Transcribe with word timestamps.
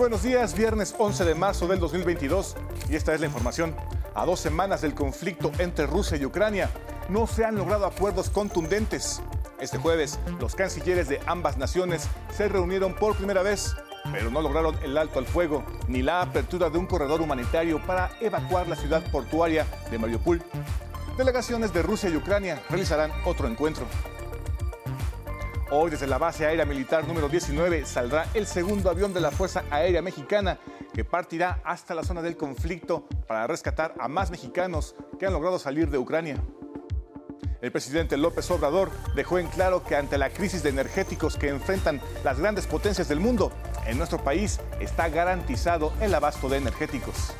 Buenos 0.00 0.22
días, 0.22 0.54
viernes 0.54 0.94
11 0.96 1.26
de 1.26 1.34
marzo 1.34 1.68
del 1.68 1.78
2022 1.78 2.56
y 2.88 2.96
esta 2.96 3.12
es 3.12 3.20
la 3.20 3.26
información. 3.26 3.76
A 4.14 4.24
dos 4.24 4.40
semanas 4.40 4.80
del 4.80 4.94
conflicto 4.94 5.52
entre 5.58 5.86
Rusia 5.86 6.16
y 6.16 6.24
Ucrania, 6.24 6.70
no 7.10 7.26
se 7.26 7.44
han 7.44 7.56
logrado 7.56 7.84
acuerdos 7.84 8.30
contundentes. 8.30 9.20
Este 9.60 9.76
jueves, 9.76 10.18
los 10.40 10.54
cancilleres 10.54 11.10
de 11.10 11.20
ambas 11.26 11.58
naciones 11.58 12.08
se 12.34 12.48
reunieron 12.48 12.94
por 12.94 13.14
primera 13.14 13.42
vez, 13.42 13.76
pero 14.10 14.30
no 14.30 14.40
lograron 14.40 14.74
el 14.82 14.96
alto 14.96 15.18
al 15.18 15.26
fuego 15.26 15.64
ni 15.86 16.00
la 16.00 16.22
apertura 16.22 16.70
de 16.70 16.78
un 16.78 16.86
corredor 16.86 17.20
humanitario 17.20 17.78
para 17.86 18.10
evacuar 18.22 18.68
la 18.68 18.76
ciudad 18.76 19.02
portuaria 19.12 19.66
de 19.90 19.98
Mariupol. 19.98 20.42
Delegaciones 21.18 21.74
de 21.74 21.82
Rusia 21.82 22.08
y 22.08 22.16
Ucrania 22.16 22.62
realizarán 22.70 23.12
otro 23.26 23.48
encuentro. 23.48 23.84
Hoy 25.72 25.88
desde 25.88 26.08
la 26.08 26.18
base 26.18 26.44
aérea 26.44 26.64
militar 26.64 27.06
número 27.06 27.28
19 27.28 27.86
saldrá 27.86 28.26
el 28.34 28.44
segundo 28.44 28.90
avión 28.90 29.14
de 29.14 29.20
la 29.20 29.30
Fuerza 29.30 29.62
Aérea 29.70 30.02
Mexicana 30.02 30.58
que 30.92 31.04
partirá 31.04 31.60
hasta 31.62 31.94
la 31.94 32.02
zona 32.02 32.22
del 32.22 32.36
conflicto 32.36 33.06
para 33.28 33.46
rescatar 33.46 33.94
a 34.00 34.08
más 34.08 34.32
mexicanos 34.32 34.96
que 35.20 35.26
han 35.26 35.32
logrado 35.32 35.60
salir 35.60 35.88
de 35.88 35.98
Ucrania. 35.98 36.42
El 37.62 37.70
presidente 37.70 38.16
López 38.16 38.50
Obrador 38.50 38.90
dejó 39.14 39.38
en 39.38 39.46
claro 39.46 39.84
que 39.84 39.94
ante 39.94 40.18
la 40.18 40.30
crisis 40.30 40.64
de 40.64 40.70
energéticos 40.70 41.36
que 41.36 41.50
enfrentan 41.50 42.00
las 42.24 42.40
grandes 42.40 42.66
potencias 42.66 43.06
del 43.06 43.20
mundo, 43.20 43.52
en 43.86 43.96
nuestro 43.96 44.24
país 44.24 44.58
está 44.80 45.08
garantizado 45.08 45.92
el 46.00 46.12
abasto 46.12 46.48
de 46.48 46.56
energéticos. 46.56 47.32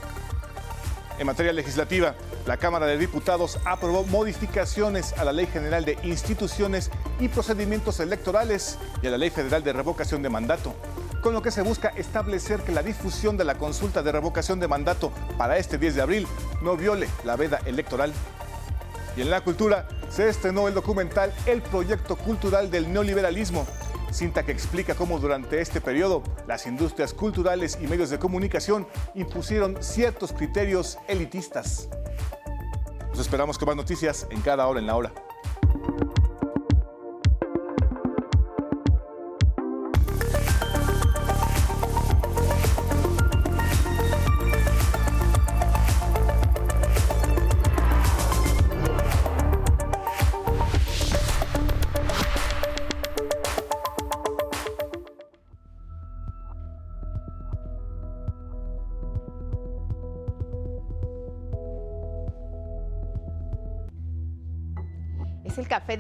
En 1.21 1.27
materia 1.27 1.53
legislativa, 1.53 2.15
la 2.47 2.57
Cámara 2.57 2.87
de 2.87 2.97
Diputados 2.97 3.59
aprobó 3.67 4.05
modificaciones 4.05 5.13
a 5.19 5.25
la 5.27 5.35
Ley 5.35 5.47
General 5.47 5.85
de 5.85 5.99
Instituciones 6.03 6.91
y 7.19 7.29
Procedimientos 7.29 8.01
Electorales 8.01 8.79
y 9.03 9.07
a 9.07 9.11
la 9.11 9.19
Ley 9.19 9.29
Federal 9.29 9.63
de 9.63 9.75
Revocación 9.75 10.23
de 10.23 10.31
Mandato, 10.31 10.75
con 11.21 11.35
lo 11.35 11.43
que 11.43 11.51
se 11.51 11.61
busca 11.61 11.89
establecer 11.89 12.63
que 12.63 12.73
la 12.73 12.83
difusión 12.83 13.37
de 13.37 13.45
la 13.45 13.57
consulta 13.57 14.03
de 14.03 14.13
revocación 14.13 14.61
de 14.61 14.69
mandato 14.69 15.13
para 15.37 15.59
este 15.59 15.77
10 15.77 15.97
de 15.97 16.01
abril 16.01 16.27
no 16.63 16.75
viole 16.79 17.07
la 17.23 17.37
veda 17.37 17.61
electoral. 17.67 18.15
Y 19.15 19.21
en 19.21 19.29
la 19.29 19.43
cultura 19.43 19.89
se 20.09 20.27
estrenó 20.27 20.69
el 20.69 20.75
documental 20.75 21.35
El 21.45 21.61
Proyecto 21.61 22.17
Cultural 22.17 22.71
del 22.71 22.91
Neoliberalismo, 22.91 23.67
cinta 24.11 24.45
que 24.45 24.53
explica 24.53 24.95
cómo 24.95 25.19
durante 25.19 25.61
este 25.61 25.81
periodo 25.81 26.23
las 26.47 26.67
industrias 26.67 27.15
culturales 27.15 27.79
y 27.81 27.87
medios 27.87 28.11
de 28.11 28.19
comunicación 28.19 28.87
impusieron 29.15 29.83
ciertos 29.83 30.33
criterios 30.33 30.99
elitistas. 31.09 31.89
Nos 33.11 33.21
esperamos 33.21 33.59
con 33.59 33.67
más 33.67 33.77
noticias 33.77 34.27
en 34.31 34.41
cada 34.41 34.67
hora 34.67 34.81
en 34.81 34.87
la 34.87 34.97
hora. 34.97 35.13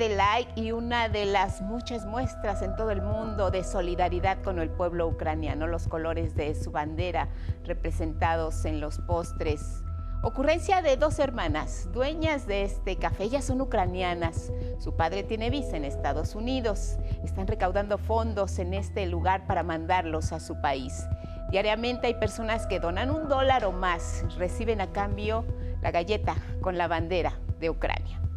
De 0.01 0.09
Like 0.09 0.59
y 0.59 0.73
una 0.73 1.11
de 1.11 1.27
las 1.27 1.61
muchas 1.61 2.07
muestras 2.07 2.63
en 2.63 2.75
todo 2.75 2.91
el 2.91 3.03
mundo 3.03 3.51
de 3.51 3.63
solidaridad 3.63 4.41
con 4.43 4.59
el 4.59 4.71
pueblo 4.71 5.07
ucraniano, 5.07 5.67
los 5.67 5.89
colores 5.89 6.35
de 6.35 6.55
su 6.55 6.71
bandera 6.71 7.29
representados 7.67 8.65
en 8.65 8.81
los 8.81 8.99
postres. 9.01 9.85
Ocurrencia 10.23 10.81
de 10.81 10.97
dos 10.97 11.19
hermanas, 11.19 11.87
dueñas 11.93 12.47
de 12.47 12.63
este 12.63 12.97
café, 12.97 13.25
ellas 13.25 13.45
son 13.45 13.61
ucranianas. 13.61 14.51
Su 14.79 14.97
padre 14.97 15.23
tiene 15.23 15.51
visa 15.51 15.77
en 15.77 15.85
Estados 15.85 16.35
Unidos. 16.35 16.97
Están 17.23 17.47
recaudando 17.47 17.99
fondos 17.99 18.59
en 18.59 18.73
este 18.73 19.05
lugar 19.05 19.47
para 19.47 19.63
mandarlos 19.63 20.33
a 20.33 20.41
su 20.41 20.59
país. 20.63 21.07
Diariamente 21.51 22.07
hay 22.07 22.15
personas 22.15 22.67
que 22.67 22.81
donan 22.81 23.11
un 23.11 23.29
dólar 23.29 23.67
o 23.67 23.73
más, 23.73 24.25
reciben 24.39 24.81
a 24.81 24.93
cambio 24.93 25.45
la 25.83 25.91
galleta 25.91 26.37
con 26.63 26.79
la 26.79 26.89
bandera 26.89 27.39
de 27.59 27.69
Ucrania. 27.69 28.30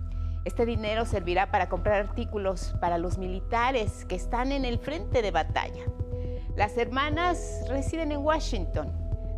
Este 0.45 0.65
dinero 0.65 1.05
servirá 1.05 1.51
para 1.51 1.69
comprar 1.69 2.01
artículos 2.01 2.75
para 2.81 2.97
los 2.97 3.17
militares 3.17 4.03
que 4.05 4.15
están 4.15 4.51
en 4.51 4.65
el 4.65 4.77
frente 4.77 5.21
de 5.21 5.31
batalla. 5.31 5.83
Las 6.57 6.77
hermanas 6.77 7.63
residen 7.69 8.11
en 8.11 8.19
Washington. 8.19 8.91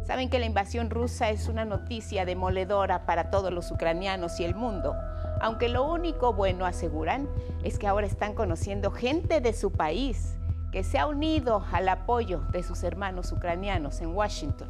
Saben 0.04 0.30
que 0.30 0.40
la 0.40 0.48
invasión 0.48 0.90
rusa 0.90 1.30
es 1.30 1.48
una 1.48 1.64
noticia 1.64 2.26
demoledora 2.26 3.06
para 3.06 3.30
todos 3.30 3.54
los 3.54 3.72
ucranianos 3.72 4.40
y 4.40 4.46
el 4.46 4.56
mundo, 4.56 4.96
aunque 5.42 5.70
lo 5.70 5.84
único 5.92 6.34
bueno, 6.34 6.66
aseguran, 6.66 7.30
es 7.64 7.78
que 7.78 7.88
ahora 7.88 8.08
están 8.08 8.34
conociendo 8.34 8.92
gente 8.92 9.42
de 9.42 9.54
su 9.54 9.72
país 9.72 10.38
que 10.72 10.84
se 10.84 10.98
ha 11.00 11.08
unido 11.08 11.64
al 11.72 11.88
apoyo 11.88 12.42
de 12.52 12.64
sus 12.64 12.84
hermanos 12.84 13.32
ucranianos 13.32 14.02
en 14.02 14.16
Washington. 14.16 14.70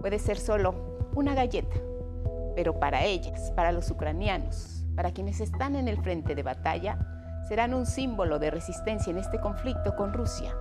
Puede 0.00 0.18
ser 0.18 0.38
solo 0.38 1.08
una 1.14 1.34
galleta, 1.34 1.76
pero 2.54 2.78
para 2.78 3.04
ellas, 3.04 3.50
para 3.56 3.72
los 3.72 3.90
ucranianos, 3.90 4.85
para 4.96 5.12
quienes 5.12 5.40
están 5.40 5.76
en 5.76 5.86
el 5.86 6.02
frente 6.02 6.34
de 6.34 6.42
batalla, 6.42 6.98
serán 7.46 7.74
un 7.74 7.86
símbolo 7.86 8.38
de 8.40 8.50
resistencia 8.50 9.10
en 9.10 9.18
este 9.18 9.38
conflicto 9.38 9.94
con 9.94 10.12
Rusia. 10.12 10.56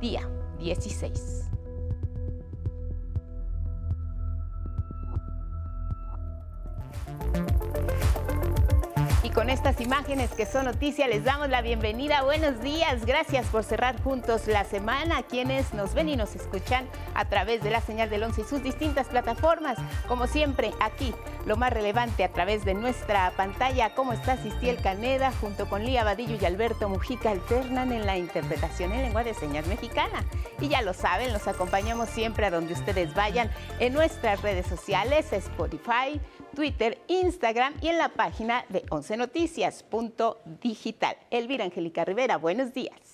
Día 0.00 0.28
16. 0.58 1.50
Con 9.36 9.50
estas 9.50 9.82
imágenes 9.82 10.30
que 10.30 10.46
son 10.46 10.64
noticia 10.64 11.06
les 11.06 11.22
damos 11.22 11.50
la 11.50 11.60
bienvenida. 11.60 12.22
Buenos 12.22 12.58
días, 12.62 13.04
gracias 13.04 13.44
por 13.48 13.64
cerrar 13.64 14.02
juntos 14.02 14.46
la 14.46 14.64
semana. 14.64 15.24
Quienes 15.24 15.74
nos 15.74 15.92
ven 15.92 16.08
y 16.08 16.16
nos 16.16 16.34
escuchan 16.34 16.88
a 17.12 17.26
través 17.26 17.62
de 17.62 17.70
la 17.70 17.82
señal 17.82 18.08
del 18.08 18.22
11 18.22 18.40
y 18.40 18.44
sus 18.44 18.62
distintas 18.62 19.08
plataformas. 19.08 19.76
Como 20.08 20.26
siempre, 20.26 20.72
aquí 20.80 21.14
lo 21.44 21.58
más 21.58 21.70
relevante 21.70 22.24
a 22.24 22.32
través 22.32 22.64
de 22.64 22.72
nuestra 22.72 23.30
pantalla. 23.36 23.94
¿Cómo 23.94 24.14
está 24.14 24.38
Sistiel 24.38 24.78
Caneda 24.78 25.30
junto 25.38 25.68
con 25.68 25.84
Lía 25.84 26.02
Vadillo 26.02 26.38
y 26.40 26.44
Alberto 26.46 26.88
Mujica 26.88 27.30
alternan 27.30 27.92
en 27.92 28.06
la 28.06 28.16
interpretación 28.16 28.92
en 28.92 29.02
lengua 29.02 29.22
de 29.22 29.34
señas 29.34 29.66
mexicana? 29.66 30.24
Y 30.62 30.68
ya 30.68 30.80
lo 30.80 30.94
saben, 30.94 31.34
los 31.34 31.46
acompañamos 31.46 32.08
siempre 32.08 32.46
a 32.46 32.50
donde 32.50 32.72
ustedes 32.72 33.12
vayan 33.14 33.50
en 33.80 33.92
nuestras 33.92 34.40
redes 34.40 34.66
sociales, 34.66 35.30
Spotify, 35.34 36.22
Twitter, 36.56 36.98
Instagram 37.06 37.74
y 37.80 37.86
en 37.88 37.98
la 37.98 38.08
página 38.08 38.64
de 38.70 38.84
11 38.90 39.18
Noticias.digital. 39.18 41.16
Elvira 41.30 41.64
Angélica 41.64 42.04
Rivera, 42.04 42.38
buenos 42.38 42.74
días. 42.74 43.05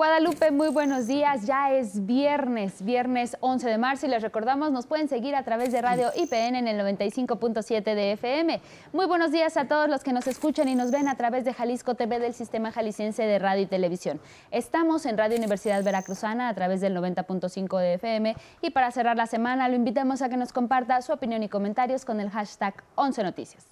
Guadalupe, 0.00 0.50
muy 0.50 0.68
buenos 0.68 1.06
días. 1.06 1.44
Ya 1.44 1.72
es 1.72 2.06
viernes, 2.06 2.82
viernes 2.82 3.36
11 3.40 3.68
de 3.68 3.76
marzo 3.76 4.06
y 4.06 4.08
les 4.08 4.22
recordamos, 4.22 4.72
nos 4.72 4.86
pueden 4.86 5.08
seguir 5.08 5.36
a 5.36 5.42
través 5.42 5.72
de 5.72 5.82
Radio 5.82 6.08
IPN 6.16 6.56
en 6.56 6.68
el 6.68 6.80
95.7 6.80 7.82
de 7.82 8.12
FM. 8.12 8.62
Muy 8.94 9.04
buenos 9.04 9.30
días 9.30 9.58
a 9.58 9.68
todos 9.68 9.90
los 9.90 10.02
que 10.02 10.14
nos 10.14 10.26
escuchan 10.26 10.68
y 10.68 10.74
nos 10.74 10.90
ven 10.90 11.06
a 11.06 11.16
través 11.16 11.44
de 11.44 11.52
Jalisco 11.52 11.96
TV 11.96 12.18
del 12.18 12.32
Sistema 12.32 12.72
Jalisciense 12.72 13.24
de 13.24 13.38
Radio 13.38 13.64
y 13.64 13.66
Televisión. 13.66 14.22
Estamos 14.50 15.04
en 15.04 15.18
Radio 15.18 15.36
Universidad 15.36 15.84
Veracruzana 15.84 16.48
a 16.48 16.54
través 16.54 16.80
del 16.80 16.96
90.5 16.96 17.78
de 17.78 17.92
FM 17.92 18.36
y 18.62 18.70
para 18.70 18.90
cerrar 18.92 19.18
la 19.18 19.26
semana 19.26 19.68
lo 19.68 19.76
invitamos 19.76 20.22
a 20.22 20.30
que 20.30 20.38
nos 20.38 20.54
comparta 20.54 21.02
su 21.02 21.12
opinión 21.12 21.42
y 21.42 21.50
comentarios 21.50 22.06
con 22.06 22.20
el 22.20 22.30
hashtag 22.30 22.72
11 22.94 23.22
Noticias. 23.22 23.66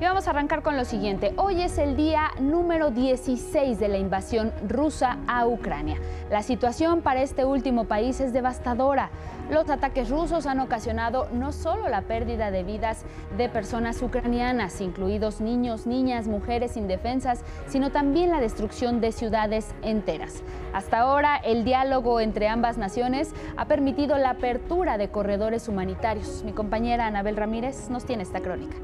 Y 0.00 0.04
vamos 0.04 0.28
a 0.28 0.30
arrancar 0.30 0.62
con 0.62 0.76
lo 0.76 0.84
siguiente. 0.84 1.32
Hoy 1.36 1.60
es 1.60 1.76
el 1.76 1.96
día 1.96 2.30
número 2.38 2.92
16 2.92 3.80
de 3.80 3.88
la 3.88 3.98
invasión 3.98 4.52
rusa 4.68 5.18
a 5.26 5.44
Ucrania. 5.44 5.96
La 6.30 6.44
situación 6.44 7.02
para 7.02 7.20
este 7.20 7.44
último 7.44 7.82
país 7.86 8.20
es 8.20 8.32
devastadora. 8.32 9.10
Los 9.50 9.68
ataques 9.68 10.08
rusos 10.08 10.46
han 10.46 10.60
ocasionado 10.60 11.26
no 11.32 11.50
solo 11.50 11.88
la 11.88 12.02
pérdida 12.02 12.52
de 12.52 12.62
vidas 12.62 13.02
de 13.36 13.48
personas 13.48 14.00
ucranianas, 14.00 14.80
incluidos 14.80 15.40
niños, 15.40 15.84
niñas, 15.88 16.28
mujeres 16.28 16.76
indefensas, 16.76 17.40
sino 17.66 17.90
también 17.90 18.30
la 18.30 18.38
destrucción 18.38 19.00
de 19.00 19.10
ciudades 19.10 19.74
enteras. 19.82 20.44
Hasta 20.72 21.00
ahora, 21.00 21.38
el 21.38 21.64
diálogo 21.64 22.20
entre 22.20 22.46
ambas 22.46 22.78
naciones 22.78 23.32
ha 23.56 23.64
permitido 23.64 24.16
la 24.16 24.30
apertura 24.30 24.96
de 24.96 25.08
corredores 25.08 25.66
humanitarios. 25.66 26.44
Mi 26.44 26.52
compañera 26.52 27.06
Anabel 27.08 27.36
Ramírez 27.36 27.90
nos 27.90 28.04
tiene 28.04 28.22
esta 28.22 28.38
crónica. 28.38 28.76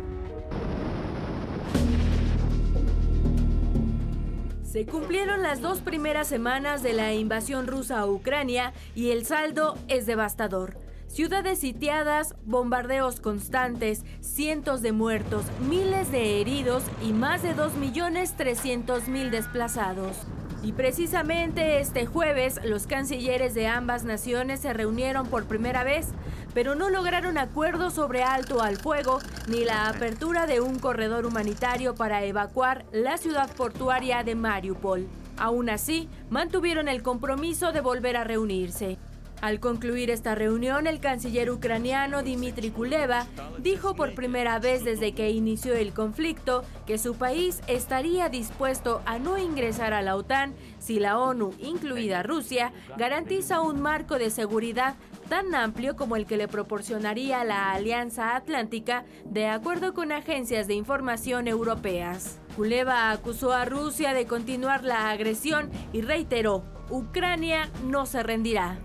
Se 4.75 4.87
cumplieron 4.87 5.41
las 5.41 5.61
dos 5.61 5.79
primeras 5.79 6.26
semanas 6.26 6.82
de 6.82 6.94
la 6.94 7.15
invasión 7.15 7.69
rusa 7.69 8.00
a 8.00 8.09
Ucrania 8.09 8.73
y 8.97 9.11
el 9.11 9.25
saldo 9.25 9.79
es 9.87 10.05
devastador. 10.05 10.76
Ciudades 11.06 11.61
sitiadas, 11.61 12.35
bombardeos 12.44 13.21
constantes, 13.21 14.05
cientos 14.19 14.82
de 14.82 14.91
muertos, 14.91 15.44
miles 15.61 16.11
de 16.11 16.41
heridos 16.41 16.82
y 17.06 17.12
más 17.12 17.44
de 17.44 17.55
2.300.000 17.55 19.31
desplazados. 19.31 20.17
Y 20.64 20.72
precisamente 20.72 21.78
este 21.81 22.06
jueves 22.06 22.58
los 22.64 22.87
cancilleres 22.87 23.52
de 23.52 23.66
ambas 23.66 24.05
naciones 24.05 24.61
se 24.61 24.72
reunieron 24.72 25.26
por 25.26 25.44
primera 25.44 25.84
vez, 25.84 26.06
pero 26.55 26.75
no 26.75 26.88
lograron 26.88 27.37
acuerdo 27.37 27.90
sobre 27.90 28.22
alto 28.22 28.62
al 28.62 28.78
fuego 28.78 29.19
ni 29.46 29.66
la 29.66 29.88
apertura 29.88 30.46
de 30.46 30.62
un 30.62 30.78
corredor 30.78 31.26
humanitario 31.26 31.94
para 31.94 32.25
evacuar 32.25 32.87
la 32.93 33.19
ciudad 33.19 33.55
portuaria 33.55 34.25
de 34.25 34.37
Mariupol. 34.37 35.06
Aún 35.37 35.69
así, 35.69 36.08
mantuvieron 36.31 36.88
el 36.88 37.02
compromiso 37.02 37.72
de 37.72 37.82
volver 37.82 38.16
a 38.16 38.25
reunirse. 38.25 38.96
Al 39.44 39.61
concluir 39.61 40.08
esta 40.08 40.35
reunión, 40.35 40.87
el 40.87 41.00
canciller 41.00 41.50
ucraniano 41.50 42.23
Dmitry 42.23 42.70
Kuleva 42.70 43.26
dijo 43.58 43.94
por 43.94 44.14
primera 44.14 44.58
vez 44.58 44.85
desde 44.85 45.12
que 45.12 45.32
inició 45.32 45.75
el 45.75 45.93
conflicto 45.93 46.64
que 46.87 46.96
su 46.96 47.17
país 47.17 47.61
estaría 47.67 48.31
dispuesto 48.31 49.02
a 49.05 49.19
no 49.19 49.37
ingresar 49.37 49.93
a 49.93 50.00
la 50.00 50.17
OTAN 50.17 50.55
si 50.79 50.99
la 50.99 51.19
ONU, 51.19 51.52
incluida 51.58 52.23
Rusia, 52.23 52.73
garantiza 52.96 53.61
un 53.61 53.82
marco 53.82 54.17
de 54.17 54.31
seguridad 54.31 54.94
tan 55.29 55.55
amplio 55.55 55.94
como 55.94 56.17
el 56.17 56.25
que 56.25 56.38
le 56.38 56.49
proporcionaría 56.49 57.44
la 57.44 57.73
Alianza 57.73 58.37
Atlántica, 58.37 59.05
de 59.26 59.49
acuerdo 59.49 59.93
con 59.93 60.11
agencias 60.11 60.69
de 60.69 60.73
información 60.73 61.49
europeas. 61.49 62.38
Kuleva 62.56 63.11
acusó 63.11 63.52
a 63.52 63.67
Rusia 63.67 64.14
de 64.14 64.25
continuar 64.25 64.85
la 64.85 65.11
agresión 65.11 65.70
y 65.93 66.00
reiteró, 66.00 66.64
Ucrania 66.88 67.69
no 67.85 68.06
se 68.06 68.23
rendirá. 68.23 68.79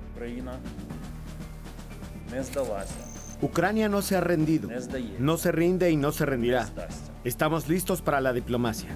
Ucrania 3.42 3.88
no 3.88 4.01
se 4.01 4.18
ha 4.18 4.21
rendido, 4.21 4.69
no 5.18 5.38
se 5.38 5.51
rinde 5.51 5.92
y 5.92 5.95
no 5.95 6.12
se 6.12 6.25
rendirá. 6.25 6.68
Estamos 7.24 7.68
listos 7.68 8.01
para 8.01 8.19
la 8.19 8.33
diplomacia. 8.33 8.89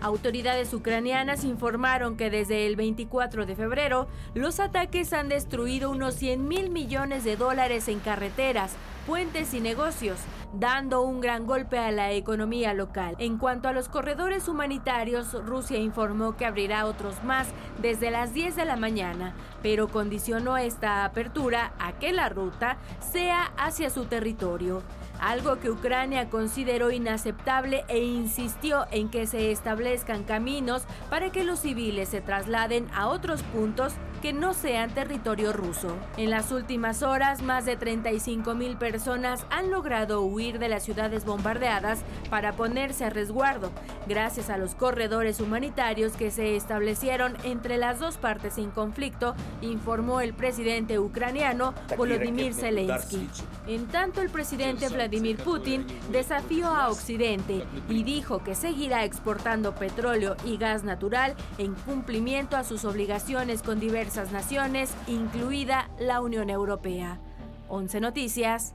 Autoridades 0.00 0.72
ucranianas 0.74 1.42
informaron 1.42 2.16
que 2.16 2.30
desde 2.30 2.66
el 2.66 2.76
24 2.76 3.46
de 3.46 3.56
febrero 3.56 4.06
los 4.32 4.60
ataques 4.60 5.12
han 5.12 5.28
destruido 5.28 5.90
unos 5.90 6.14
100 6.14 6.46
mil 6.46 6.70
millones 6.70 7.24
de 7.24 7.36
dólares 7.36 7.88
en 7.88 7.98
carreteras, 7.98 8.76
puentes 9.08 9.54
y 9.54 9.60
negocios, 9.60 10.18
dando 10.54 11.02
un 11.02 11.20
gran 11.20 11.46
golpe 11.46 11.78
a 11.78 11.90
la 11.90 12.12
economía 12.12 12.74
local. 12.74 13.16
En 13.18 13.38
cuanto 13.38 13.68
a 13.68 13.72
los 13.72 13.88
corredores 13.88 14.46
humanitarios, 14.46 15.32
Rusia 15.44 15.78
informó 15.78 16.36
que 16.36 16.46
abrirá 16.46 16.86
otros 16.86 17.24
más 17.24 17.48
desde 17.82 18.12
las 18.12 18.32
10 18.32 18.54
de 18.54 18.64
la 18.66 18.76
mañana, 18.76 19.34
pero 19.62 19.88
condicionó 19.88 20.58
esta 20.58 21.04
apertura 21.04 21.72
a 21.80 21.98
que 21.98 22.12
la 22.12 22.28
ruta 22.28 22.76
sea 23.00 23.52
hacia 23.56 23.90
su 23.90 24.04
territorio 24.04 24.82
algo 25.20 25.58
que 25.58 25.70
Ucrania 25.70 26.30
consideró 26.30 26.90
inaceptable 26.90 27.84
e 27.88 27.98
insistió 28.04 28.86
en 28.90 29.08
que 29.08 29.26
se 29.26 29.50
establezcan 29.50 30.24
caminos 30.24 30.84
para 31.10 31.30
que 31.30 31.44
los 31.44 31.60
civiles 31.60 32.08
se 32.08 32.20
trasladen 32.20 32.88
a 32.94 33.08
otros 33.08 33.42
puntos 33.42 33.94
que 34.18 34.32
no 34.32 34.54
sean 34.54 34.90
territorio 34.90 35.52
ruso. 35.52 35.96
En 36.16 36.30
las 36.30 36.50
últimas 36.50 37.02
horas, 37.02 37.42
más 37.42 37.64
de 37.64 37.76
35 37.76 38.54
mil 38.54 38.76
personas 38.76 39.46
han 39.50 39.70
logrado 39.70 40.22
huir 40.22 40.58
de 40.58 40.68
las 40.68 40.82
ciudades 40.82 41.24
bombardeadas 41.24 42.00
para 42.30 42.52
ponerse 42.54 43.04
a 43.04 43.10
resguardo, 43.10 43.70
gracias 44.06 44.50
a 44.50 44.58
los 44.58 44.74
corredores 44.74 45.40
humanitarios 45.40 46.14
que 46.14 46.30
se 46.30 46.56
establecieron 46.56 47.36
entre 47.44 47.76
las 47.78 48.00
dos 48.00 48.16
partes 48.16 48.58
en 48.58 48.70
conflicto, 48.70 49.34
informó 49.62 50.20
el 50.20 50.34
presidente 50.34 50.98
ucraniano 50.98 51.74
Volodymyr 51.96 52.54
Zelensky. 52.54 53.28
En 53.66 53.86
tanto, 53.86 54.20
el 54.20 54.30
presidente 54.30 54.88
Vladimir 54.88 55.36
Putin 55.36 55.86
desafió 56.10 56.68
a 56.68 56.88
Occidente 56.88 57.64
y 57.88 58.02
dijo 58.02 58.42
que 58.42 58.54
seguirá 58.54 59.04
exportando 59.04 59.74
petróleo 59.74 60.36
y 60.44 60.56
gas 60.56 60.82
natural 60.82 61.34
en 61.58 61.74
cumplimiento 61.74 62.56
a 62.56 62.64
sus 62.64 62.84
obligaciones 62.84 63.62
con 63.62 63.78
diversos 63.78 64.07
diversas 64.08 64.32
naciones, 64.32 64.94
incluida 65.06 65.90
la 65.98 66.22
Unión 66.22 66.48
Europea. 66.48 67.20
11 67.68 68.00
Noticias, 68.00 68.72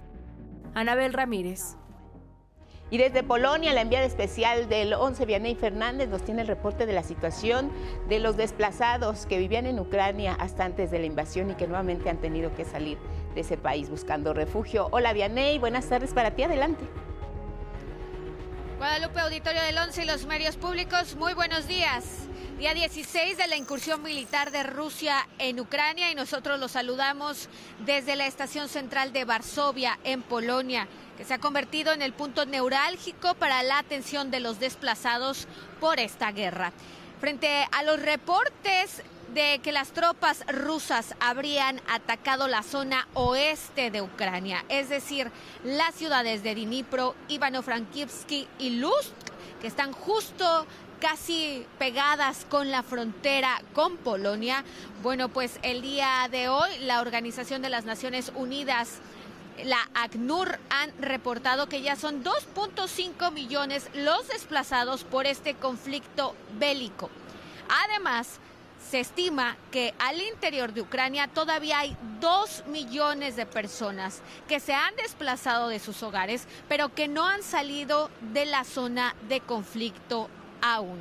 Anabel 0.76 1.12
Ramírez. 1.12 1.76
Y 2.92 3.00
desde 3.00 3.24
Polonia, 3.24 3.74
la 3.74 3.82
enviada 3.82 4.06
especial 4.06 4.70
del 4.70 4.94
11, 4.94 5.26
Vianey 5.26 5.56
Fernández, 5.56 6.08
nos 6.08 6.24
tiene 6.24 6.44
el 6.44 6.48
reporte 6.48 6.86
de 6.86 6.94
la 6.94 7.02
situación 7.02 7.72
de 8.10 8.20
los 8.20 8.38
desplazados 8.38 9.26
que 9.26 9.40
vivían 9.40 9.66
en 9.66 9.80
Ucrania 9.80 10.38
hasta 10.40 10.66
antes 10.66 10.92
de 10.92 11.00
la 11.00 11.08
invasión 11.08 11.50
y 11.50 11.56
que 11.56 11.66
nuevamente 11.66 12.12
han 12.12 12.22
tenido 12.22 12.54
que 12.54 12.64
salir 12.64 13.00
de 13.34 13.42
ese 13.42 13.58
país 13.58 13.90
buscando 13.90 14.36
refugio. 14.36 14.88
Hola 14.92 15.14
Vianey, 15.14 15.58
buenas 15.58 15.90
tardes 15.90 16.14
para 16.14 16.30
ti, 16.36 16.44
adelante. 16.44 16.86
Guadalupe 18.78 19.20
Auditorio 19.20 19.64
del 19.64 19.80
11 19.80 20.04
y 20.04 20.06
los 20.06 20.28
medios 20.28 20.58
públicos, 20.58 21.16
muy 21.16 21.34
buenos 21.34 21.68
días. 21.68 22.28
Día 22.64 22.76
16 22.76 23.36
de 23.36 23.48
la 23.48 23.58
incursión 23.58 24.02
militar 24.02 24.50
de 24.50 24.64
Rusia 24.64 25.28
en 25.38 25.60
Ucrania 25.60 26.10
y 26.12 26.16
nosotros 26.16 26.58
los 26.62 26.72
saludamos 26.72 27.50
desde 27.86 28.16
la 28.16 28.26
estación 28.26 28.70
central 28.70 29.12
de 29.12 29.26
Varsovia 29.26 30.00
en 30.06 30.22
Polonia, 30.22 30.88
que 31.18 31.26
se 31.26 31.34
ha 31.34 31.40
convertido 31.40 31.92
en 31.92 32.02
el 32.02 32.14
punto 32.14 32.46
neurálgico 32.46 33.34
para 33.34 33.64
la 33.64 33.80
atención 33.80 34.32
de 34.32 34.40
los 34.40 34.62
desplazados 34.62 35.46
por 35.82 36.00
esta 36.00 36.32
guerra. 36.32 36.72
Frente 37.20 37.68
a 37.70 37.84
los 37.84 38.02
reportes 38.02 39.04
de 39.34 39.60
que 39.62 39.74
las 39.74 39.92
tropas 39.92 40.46
rusas 40.48 41.16
habrían 41.20 41.82
atacado 41.90 42.48
la 42.48 42.64
zona 42.64 43.10
oeste 43.14 43.92
de 43.92 44.02
Ucrania, 44.02 44.64
es 44.70 44.88
decir, 44.88 45.30
las 45.66 45.96
ciudades 45.96 46.44
de 46.44 46.56
Dnipro, 46.56 47.14
Ivano-Frankivsky 47.28 48.48
y 48.58 48.70
Lutsk, 48.78 49.12
que 49.60 49.68
están 49.68 49.94
justo 49.94 50.68
casi 51.04 51.66
pegadas 51.80 52.46
con 52.50 52.72
la 52.72 52.82
frontera 52.82 53.62
con 53.74 53.98
Polonia. 53.98 54.64
Bueno, 55.02 55.28
pues 55.28 55.60
el 55.62 55.82
día 55.82 56.30
de 56.32 56.48
hoy 56.48 56.70
la 56.80 57.02
Organización 57.02 57.62
de 57.62 57.70
las 57.70 57.84
Naciones 57.84 58.32
Unidas 58.36 59.00
la 59.66 59.80
ACNUR 59.96 60.58
han 60.70 60.94
reportado 61.02 61.68
que 61.68 61.82
ya 61.82 61.98
son 61.98 62.24
2.5 62.24 63.34
millones 63.34 63.90
los 63.94 64.30
desplazados 64.30 65.04
por 65.04 65.26
este 65.26 65.56
conflicto 65.56 66.38
bélico. 66.58 67.10
Además, 67.84 68.40
se 68.90 69.02
estima 69.02 69.58
que 69.72 69.94
al 70.00 70.22
interior 70.22 70.72
de 70.72 70.84
Ucrania 70.84 71.28
todavía 71.28 71.80
hay 71.80 71.98
2 72.22 72.64
millones 72.68 73.36
de 73.36 73.46
personas 73.46 74.22
que 74.48 74.62
se 74.62 74.74
han 74.74 74.96
desplazado 74.96 75.68
de 75.68 75.80
sus 75.80 76.02
hogares, 76.02 76.48
pero 76.70 76.96
que 76.96 77.10
no 77.10 77.28
han 77.28 77.44
salido 77.44 78.10
de 78.32 78.46
la 78.46 78.64
zona 78.64 79.16
de 79.28 79.42
conflicto 79.42 80.30
aún. 80.64 81.00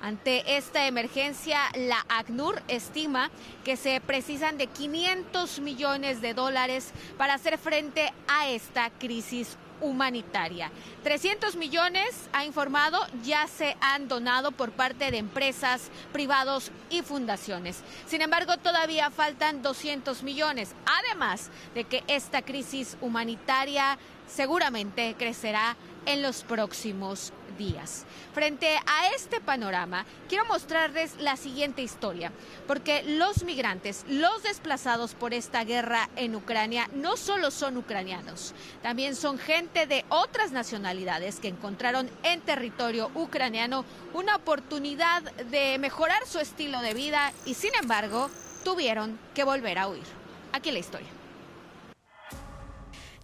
Ante 0.00 0.56
esta 0.56 0.86
emergencia, 0.86 1.58
la 1.74 2.04
ACNUR 2.08 2.62
estima 2.68 3.30
que 3.64 3.76
se 3.76 4.00
precisan 4.00 4.56
de 4.56 4.68
500 4.68 5.58
millones 5.58 6.20
de 6.20 6.34
dólares 6.34 6.92
para 7.16 7.34
hacer 7.34 7.58
frente 7.58 8.12
a 8.28 8.48
esta 8.48 8.90
crisis 8.90 9.56
humanitaria. 9.80 10.70
300 11.02 11.56
millones, 11.56 12.28
ha 12.32 12.44
informado, 12.44 12.98
ya 13.24 13.48
se 13.48 13.76
han 13.80 14.06
donado 14.06 14.52
por 14.52 14.70
parte 14.70 15.10
de 15.10 15.18
empresas, 15.18 15.90
privados 16.12 16.70
y 16.90 17.02
fundaciones. 17.02 17.82
Sin 18.06 18.22
embargo, 18.22 18.56
todavía 18.58 19.10
faltan 19.10 19.62
200 19.62 20.22
millones, 20.22 20.74
además 20.86 21.50
de 21.74 21.84
que 21.84 22.04
esta 22.06 22.42
crisis 22.42 22.96
humanitaria 23.00 23.98
seguramente 24.28 25.16
crecerá 25.18 25.76
en 26.06 26.22
los 26.22 26.42
próximos 26.44 27.32
días. 27.58 28.06
Frente 28.32 28.78
a 28.86 29.08
este 29.14 29.40
panorama, 29.40 30.06
quiero 30.28 30.46
mostrarles 30.46 31.16
la 31.18 31.36
siguiente 31.36 31.82
historia, 31.82 32.32
porque 32.66 33.02
los 33.02 33.44
migrantes, 33.44 34.04
los 34.08 34.42
desplazados 34.42 35.14
por 35.14 35.34
esta 35.34 35.64
guerra 35.64 36.08
en 36.16 36.34
Ucrania, 36.34 36.88
no 36.94 37.16
solo 37.16 37.50
son 37.50 37.76
ucranianos, 37.76 38.54
también 38.82 39.14
son 39.14 39.38
gente 39.38 39.86
de 39.86 40.04
otras 40.08 40.52
nacionalidades 40.52 41.40
que 41.40 41.48
encontraron 41.48 42.08
en 42.22 42.40
territorio 42.40 43.10
ucraniano 43.14 43.84
una 44.14 44.36
oportunidad 44.36 45.22
de 45.22 45.78
mejorar 45.78 46.26
su 46.26 46.38
estilo 46.38 46.80
de 46.80 46.94
vida 46.94 47.32
y 47.44 47.54
sin 47.54 47.74
embargo 47.74 48.30
tuvieron 48.64 49.18
que 49.34 49.44
volver 49.44 49.78
a 49.78 49.88
huir. 49.88 50.04
Aquí 50.52 50.70
la 50.70 50.78
historia. 50.78 51.17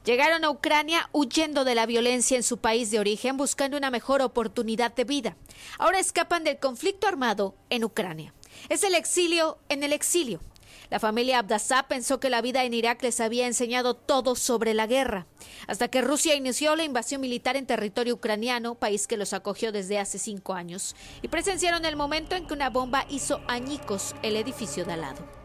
Llegaron 0.05 0.45
a 0.45 0.51
Ucrania 0.51 1.09
huyendo 1.13 1.65
de 1.65 1.75
la 1.75 1.87
violencia 1.87 2.37
en 2.37 2.43
su 2.43 2.59
país 2.59 2.91
de 2.91 2.99
origen, 2.99 3.39
buscando 3.39 3.79
una 3.79 3.91
mejor 3.91 4.21
oportunidad 4.21 4.95
de 4.95 5.05
vida. 5.05 5.37
Ahora 5.79 5.99
escapan 5.99 6.45
del 6.45 6.59
conflicto 6.59 7.09
armado 7.09 7.55
en 7.71 7.85
Ucrania. 7.85 8.35
Es 8.69 8.85
el 8.85 8.95
exilio 8.95 9.59
en 9.71 9.83
el 9.83 9.95
exilio. 9.95 10.41
La 10.91 11.01
familia 11.01 11.39
Abdassah 11.39 11.89
pensó 11.89 12.21
que 12.21 12.29
la 12.29 12.43
vida 12.43 12.65
en 12.65 12.75
Irak 12.75 13.03
les 13.03 13.19
había 13.19 13.47
enseñado 13.47 13.95
todo 13.95 14.37
sobre 14.37 14.75
la 14.75 14.87
guerra, 14.87 15.27
hasta 15.67 15.89
que 15.89 16.03
Rusia 16.03 16.35
inició 16.35 16.77
la 16.77 16.85
invasión 16.85 17.23
militar 17.23 17.57
en 17.57 17.67
territorio 17.67 18.15
ucraniano, 18.15 18.75
país 18.75 19.07
que 19.07 19.17
los 19.17 19.33
acogió 19.33 19.73
desde 19.73 19.99
hace 19.99 20.19
cinco 20.19 20.53
años, 20.53 20.95
y 21.23 21.29
presenciaron 21.29 21.87
el 21.87 21.97
momento 21.97 22.37
en 22.37 22.47
que 22.47 22.53
una 22.53 22.69
bomba 22.69 23.07
hizo 23.09 23.41
añicos 23.49 24.15
el 24.23 24.37
edificio 24.37 24.85
de 24.85 24.93
al 24.93 25.01
lado. 25.01 25.44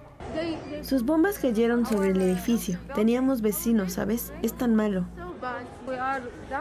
Sus 0.81 1.03
bombas 1.03 1.39
cayeron 1.39 1.85
sobre 1.85 2.11
el 2.11 2.21
edificio. 2.21 2.79
Teníamos 2.95 3.41
vecinos, 3.41 3.93
¿sabes? 3.93 4.33
Es 4.41 4.53
tan 4.53 4.75
malo. 4.75 5.05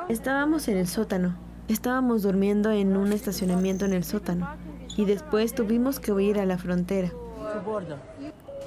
Estábamos 0.09 0.69
en 0.69 0.77
el 0.77 0.87
sótano. 0.87 1.37
Estábamos 1.69 2.23
durmiendo 2.23 2.71
en 2.71 2.97
un 2.97 3.13
estacionamiento 3.13 3.85
en 3.85 3.93
el 3.93 4.05
sótano. 4.05 4.49
Y 4.97 5.05
después 5.05 5.55
tuvimos 5.55 6.01
que 6.01 6.13
huir 6.13 6.39
a 6.41 6.47
la 6.47 6.59
frontera. 6.59 7.13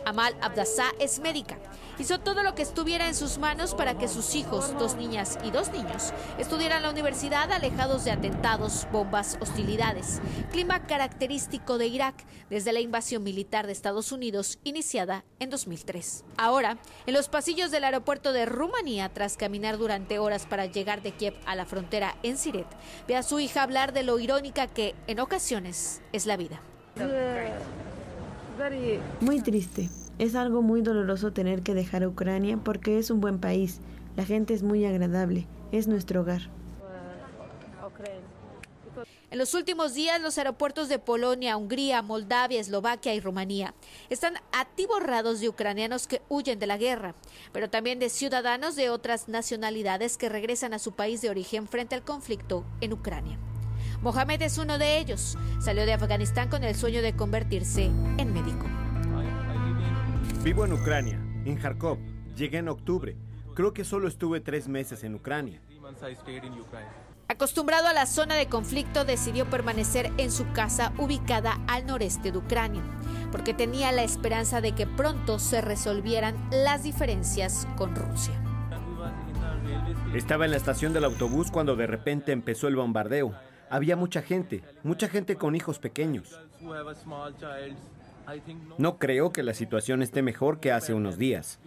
Amal 0.06 0.36
Abdassah 0.42 0.92
es 1.00 1.20
médica. 1.20 1.58
Hizo 2.00 2.20
todo 2.20 2.42
lo 2.42 2.56
que 2.56 2.64
estuviera 2.64 3.08
en 3.08 3.16
sus 3.16 3.38
manos 3.38 3.76
para 3.76 3.98
que 3.98 4.08
sus 4.08 4.34
hijos, 4.36 4.74
dos 4.80 4.96
niñas 4.96 5.38
y 5.44 5.52
dos 5.52 5.72
niños, 5.72 6.14
estudiaran 6.40 6.82
la 6.82 6.90
universidad 6.90 7.52
alejados 7.52 8.04
de 8.06 8.12
atentados, 8.12 8.88
bombas, 8.92 9.38
hostilidades, 9.40 10.20
clima 10.52 10.88
característico 10.88 11.78
de 11.78 11.88
Irak 11.88 12.16
desde 12.50 12.74
la 12.74 12.80
invasión 12.80 13.24
militar 13.24 13.68
de 13.68 13.74
Estados 13.74 14.12
Unidos 14.12 14.60
iniciada 14.64 15.24
en 15.40 15.50
2003. 15.50 16.24
Ahora, 16.38 16.78
en 17.06 17.14
los 17.14 17.30
pasillos 17.30 17.72
del 17.72 17.84
aeropuerto 17.84 18.34
de 18.34 18.46
Rumanía, 18.46 19.10
tras 19.10 19.38
caminar 19.38 19.78
durante 19.78 20.18
horas 20.18 20.46
para 20.46 20.66
llegar 20.66 21.02
de 21.02 21.12
Kiev 21.12 21.36
a 21.46 21.56
la 21.56 21.66
frontera 21.66 22.16
en 22.24 22.38
Siret, 22.38 22.68
ve 23.08 23.16
a 23.16 23.24
su 23.24 23.40
hija 23.40 23.64
hablar 23.64 23.94
de 23.94 24.04
lo 24.04 24.18
irónica 24.20 24.68
que, 24.68 24.96
en 25.08 25.20
ocasiones, 25.20 26.02
es 26.14 26.26
la 26.26 26.38
vida. 26.38 26.62
Muy 29.22 29.42
triste. 29.42 29.90
Es 30.20 30.36
algo 30.36 30.62
muy 30.62 30.82
doloroso 30.82 31.34
tener 31.34 31.64
que 31.64 31.74
dejar 31.74 32.04
a 32.04 32.08
Ucrania 32.08 32.58
porque 32.58 33.00
es 33.00 33.10
un 33.10 33.22
buen 33.22 33.40
país. 33.40 33.80
La 34.16 34.26
gente 34.26 34.54
es 34.54 34.62
muy 34.62 34.86
agradable. 34.86 35.48
Es 35.72 35.88
nuestro 35.88 36.22
hogar. 36.22 36.42
En 39.32 39.38
los 39.38 39.54
últimos 39.54 39.94
días, 39.94 40.22
los 40.22 40.38
aeropuertos 40.38 40.90
de 40.90 41.00
Polonia, 41.00 41.56
Hungría, 41.56 42.02
Moldavia, 42.02 42.60
Eslovaquia 42.60 43.16
y 43.16 43.22
Rumanía 43.22 43.74
están 44.10 44.34
atiborrados 44.52 45.40
de 45.40 45.48
ucranianos 45.48 46.06
que 46.06 46.22
huyen 46.28 46.60
de 46.60 46.68
la 46.68 46.76
guerra, 46.76 47.16
pero 47.54 47.70
también 47.70 47.98
de 47.98 48.10
ciudadanos 48.10 48.76
de 48.76 48.90
otras 48.90 49.30
nacionalidades 49.30 50.18
que 50.18 50.28
regresan 50.28 50.74
a 50.74 50.80
su 50.80 50.92
país 50.92 51.22
de 51.22 51.30
origen 51.30 51.70
frente 51.70 51.96
al 51.96 52.04
conflicto 52.04 52.66
en 52.82 52.92
Ucrania. 52.92 53.40
Mohamed 54.02 54.42
es 54.42 54.58
uno 54.58 54.78
de 54.78 54.98
ellos. 54.98 55.38
Salió 55.60 55.86
de 55.86 55.94
Afganistán 55.94 56.50
con 56.50 56.64
el 56.64 56.76
sueño 56.76 57.02
de 57.02 57.16
convertirse 57.16 57.86
en 58.18 58.34
médico. 58.34 58.66
Vivo 60.44 60.66
en 60.66 60.74
Ucrania, 60.74 61.20
en 61.46 61.56
Kharkov. 61.56 62.00
Llegué 62.36 62.58
en 62.58 62.70
octubre. 62.70 63.16
Creo 63.54 63.74
que 63.74 63.84
solo 63.84 64.08
estuve 64.08 64.40
tres 64.40 64.68
meses 64.68 65.04
en 65.04 65.14
Ucrania. 65.14 65.62
Acostumbrado 67.28 67.88
a 67.88 67.94
la 67.94 68.08
zona 68.08 68.36
de 68.36 68.48
conflicto, 68.48 69.06
decidió 69.06 69.50
permanecer 69.50 70.12
en 70.18 70.32
su 70.32 70.52
casa 70.52 70.94
ubicada 70.98 71.60
al 71.68 71.86
noreste 71.86 72.32
de 72.32 72.40
Ucrania, 72.40 72.82
porque 73.32 73.54
tenía 73.54 73.92
la 73.92 74.04
esperanza 74.04 74.62
de 74.62 74.74
que 74.74 74.88
pronto 74.88 75.38
se 75.38 75.62
resolvieran 75.62 76.36
las 76.52 76.84
diferencias 76.84 77.68
con 77.78 77.96
Rusia. 77.96 78.34
Estaba 80.14 80.46
en 80.46 80.52
la 80.52 80.58
estación 80.58 80.92
del 80.92 81.06
autobús 81.06 81.52
cuando 81.52 81.76
de 81.76 81.88
repente 81.88 82.32
empezó 82.32 82.68
el 82.68 82.76
bombardeo. 82.76 83.34
Había 83.72 83.96
mucha 83.96 84.22
gente, 84.22 84.62
mucha 84.84 85.08
gente 85.08 85.38
con 85.38 85.56
hijos 85.56 85.80
pequeños. 85.80 86.38
No 88.78 89.00
creo 89.00 89.32
que 89.32 89.44
la 89.44 89.54
situación 89.54 90.02
esté 90.02 90.22
mejor 90.22 90.60
que 90.60 90.74
hace 90.74 90.94
unos 90.94 91.18
días. 91.18 91.58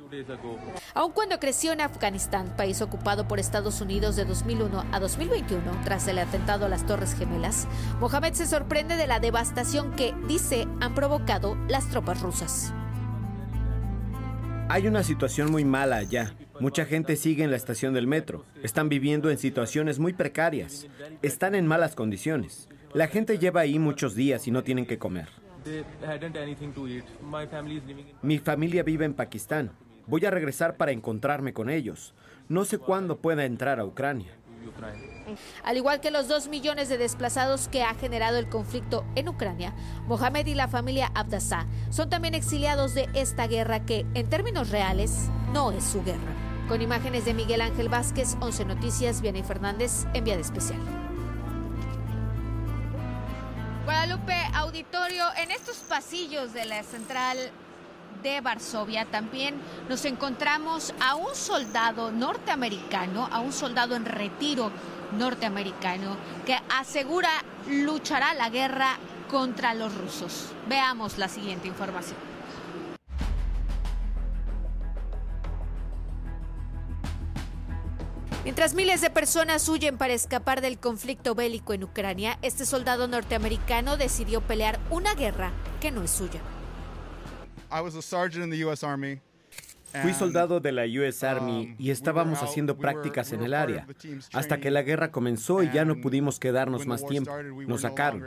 Aun 0.92 1.12
cuando 1.12 1.40
creció 1.40 1.72
en 1.72 1.80
Afganistán, 1.80 2.54
país 2.56 2.82
ocupado 2.82 3.26
por 3.26 3.40
Estados 3.40 3.80
Unidos 3.80 4.16
de 4.16 4.26
2001 4.26 4.84
a 4.92 5.00
2021 5.00 5.62
tras 5.82 6.06
el 6.06 6.18
atentado 6.18 6.66
a 6.66 6.68
las 6.68 6.86
Torres 6.86 7.14
Gemelas, 7.14 7.66
Mohamed 8.00 8.34
se 8.34 8.46
sorprende 8.46 8.96
de 8.96 9.06
la 9.06 9.18
devastación 9.18 9.92
que, 9.96 10.14
dice, 10.28 10.68
han 10.80 10.94
provocado 10.94 11.56
las 11.68 11.88
tropas 11.88 12.20
rusas. 12.20 12.72
Hay 14.68 14.86
una 14.86 15.02
situación 15.02 15.50
muy 15.50 15.64
mala 15.64 15.96
allá. 15.96 16.34
Mucha 16.60 16.84
gente 16.84 17.16
sigue 17.16 17.44
en 17.44 17.50
la 17.50 17.56
estación 17.56 17.94
del 17.94 18.06
metro. 18.06 18.44
Están 18.62 18.88
viviendo 18.88 19.30
en 19.30 19.38
situaciones 19.38 19.98
muy 19.98 20.12
precarias. 20.12 20.86
Están 21.22 21.54
en 21.54 21.66
malas 21.66 21.94
condiciones. 21.94 22.68
La 22.92 23.08
gente 23.08 23.38
lleva 23.38 23.62
ahí 23.62 23.78
muchos 23.78 24.14
días 24.14 24.46
y 24.46 24.50
no 24.50 24.62
tienen 24.62 24.86
que 24.86 24.98
comer. 24.98 25.28
Mi 28.22 28.38
familia 28.38 28.82
vive 28.82 29.04
en 29.04 29.14
Pakistán. 29.14 29.72
Voy 30.06 30.24
a 30.26 30.30
regresar 30.30 30.76
para 30.76 30.92
encontrarme 30.92 31.52
con 31.52 31.70
ellos. 31.70 32.14
No 32.48 32.64
sé 32.64 32.78
cuándo 32.78 33.18
pueda 33.18 33.44
entrar 33.46 33.80
a 33.80 33.84
Ucrania. 33.84 34.36
Al 35.62 35.76
igual 35.76 36.00
que 36.00 36.10
los 36.10 36.28
dos 36.28 36.48
millones 36.48 36.88
de 36.88 36.98
desplazados 36.98 37.68
que 37.68 37.82
ha 37.82 37.94
generado 37.94 38.38
el 38.38 38.48
conflicto 38.48 39.04
en 39.14 39.28
Ucrania, 39.28 39.74
Mohamed 40.06 40.46
y 40.46 40.54
la 40.54 40.68
familia 40.68 41.10
Abdassah 41.14 41.66
son 41.90 42.10
también 42.10 42.34
exiliados 42.34 42.94
de 42.94 43.08
esta 43.14 43.46
guerra 43.46 43.84
que, 43.84 44.06
en 44.14 44.28
términos 44.28 44.70
reales, 44.70 45.28
no 45.52 45.72
es 45.72 45.84
su 45.84 46.02
guerra. 46.02 46.32
Con 46.68 46.80
imágenes 46.80 47.24
de 47.24 47.34
Miguel 47.34 47.60
Ángel 47.60 47.88
Vázquez, 47.88 48.36
11 48.40 48.64
Noticias, 48.64 49.20
Vianney 49.20 49.42
Fernández, 49.42 50.06
enviada 50.14 50.40
especial. 50.40 50.80
Guadalupe 53.84 54.34
Auditorio, 54.54 55.26
en 55.36 55.50
estos 55.50 55.76
pasillos 55.76 56.54
de 56.54 56.64
la 56.64 56.82
central 56.82 57.36
de 58.24 58.40
Varsovia 58.40 59.04
también 59.04 59.54
nos 59.88 60.04
encontramos 60.06 60.94
a 60.98 61.14
un 61.14 61.34
soldado 61.34 62.10
norteamericano, 62.10 63.28
a 63.30 63.40
un 63.40 63.52
soldado 63.52 63.94
en 63.94 64.06
retiro 64.06 64.72
norteamericano 65.16 66.16
que 66.46 66.56
asegura 66.70 67.28
luchará 67.68 68.32
la 68.32 68.48
guerra 68.48 68.96
contra 69.30 69.74
los 69.74 69.94
rusos. 69.94 70.46
Veamos 70.68 71.18
la 71.18 71.28
siguiente 71.28 71.68
información. 71.68 72.16
Mientras 78.42 78.74
miles 78.74 79.00
de 79.00 79.10
personas 79.10 79.68
huyen 79.68 79.98
para 79.98 80.14
escapar 80.14 80.60
del 80.62 80.78
conflicto 80.78 81.34
bélico 81.34 81.74
en 81.74 81.84
Ucrania, 81.84 82.38
este 82.42 82.64
soldado 82.64 83.06
norteamericano 83.06 83.96
decidió 83.96 84.40
pelear 84.40 84.78
una 84.90 85.14
guerra 85.14 85.52
que 85.80 85.90
no 85.90 86.02
es 86.02 86.10
suya. 86.10 86.40
Fui 90.02 90.12
soldado 90.12 90.60
de 90.60 90.72
la 90.72 90.84
US 90.84 91.22
Army 91.22 91.68
um, 91.68 91.76
y 91.78 91.90
estábamos 91.90 92.42
haciendo 92.42 92.76
prácticas 92.76 93.32
en 93.32 93.42
el 93.42 93.54
área, 93.54 93.86
hasta 94.32 94.58
que 94.58 94.70
la 94.70 94.82
guerra 94.82 95.10
comenzó 95.12 95.62
y 95.62 95.70
ya 95.70 95.84
no 95.84 96.00
pudimos 96.00 96.40
quedarnos 96.40 96.86
más 96.86 97.06
tiempo. 97.06 97.32
Nos 97.66 97.82
sacaron. 97.82 98.24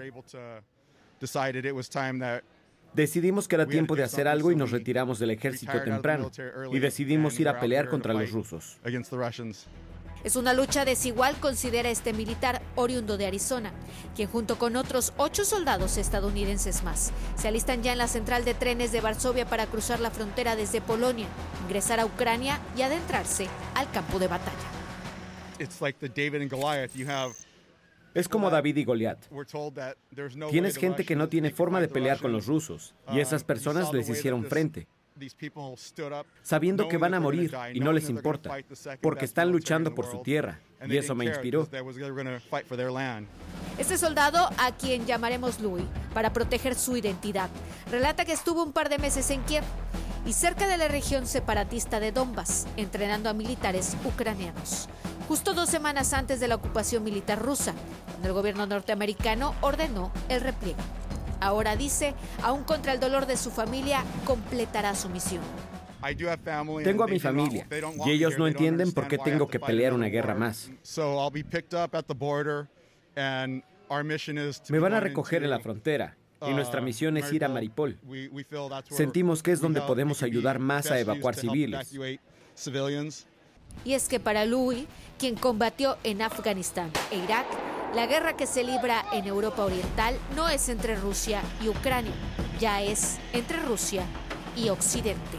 Decidimos 2.94 3.48
que 3.48 3.56
era 3.56 3.66
tiempo 3.66 3.96
de 3.96 4.04
hacer 4.04 4.27
algo 4.27 4.51
y 4.51 4.56
nos 4.56 4.72
retiramos 4.72 5.20
del 5.20 5.32
ejército 5.32 5.82
temprano 5.84 6.32
y 6.72 6.80
decidimos 6.80 7.39
ir 7.39 7.50
a 7.50 7.60
pelear 7.60 7.89
contra 7.89 8.13
los 8.13 8.32
rusos. 8.32 8.77
Es 10.24 10.36
una 10.36 10.54
lucha 10.54 10.84
desigual, 10.84 11.40
considera 11.40 11.90
este 11.90 12.14
militar 12.14 12.62
oriundo 12.76 13.18
de 13.18 13.28
Arizona, 13.28 13.72
quien 14.16 14.30
junto 14.30 14.58
con 14.58 14.76
otros 14.76 15.14
ocho 15.18 15.46
soldados 15.46 15.98
estadounidenses 15.98 16.84
más 16.84 17.12
se 17.36 17.48
alistan 17.48 17.84
ya 17.84 17.92
en 17.92 17.98
la 17.98 18.08
central 18.08 18.44
de 18.44 18.54
trenes 18.54 18.92
de 18.92 19.02
Varsovia 19.02 19.46
para 19.46 19.68
cruzar 19.68 20.00
la 20.00 20.12
frontera 20.12 20.56
desde 20.56 20.82
Polonia, 20.82 21.28
ingresar 21.66 22.00
a 22.00 22.06
Ucrania 22.06 22.60
y 22.76 22.82
adentrarse 22.82 23.48
al 23.76 23.90
campo 23.92 24.20
de 24.20 24.28
batalla. 24.28 24.58
Es 28.14 28.28
como 28.28 28.50
David 28.50 28.78
y 28.78 28.84
Goliat. 28.84 29.26
Tienes 30.50 30.78
gente 30.78 31.06
que 31.06 31.16
no 31.16 31.30
tiene 31.30 31.52
forma 31.52 31.80
de 31.80 31.88
pelear 31.88 32.20
con 32.20 32.32
los 32.32 32.48
rusos, 32.48 32.96
y 33.14 33.20
esas 33.20 33.44
personas 33.44 33.94
les 33.94 34.10
hicieron 34.10 34.46
frente 34.46 34.88
sabiendo 36.42 36.88
que 36.88 36.98
van 36.98 37.14
a 37.14 37.20
morir 37.20 37.52
y 37.74 37.80
no 37.80 37.92
les 37.92 38.10
importa, 38.10 38.56
porque 39.02 39.26
están 39.26 39.52
luchando 39.52 39.94
por 39.94 40.10
su 40.10 40.22
tierra, 40.22 40.60
y 40.88 40.98
eso 40.98 41.16
me 41.16 41.26
inspiró. 41.26 41.68
Este 43.78 43.98
soldado, 43.98 44.50
a 44.58 44.72
quien 44.72 45.06
llamaremos 45.06 45.60
Louis, 45.60 45.86
para 46.14 46.34
proteger 46.34 46.76
su 46.76 46.98
identidad, 46.98 47.50
relata 47.92 48.26
que 48.26 48.32
estuvo 48.32 48.64
un 48.64 48.74
par 48.74 48.90
de 48.90 48.98
meses 48.98 49.30
en 49.30 49.44
Kiev 49.44 49.64
y 50.26 50.34
cerca 50.34 50.68
de 50.68 50.78
la 50.78 50.88
región 50.88 51.26
separatista 51.26 52.00
de 52.00 52.12
Donbass, 52.12 52.68
entrenando 52.76 53.30
a 53.30 53.34
militares 53.34 53.96
ucranianos. 54.04 54.90
Justo 55.28 55.54
dos 55.54 55.70
semanas 55.70 56.14
antes 56.14 56.40
de 56.40 56.48
la 56.48 56.56
ocupación 56.56 57.04
militar 57.04 57.42
rusa, 57.42 57.74
cuando 58.12 58.28
el 58.30 58.34
gobierno 58.34 58.66
norteamericano 58.66 59.56
ordenó 59.62 60.12
el 60.30 60.42
repliegue. 60.42 60.82
Ahora 61.39 61.75
dice, 61.75 62.13
aún 62.41 62.63
contra 62.63 62.94
el 62.94 63.00
dolor 63.00 63.25
de 63.25 63.38
su 63.38 63.51
familia, 63.51 64.03
completará 64.25 64.96
su 64.96 65.10
misión. 65.10 65.44
Tengo 66.84 67.03
a 67.03 67.08
mi 67.08 67.20
familia 67.20 67.67
y 68.06 68.12
ellos 68.12 68.38
no 68.38 68.48
entienden 68.48 68.91
por 68.91 69.08
qué 69.08 69.17
tengo 69.17 69.48
que 69.48 69.60
pelear 69.60 69.94
una 69.94 70.08
guerra 70.08 70.36
más. 70.36 70.70
Me 74.70 74.79
van 74.79 74.94
a 74.94 75.00
recoger 75.00 75.44
en 75.44 75.50
la 75.50 75.60
frontera 75.60 76.15
y 76.46 76.53
nuestra 76.53 76.82
misión 76.82 77.17
es 77.17 77.32
ir 77.34 77.44
a 77.44 77.50
Maripol. 77.50 78.00
Sentimos 78.89 79.41
que 79.41 79.51
es 79.51 79.60
donde 79.60 79.82
podemos 79.82 80.24
ayudar 80.24 80.60
más 80.60 80.91
a 80.91 81.00
evacuar 81.00 81.36
civiles. 81.36 81.91
Y 83.86 83.94
es 83.94 84.08
que 84.08 84.20
para 84.20 84.46
Louis, 84.46 84.86
quien 85.17 85.36
combatió 85.36 85.98
en 86.03 86.22
Afganistán 86.22 86.91
e 87.12 87.17
Irak, 87.17 87.46
la 87.94 88.06
guerra 88.06 88.36
que 88.36 88.48
se 88.48 88.63
libra 88.63 89.06
en 89.12 89.25
Europa 89.27 89.63
Oriental 89.63 90.17
no 90.36 90.50
es 90.50 90.70
entre 90.70 90.96
Rusia 90.96 91.41
y 91.62 91.70
Ucrania, 91.70 92.13
ya 92.60 92.82
es 92.82 93.17
entre 93.34 93.58
Rusia 93.60 94.03
y 94.56 94.70
Occidente. 94.70 95.38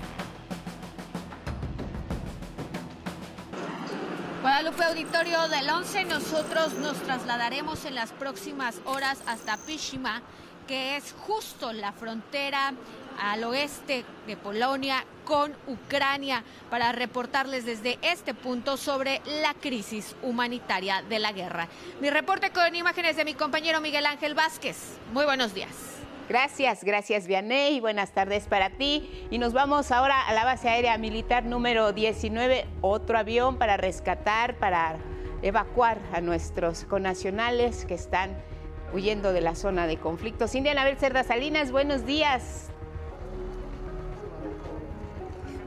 Guadalupe 4.41 4.85
Auditorio 4.85 5.49
del 5.49 5.69
11, 5.69 6.05
nosotros 6.05 6.73
nos 6.75 6.97
trasladaremos 7.03 7.85
en 7.85 7.95
las 7.95 8.13
próximas 8.13 8.81
horas 8.87 9.19
hasta 9.27 9.57
Pishima, 9.59 10.23
que 10.67 10.97
es 10.97 11.15
justo 11.27 11.73
la 11.73 11.93
frontera 11.93 12.73
al 13.19 13.45
oeste 13.45 14.05
de 14.27 14.37
Polonia 14.37 15.05
con 15.25 15.53
Ucrania 15.67 16.43
para 16.71 16.93
reportarles 16.93 17.67
desde 17.67 17.99
este 18.03 18.35
punto 18.35 18.77
sobre 18.77 19.21
la 19.43 19.55
crisis 19.55 20.17
humanitaria 20.23 21.03
de 21.09 21.19
la 21.19 21.33
guerra. 21.33 21.69
Mi 22.01 22.11
reporte 22.11 22.51
con 22.51 22.75
imágenes 22.75 23.17
de 23.17 23.25
mi 23.25 23.35
compañero 23.35 23.81
Miguel 23.81 24.07
Ángel 24.07 24.35
Vázquez. 24.35 24.99
Muy 25.13 25.25
buenos 25.25 25.55
días. 25.55 25.99
Gracias, 26.29 26.85
gracias 26.85 27.27
Vianey, 27.27 27.81
buenas 27.81 28.13
tardes 28.13 28.47
para 28.49 28.71
ti. 28.71 29.27
Y 29.31 29.39
nos 29.39 29.55
vamos 29.55 29.91
ahora 29.91 30.21
a 30.21 30.33
la 30.35 30.45
base 30.45 30.69
aérea 30.69 30.99
militar 30.99 31.45
número 31.45 31.93
19, 31.93 32.67
otro 32.83 33.19
avión 33.19 33.57
para 33.57 33.79
rescatar, 33.79 34.59
para 34.59 34.99
evacuar 35.41 35.99
a 36.13 36.21
nuestros 36.21 36.85
connacionales 36.85 37.87
que 37.87 37.95
están 37.95 38.37
huyendo 38.93 39.33
de 39.33 39.41
la 39.41 39.55
zona 39.55 39.87
de 39.87 39.97
conflicto. 39.97 40.49
Cindy 40.49 40.69
Anabel 40.69 40.99
Cerda 40.99 41.25
Salinas, 41.25 41.73
buenos 41.73 42.05
días. 42.05 42.68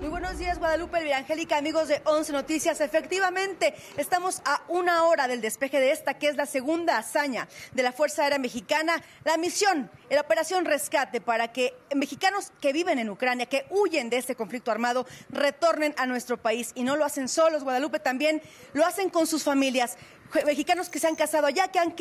Muy 0.02 0.10
buenos 0.10 0.40
días, 0.40 0.58
Guadalupe 0.58 1.14
Angélica, 1.14 1.58
amigos 1.58 1.88
de 1.88 2.02
Once 2.06 2.34
Noticias. 2.34 2.82
Efectivamente, 2.82 3.76
estamos 3.98 4.42
a 4.46 4.64
una 4.68 5.04
hora 5.04 5.28
del 5.28 5.42
despeje 5.42 5.80
de 5.80 5.92
esta, 5.92 6.16
que 6.16 6.28
es 6.28 6.36
la 6.38 6.48
segunda 6.48 6.98
hazaña 6.98 7.48
de 7.74 7.84
la 7.84 7.92
Fuerza 7.92 8.24
Aérea 8.24 8.40
Mexicana. 8.40 9.04
La 9.26 9.38
misión, 9.38 9.92
la 10.10 10.22
operación 10.22 10.66
rescate 10.66 11.22
para 11.22 11.54
que 11.54 11.76
mexicanos 11.94 12.52
que 12.60 12.74
viven 12.74 12.98
en 12.98 13.12
Ucrania, 13.12 13.46
que 13.46 13.68
huyen 13.70 14.10
de 14.10 14.18
este 14.18 14.36
conflicto 14.36 14.72
armado, 14.72 15.06
retornen 15.30 15.94
a 15.98 16.08
nuestro 16.08 16.42
país. 16.42 16.72
Y 16.74 16.84
no 16.84 16.96
lo 16.96 17.06
hacen 17.06 17.30
solos, 17.30 17.64
Guadalupe, 17.64 18.00
también 18.00 18.42
lo 18.74 18.88
hacen 18.88 19.12
con 19.12 19.28
sus 19.28 19.44
familias 19.44 19.98
mexicanos 20.46 20.90
que 20.90 21.00
se 21.00 21.08
han 21.08 21.16
casado 21.16 21.48
allá, 21.48 21.68
que 21.70 21.80
han 21.80 21.96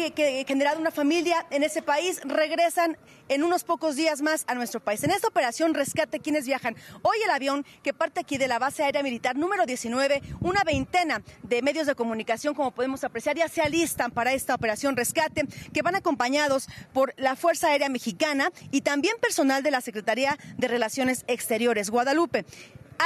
generado 0.46 0.80
una 0.80 0.90
familia 0.90 1.46
en 1.50 1.62
ese 1.62 1.82
país, 1.82 2.20
regresan 2.24 2.96
en 3.28 3.44
unos 3.44 3.64
pocos 3.64 3.96
días 3.96 4.22
más 4.22 4.44
a 4.48 4.54
nuestro 4.54 4.80
país. 4.80 5.02
En 5.04 5.10
esta 5.10 5.28
operación 5.28 5.74
Rescate, 5.74 6.20
quienes 6.20 6.46
viajan? 6.46 6.76
Hoy 7.02 7.16
el 7.24 7.30
avión 7.30 7.64
que 7.82 7.92
parte 7.92 8.20
aquí 8.20 8.38
de 8.38 8.48
la 8.48 8.58
base 8.58 8.82
aérea 8.82 9.02
militar 9.02 9.36
número 9.36 9.66
19, 9.66 10.22
una 10.40 10.64
veintena 10.64 11.22
de 11.42 11.62
medios 11.62 11.86
de 11.86 11.94
comunicación, 11.94 12.54
como 12.54 12.72
podemos 12.72 13.04
apreciar, 13.04 13.36
ya 13.36 13.48
se 13.48 13.62
alistan 13.62 14.10
para 14.10 14.32
esta 14.32 14.54
operación 14.54 14.96
Rescate, 14.96 15.46
que 15.72 15.82
van 15.82 15.94
acompañados 15.94 16.68
por 16.92 17.14
la 17.16 17.36
Fuerza 17.36 17.68
Aérea 17.68 17.88
Mexicana 17.88 18.50
y 18.70 18.80
también 18.80 19.16
personal 19.20 19.62
de 19.62 19.70
la 19.70 19.80
Secretaría 19.80 20.38
de 20.56 20.68
Relaciones 20.68 21.24
Exteriores, 21.26 21.90
Guadalupe 21.90 22.44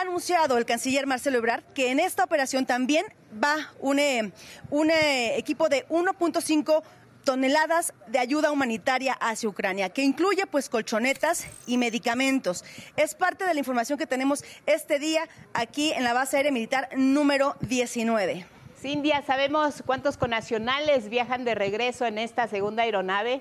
anunciado 0.00 0.58
el 0.58 0.64
canciller 0.64 1.06
Marcelo 1.06 1.38
Ebrard 1.38 1.64
que 1.74 1.90
en 1.90 2.00
esta 2.00 2.24
operación 2.24 2.66
también 2.66 3.06
va 3.42 3.72
un, 3.80 3.98
eh, 3.98 4.32
un 4.70 4.90
eh, 4.90 5.36
equipo 5.38 5.68
de 5.68 5.86
1.5 5.88 6.82
toneladas 7.24 7.94
de 8.06 8.18
ayuda 8.18 8.50
humanitaria 8.50 9.14
hacia 9.14 9.48
Ucrania, 9.48 9.88
que 9.88 10.02
incluye 10.02 10.46
pues 10.46 10.68
colchonetas 10.68 11.46
y 11.66 11.78
medicamentos. 11.78 12.64
Es 12.96 13.14
parte 13.14 13.46
de 13.46 13.54
la 13.54 13.58
información 13.58 13.98
que 13.98 14.06
tenemos 14.06 14.44
este 14.66 14.98
día 14.98 15.26
aquí 15.54 15.92
en 15.92 16.04
la 16.04 16.12
base 16.12 16.36
aérea 16.36 16.52
militar 16.52 16.88
número 16.96 17.56
19. 17.60 18.46
Cindia, 18.78 19.22
¿sabemos 19.26 19.82
cuántos 19.86 20.18
conacionales 20.18 21.08
viajan 21.08 21.44
de 21.44 21.54
regreso 21.54 22.04
en 22.04 22.18
esta 22.18 22.46
segunda 22.46 22.82
aeronave? 22.82 23.40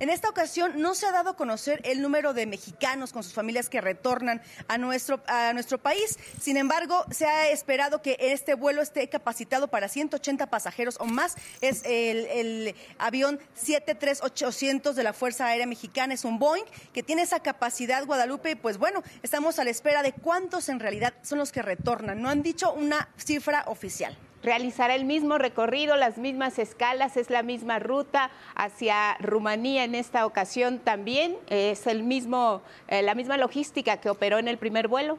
En 0.00 0.10
esta 0.10 0.28
ocasión 0.28 0.80
no 0.80 0.94
se 0.94 1.06
ha 1.06 1.12
dado 1.12 1.30
a 1.30 1.36
conocer 1.36 1.80
el 1.84 2.02
número 2.02 2.34
de 2.34 2.46
mexicanos 2.46 3.12
con 3.12 3.22
sus 3.22 3.32
familias 3.32 3.68
que 3.68 3.80
retornan 3.80 4.42
a 4.66 4.78
nuestro, 4.78 5.22
a 5.26 5.52
nuestro 5.52 5.78
país. 5.78 6.18
Sin 6.40 6.56
embargo, 6.56 7.04
se 7.10 7.26
ha 7.26 7.50
esperado 7.50 8.02
que 8.02 8.16
este 8.18 8.54
vuelo 8.54 8.82
esté 8.82 9.08
capacitado 9.08 9.68
para 9.68 9.88
180 9.88 10.48
pasajeros 10.48 10.96
o 11.00 11.04
más. 11.04 11.36
Es 11.60 11.82
el, 11.84 12.26
el 12.26 12.74
avión 12.98 13.40
73800 13.54 14.96
de 14.96 15.02
la 15.02 15.12
Fuerza 15.12 15.46
Aérea 15.46 15.66
Mexicana. 15.66 16.14
Es 16.14 16.24
un 16.24 16.38
Boeing 16.38 16.64
que 16.92 17.02
tiene 17.02 17.22
esa 17.22 17.40
capacidad, 17.40 18.04
Guadalupe. 18.04 18.56
Pues 18.56 18.78
bueno, 18.78 19.02
estamos 19.22 19.58
a 19.58 19.64
la 19.64 19.70
espera 19.70 20.02
de 20.02 20.12
cuántos 20.12 20.68
en 20.68 20.80
realidad 20.80 21.14
son 21.22 21.38
los 21.38 21.52
que 21.52 21.62
retornan. 21.62 22.20
No 22.20 22.28
han 22.28 22.42
dicho 22.42 22.72
una 22.72 23.08
cifra 23.16 23.64
oficial 23.66 24.16
realizará 24.48 24.94
el 24.94 25.04
mismo 25.04 25.36
recorrido, 25.36 25.94
las 25.96 26.16
mismas 26.16 26.58
escalas, 26.58 27.18
es 27.18 27.28
la 27.28 27.42
misma 27.42 27.78
ruta 27.78 28.30
hacia 28.54 29.14
Rumanía 29.18 29.84
en 29.84 29.94
esta 29.94 30.24
ocasión 30.24 30.78
también, 30.78 31.36
es 31.48 31.86
el 31.86 32.02
mismo, 32.02 32.62
eh, 32.86 33.02
la 33.02 33.14
misma 33.14 33.36
logística 33.36 33.98
que 33.98 34.08
operó 34.08 34.38
en 34.38 34.48
el 34.48 34.56
primer 34.56 34.88
vuelo. 34.88 35.18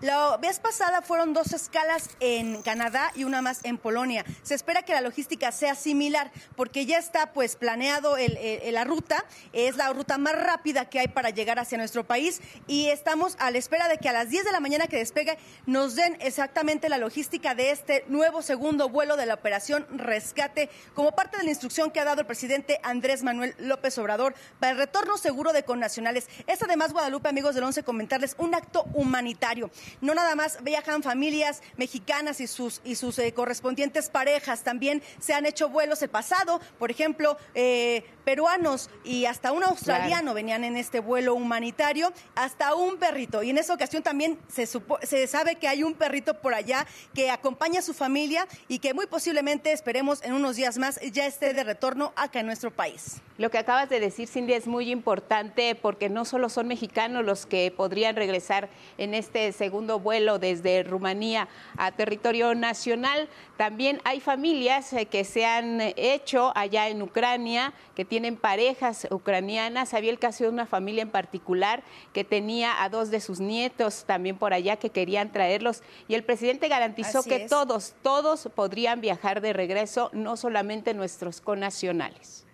La 0.00 0.36
vez 0.38 0.60
pasada 0.60 1.02
fueron 1.02 1.34
dos 1.34 1.52
escalas 1.52 2.10
en 2.20 2.62
Canadá 2.62 3.12
y 3.14 3.24
una 3.24 3.42
más 3.42 3.60
en 3.64 3.78
Polonia. 3.78 4.24
Se 4.42 4.54
espera 4.54 4.82
que 4.82 4.92
la 4.92 5.00
logística 5.00 5.52
sea 5.52 5.74
similar 5.74 6.30
porque 6.56 6.86
ya 6.86 6.98
está 6.98 7.32
pues 7.32 7.56
planeado 7.56 8.16
la 8.16 8.84
ruta, 8.84 9.24
es 9.52 9.76
la 9.76 9.92
ruta 9.92 10.18
más 10.18 10.34
rápida 10.34 10.88
que 10.88 11.00
hay 11.00 11.08
para 11.08 11.30
llegar 11.30 11.58
hacia 11.58 11.78
nuestro 11.78 12.04
país 12.04 12.40
y 12.66 12.86
estamos 12.86 13.36
a 13.38 13.50
la 13.50 13.58
espera 13.58 13.88
de 13.88 13.98
que 13.98 14.08
a 14.08 14.12
las 14.12 14.30
10 14.30 14.44
de 14.44 14.52
la 14.52 14.60
mañana 14.60 14.86
que 14.86 14.96
despegue 14.96 15.38
nos 15.66 15.96
den 15.96 16.16
exactamente 16.20 16.88
la 16.88 16.98
logística 16.98 17.54
de 17.54 17.70
este 17.70 18.04
nuevo 18.08 18.42
segundo 18.42 18.88
vuelo 18.88 19.16
de 19.16 19.26
la 19.26 19.34
operación 19.34 19.86
Rescate 19.90 20.70
como 20.94 21.12
parte 21.12 21.36
de 21.36 21.44
la 21.44 21.50
instrucción 21.50 21.90
que 21.90 22.00
ha 22.00 22.04
dado 22.04 22.20
el 22.20 22.26
presidente 22.26 22.80
Andrés 22.82 23.22
Manuel 23.22 23.54
López 23.58 23.96
Obrador 23.98 24.34
para 24.58 24.72
el 24.72 24.78
retorno 24.78 25.16
seguro 25.16 25.52
de 25.52 25.64
connacionales. 25.64 26.28
Es 26.46 26.62
además, 26.62 26.92
Guadalupe, 26.92 27.28
amigos 27.28 27.54
del 27.54 27.64
Once, 27.64 27.82
comentarles 27.82 28.34
un 28.38 28.54
acto 28.54 28.84
humanitario. 28.94 29.69
No 30.00 30.14
nada 30.14 30.34
más 30.34 30.62
viajan 30.62 31.02
familias 31.02 31.62
mexicanas 31.76 32.40
y 32.40 32.46
sus, 32.46 32.80
y 32.84 32.94
sus 32.96 33.18
eh, 33.18 33.32
correspondientes 33.32 34.10
parejas, 34.10 34.62
también 34.62 35.02
se 35.18 35.34
han 35.34 35.46
hecho 35.46 35.68
vuelos 35.68 36.02
el 36.02 36.10
pasado, 36.10 36.60
por 36.78 36.90
ejemplo, 36.90 37.36
eh, 37.54 38.04
peruanos 38.24 38.90
y 39.04 39.24
hasta 39.24 39.52
un 39.52 39.64
australiano 39.64 40.34
venían 40.34 40.64
en 40.64 40.76
este 40.76 41.00
vuelo 41.00 41.34
humanitario, 41.34 42.12
hasta 42.34 42.74
un 42.74 42.96
perrito. 42.96 43.42
Y 43.42 43.50
en 43.50 43.58
esa 43.58 43.74
ocasión 43.74 44.02
también 44.02 44.38
se, 44.48 44.66
se 44.66 45.26
sabe 45.26 45.56
que 45.56 45.68
hay 45.68 45.82
un 45.82 45.94
perrito 45.94 46.40
por 46.40 46.54
allá 46.54 46.86
que 47.14 47.30
acompaña 47.30 47.80
a 47.80 47.82
su 47.82 47.94
familia 47.94 48.46
y 48.68 48.78
que 48.78 48.94
muy 48.94 49.06
posiblemente, 49.06 49.72
esperemos, 49.72 50.22
en 50.22 50.32
unos 50.32 50.56
días 50.56 50.78
más 50.78 51.00
ya 51.12 51.26
esté 51.26 51.54
de 51.54 51.64
retorno 51.64 52.12
acá 52.16 52.40
en 52.40 52.46
nuestro 52.46 52.70
país. 52.70 53.20
Lo 53.38 53.50
que 53.50 53.58
acabas 53.58 53.88
de 53.88 54.00
decir, 54.00 54.28
Cindy, 54.28 54.52
es 54.52 54.66
muy 54.66 54.90
importante 54.90 55.74
porque 55.74 56.10
no 56.10 56.24
solo 56.24 56.48
son 56.50 56.68
mexicanos 56.68 57.24
los 57.24 57.46
que 57.46 57.72
podrían 57.74 58.14
regresar 58.14 58.68
en 58.98 59.14
este 59.14 59.52
segundo 59.60 60.00
vuelo 60.00 60.38
desde 60.38 60.82
Rumanía 60.84 61.46
a 61.76 61.92
territorio 61.92 62.54
nacional, 62.54 63.28
también 63.58 64.00
hay 64.04 64.18
familias 64.18 64.90
eh, 64.94 65.04
que 65.04 65.22
se 65.22 65.44
han 65.44 65.82
hecho 65.96 66.50
allá 66.54 66.88
en 66.88 67.02
Ucrania, 67.02 67.74
que 67.94 68.06
tienen 68.06 68.38
parejas 68.38 69.06
ucranianas. 69.10 69.92
Había 69.92 70.12
el 70.12 70.18
caso 70.18 70.44
de 70.44 70.50
una 70.50 70.64
familia 70.64 71.02
en 71.02 71.10
particular 71.10 71.82
que 72.14 72.24
tenía 72.24 72.82
a 72.82 72.88
dos 72.88 73.10
de 73.10 73.20
sus 73.20 73.38
nietos 73.38 74.04
también 74.06 74.38
por 74.38 74.54
allá 74.54 74.76
que 74.76 74.88
querían 74.88 75.30
traerlos. 75.30 75.82
Y 76.08 76.14
el 76.14 76.24
presidente 76.24 76.68
garantizó 76.68 77.22
que 77.22 77.40
todos, 77.40 77.92
todos 78.02 78.48
podrían 78.54 79.02
viajar 79.02 79.42
de 79.42 79.52
regreso, 79.52 80.08
no 80.14 80.38
solamente 80.38 80.94
nuestros 80.94 81.42
connacionales 81.42 82.46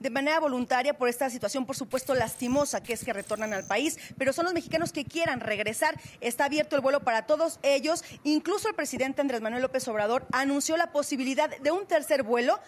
de 0.00 0.10
manera 0.10 0.40
voluntaria 0.40 0.94
por 0.94 1.08
esta 1.08 1.30
situación, 1.30 1.66
por 1.66 1.76
supuesto, 1.76 2.14
lastimosa 2.14 2.82
que 2.82 2.94
es 2.94 3.04
que 3.04 3.12
retornan 3.12 3.52
al 3.52 3.64
país, 3.64 3.98
pero 4.18 4.32
son 4.32 4.46
los 4.46 4.54
mexicanos 4.54 4.92
que 4.92 5.04
quieran 5.04 5.40
regresar. 5.40 6.00
Está 6.20 6.46
abierto 6.46 6.74
el 6.74 6.82
vuelo 6.82 7.00
para 7.00 7.26
todos 7.26 7.60
ellos. 7.62 8.02
Incluso 8.24 8.68
el 8.68 8.74
presidente 8.74 9.20
Andrés 9.20 9.40
Manuel 9.40 9.62
López 9.62 9.86
Obrador 9.88 10.26
anunció 10.32 10.76
la 10.76 10.90
posibilidad 10.90 11.50
de 11.50 11.70
un 11.70 11.86
tercer 11.86 12.22
vuelo 12.22 12.58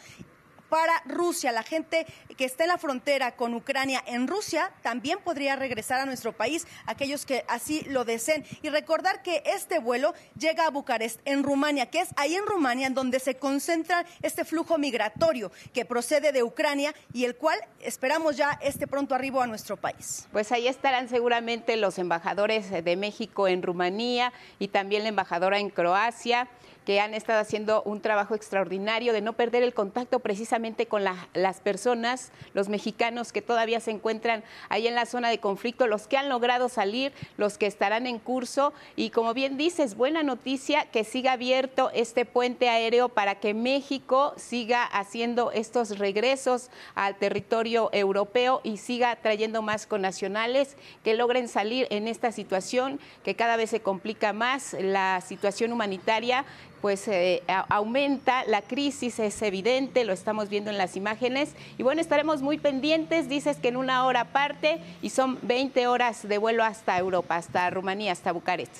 para 0.72 1.02
Rusia. 1.04 1.52
La 1.52 1.64
gente 1.64 2.06
que 2.38 2.46
está 2.46 2.64
en 2.64 2.68
la 2.68 2.78
frontera 2.78 3.36
con 3.36 3.52
Ucrania 3.52 4.02
en 4.06 4.26
Rusia 4.26 4.72
también 4.80 5.18
podría 5.18 5.54
regresar 5.54 6.00
a 6.00 6.06
nuestro 6.06 6.32
país, 6.32 6.66
aquellos 6.86 7.26
que 7.26 7.44
así 7.46 7.82
lo 7.90 8.06
deseen. 8.06 8.42
Y 8.62 8.70
recordar 8.70 9.22
que 9.22 9.42
este 9.44 9.80
vuelo 9.80 10.14
llega 10.38 10.66
a 10.66 10.70
Bucarest, 10.70 11.20
en 11.26 11.42
Rumania, 11.42 11.90
que 11.90 12.00
es 12.00 12.08
ahí 12.16 12.36
en 12.36 12.46
Rumania 12.46 12.86
en 12.86 12.94
donde 12.94 13.20
se 13.20 13.34
concentra 13.34 14.06
este 14.22 14.46
flujo 14.46 14.78
migratorio 14.78 15.52
que 15.74 15.84
procede 15.84 16.32
de 16.32 16.42
Ucrania 16.42 16.94
y 17.12 17.26
el 17.26 17.36
cual 17.36 17.58
esperamos 17.80 18.38
ya 18.38 18.58
este 18.62 18.86
pronto 18.86 19.14
arribo 19.14 19.42
a 19.42 19.46
nuestro 19.46 19.76
país. 19.76 20.26
Pues 20.32 20.52
ahí 20.52 20.68
estarán 20.68 21.10
seguramente 21.10 21.76
los 21.76 21.98
embajadores 21.98 22.70
de 22.70 22.96
México 22.96 23.46
en 23.46 23.62
Rumanía 23.62 24.32
y 24.58 24.68
también 24.68 25.02
la 25.02 25.10
embajadora 25.10 25.58
en 25.58 25.68
Croacia 25.68 26.48
que 26.84 27.00
han 27.00 27.14
estado 27.14 27.40
haciendo 27.40 27.82
un 27.82 28.00
trabajo 28.00 28.34
extraordinario 28.34 29.12
de 29.12 29.20
no 29.20 29.34
perder 29.34 29.62
el 29.62 29.74
contacto 29.74 30.20
precisamente 30.20 30.86
con 30.86 31.04
las 31.04 31.60
personas, 31.60 32.32
los 32.54 32.68
mexicanos 32.68 33.32
que 33.32 33.42
todavía 33.42 33.80
se 33.80 33.90
encuentran 33.90 34.42
ahí 34.68 34.86
en 34.86 34.94
la 34.94 35.06
zona 35.06 35.28
de 35.28 35.38
conflicto, 35.38 35.86
los 35.86 36.06
que 36.06 36.16
han 36.16 36.28
logrado 36.28 36.68
salir, 36.68 37.12
los 37.36 37.58
que 37.58 37.66
estarán 37.66 38.06
en 38.06 38.18
curso. 38.18 38.72
Y 38.96 39.10
como 39.10 39.34
bien 39.34 39.56
dices, 39.56 39.96
buena 39.96 40.22
noticia 40.22 40.86
que 40.86 41.04
siga 41.04 41.32
abierto 41.32 41.90
este 41.94 42.24
puente 42.24 42.68
aéreo 42.68 43.08
para 43.08 43.36
que 43.36 43.54
México 43.54 44.34
siga 44.36 44.84
haciendo 44.84 45.52
estos 45.52 45.98
regresos 45.98 46.70
al 46.94 47.16
territorio 47.16 47.90
europeo 47.92 48.60
y 48.64 48.78
siga 48.78 49.16
trayendo 49.16 49.62
más 49.62 49.86
connacionales 49.86 50.76
que 51.04 51.14
logren 51.14 51.48
salir 51.48 51.86
en 51.90 52.08
esta 52.08 52.32
situación 52.32 53.00
que 53.24 53.36
cada 53.36 53.56
vez 53.56 53.70
se 53.70 53.80
complica 53.80 54.32
más, 54.32 54.74
la 54.78 55.20
situación 55.20 55.72
humanitaria 55.72 56.44
pues 56.82 57.06
eh, 57.06 57.42
aumenta, 57.68 58.44
la 58.44 58.60
crisis 58.60 59.20
es 59.20 59.40
evidente, 59.40 60.04
lo 60.04 60.12
estamos 60.12 60.48
viendo 60.48 60.68
en 60.68 60.76
las 60.76 60.96
imágenes. 60.96 61.50
Y 61.78 61.84
bueno, 61.84 62.00
estaremos 62.00 62.42
muy 62.42 62.58
pendientes, 62.58 63.28
dices 63.28 63.56
que 63.56 63.68
en 63.68 63.76
una 63.76 64.04
hora 64.04 64.24
parte 64.32 64.80
y 65.00 65.10
son 65.10 65.38
20 65.42 65.86
horas 65.86 66.28
de 66.28 66.38
vuelo 66.38 66.64
hasta 66.64 66.98
Europa, 66.98 67.36
hasta 67.36 67.70
Rumanía, 67.70 68.10
hasta 68.10 68.32
Bucarest. 68.32 68.72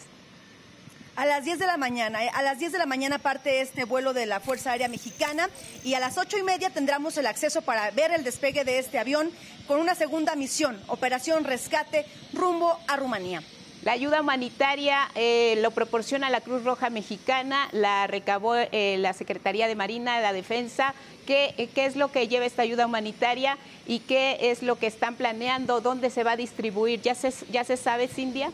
A 1.15 1.27
las 1.27 1.45
10 1.45 1.61
de 1.61 1.67
la 1.67 1.77
mañana, 1.77 2.25
eh, 2.25 2.31
a 2.35 2.43
las 2.43 2.59
10 2.59 2.73
de 2.73 2.79
la 2.79 2.87
mañana 2.87 3.19
parte 3.19 3.61
este 3.61 3.85
vuelo 3.85 4.13
de 4.13 4.27
la 4.27 4.41
Fuerza 4.41 4.73
Aérea 4.73 4.89
Mexicana 4.89 5.49
y 5.85 5.95
a 5.95 6.01
las 6.01 6.19
ocho 6.19 6.37
y 6.37 6.43
media 6.43 6.71
tendremos 6.71 7.17
el 7.19 7.27
acceso 7.27 7.63
para 7.63 7.89
ver 7.93 8.11
el 8.11 8.25
despegue 8.25 8.65
de 8.65 8.81
este 8.81 8.99
avión 8.99 9.31
con 9.69 9.79
una 9.79 9.95
segunda 9.95 10.35
misión, 10.35 10.77
Operación 10.89 11.45
Rescate, 11.45 12.05
rumbo 12.33 12.77
a 12.89 12.97
Rumanía. 12.97 13.43
La 13.83 13.93
ayuda 13.93 14.21
humanitaria 14.21 15.11
eh, 15.17 15.59
lo 15.61 15.73
proporciona 15.73 16.31
la 16.31 16.41
Cruz 16.41 16.63
Roja 16.63 16.89
Mexicana, 16.89 17.69
la 17.73 18.07
recabó 18.07 18.55
eh, 18.55 18.97
la 19.01 19.13
Secretaría 19.13 19.67
de 19.67 19.75
Marina 19.75 20.15
de 20.15 20.23
la 20.23 20.33
Defensa. 20.33 20.95
¿Qué, 21.27 21.69
¿Qué, 21.75 21.87
es 21.87 21.97
lo 21.97 22.13
que 22.13 22.29
lleva 22.29 22.47
esta 22.47 22.63
ayuda 22.63 22.87
humanitaria 22.87 23.59
y 23.89 23.99
qué 23.99 24.39
es 24.53 24.63
lo 24.63 24.79
que 24.79 24.87
están 24.87 25.17
planeando? 25.17 25.81
¿Dónde 25.81 26.11
se 26.11 26.23
va 26.23 26.33
a 26.33 26.37
distribuir? 26.37 27.03
¿Ya 27.03 27.17
se, 27.17 27.33
ya 27.51 27.65
se 27.65 27.77
sabe, 27.77 28.07
Cindia? 28.07 28.53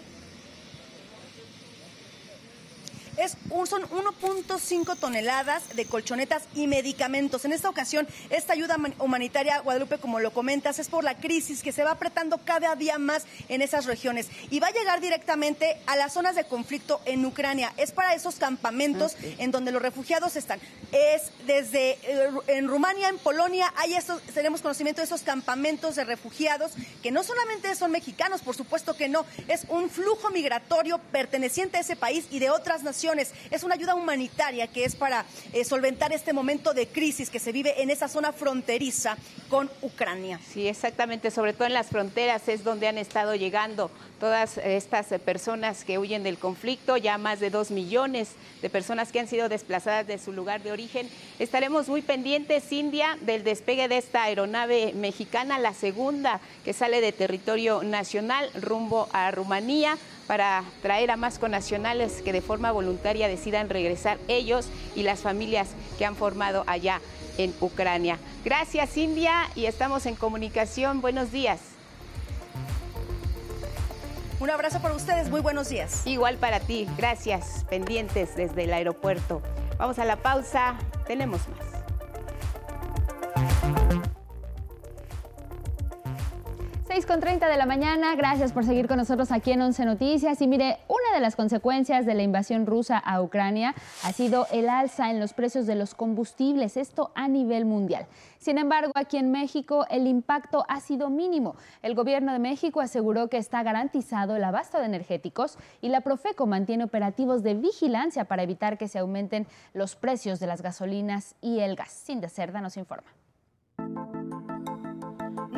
Es 3.18 3.36
son 3.66 3.82
1.5 3.82 4.96
toneladas 4.98 5.76
de 5.76 5.84
colchonetas 5.84 6.44
y 6.54 6.66
medicamentos. 6.66 7.44
En 7.44 7.52
esta 7.52 7.68
ocasión, 7.68 8.06
esta 8.30 8.52
ayuda 8.52 8.76
humanitaria, 8.98 9.60
Guadalupe, 9.60 9.98
como 9.98 10.20
lo 10.20 10.32
comentas, 10.32 10.78
es 10.78 10.88
por 10.88 11.04
la 11.04 11.18
crisis 11.18 11.62
que 11.62 11.72
se 11.72 11.84
va 11.84 11.90
apretando 11.90 12.38
cada 12.38 12.74
día 12.76 12.98
más 12.98 13.26
en 13.48 13.60
esas 13.60 13.86
regiones 13.86 14.28
y 14.50 14.60
va 14.60 14.68
a 14.68 14.72
llegar 14.72 15.00
directamente 15.00 15.76
a 15.86 15.96
las 15.96 16.12
zonas 16.12 16.36
de 16.36 16.44
conflicto 16.44 17.00
en 17.04 17.24
Ucrania. 17.26 17.72
Es 17.76 17.92
para 17.92 18.14
esos 18.14 18.36
campamentos 18.36 19.16
en 19.38 19.50
donde 19.50 19.72
los 19.72 19.82
refugiados 19.82 20.36
están. 20.36 20.60
Es 20.92 21.32
desde 21.46 21.98
eh, 22.02 22.30
en 22.46 22.68
Rumania, 22.68 23.08
en 23.08 23.18
Polonia, 23.18 23.72
hay 23.76 23.94
estos, 23.94 24.22
tenemos 24.22 24.62
conocimiento 24.62 25.00
de 25.00 25.06
esos 25.06 25.22
campamentos 25.22 25.96
de 25.96 26.04
refugiados 26.04 26.72
que 27.02 27.10
no 27.10 27.24
solamente 27.24 27.74
son 27.74 27.90
mexicanos, 27.90 28.40
por 28.40 28.54
supuesto 28.54 28.96
que 28.96 29.08
no, 29.08 29.26
es 29.48 29.66
un 29.68 29.90
flujo 29.90 30.30
migratorio 30.30 30.98
perteneciente 31.12 31.78
a 31.78 31.80
ese 31.80 31.96
país 31.96 32.26
y 32.30 32.38
de 32.38 32.50
otras 32.50 32.82
naciones 32.82 33.07
es 33.50 33.62
una 33.62 33.74
ayuda 33.74 33.94
humanitaria 33.94 34.66
que 34.66 34.84
es 34.84 34.94
para 34.94 35.24
eh, 35.52 35.64
solventar 35.64 36.12
este 36.12 36.32
momento 36.32 36.74
de 36.74 36.86
crisis 36.86 37.30
que 37.30 37.38
se 37.38 37.52
vive 37.52 37.82
en 37.82 37.90
esa 37.90 38.08
zona 38.08 38.32
fronteriza 38.32 39.16
con 39.48 39.70
Ucrania. 39.80 40.40
Sí, 40.52 40.68
exactamente, 40.68 41.30
sobre 41.30 41.52
todo 41.52 41.66
en 41.66 41.74
las 41.74 41.88
fronteras 41.88 42.48
es 42.48 42.64
donde 42.64 42.88
han 42.88 42.98
estado 42.98 43.34
llegando 43.34 43.90
todas 44.20 44.58
estas 44.58 45.06
personas 45.20 45.84
que 45.84 45.98
huyen 45.98 46.22
del 46.22 46.38
conflicto, 46.38 46.96
ya 46.96 47.18
más 47.18 47.40
de 47.40 47.50
dos 47.50 47.70
millones 47.70 48.30
de 48.60 48.68
personas 48.68 49.12
que 49.12 49.20
han 49.20 49.28
sido 49.28 49.48
desplazadas 49.48 50.06
de 50.06 50.18
su 50.18 50.32
lugar 50.32 50.62
de 50.62 50.72
origen. 50.72 51.08
Estaremos 51.38 51.88
muy 51.88 52.02
pendientes, 52.02 52.70
India, 52.72 53.16
del 53.22 53.44
despegue 53.44 53.88
de 53.88 53.98
esta 53.98 54.24
aeronave 54.24 54.92
mexicana, 54.94 55.58
la 55.58 55.72
segunda 55.72 56.40
que 56.64 56.72
sale 56.72 57.00
de 57.00 57.12
territorio 57.12 57.82
nacional 57.82 58.50
rumbo 58.60 59.08
a 59.12 59.30
Rumanía 59.30 59.96
para 60.28 60.62
traer 60.82 61.10
a 61.10 61.16
más 61.16 61.40
conacionales 61.40 62.22
que 62.22 62.32
de 62.32 62.42
forma 62.42 62.70
voluntaria 62.70 63.26
decidan 63.26 63.68
regresar 63.68 64.18
ellos 64.28 64.68
y 64.94 65.02
las 65.02 65.20
familias 65.20 65.70
que 65.96 66.04
han 66.04 66.14
formado 66.14 66.62
allá 66.68 67.00
en 67.38 67.52
Ucrania. 67.60 68.18
Gracias 68.44 68.96
India 68.96 69.48
y 69.56 69.66
estamos 69.66 70.06
en 70.06 70.14
comunicación. 70.14 71.00
Buenos 71.00 71.32
días. 71.32 71.58
Un 74.38 74.50
abrazo 74.50 74.80
para 74.80 74.94
ustedes, 74.94 75.30
muy 75.30 75.40
buenos 75.40 75.68
días. 75.68 76.06
Igual 76.06 76.36
para 76.36 76.60
ti, 76.60 76.86
gracias, 76.96 77.64
pendientes 77.68 78.36
desde 78.36 78.64
el 78.64 78.72
aeropuerto. 78.72 79.42
Vamos 79.78 79.98
a 79.98 80.04
la 80.04 80.16
pausa, 80.16 80.76
tenemos 81.06 81.40
más. 81.48 81.77
6 86.88 87.04
con 87.04 87.20
30 87.20 87.50
de 87.50 87.58
la 87.58 87.66
mañana, 87.66 88.14
gracias 88.16 88.52
por 88.52 88.64
seguir 88.64 88.88
con 88.88 88.96
nosotros 88.96 89.30
aquí 89.30 89.52
en 89.52 89.60
Once 89.60 89.84
Noticias. 89.84 90.40
Y 90.40 90.46
mire, 90.46 90.78
una 90.88 91.14
de 91.14 91.20
las 91.20 91.36
consecuencias 91.36 92.06
de 92.06 92.14
la 92.14 92.22
invasión 92.22 92.64
rusa 92.64 92.96
a 92.96 93.20
Ucrania 93.20 93.74
ha 94.04 94.12
sido 94.12 94.46
el 94.52 94.70
alza 94.70 95.10
en 95.10 95.20
los 95.20 95.34
precios 95.34 95.66
de 95.66 95.74
los 95.74 95.94
combustibles, 95.94 96.78
esto 96.78 97.12
a 97.14 97.28
nivel 97.28 97.66
mundial. 97.66 98.06
Sin 98.38 98.56
embargo, 98.56 98.92
aquí 98.94 99.18
en 99.18 99.30
México 99.30 99.84
el 99.90 100.06
impacto 100.06 100.64
ha 100.66 100.80
sido 100.80 101.10
mínimo. 101.10 101.56
El 101.82 101.94
gobierno 101.94 102.32
de 102.32 102.38
México 102.38 102.80
aseguró 102.80 103.28
que 103.28 103.36
está 103.36 103.62
garantizado 103.62 104.34
el 104.34 104.44
abasto 104.44 104.78
de 104.78 104.86
energéticos 104.86 105.58
y 105.82 105.90
la 105.90 106.00
Profeco 106.00 106.46
mantiene 106.46 106.84
operativos 106.84 107.42
de 107.42 107.52
vigilancia 107.52 108.24
para 108.24 108.44
evitar 108.44 108.78
que 108.78 108.88
se 108.88 108.98
aumenten 108.98 109.46
los 109.74 109.94
precios 109.94 110.40
de 110.40 110.46
las 110.46 110.62
gasolinas 110.62 111.34
y 111.42 111.58
el 111.58 111.76
gas. 111.76 111.90
Sin 111.90 112.22
de 112.22 112.30
Cerda 112.30 112.62
nos 112.62 112.78
informa 112.78 113.12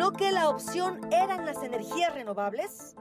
no 0.01 0.15
que 0.15 0.33
la 0.33 0.49
opción 0.49 0.99
eran 1.13 1.45
las 1.45 1.63
energías 1.63 2.15
renovables? 2.15 2.97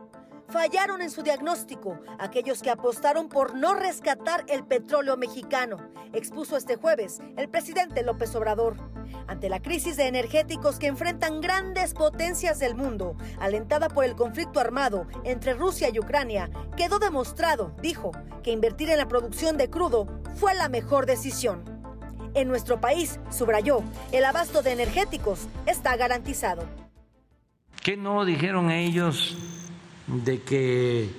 Fallaron 0.50 1.02
en 1.02 1.10
su 1.10 1.24
diagnóstico 1.24 1.98
aquellos 2.20 2.62
que 2.62 2.72
apostaron 2.72 3.30
por 3.30 3.56
no 3.56 3.74
rescatar 3.74 4.44
el 4.50 4.66
petróleo 4.66 5.16
mexicano, 5.16 5.78
expuso 6.12 6.58
este 6.58 6.76
jueves 6.76 7.22
el 7.38 7.48
presidente 7.48 8.04
López 8.04 8.36
Obrador. 8.36 8.76
Ante 9.28 9.48
la 9.48 9.62
crisis 9.62 9.96
de 9.96 10.08
energéticos 10.08 10.78
que 10.78 10.88
enfrentan 10.88 11.40
grandes 11.40 11.94
potencias 11.94 12.60
del 12.60 12.76
mundo, 12.76 13.16
alentada 13.40 13.88
por 13.88 14.04
el 14.04 14.18
conflicto 14.18 14.60
armado 14.60 15.08
entre 15.24 15.54
Rusia 15.54 15.88
y 15.94 16.00
Ucrania, 16.00 16.50
quedó 16.76 17.00
demostrado, 17.00 17.74
dijo, 17.82 18.12
que 18.44 18.52
invertir 18.52 18.90
en 18.90 18.98
la 18.98 19.08
producción 19.08 19.56
de 19.56 19.70
crudo 19.70 20.06
fue 20.36 20.54
la 20.54 20.68
mejor 20.68 21.06
decisión. 21.06 21.64
En 22.34 22.50
nuestro 22.50 22.82
país, 22.82 23.22
subrayó, 23.30 23.84
el 24.12 24.26
abasto 24.26 24.62
de 24.62 24.74
energéticos 24.74 25.48
está 25.66 25.96
garantizado. 25.96 26.89
¿Qué 27.82 27.96
no 27.96 28.26
dijeron 28.26 28.72
ellos 28.72 29.38
de 30.08 30.42
que 30.42 31.10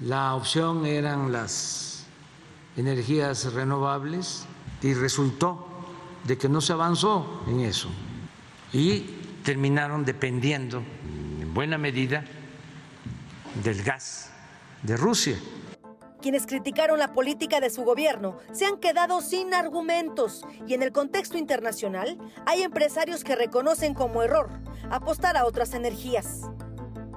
la 0.00 0.34
opción 0.34 0.86
eran 0.86 1.32
las 1.32 2.06
energías 2.76 3.52
renovables 3.52 4.46
y 4.80 4.94
resultó 4.94 5.68
de 6.24 6.38
que 6.38 6.48
no 6.48 6.60
se 6.60 6.72
avanzó 6.72 7.42
en 7.48 7.60
eso 7.60 7.88
y 8.72 9.00
terminaron 9.42 10.04
dependiendo 10.04 10.82
en 11.40 11.52
buena 11.52 11.78
medida 11.78 12.24
del 13.62 13.82
gas 13.82 14.30
de 14.82 14.96
Rusia. 14.96 15.36
Quienes 16.22 16.46
criticaron 16.46 17.00
la 17.00 17.12
política 17.12 17.58
de 17.58 17.68
su 17.68 17.82
gobierno 17.82 18.38
se 18.52 18.64
han 18.64 18.78
quedado 18.78 19.20
sin 19.20 19.52
argumentos 19.54 20.46
y 20.68 20.74
en 20.74 20.84
el 20.84 20.92
contexto 20.92 21.36
internacional 21.36 22.16
hay 22.46 22.62
empresarios 22.62 23.24
que 23.24 23.34
reconocen 23.34 23.92
como 23.92 24.22
error 24.22 24.48
apostar 24.88 25.36
a 25.36 25.44
otras 25.44 25.74
energías. 25.74 26.42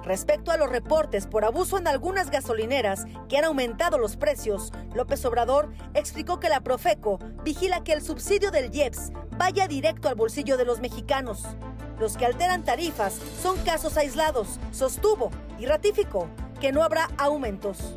Respecto 0.02 0.50
a 0.50 0.56
los 0.56 0.70
reportes 0.70 1.28
por 1.28 1.44
abuso 1.44 1.78
en 1.78 1.86
algunas 1.86 2.30
gasolineras 2.30 3.06
que 3.28 3.38
han 3.38 3.44
aumentado 3.44 3.96
los 3.96 4.16
precios, 4.16 4.72
López 4.92 5.24
Obrador 5.24 5.72
explicó 5.94 6.40
que 6.40 6.48
la 6.48 6.62
Profeco 6.62 7.20
vigila 7.44 7.84
que 7.84 7.92
el 7.92 8.02
subsidio 8.02 8.50
del 8.50 8.74
IEPS 8.74 9.12
vaya 9.38 9.68
directo 9.68 10.08
al 10.08 10.16
bolsillo 10.16 10.56
de 10.56 10.64
los 10.64 10.80
mexicanos. 10.80 11.44
Los 12.00 12.16
que 12.16 12.26
alteran 12.26 12.64
tarifas 12.64 13.20
son 13.40 13.56
casos 13.58 13.96
aislados, 13.96 14.58
sostuvo 14.72 15.30
y 15.60 15.66
ratificó 15.66 16.28
que 16.60 16.72
no 16.72 16.82
habrá 16.82 17.08
aumentos. 17.18 17.94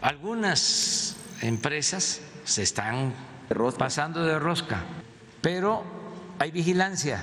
Algunas 0.00 1.16
empresas 1.42 2.20
se 2.44 2.62
están 2.62 3.12
pasando 3.76 4.24
de 4.24 4.38
rosca, 4.38 4.84
pero 5.40 5.82
hay 6.38 6.52
vigilancia 6.52 7.20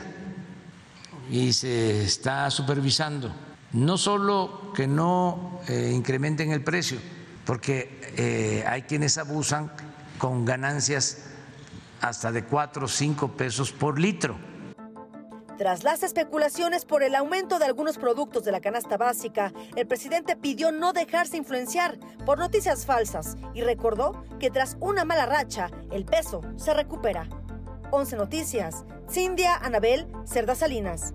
y 1.31 1.53
se 1.53 2.03
está 2.03 2.51
supervisando. 2.51 3.33
No 3.71 3.97
solo 3.97 4.73
que 4.75 4.87
no 4.87 5.61
eh, 5.67 5.91
incrementen 5.93 6.51
el 6.51 6.63
precio, 6.63 6.99
porque 7.45 8.13
eh, 8.17 8.65
hay 8.67 8.83
quienes 8.83 9.17
abusan 9.17 9.71
con 10.17 10.43
ganancias 10.43 11.25
hasta 12.01 12.31
de 12.31 12.43
cuatro 12.43 12.85
o 12.85 12.89
cinco 12.89 13.29
pesos 13.31 13.71
por 13.71 13.99
litro 13.99 14.37
Tras 15.57 15.85
las 15.85 16.03
especulaciones 16.03 16.83
por 16.83 17.01
el 17.01 17.15
aumento 17.15 17.59
de 17.59 17.65
algunos 17.65 17.97
productos 17.97 18.43
de 18.43 18.51
la 18.51 18.59
canasta 18.59 18.97
básica, 18.97 19.53
el 19.77 19.87
presidente 19.87 20.35
pidió 20.35 20.73
no 20.73 20.91
dejarse 20.91 21.37
influenciar 21.37 21.97
por 22.25 22.39
noticias 22.39 22.85
falsas 22.85 23.37
y 23.53 23.61
recordó 23.61 24.25
que 24.37 24.51
tras 24.51 24.75
una 24.81 25.05
mala 25.05 25.25
racha, 25.25 25.71
el 25.91 26.03
peso 26.03 26.41
se 26.57 26.73
recupera. 26.73 27.29
11 27.91 28.17
Noticias, 28.17 28.83
Cindia 29.09 29.55
Anabel 29.55 30.07
Cerda 30.25 30.55
Salinas. 30.55 31.13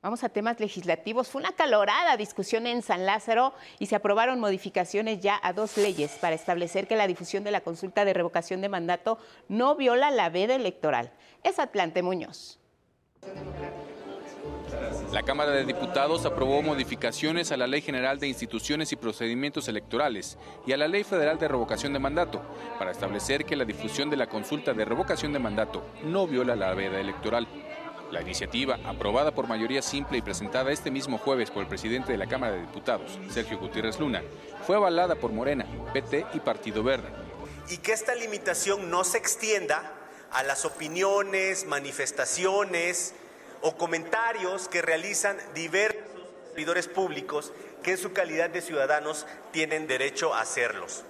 Vamos 0.00 0.22
a 0.22 0.28
temas 0.28 0.60
legislativos. 0.60 1.28
Fue 1.28 1.40
una 1.40 1.50
calorada 1.52 2.16
discusión 2.16 2.68
en 2.68 2.82
San 2.82 3.04
Lázaro 3.04 3.52
y 3.80 3.86
se 3.86 3.96
aprobaron 3.96 4.38
modificaciones 4.38 5.18
ya 5.20 5.40
a 5.42 5.52
dos 5.52 5.76
leyes 5.76 6.12
para 6.20 6.36
establecer 6.36 6.86
que 6.86 6.94
la 6.94 7.08
difusión 7.08 7.42
de 7.42 7.50
la 7.50 7.62
consulta 7.62 8.04
de 8.04 8.12
revocación 8.12 8.60
de 8.60 8.68
mandato 8.68 9.18
no 9.48 9.74
viola 9.74 10.12
la 10.12 10.28
veda 10.28 10.54
electoral. 10.54 11.12
Es 11.42 11.58
Atlante 11.58 12.02
Muñoz. 12.02 12.60
La 15.12 15.24
Cámara 15.24 15.50
de 15.50 15.64
Diputados 15.64 16.26
aprobó 16.26 16.62
modificaciones 16.62 17.50
a 17.50 17.56
la 17.56 17.66
Ley 17.66 17.80
General 17.80 18.20
de 18.20 18.28
Instituciones 18.28 18.92
y 18.92 18.96
Procedimientos 18.96 19.66
Electorales 19.66 20.38
y 20.64 20.72
a 20.72 20.76
la 20.76 20.86
Ley 20.86 21.02
Federal 21.02 21.38
de 21.38 21.48
Revocación 21.48 21.92
de 21.92 21.98
Mandato 21.98 22.40
para 22.78 22.92
establecer 22.92 23.44
que 23.44 23.56
la 23.56 23.64
difusión 23.64 24.10
de 24.10 24.16
la 24.16 24.28
consulta 24.28 24.74
de 24.74 24.84
revocación 24.84 25.32
de 25.32 25.40
mandato 25.40 25.82
no 26.04 26.28
viola 26.28 26.54
la 26.54 26.72
veda 26.74 27.00
electoral. 27.00 27.48
La 28.10 28.22
iniciativa, 28.22 28.78
aprobada 28.86 29.32
por 29.32 29.46
mayoría 29.46 29.82
simple 29.82 30.18
y 30.18 30.22
presentada 30.22 30.72
este 30.72 30.90
mismo 30.90 31.18
jueves 31.18 31.50
por 31.50 31.62
el 31.62 31.68
presidente 31.68 32.12
de 32.12 32.18
la 32.18 32.26
Cámara 32.26 32.54
de 32.54 32.62
Diputados, 32.62 33.18
Sergio 33.30 33.58
Gutiérrez 33.58 34.00
Luna, 34.00 34.22
fue 34.66 34.76
avalada 34.76 35.14
por 35.14 35.30
Morena, 35.30 35.66
PT 35.92 36.26
y 36.32 36.40
Partido 36.40 36.82
Verde. 36.82 37.08
Y 37.68 37.76
que 37.78 37.92
esta 37.92 38.14
limitación 38.14 38.90
no 38.90 39.04
se 39.04 39.18
extienda 39.18 39.92
a 40.30 40.42
las 40.42 40.64
opiniones, 40.64 41.66
manifestaciones, 41.66 43.14
o 43.60 43.76
comentarios 43.76 44.68
que 44.68 44.82
realizan 44.82 45.36
diversos 45.54 46.02
servidores 46.58 46.88
públicos 46.88 47.52
que 47.82 47.92
en 47.92 47.98
su 47.98 48.12
calidad 48.12 48.50
de 48.50 48.62
ciudadanos 48.62 49.26
tienen 49.52 49.86
derecho 49.86 50.34
a 50.34 50.40
hacerlos. 50.40 51.04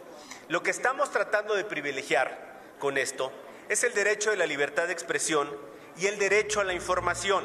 Lo 0.48 0.62
que 0.62 0.70
estamos 0.70 1.10
tratando 1.10 1.54
de 1.54 1.64
privilegiar 1.64 2.58
con 2.78 2.98
esto 2.98 3.32
es 3.68 3.82
el 3.82 3.94
derecho 3.94 4.30
de 4.30 4.36
la 4.36 4.46
libertad 4.46 4.86
de 4.86 4.92
expresión 4.92 5.48
y 6.00 6.06
el 6.06 6.18
derecho 6.18 6.60
a 6.60 6.64
la 6.64 6.74
información. 6.74 7.44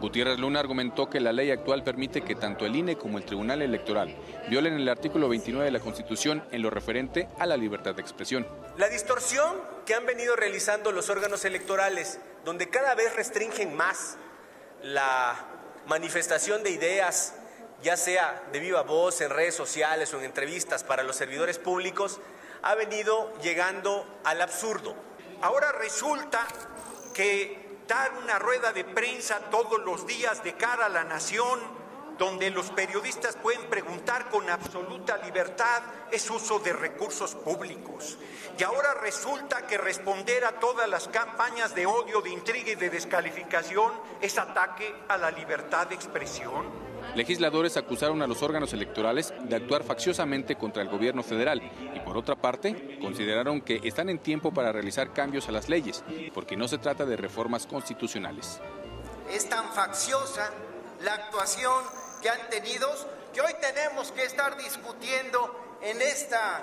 Gutiérrez 0.00 0.38
Luna 0.38 0.60
argumentó 0.60 1.08
que 1.08 1.20
la 1.20 1.32
ley 1.32 1.50
actual 1.50 1.82
permite 1.82 2.22
que 2.22 2.34
tanto 2.34 2.66
el 2.66 2.76
INE 2.76 2.96
como 2.96 3.18
el 3.18 3.24
Tribunal 3.24 3.62
Electoral 3.62 4.14
violen 4.48 4.74
el 4.74 4.88
artículo 4.88 5.28
29 5.28 5.64
de 5.64 5.70
la 5.70 5.80
Constitución 5.80 6.44
en 6.50 6.62
lo 6.62 6.70
referente 6.70 7.28
a 7.38 7.46
la 7.46 7.56
libertad 7.56 7.94
de 7.94 8.02
expresión. 8.02 8.46
La 8.76 8.88
distorsión 8.88 9.62
que 9.86 9.94
han 9.94 10.04
venido 10.04 10.36
realizando 10.36 10.92
los 10.92 11.08
órganos 11.08 11.44
electorales, 11.44 12.18
donde 12.44 12.68
cada 12.68 12.94
vez 12.94 13.14
restringen 13.16 13.74
más 13.74 14.16
la 14.82 15.36
manifestación 15.86 16.62
de 16.62 16.70
ideas, 16.70 17.34
ya 17.82 17.96
sea 17.96 18.42
de 18.52 18.60
viva 18.60 18.82
voz, 18.82 19.20
en 19.20 19.30
redes 19.30 19.54
sociales 19.54 20.12
o 20.12 20.18
en 20.18 20.24
entrevistas 20.24 20.84
para 20.84 21.02
los 21.02 21.16
servidores 21.16 21.58
públicos, 21.58 22.20
ha 22.62 22.74
venido 22.74 23.32
llegando 23.42 24.06
al 24.24 24.42
absurdo. 24.42 24.94
Ahora 25.40 25.72
resulta 25.72 26.46
que 27.14 27.63
dar 27.86 28.12
una 28.22 28.38
rueda 28.38 28.72
de 28.72 28.84
prensa 28.84 29.38
todos 29.50 29.80
los 29.84 30.06
días 30.06 30.42
de 30.42 30.54
cara 30.54 30.86
a 30.86 30.88
la 30.88 31.04
nación, 31.04 31.60
donde 32.18 32.50
los 32.50 32.70
periodistas 32.70 33.36
pueden 33.36 33.68
preguntar 33.68 34.28
con 34.28 34.48
absoluta 34.48 35.18
libertad, 35.18 35.82
es 36.10 36.30
uso 36.30 36.58
de 36.60 36.72
recursos 36.72 37.34
públicos. 37.34 38.18
Y 38.58 38.62
ahora 38.62 38.94
resulta 38.94 39.66
que 39.66 39.78
responder 39.78 40.44
a 40.44 40.60
todas 40.60 40.88
las 40.88 41.08
campañas 41.08 41.74
de 41.74 41.86
odio, 41.86 42.20
de 42.20 42.30
intriga 42.30 42.70
y 42.70 42.76
de 42.76 42.90
descalificación 42.90 43.92
es 44.20 44.38
ataque 44.38 44.94
a 45.08 45.18
la 45.18 45.30
libertad 45.30 45.88
de 45.88 45.96
expresión. 45.96 46.94
Legisladores 47.14 47.76
acusaron 47.76 48.22
a 48.22 48.26
los 48.26 48.42
órganos 48.42 48.72
electorales 48.72 49.32
de 49.40 49.56
actuar 49.56 49.84
facciosamente 49.84 50.56
contra 50.56 50.82
el 50.82 50.88
gobierno 50.88 51.22
federal 51.22 51.62
y 51.94 52.00
por 52.00 52.16
otra 52.16 52.34
parte 52.34 52.98
consideraron 53.00 53.60
que 53.60 53.80
están 53.84 54.08
en 54.08 54.18
tiempo 54.18 54.52
para 54.52 54.72
realizar 54.72 55.12
cambios 55.12 55.48
a 55.48 55.52
las 55.52 55.68
leyes 55.68 56.02
porque 56.32 56.56
no 56.56 56.66
se 56.66 56.78
trata 56.78 57.04
de 57.04 57.16
reformas 57.16 57.66
constitucionales. 57.66 58.60
Es 59.30 59.48
tan 59.48 59.72
facciosa 59.72 60.50
la 61.02 61.14
actuación 61.14 62.03
que 62.24 62.30
han 62.30 62.48
tenido 62.48 62.90
que 63.34 63.42
hoy 63.42 63.52
tenemos 63.60 64.10
que 64.12 64.24
estar 64.24 64.56
discutiendo 64.56 65.78
en 65.82 66.00
esta 66.00 66.62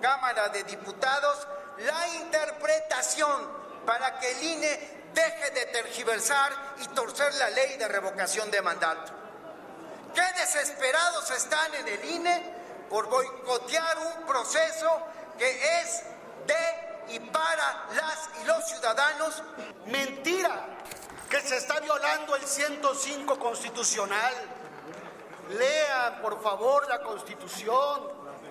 Cámara 0.00 0.50
de 0.50 0.62
Diputados 0.62 1.48
la 1.78 2.06
interpretación 2.14 3.50
para 3.84 4.20
que 4.20 4.30
el 4.30 4.40
INE 4.40 5.08
deje 5.12 5.50
de 5.50 5.66
tergiversar 5.66 6.52
y 6.80 6.86
torcer 6.94 7.34
la 7.34 7.50
ley 7.50 7.76
de 7.76 7.88
revocación 7.88 8.52
de 8.52 8.62
mandato. 8.62 9.12
Qué 10.14 10.22
desesperados 10.40 11.28
están 11.32 11.74
en 11.74 11.88
el 11.88 12.04
INE 12.04 12.54
por 12.88 13.08
boicotear 13.08 13.98
un 13.98 14.26
proceso 14.26 15.02
que 15.36 15.80
es 15.80 16.02
de 16.46 17.14
y 17.16 17.18
para 17.18 17.86
las 17.96 18.30
y 18.40 18.46
los 18.46 18.64
ciudadanos. 18.64 19.42
Mentira, 19.86 20.68
que 21.28 21.40
se 21.40 21.56
está 21.56 21.80
violando 21.80 22.36
el 22.36 22.46
105 22.46 23.40
constitucional. 23.40 24.59
Lean, 25.50 26.22
por 26.22 26.40
favor, 26.42 26.88
la 26.88 27.02
constitución. 27.02 28.02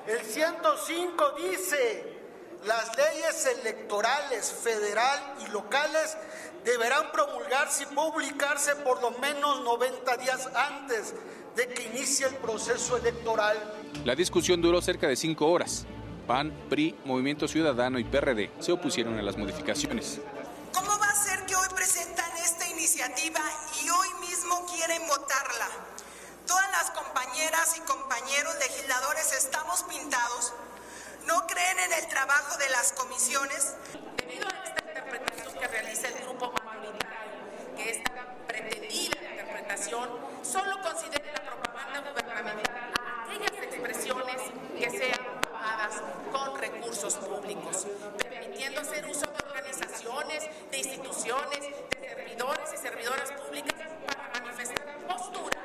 El 0.07 0.21
105 0.21 1.31
dice, 1.37 2.19
las 2.65 2.95
leyes 2.97 3.45
electorales 3.61 4.51
federal 4.51 5.35
y 5.45 5.51
locales 5.51 6.17
deberán 6.63 7.11
promulgarse 7.11 7.83
y 7.83 7.85
publicarse 7.87 8.75
por 8.77 9.01
lo 9.01 9.11
menos 9.11 9.61
90 9.61 10.17
días 10.17 10.49
antes 10.53 11.13
de 11.55 11.67
que 11.67 11.83
inicie 11.83 12.27
el 12.27 12.35
proceso 12.35 12.97
electoral. 12.97 13.57
La 14.03 14.15
discusión 14.15 14.61
duró 14.61 14.81
cerca 14.81 15.07
de 15.07 15.15
cinco 15.15 15.47
horas. 15.47 15.85
PAN, 16.27 16.53
PRI, 16.69 16.95
Movimiento 17.05 17.47
Ciudadano 17.47 17.97
y 17.97 18.03
PRD 18.03 18.51
se 18.59 18.71
opusieron 18.71 19.17
a 19.17 19.21
las 19.21 19.37
modificaciones. 19.37 20.19
¿Cómo 20.73 20.99
va 20.99 21.07
a 21.07 21.15
ser 21.15 21.45
que 21.45 21.55
hoy 21.55 21.67
presentan 21.75 22.29
esta 22.37 22.67
iniciativa 22.69 23.39
y 23.83 23.89
hoy 23.89 24.07
mismo 24.27 24.65
quieren 24.67 25.07
votarla? 25.07 25.67
Todas 26.49 26.71
las 26.71 26.89
compañeras 26.89 27.77
y 27.77 27.81
compañeros 27.81 28.55
legisladores 28.55 29.33
estamos 29.33 29.83
pintados. 29.83 30.51
¿No 31.27 31.45
creen 31.45 31.77
en 31.77 31.93
el 31.93 32.07
trabajo 32.07 32.57
de 32.57 32.67
las 32.69 32.91
comisiones? 32.93 33.75
Debido 34.17 34.47
a 34.47 34.63
esta 34.65 34.83
interpretación 34.83 35.53
que 35.53 35.67
realiza 35.67 36.07
el 36.07 36.15
grupo 36.23 36.51
mayoritario, 36.65 37.75
que 37.77 37.91
esta 37.91 38.25
pretendida 38.47 39.15
interpretación 39.29 40.09
solo 40.41 40.81
considera 40.81 41.33
la 41.33 41.51
propaganda 41.51 42.09
gubernamental 42.09 42.93
aquellas 43.27 43.63
expresiones 43.65 44.41
que 44.75 44.89
sean 44.89 45.41
pagadas 45.43 46.01
con 46.31 46.59
recursos 46.59 47.13
públicos, 47.17 47.85
permitiendo 48.17 48.81
hacer 48.81 49.05
uso 49.05 49.27
de 49.27 49.49
organizaciones, 49.49 50.49
de 50.71 50.77
instituciones, 50.79 51.59
de 51.91 52.09
servidores 52.09 52.73
y 52.73 52.77
servidoras 52.77 53.31
públicas 53.33 53.87
para 54.07 54.29
manifestar 54.39 54.97
posturas 55.07 55.58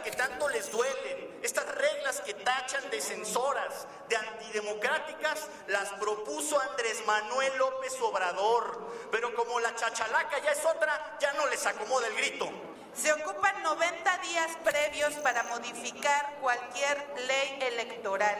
que 0.00 0.10
tanto 0.10 0.48
les 0.48 0.70
duelen, 0.70 1.40
estas 1.42 1.66
reglas 1.74 2.20
que 2.20 2.34
tachan 2.34 2.90
de 2.90 3.00
censoras, 3.00 3.86
de 4.08 4.16
antidemocráticas, 4.16 5.48
las 5.68 5.90
propuso 5.94 6.60
Andrés 6.60 7.04
Manuel 7.06 7.56
López 7.58 7.96
Obrador. 8.00 9.08
Pero 9.10 9.34
como 9.34 9.60
la 9.60 9.74
chachalaca 9.74 10.38
ya 10.40 10.52
es 10.52 10.64
otra, 10.64 11.16
ya 11.20 11.32
no 11.34 11.46
les 11.46 11.64
acomoda 11.66 12.06
el 12.08 12.16
grito. 12.16 12.50
Se 12.94 13.12
ocupan 13.12 13.62
90 13.62 14.18
días 14.18 14.50
previos 14.64 15.12
para 15.16 15.42
modificar 15.44 16.36
cualquier 16.40 17.06
ley 17.26 17.58
electoral, 17.60 18.38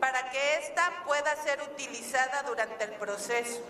para 0.00 0.30
que 0.30 0.54
ésta 0.56 1.04
pueda 1.04 1.36
ser 1.42 1.60
utilizada 1.62 2.42
durante 2.44 2.84
el 2.84 2.94
proceso. 2.94 3.60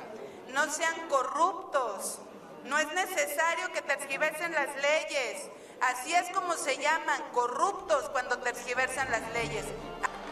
No 0.49 0.71
sean 0.71 1.09
corruptos. 1.09 2.21
No 2.65 2.79
es 2.79 2.93
necesario 2.93 3.73
que 3.73 3.83
tergiversen 3.83 4.53
las 4.53 4.75
leyes. 4.77 5.49
Así 5.81 6.13
es 6.13 6.29
como 6.35 6.55
se 6.55 6.77
llaman, 6.77 7.21
corruptos 7.33 8.09
cuando 8.11 8.39
tergiversan 8.39 9.11
las 9.11 9.23
leyes. 9.33 9.65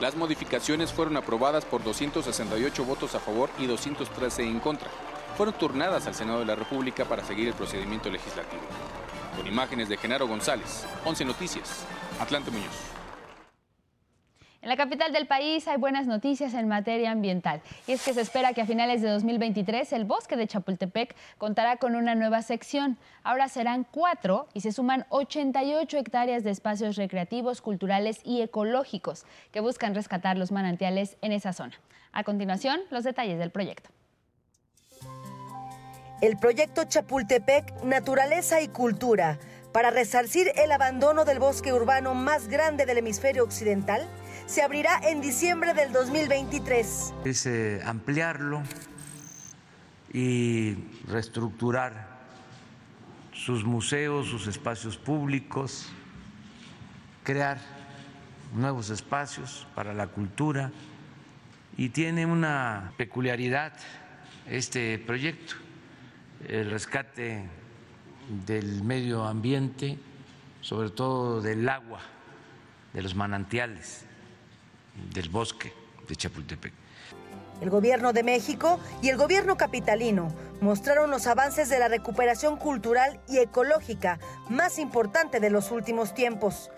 Las 0.01 0.17
modificaciones 0.17 0.93
fueron 0.93 1.17
aprobadas 1.17 1.65
por 1.65 1.85
268 1.85 2.85
votos 2.85 3.15
a 3.15 3.21
favor 3.21 3.49
y 3.59 3.67
213 3.67 4.43
en 4.43 4.61
contra. 4.61 4.91
Fueron 5.37 5.55
turnadas 5.55 6.07
al 6.07 6.15
Senado 6.15 6.41
de 6.41 6.47
la 6.47 6.57
República 6.57 7.05
para 7.05 7.25
seguir 7.25 7.49
el 7.49 7.55
procedimiento 7.55 8.11
legislativo. 8.11 8.63
Con 9.37 9.47
imágenes 9.47 9.89
de 9.89 9.97
Genaro 9.97 10.27
González, 10.27 10.85
11 11.05 11.25
Noticias, 11.25 11.85
Atlante 12.19 12.51
Muñoz. 12.51 12.96
En 14.67 14.71
la 14.71 14.77
capital 14.77 15.13
del 15.13 15.29
país 15.29 15.69
hay 15.69 15.77
buenas 15.77 16.09
noticias 16.09 16.53
en 16.53 16.67
materia 16.67 17.13
ambiental 17.13 17.61
y 17.87 17.93
es 17.93 18.05
que 18.05 18.13
se 18.13 18.21
espera 18.21 18.53
que 18.53 18.63
a 18.63 18.67
finales 18.67 19.01
de 19.01 19.09
2023 19.11 19.93
el 19.93 20.05
bosque 20.05 20.35
de 20.35 20.49
Chapultepec 20.49 21.15
contará 21.39 21.77
con 21.77 21.95
una 21.95 22.17
nueva 22.17 22.43
sección. 22.43 22.99
Ahora 23.23 23.49
serán 23.49 23.87
cuatro 23.89 24.49
y 24.55 24.63
se 24.63 24.73
suman 24.73 25.07
88 25.11 25.99
hectáreas 25.99 26.43
de 26.43 26.51
espacios 26.51 26.97
recreativos, 26.97 27.61
culturales 27.61 28.19
y 28.25 28.43
ecológicos 28.43 29.25
que 29.53 29.61
buscan 29.61 29.95
rescatar 29.95 30.37
los 30.37 30.51
manantiales 30.51 31.17
en 31.23 31.31
esa 31.31 31.53
zona. 31.53 31.79
A 32.11 32.25
continuación, 32.25 32.81
los 32.91 33.05
detalles 33.05 33.39
del 33.39 33.53
proyecto. 33.53 33.91
El 36.23 36.39
proyecto 36.39 36.83
Chapultepec, 36.83 37.85
Naturaleza 37.85 38.61
y 38.61 38.67
Cultura, 38.67 39.39
para 39.73 39.91
resarcir 39.91 40.51
el 40.57 40.73
abandono 40.73 41.25
del 41.25 41.39
bosque 41.39 41.73
urbano 41.73 42.15
más 42.15 42.49
grande 42.49 42.85
del 42.85 42.99
hemisferio 42.99 43.45
occidental, 43.45 44.09
se 44.47 44.63
abrirá 44.63 45.01
en 45.03 45.21
diciembre 45.21 45.75
del 45.75 45.93
2023. 45.93 47.15
Es 47.25 47.47
eh, 47.47 47.83
ampliarlo 47.85 48.63
y 50.13 50.77
reestructurar 51.09 52.17
sus 53.33 53.65
museos, 53.65 54.29
sus 54.29 54.47
espacios 54.47 54.97
públicos, 54.97 55.89
crear 57.25 57.59
nuevos 58.55 58.91
espacios 58.91 59.67
para 59.75 59.93
la 59.93 60.07
cultura 60.07 60.71
y 61.77 61.89
tiene 61.89 62.25
una 62.25 62.93
peculiaridad 62.97 63.73
este 64.49 64.99
proyecto, 65.01 65.55
el 66.49 66.71
rescate 66.71 67.49
del 68.47 68.85
medio 68.85 69.25
ambiente, 69.25 69.99
sobre 70.61 70.91
todo 70.91 71.43
del 71.43 71.69
agua, 71.69 72.01
de 72.93 73.03
los 73.03 73.17
manantiales 73.17 74.06
del 75.13 75.29
bosque 75.29 75.73
de 76.09 76.17
Chapultepec. 76.17 76.73
El 77.61 77.71
gobierno 77.71 78.13
de 78.13 78.23
México 78.23 78.79
y 79.03 79.09
el 79.09 79.17
gobierno 79.17 79.57
capitalino 79.57 80.29
mostraron 80.61 81.11
los 81.11 81.27
avances 81.27 81.69
de 81.69 81.79
la 81.79 81.89
recuperación 81.89 82.57
cultural 82.57 83.19
y 83.29 83.39
ecológica 83.39 84.19
más 84.49 84.79
importante 84.79 85.41
de 85.41 85.51
los 85.51 85.71
últimos 85.71 86.15
tiempos. 86.15 86.71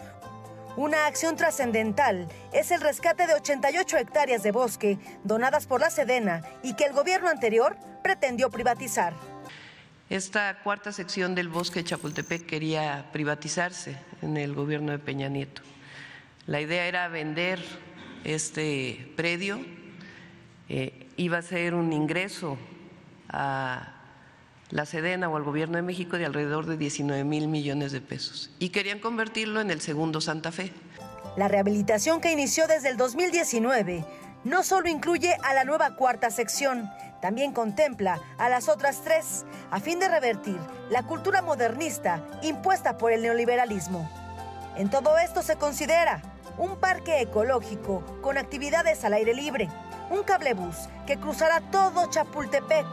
Una 0.76 1.06
acción 1.06 1.34
trascendental 1.34 2.28
es 2.52 2.70
el 2.70 2.80
rescate 2.80 3.26
de 3.26 3.34
88 3.34 3.96
hectáreas 3.98 4.44
de 4.44 4.52
bosque 4.52 4.98
donadas 5.24 5.66
por 5.66 5.80
la 5.80 5.90
Sedena 5.90 6.42
y 6.62 6.74
que 6.74 6.84
el 6.84 6.92
gobierno 6.92 7.28
anterior 7.28 7.76
pretendió 8.04 8.48
privatizar. 8.48 9.14
Esta 10.08 10.60
cuarta 10.62 10.92
sección 10.92 11.34
del 11.34 11.48
bosque 11.48 11.80
de 11.80 11.86
Chapultepec 11.86 12.46
quería 12.46 13.06
privatizarse 13.12 13.96
en 14.22 14.36
el 14.36 14.54
gobierno 14.54 14.92
de 14.92 15.00
Peña 15.00 15.28
Nieto. 15.28 15.62
La 16.46 16.60
idea 16.60 16.86
era 16.86 17.08
vender 17.08 17.58
este 18.24 19.12
predio 19.16 19.60
eh, 20.68 21.06
iba 21.16 21.38
a 21.38 21.42
ser 21.42 21.74
un 21.74 21.92
ingreso 21.92 22.58
a 23.28 23.94
la 24.70 24.84
Sedena 24.84 25.28
o 25.28 25.36
al 25.36 25.44
Gobierno 25.44 25.76
de 25.76 25.82
México 25.82 26.18
de 26.18 26.26
alrededor 26.26 26.66
de 26.66 26.76
19 26.76 27.24
mil 27.24 27.48
millones 27.48 27.92
de 27.92 28.00
pesos 28.00 28.50
y 28.58 28.68
querían 28.68 28.98
convertirlo 28.98 29.60
en 29.60 29.70
el 29.70 29.80
segundo 29.80 30.20
Santa 30.20 30.52
Fe. 30.52 30.72
La 31.36 31.48
rehabilitación 31.48 32.20
que 32.20 32.32
inició 32.32 32.66
desde 32.66 32.90
el 32.90 32.96
2019 32.96 34.04
no 34.44 34.62
solo 34.62 34.88
incluye 34.88 35.36
a 35.42 35.54
la 35.54 35.64
nueva 35.64 35.96
cuarta 35.96 36.30
sección, 36.30 36.90
también 37.20 37.52
contempla 37.52 38.20
a 38.38 38.48
las 38.48 38.68
otras 38.68 39.02
tres, 39.02 39.44
a 39.70 39.80
fin 39.80 39.98
de 39.98 40.08
revertir 40.08 40.58
la 40.90 41.02
cultura 41.02 41.42
modernista 41.42 42.24
impuesta 42.42 42.96
por 42.98 43.12
el 43.12 43.22
neoliberalismo. 43.22 44.08
En 44.76 44.90
todo 44.90 45.18
esto 45.18 45.42
se 45.42 45.56
considera 45.56 46.22
un 46.58 46.76
parque 46.76 47.20
ecológico 47.20 48.02
con 48.20 48.36
actividades 48.36 49.04
al 49.04 49.14
aire 49.14 49.34
libre, 49.34 49.68
un 50.10 50.22
cablebús 50.24 50.76
que 51.06 51.16
cruzará 51.16 51.60
todo 51.70 52.10
Chapultepec, 52.10 52.86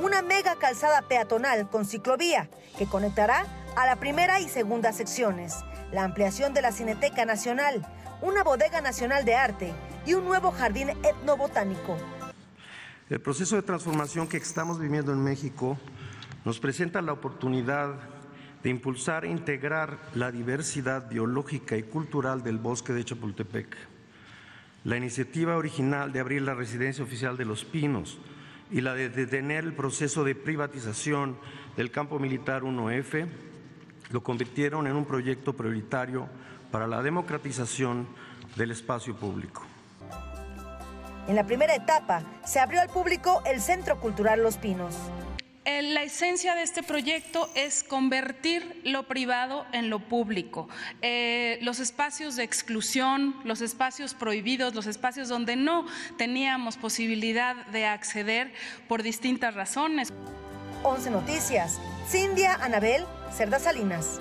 una 0.00 0.22
mega 0.22 0.56
calzada 0.56 1.02
peatonal 1.02 1.68
con 1.68 1.84
ciclovía 1.84 2.48
que 2.76 2.86
conectará 2.86 3.44
a 3.76 3.86
la 3.86 3.96
primera 3.96 4.40
y 4.40 4.48
segunda 4.48 4.92
secciones, 4.92 5.56
la 5.92 6.04
ampliación 6.04 6.54
de 6.54 6.62
la 6.62 6.72
Cineteca 6.72 7.24
Nacional, 7.24 7.86
una 8.22 8.44
bodega 8.44 8.80
nacional 8.80 9.24
de 9.24 9.34
arte 9.34 9.72
y 10.06 10.14
un 10.14 10.24
nuevo 10.24 10.52
jardín 10.52 10.90
etnobotánico. 11.02 11.96
El 13.10 13.20
proceso 13.20 13.56
de 13.56 13.62
transformación 13.62 14.28
que 14.28 14.36
estamos 14.36 14.78
viviendo 14.78 15.12
en 15.12 15.22
México 15.22 15.78
nos 16.44 16.60
presenta 16.60 17.02
la 17.02 17.12
oportunidad 17.12 17.94
de 18.62 18.70
impulsar 18.70 19.24
e 19.24 19.30
integrar 19.30 19.98
la 20.14 20.32
diversidad 20.32 21.08
biológica 21.08 21.76
y 21.76 21.84
cultural 21.84 22.42
del 22.42 22.58
bosque 22.58 22.92
de 22.92 23.04
Chapultepec. 23.04 23.76
La 24.84 24.96
iniciativa 24.96 25.56
original 25.56 26.12
de 26.12 26.20
abrir 26.20 26.42
la 26.42 26.54
residencia 26.54 27.04
oficial 27.04 27.36
de 27.36 27.44
Los 27.44 27.64
Pinos 27.64 28.18
y 28.70 28.80
la 28.80 28.94
de 28.94 29.08
detener 29.08 29.64
el 29.64 29.72
proceso 29.72 30.24
de 30.24 30.34
privatización 30.34 31.36
del 31.76 31.90
campo 31.90 32.18
militar 32.18 32.62
1F 32.62 33.26
lo 34.10 34.22
convirtieron 34.22 34.86
en 34.86 34.96
un 34.96 35.04
proyecto 35.04 35.52
prioritario 35.52 36.28
para 36.70 36.86
la 36.86 37.02
democratización 37.02 38.06
del 38.56 38.70
espacio 38.70 39.14
público. 39.14 39.62
En 41.28 41.36
la 41.36 41.44
primera 41.44 41.74
etapa 41.74 42.22
se 42.44 42.58
abrió 42.58 42.80
al 42.80 42.88
público 42.88 43.42
el 43.46 43.60
Centro 43.60 44.00
Cultural 44.00 44.42
Los 44.42 44.56
Pinos 44.56 44.96
la 45.68 46.02
esencia 46.02 46.54
de 46.54 46.62
este 46.62 46.82
proyecto 46.82 47.50
es 47.54 47.84
convertir 47.84 48.80
lo 48.84 49.02
privado 49.06 49.66
en 49.72 49.90
lo 49.90 50.00
público. 50.00 50.68
Eh, 51.02 51.58
los 51.60 51.78
espacios 51.78 52.36
de 52.36 52.42
exclusión, 52.42 53.36
los 53.44 53.60
espacios 53.60 54.14
prohibidos, 54.14 54.74
los 54.74 54.86
espacios 54.86 55.28
donde 55.28 55.56
no 55.56 55.86
teníamos 56.16 56.76
posibilidad 56.78 57.54
de 57.66 57.84
acceder 57.84 58.52
por 58.88 59.02
distintas 59.02 59.54
razones. 59.54 60.12
11 60.84 61.10
Noticias. 61.10 61.78
Cindia 62.08 62.54
Anabel 62.54 63.04
Cerda 63.30 63.58
Salinas. 63.58 64.20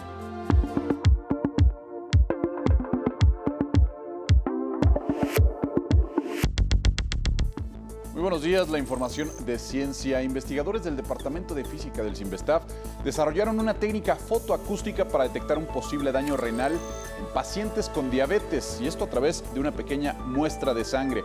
Buenos 8.28 8.44
días, 8.44 8.68
la 8.68 8.78
información 8.78 9.32
de 9.46 9.58
ciencia. 9.58 10.22
Investigadores 10.22 10.84
del 10.84 10.98
Departamento 10.98 11.56
de 11.56 11.64
Física 11.64 12.04
del 12.04 12.14
CIMBESTAF 12.14 12.62
desarrollaron 13.06 13.58
una 13.58 13.74
técnica 13.74 14.18
fotoacústica 14.18 15.08
para 15.08 15.24
detectar 15.24 15.58
un 15.58 15.66
posible 15.66 16.12
daño 16.12 16.36
renal 16.36 16.74
en 16.74 17.34
pacientes 17.34 17.88
con 17.88 18.12
diabetes 18.12 18.80
y 18.82 18.88
esto 18.88 19.06
a 19.06 19.10
través 19.10 19.46
de 19.54 19.62
una 19.62 19.72
pequeña 19.72 20.12
muestra 20.12 20.74
de 20.74 20.84
sangre. 20.84 21.24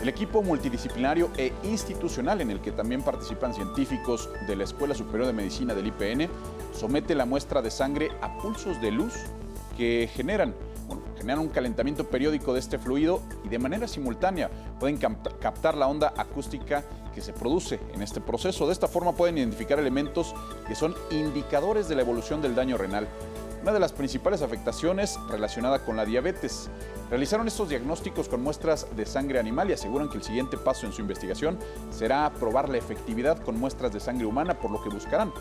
El 0.00 0.08
equipo 0.08 0.42
multidisciplinario 0.42 1.30
e 1.36 1.52
institucional 1.62 2.40
en 2.40 2.50
el 2.50 2.60
que 2.60 2.72
también 2.72 3.02
participan 3.02 3.54
científicos 3.54 4.28
de 4.48 4.56
la 4.56 4.64
Escuela 4.64 4.96
Superior 4.96 5.28
de 5.28 5.34
Medicina 5.34 5.74
del 5.74 5.86
IPN 5.86 6.28
somete 6.72 7.14
la 7.14 7.24
muestra 7.24 7.62
de 7.62 7.70
sangre 7.70 8.10
a 8.20 8.36
pulsos 8.38 8.80
de 8.80 8.90
luz 8.90 9.14
que 9.76 10.10
generan 10.12 10.56
generan 11.18 11.40
un 11.40 11.48
calentamiento 11.48 12.04
periódico 12.04 12.52
de 12.52 12.60
este 12.60 12.78
fluido 12.78 13.20
y 13.44 13.48
de 13.48 13.58
manera 13.58 13.86
simultánea 13.86 14.50
pueden 14.78 14.98
captar 14.98 15.76
la 15.76 15.86
onda 15.86 16.12
acústica 16.16 16.84
que 17.14 17.20
se 17.20 17.32
produce 17.32 17.78
en 17.94 18.02
este 18.02 18.20
proceso. 18.20 18.66
De 18.66 18.72
esta 18.72 18.88
forma 18.88 19.12
pueden 19.12 19.38
identificar 19.38 19.78
elementos 19.78 20.34
que 20.66 20.74
son 20.74 20.94
indicadores 21.10 21.88
de 21.88 21.94
la 21.94 22.02
evolución 22.02 22.42
del 22.42 22.54
daño 22.54 22.76
renal. 22.76 23.06
Una 23.62 23.72
de 23.72 23.80
las 23.80 23.92
principales 23.92 24.42
afectaciones 24.42 25.18
relacionada 25.28 25.84
con 25.84 25.96
la 25.96 26.04
diabetes. 26.04 26.68
Realizaron 27.10 27.46
estos 27.46 27.68
diagnósticos 27.68 28.28
con 28.28 28.42
muestras 28.42 28.88
de 28.96 29.06
sangre 29.06 29.38
animal 29.38 29.70
y 29.70 29.74
aseguran 29.74 30.08
que 30.08 30.16
el 30.16 30.24
siguiente 30.24 30.56
paso 30.56 30.86
en 30.86 30.92
su 30.92 31.02
investigación 31.02 31.58
será 31.90 32.32
probar 32.40 32.68
la 32.68 32.78
efectividad 32.78 33.38
con 33.38 33.60
muestras 33.60 33.92
de 33.92 34.00
sangre 34.00 34.26
humana, 34.26 34.58
por 34.58 34.70
lo 34.70 34.82
que 34.82 34.88
buscarán 34.88 35.32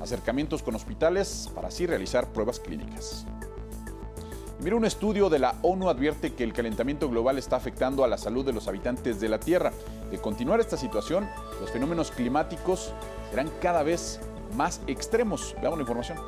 acercamientos 0.00 0.62
con 0.62 0.74
hospitales 0.74 1.50
para 1.54 1.68
así 1.68 1.86
realizar 1.86 2.32
pruebas 2.32 2.58
clínicas. 2.58 3.26
Mira, 4.60 4.74
un 4.74 4.84
estudio 4.84 5.28
de 5.30 5.38
la 5.38 5.54
ONU 5.62 5.88
advierte 5.88 6.34
que 6.34 6.42
el 6.42 6.52
calentamiento 6.52 7.08
global 7.08 7.38
está 7.38 7.54
afectando 7.54 8.02
a 8.02 8.08
la 8.08 8.18
salud 8.18 8.44
de 8.44 8.52
los 8.52 8.66
habitantes 8.66 9.20
de 9.20 9.28
la 9.28 9.38
Tierra. 9.38 9.72
De 10.10 10.18
continuar 10.18 10.58
esta 10.58 10.76
situación, 10.76 11.28
los 11.60 11.70
fenómenos 11.70 12.10
climáticos 12.10 12.92
serán 13.30 13.50
cada 13.62 13.84
vez 13.84 14.18
más 14.56 14.80
extremos. 14.88 15.54
Veamos 15.60 15.78
la 15.78 15.82
información. 15.82 16.18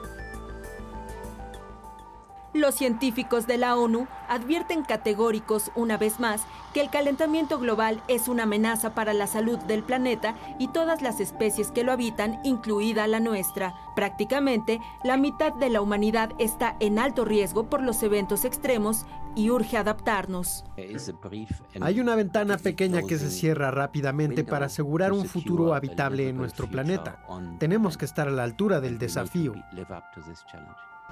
Los 2.52 2.74
científicos 2.74 3.46
de 3.46 3.58
la 3.58 3.76
ONU 3.76 4.08
advierten 4.28 4.82
categóricos 4.82 5.70
una 5.76 5.96
vez 5.96 6.18
más 6.18 6.42
que 6.74 6.80
el 6.80 6.90
calentamiento 6.90 7.60
global 7.60 8.02
es 8.08 8.26
una 8.26 8.42
amenaza 8.42 8.92
para 8.92 9.12
la 9.12 9.28
salud 9.28 9.58
del 9.60 9.84
planeta 9.84 10.34
y 10.58 10.68
todas 10.68 11.00
las 11.00 11.20
especies 11.20 11.70
que 11.70 11.84
lo 11.84 11.92
habitan, 11.92 12.40
incluida 12.42 13.06
la 13.06 13.20
nuestra. 13.20 13.74
Prácticamente 13.94 14.80
la 15.04 15.16
mitad 15.16 15.52
de 15.54 15.70
la 15.70 15.80
humanidad 15.80 16.32
está 16.40 16.76
en 16.80 16.98
alto 16.98 17.24
riesgo 17.24 17.70
por 17.70 17.82
los 17.82 18.02
eventos 18.02 18.44
extremos 18.44 19.06
y 19.36 19.50
urge 19.50 19.76
adaptarnos. 19.76 20.64
Hay 21.80 22.00
una 22.00 22.16
ventana 22.16 22.58
pequeña 22.58 23.02
que 23.02 23.16
se 23.16 23.30
cierra 23.30 23.70
rápidamente 23.70 24.42
para 24.42 24.66
asegurar 24.66 25.12
un 25.12 25.24
futuro 25.26 25.72
habitable 25.72 26.28
en 26.28 26.36
nuestro 26.36 26.68
planeta. 26.68 27.24
Tenemos 27.60 27.96
que 27.96 28.06
estar 28.06 28.26
a 28.26 28.32
la 28.32 28.42
altura 28.42 28.80
del 28.80 28.98
desafío. 28.98 29.54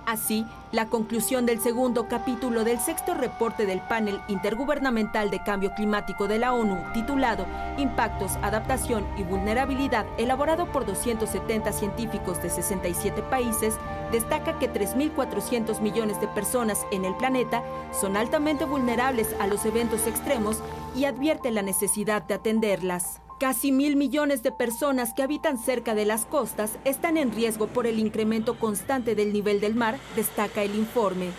Así, 0.07 0.47
la 0.73 0.87
conclusión 0.87 1.45
del 1.45 1.61
segundo 1.61 2.09
capítulo 2.09 2.65
del 2.65 2.79
sexto 2.79 3.15
reporte 3.15 3.67
del 3.67 3.81
panel 3.81 4.21
intergubernamental 4.29 5.31
de 5.31 5.43
cambio 5.43 5.75
climático 5.75 6.29
de 6.29 6.39
la 6.39 6.55
ONU, 6.55 6.83
titulado 6.95 7.47
Impactos, 7.77 8.37
Adaptación 8.43 9.07
y 9.19 9.23
Vulnerabilidad, 9.23 10.07
elaborado 10.17 10.71
por 10.73 10.87
270 10.87 11.73
científicos 11.73 12.43
de 12.43 12.51
67 12.51 13.23
países, 13.23 13.77
destaca 14.11 14.59
que 14.59 14.73
3.400 14.73 15.81
millones 15.81 16.21
de 16.21 16.29
personas 16.29 16.87
en 16.91 17.05
el 17.05 17.15
planeta 17.17 17.63
son 17.93 18.17
altamente 18.17 18.65
vulnerables 18.65 19.35
a 19.41 19.47
los 19.47 19.65
eventos 19.67 20.07
extremos 20.07 20.63
y 20.97 21.05
advierte 21.05 21.51
la 21.51 21.63
necesidad 21.63 22.23
de 22.23 22.35
atenderlas. 22.35 23.21
Casi 23.39 23.71
mil 23.71 23.95
millones 23.95 24.43
de 24.43 24.51
personas 24.51 25.15
que 25.15 25.23
habitan 25.23 25.59
cerca 25.59 25.95
de 25.95 26.05
las 26.05 26.27
costas 26.27 26.77
están 26.85 27.17
en 27.17 27.33
riesgo 27.33 27.69
por 27.69 27.87
el 27.87 28.01
incremento 28.01 28.59
constante 28.59 29.15
del 29.15 29.33
nivel 29.33 29.61
del 29.61 29.77
mar, 29.77 29.99
destaca 30.17 30.65
el 30.65 30.75
informe. 30.75 31.31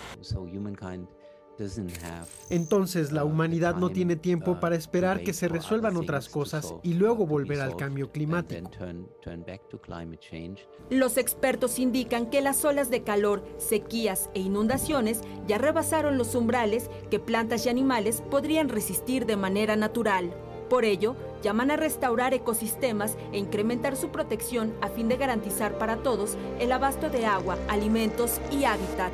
Entonces 2.49 3.11
la 3.11 3.25
humanidad 3.25 3.75
no 3.75 3.89
tiene 3.89 4.15
tiempo 4.15 4.61
para 4.61 4.77
esperar 4.77 5.23
que 5.23 5.33
se 5.33 5.49
resuelvan 5.49 5.97
otras 5.97 6.29
cosas 6.29 6.73
y 6.83 6.93
luego 6.93 7.25
volver 7.25 7.59
al 7.59 7.75
cambio 7.75 8.13
climático. 8.13 8.71
Los 10.89 11.17
expertos 11.17 11.79
indican 11.79 12.29
que 12.29 12.39
las 12.39 12.63
olas 12.63 12.89
de 12.89 13.03
calor, 13.03 13.43
sequías 13.57 14.29
e 14.33 14.39
inundaciones 14.39 15.19
ya 15.47 15.57
rebasaron 15.57 16.17
los 16.17 16.33
umbrales 16.33 16.89
que 17.11 17.19
plantas 17.19 17.65
y 17.65 17.69
animales 17.69 18.23
podrían 18.31 18.69
resistir 18.69 19.25
de 19.25 19.35
manera 19.35 19.75
natural. 19.75 20.33
Por 20.69 20.85
ello, 20.85 21.15
llaman 21.41 21.71
a 21.71 21.75
restaurar 21.75 22.33
ecosistemas 22.33 23.17
e 23.31 23.37
incrementar 23.37 23.95
su 23.95 24.09
protección 24.09 24.75
a 24.81 24.89
fin 24.89 25.09
de 25.09 25.17
garantizar 25.17 25.77
para 25.77 25.97
todos 25.97 26.37
el 26.59 26.71
abasto 26.71 27.09
de 27.09 27.25
agua, 27.25 27.57
alimentos 27.67 28.39
y 28.51 28.65
hábitat. 28.65 29.13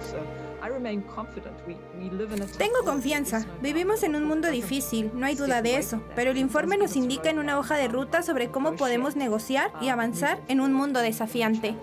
Tengo 2.58 2.84
confianza. 2.84 3.46
Vivimos 3.62 4.02
en 4.02 4.16
un 4.16 4.26
mundo 4.26 4.50
difícil, 4.50 5.12
no 5.14 5.28
hay 5.28 5.36
duda 5.36 5.62
de 5.62 5.78
eso, 5.78 6.02
pero 6.16 6.32
el 6.32 6.38
informe 6.38 6.76
nos 6.78 6.96
indica 6.96 7.30
en 7.30 7.38
una 7.38 7.60
hoja 7.60 7.76
de 7.76 7.88
ruta 7.88 8.24
sobre 8.24 8.50
cómo 8.50 8.76
podemos 8.76 9.16
negociar 9.16 9.72
y 9.80 9.90
avanzar 9.90 10.42
en 10.48 10.62
un 10.62 10.74
mundo 10.74 11.02
desafiante. 11.02 11.76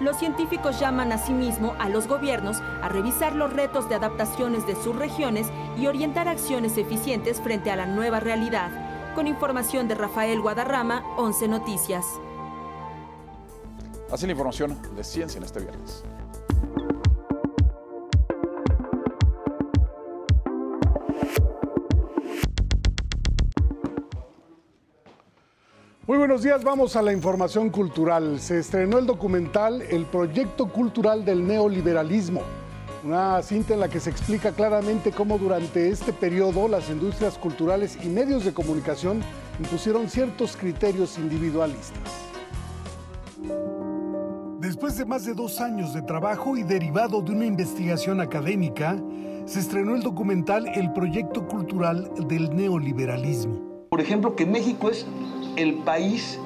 Los 0.00 0.16
científicos 0.16 0.80
llaman 0.80 1.12
asimismo 1.12 1.74
a 1.78 1.88
los 1.88 2.08
gobiernos 2.08 2.60
a 2.82 2.88
revisar 2.88 3.36
los 3.36 3.52
retos 3.52 3.88
de 3.88 3.94
adaptaciones 3.94 4.66
de 4.66 4.74
sus 4.74 4.96
regiones 4.96 5.46
y 5.78 5.86
orientar 5.86 6.26
acciones 6.26 6.76
eficientes 6.76 7.40
frente 7.40 7.70
a 7.70 7.76
la 7.76 7.86
nueva 7.86 8.18
realidad. 8.18 8.70
Con 9.14 9.28
información 9.28 9.86
de 9.86 9.94
Rafael 9.94 10.40
Guadarrama, 10.40 11.04
11 11.16 11.46
Noticias. 11.46 12.04
Así 14.10 14.26
la 14.26 14.32
información 14.32 14.76
de 14.96 15.04
ciencia 15.04 15.38
en 15.38 15.44
este 15.44 15.60
viernes. 15.60 16.02
Muy 26.06 26.18
buenos 26.18 26.42
días, 26.42 26.62
vamos 26.62 26.96
a 26.96 27.02
la 27.02 27.14
información 27.14 27.70
cultural. 27.70 28.38
Se 28.38 28.58
estrenó 28.58 28.98
el 28.98 29.06
documental 29.06 29.80
El 29.80 30.04
Proyecto 30.04 30.66
Cultural 30.66 31.24
del 31.24 31.46
Neoliberalismo, 31.46 32.42
una 33.02 33.40
cinta 33.40 33.72
en 33.72 33.80
la 33.80 33.88
que 33.88 34.00
se 34.00 34.10
explica 34.10 34.52
claramente 34.52 35.12
cómo 35.12 35.38
durante 35.38 35.88
este 35.88 36.12
periodo 36.12 36.68
las 36.68 36.90
industrias 36.90 37.38
culturales 37.38 37.96
y 38.04 38.08
medios 38.08 38.44
de 38.44 38.52
comunicación 38.52 39.22
impusieron 39.58 40.10
ciertos 40.10 40.58
criterios 40.58 41.16
individualistas. 41.16 42.02
Después 44.60 44.98
de 44.98 45.06
más 45.06 45.24
de 45.24 45.32
dos 45.32 45.58
años 45.58 45.94
de 45.94 46.02
trabajo 46.02 46.58
y 46.58 46.64
derivado 46.64 47.22
de 47.22 47.32
una 47.32 47.46
investigación 47.46 48.20
académica, 48.20 49.02
se 49.46 49.58
estrenó 49.58 49.94
el 49.94 50.02
documental 50.02 50.66
El 50.66 50.92
Proyecto 50.92 51.48
Cultural 51.48 52.10
del 52.28 52.54
Neoliberalismo. 52.54 53.88
Por 53.88 54.02
ejemplo, 54.02 54.36
que 54.36 54.44
México 54.44 54.90
es 54.90 55.06
el 55.56 55.74
país 55.74 56.38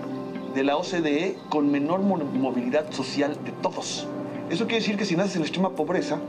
de 0.54 0.64
la 0.64 0.76
OCDE 0.76 1.36
con 1.50 1.70
menor 1.70 2.00
movilidad 2.00 2.90
social 2.92 3.36
de 3.44 3.52
todos. 3.62 4.06
Eso 4.50 4.64
quiere 4.64 4.80
decir 4.80 4.96
que 4.96 5.04
si 5.04 5.16
naces 5.16 5.36
en 5.36 5.42
extrema 5.42 5.74
pobreza, 5.74 6.20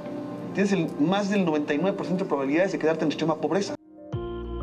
tienes 0.53 0.99
más 0.99 1.29
del 1.29 1.45
99% 1.45 2.17
de 2.17 2.25
probabilidades 2.25 2.71
de 2.71 2.79
quedarte 2.79 3.05
en 3.05 3.11
extrema 3.11 3.39
pobreza. 3.39 3.75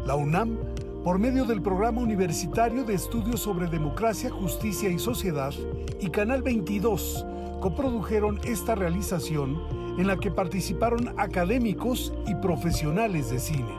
La 0.06 0.14
UNAM, 0.14 0.58
por 1.04 1.18
medio 1.18 1.44
del 1.44 1.62
Programa 1.62 2.00
Universitario 2.00 2.84
de 2.84 2.94
Estudios 2.94 3.40
sobre 3.40 3.66
Democracia, 3.66 4.30
Justicia 4.30 4.88
y 4.88 4.98
Sociedad 4.98 5.52
y 6.00 6.10
Canal 6.10 6.42
22, 6.42 7.24
coprodujeron 7.60 8.38
esta 8.44 8.74
realización 8.74 9.56
en 9.98 10.06
la 10.06 10.18
que 10.18 10.30
participaron 10.30 11.14
académicos 11.18 12.12
y 12.26 12.34
profesionales 12.36 13.30
de 13.30 13.38
cine. 13.38 13.74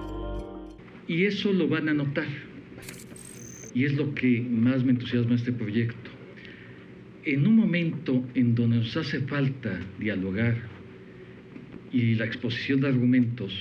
Y 1.07 1.25
eso 1.25 1.53
lo 1.53 1.69
van 1.69 1.87
a 1.87 1.93
notar 1.93 2.25
y 3.73 3.85
es 3.85 3.93
lo 3.93 4.13
que 4.13 4.41
más 4.41 4.83
me 4.83 4.91
entusiasma 4.91 5.35
este 5.35 5.51
proyecto. 5.51 6.09
En 7.23 7.45
un 7.45 7.55
momento 7.55 8.23
en 8.35 8.55
donde 8.55 8.77
nos 8.77 8.95
hace 8.95 9.21
falta 9.21 9.79
dialogar 9.99 10.55
y 11.91 12.15
la 12.15 12.25
exposición 12.25 12.81
de 12.81 12.87
argumentos, 12.87 13.53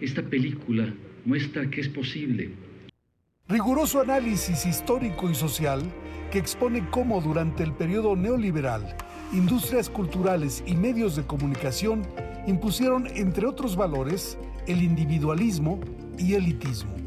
esta 0.00 0.22
película 0.22 0.92
muestra 1.24 1.68
que 1.70 1.80
es 1.80 1.88
posible. 1.88 2.50
Riguroso 3.48 4.00
análisis 4.00 4.66
histórico 4.66 5.30
y 5.30 5.34
social 5.34 5.82
que 6.30 6.38
expone 6.38 6.86
cómo 6.90 7.20
durante 7.20 7.62
el 7.64 7.72
periodo 7.72 8.14
neoliberal, 8.16 8.96
industrias 9.32 9.90
culturales 9.90 10.62
y 10.66 10.74
medios 10.76 11.16
de 11.16 11.24
comunicación 11.24 12.02
impusieron, 12.46 13.06
entre 13.16 13.46
otros 13.46 13.76
valores, 13.76 14.38
el 14.66 14.82
individualismo 14.82 15.80
y 16.18 16.34
elitismo 16.34 16.99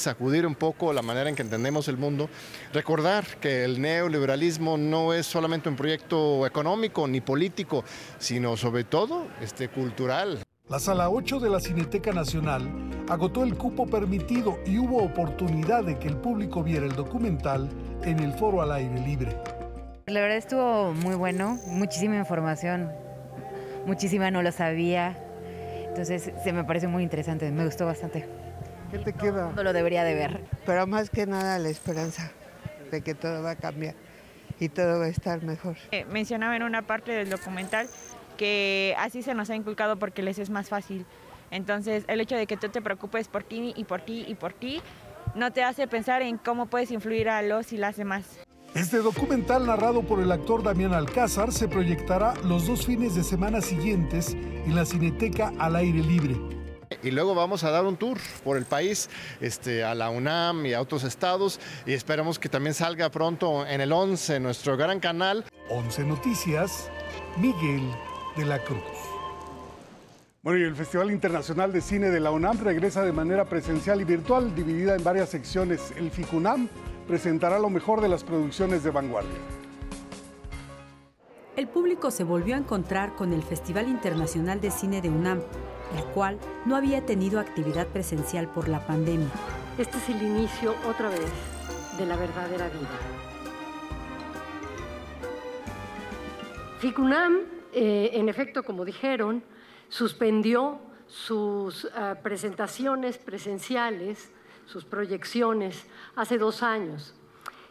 sacudir 0.00 0.46
un 0.46 0.54
poco 0.54 0.92
la 0.92 1.02
manera 1.02 1.28
en 1.28 1.34
que 1.34 1.42
entendemos 1.42 1.88
el 1.88 1.96
mundo, 1.96 2.30
recordar 2.72 3.24
que 3.40 3.64
el 3.64 3.80
neoliberalismo 3.80 4.78
no 4.78 5.12
es 5.12 5.26
solamente 5.26 5.68
un 5.68 5.74
proyecto 5.74 6.46
económico 6.46 7.08
ni 7.08 7.20
político, 7.20 7.82
sino 8.16 8.56
sobre 8.56 8.84
todo 8.84 9.26
este, 9.42 9.68
cultural. 9.68 10.38
La 10.68 10.78
sala 10.78 11.10
8 11.10 11.40
de 11.40 11.50
la 11.50 11.58
Cineteca 11.58 12.12
Nacional 12.12 12.70
agotó 13.08 13.42
el 13.42 13.56
cupo 13.56 13.88
permitido 13.88 14.60
y 14.64 14.78
hubo 14.78 15.02
oportunidad 15.02 15.82
de 15.82 15.98
que 15.98 16.06
el 16.06 16.16
público 16.16 16.62
viera 16.62 16.86
el 16.86 16.94
documental 16.94 17.68
en 18.04 18.20
el 18.20 18.32
foro 18.34 18.62
al 18.62 18.70
aire 18.70 19.00
libre. 19.00 19.36
La 20.06 20.20
verdad 20.20 20.36
estuvo 20.36 20.92
muy 20.92 21.16
bueno, 21.16 21.58
muchísima 21.66 22.16
información, 22.16 22.92
muchísima 23.84 24.30
no 24.30 24.42
lo 24.42 24.52
sabía, 24.52 25.18
entonces 25.88 26.30
se 26.44 26.52
me 26.52 26.62
parece 26.62 26.86
muy 26.86 27.02
interesante, 27.02 27.50
me 27.50 27.64
gustó 27.64 27.84
bastante. 27.84 28.37
¿Qué 28.90 28.98
te 28.98 29.12
queda? 29.12 29.52
No 29.54 29.62
lo 29.62 29.72
debería 29.72 30.04
de 30.04 30.14
ver. 30.14 30.44
Pero 30.64 30.86
más 30.86 31.10
que 31.10 31.26
nada 31.26 31.58
la 31.58 31.68
esperanza 31.68 32.32
de 32.90 33.02
que 33.02 33.14
todo 33.14 33.42
va 33.42 33.52
a 33.52 33.56
cambiar 33.56 33.94
y 34.60 34.68
todo 34.68 34.98
va 34.98 35.06
a 35.06 35.08
estar 35.08 35.42
mejor. 35.42 35.76
Eh, 35.90 36.04
mencionaba 36.06 36.56
en 36.56 36.62
una 36.62 36.82
parte 36.82 37.12
del 37.12 37.30
documental 37.30 37.88
que 38.36 38.94
así 38.98 39.22
se 39.22 39.34
nos 39.34 39.50
ha 39.50 39.56
inculcado 39.56 39.98
porque 39.98 40.22
les 40.22 40.38
es 40.38 40.50
más 40.50 40.68
fácil. 40.68 41.04
Entonces, 41.50 42.04
el 42.08 42.20
hecho 42.20 42.36
de 42.36 42.46
que 42.46 42.56
tú 42.56 42.68
te 42.68 42.80
preocupes 42.80 43.28
por 43.28 43.42
ti 43.42 43.72
y 43.76 43.84
por 43.84 44.00
ti 44.02 44.24
y 44.26 44.34
por 44.34 44.52
ti 44.52 44.80
no 45.34 45.52
te 45.52 45.62
hace 45.62 45.86
pensar 45.86 46.22
en 46.22 46.38
cómo 46.38 46.66
puedes 46.66 46.90
influir 46.90 47.28
a 47.28 47.42
los 47.42 47.72
y 47.72 47.76
las 47.76 47.96
demás. 47.96 48.24
Este 48.74 48.98
documental 48.98 49.66
narrado 49.66 50.02
por 50.02 50.20
el 50.20 50.30
actor 50.30 50.62
Damián 50.62 50.92
Alcázar 50.92 51.52
se 51.52 51.68
proyectará 51.68 52.34
los 52.44 52.66
dos 52.66 52.86
fines 52.86 53.14
de 53.14 53.24
semana 53.24 53.60
siguientes 53.60 54.34
en 54.34 54.74
la 54.74 54.84
Cineteca 54.84 55.52
al 55.58 55.76
aire 55.76 56.00
libre. 56.00 56.57
Y 57.02 57.10
luego 57.10 57.34
vamos 57.34 57.64
a 57.64 57.70
dar 57.70 57.84
un 57.84 57.96
tour 57.96 58.18
por 58.42 58.56
el 58.56 58.64
país, 58.64 59.08
este, 59.40 59.84
a 59.84 59.94
la 59.94 60.10
UNAM 60.10 60.66
y 60.66 60.72
a 60.72 60.80
otros 60.80 61.04
estados, 61.04 61.60
y 61.86 61.92
esperamos 61.92 62.38
que 62.38 62.48
también 62.48 62.74
salga 62.74 63.10
pronto 63.10 63.66
en 63.66 63.80
el 63.80 63.92
11, 63.92 64.40
nuestro 64.40 64.76
gran 64.76 64.98
canal. 64.98 65.44
11 65.70 66.04
Noticias, 66.04 66.90
Miguel 67.36 67.82
de 68.36 68.46
la 68.46 68.58
Cruz. 68.58 68.82
Bueno, 70.42 70.60
y 70.60 70.62
el 70.62 70.74
Festival 70.76 71.10
Internacional 71.10 71.72
de 71.72 71.80
Cine 71.80 72.10
de 72.10 72.20
la 72.20 72.30
UNAM 72.30 72.58
regresa 72.60 73.04
de 73.04 73.12
manera 73.12 73.44
presencial 73.44 74.00
y 74.00 74.04
virtual, 74.04 74.54
dividida 74.54 74.94
en 74.94 75.04
varias 75.04 75.28
secciones. 75.28 75.92
El 75.96 76.10
FICUNAM 76.10 76.68
presentará 77.06 77.58
lo 77.58 77.68
mejor 77.70 78.00
de 78.00 78.08
las 78.08 78.24
producciones 78.24 78.82
de 78.82 78.90
vanguardia. 78.90 79.38
El 81.56 81.66
público 81.66 82.10
se 82.10 82.22
volvió 82.22 82.54
a 82.54 82.58
encontrar 82.58 83.16
con 83.16 83.32
el 83.32 83.42
Festival 83.42 83.88
Internacional 83.88 84.60
de 84.60 84.70
Cine 84.70 85.02
de 85.02 85.10
UNAM 85.10 85.42
el 85.96 86.04
cual 86.14 86.38
no 86.64 86.76
había 86.76 87.04
tenido 87.04 87.40
actividad 87.40 87.86
presencial 87.88 88.48
por 88.48 88.68
la 88.68 88.86
pandemia. 88.86 89.30
Este 89.78 89.98
es 89.98 90.08
el 90.08 90.22
inicio 90.22 90.74
otra 90.88 91.08
vez 91.08 91.30
de 91.98 92.06
la 92.06 92.16
verdadera 92.16 92.68
vida. 92.68 92.88
FICUNAM, 96.80 97.40
eh, 97.72 98.10
en 98.12 98.28
efecto, 98.28 98.62
como 98.62 98.84
dijeron, 98.84 99.42
suspendió 99.88 100.78
sus 101.08 101.84
eh, 101.84 102.14
presentaciones 102.22 103.18
presenciales, 103.18 104.30
sus 104.66 104.84
proyecciones, 104.84 105.86
hace 106.14 106.38
dos 106.38 106.62
años. 106.62 107.14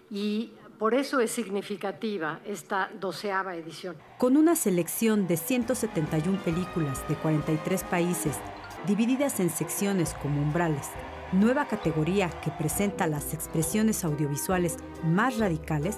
Y 0.10 0.54
Por 0.80 0.94
eso 0.94 1.20
es 1.20 1.32
significativa 1.32 2.40
esta 2.46 2.92
doceava 3.00 3.56
edición. 3.56 3.96
Con 4.20 4.38
una 4.38 4.56
selección 4.56 5.28
de 5.28 5.36
171 5.36 6.40
películas 6.44 7.08
de 7.08 7.16
43 7.16 7.84
países, 7.84 8.38
divididas 8.86 9.40
en 9.40 9.50
secciones 9.50 10.14
como 10.22 10.40
umbrales, 10.40 10.90
nueva 11.32 11.66
categoría 11.66 12.30
que 12.30 12.52
presenta 12.52 13.08
las 13.08 13.34
expresiones 13.34 14.06
audiovisuales 14.06 14.78
más 15.04 15.40
radicales, 15.40 15.98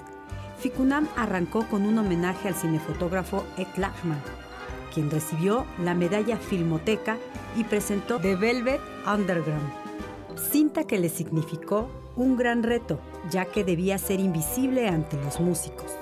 Ficunam 0.58 1.08
arrancó 1.14 1.66
con 1.68 1.82
un 1.82 1.98
homenaje 1.98 2.48
al 2.48 2.54
cinefotógrafo 2.54 3.44
Ed 3.58 3.68
Lachman, 3.76 4.22
quien 4.94 5.10
recibió 5.10 5.66
la 5.84 5.94
medalla 5.94 6.38
Filmoteca 6.38 7.18
y 7.54 7.64
presentó 7.64 8.18
The 8.18 8.34
Velvet 8.34 8.80
Underground, 9.06 9.70
cinta 10.36 10.84
que 10.84 10.98
le 10.98 11.10
significó 11.10 11.99
un 12.16 12.36
gran 12.36 12.62
reto, 12.62 13.00
ya 13.30 13.44
que 13.44 13.64
debía 13.64 13.98
ser 13.98 14.20
invisible 14.20 14.88
ante 14.88 15.16
los 15.16 15.40
músicos. 15.40 15.96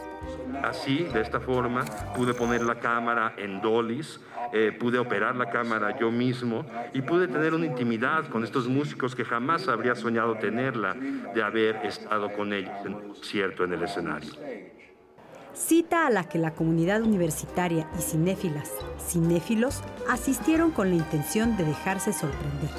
Así, 0.63 1.05
de 1.05 1.21
esta 1.21 1.41
forma, 1.41 1.85
pude 2.17 2.35
poner 2.35 2.63
la 2.63 2.77
cámara 2.77 3.35
en 3.37 3.61
dollies, 3.61 4.21
eh, 4.53 4.73
pude 4.79 4.99
operar 4.99 5.37
la 5.37 5.51
cámara 5.51 5.97
yo 5.99 6.11
mismo 6.11 6.65
y 6.93 7.03
pude 7.03 7.29
tener 7.29 7.55
una 7.55 7.67
intimidad 7.67 8.27
con 8.29 8.45
estos 8.45 8.67
músicos 8.67 9.15
que 9.15 9.25
jamás 9.25 9.69
habría 9.69 9.95
soñado 9.95 10.37
tenerla 10.37 10.95
de 10.95 11.43
haber 11.43 11.77
estado 11.85 12.33
con 12.33 12.53
ellos, 12.53 12.73
cierto, 13.23 13.65
en 13.65 13.75
el 13.75 13.83
escenario. 13.83 14.33
Cita 15.53 16.07
a 16.07 16.11
la 16.11 16.29
que 16.29 16.39
la 16.39 16.55
comunidad 16.55 17.03
universitaria 17.03 17.89
y 17.99 18.03
cinéfilas, 18.03 18.71
cinéfilos, 18.99 19.83
asistieron 20.09 20.71
con 20.71 20.91
la 20.91 20.97
intención 20.97 21.57
de 21.57 21.65
dejarse 21.65 22.13
sorprender. 22.13 22.71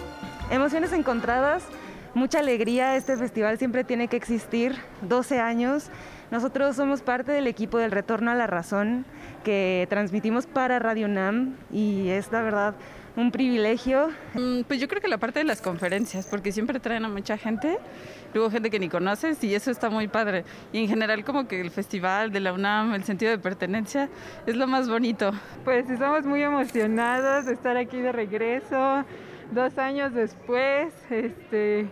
Emociones 0.50 0.94
encontradas, 0.94 1.68
mucha 2.14 2.40
alegría, 2.40 2.96
este 2.96 3.18
festival 3.18 3.58
siempre 3.58 3.84
tiene 3.84 4.08
que 4.08 4.18
existir, 4.18 4.76
12 5.02 5.40
años. 5.40 5.90
Nosotros 6.32 6.76
somos 6.76 7.02
parte 7.02 7.32
del 7.32 7.48
equipo 7.48 7.78
del 7.78 7.92
Retorno 7.92 8.32
a 8.32 8.36
la 8.36 8.48
Razón 8.48 9.06
que 9.44 9.88
transmitimos 9.90 10.46
para 10.46 10.80
Radio 10.80 11.08
NAM 11.08 11.56
y 11.72 12.10
es 12.10 12.32
la 12.32 12.42
verdad 12.42 12.76
un 13.16 13.32
privilegio. 13.32 14.10
Mm, 14.34 14.62
pues 14.62 14.80
yo 14.80 14.88
creo 14.88 15.02
que 15.02 15.08
la 15.08 15.18
parte 15.18 15.40
de 15.40 15.46
las 15.46 15.62
conferencias, 15.62 16.28
porque 16.28 16.52
siempre 16.52 16.80
traen 16.80 17.06
a 17.06 17.10
mucha 17.10 17.38
gente, 17.38 17.78
luego 18.34 18.50
gente 18.50 18.70
que 18.70 18.80
ni 18.80 18.90
conoces 18.90 19.44
y 19.44 19.54
eso 19.54 19.72
está 19.72 19.90
muy 19.90 20.08
padre. 20.08 20.46
Y 20.72 20.80
en 20.80 20.88
general 20.88 21.24
como 21.24 21.48
que 21.48 21.60
el 21.60 21.72
festival 21.72 22.32
de 22.32 22.40
la 22.40 22.54
UNAM, 22.54 22.94
el 22.94 23.04
sentido 23.04 23.32
de 23.32 23.38
pertenencia, 23.38 24.10
es 24.46 24.56
lo 24.56 24.68
más 24.68 24.90
bonito. 24.90 25.32
Pues 25.64 25.90
estamos 25.90 26.26
muy 26.26 26.42
emocionados 26.42 27.46
de 27.46 27.54
estar 27.54 27.78
aquí 27.78 28.00
de 28.00 28.12
regreso, 28.12 29.04
dos 29.52 29.78
años 29.78 30.14
después, 30.14 30.94
este... 31.10 31.88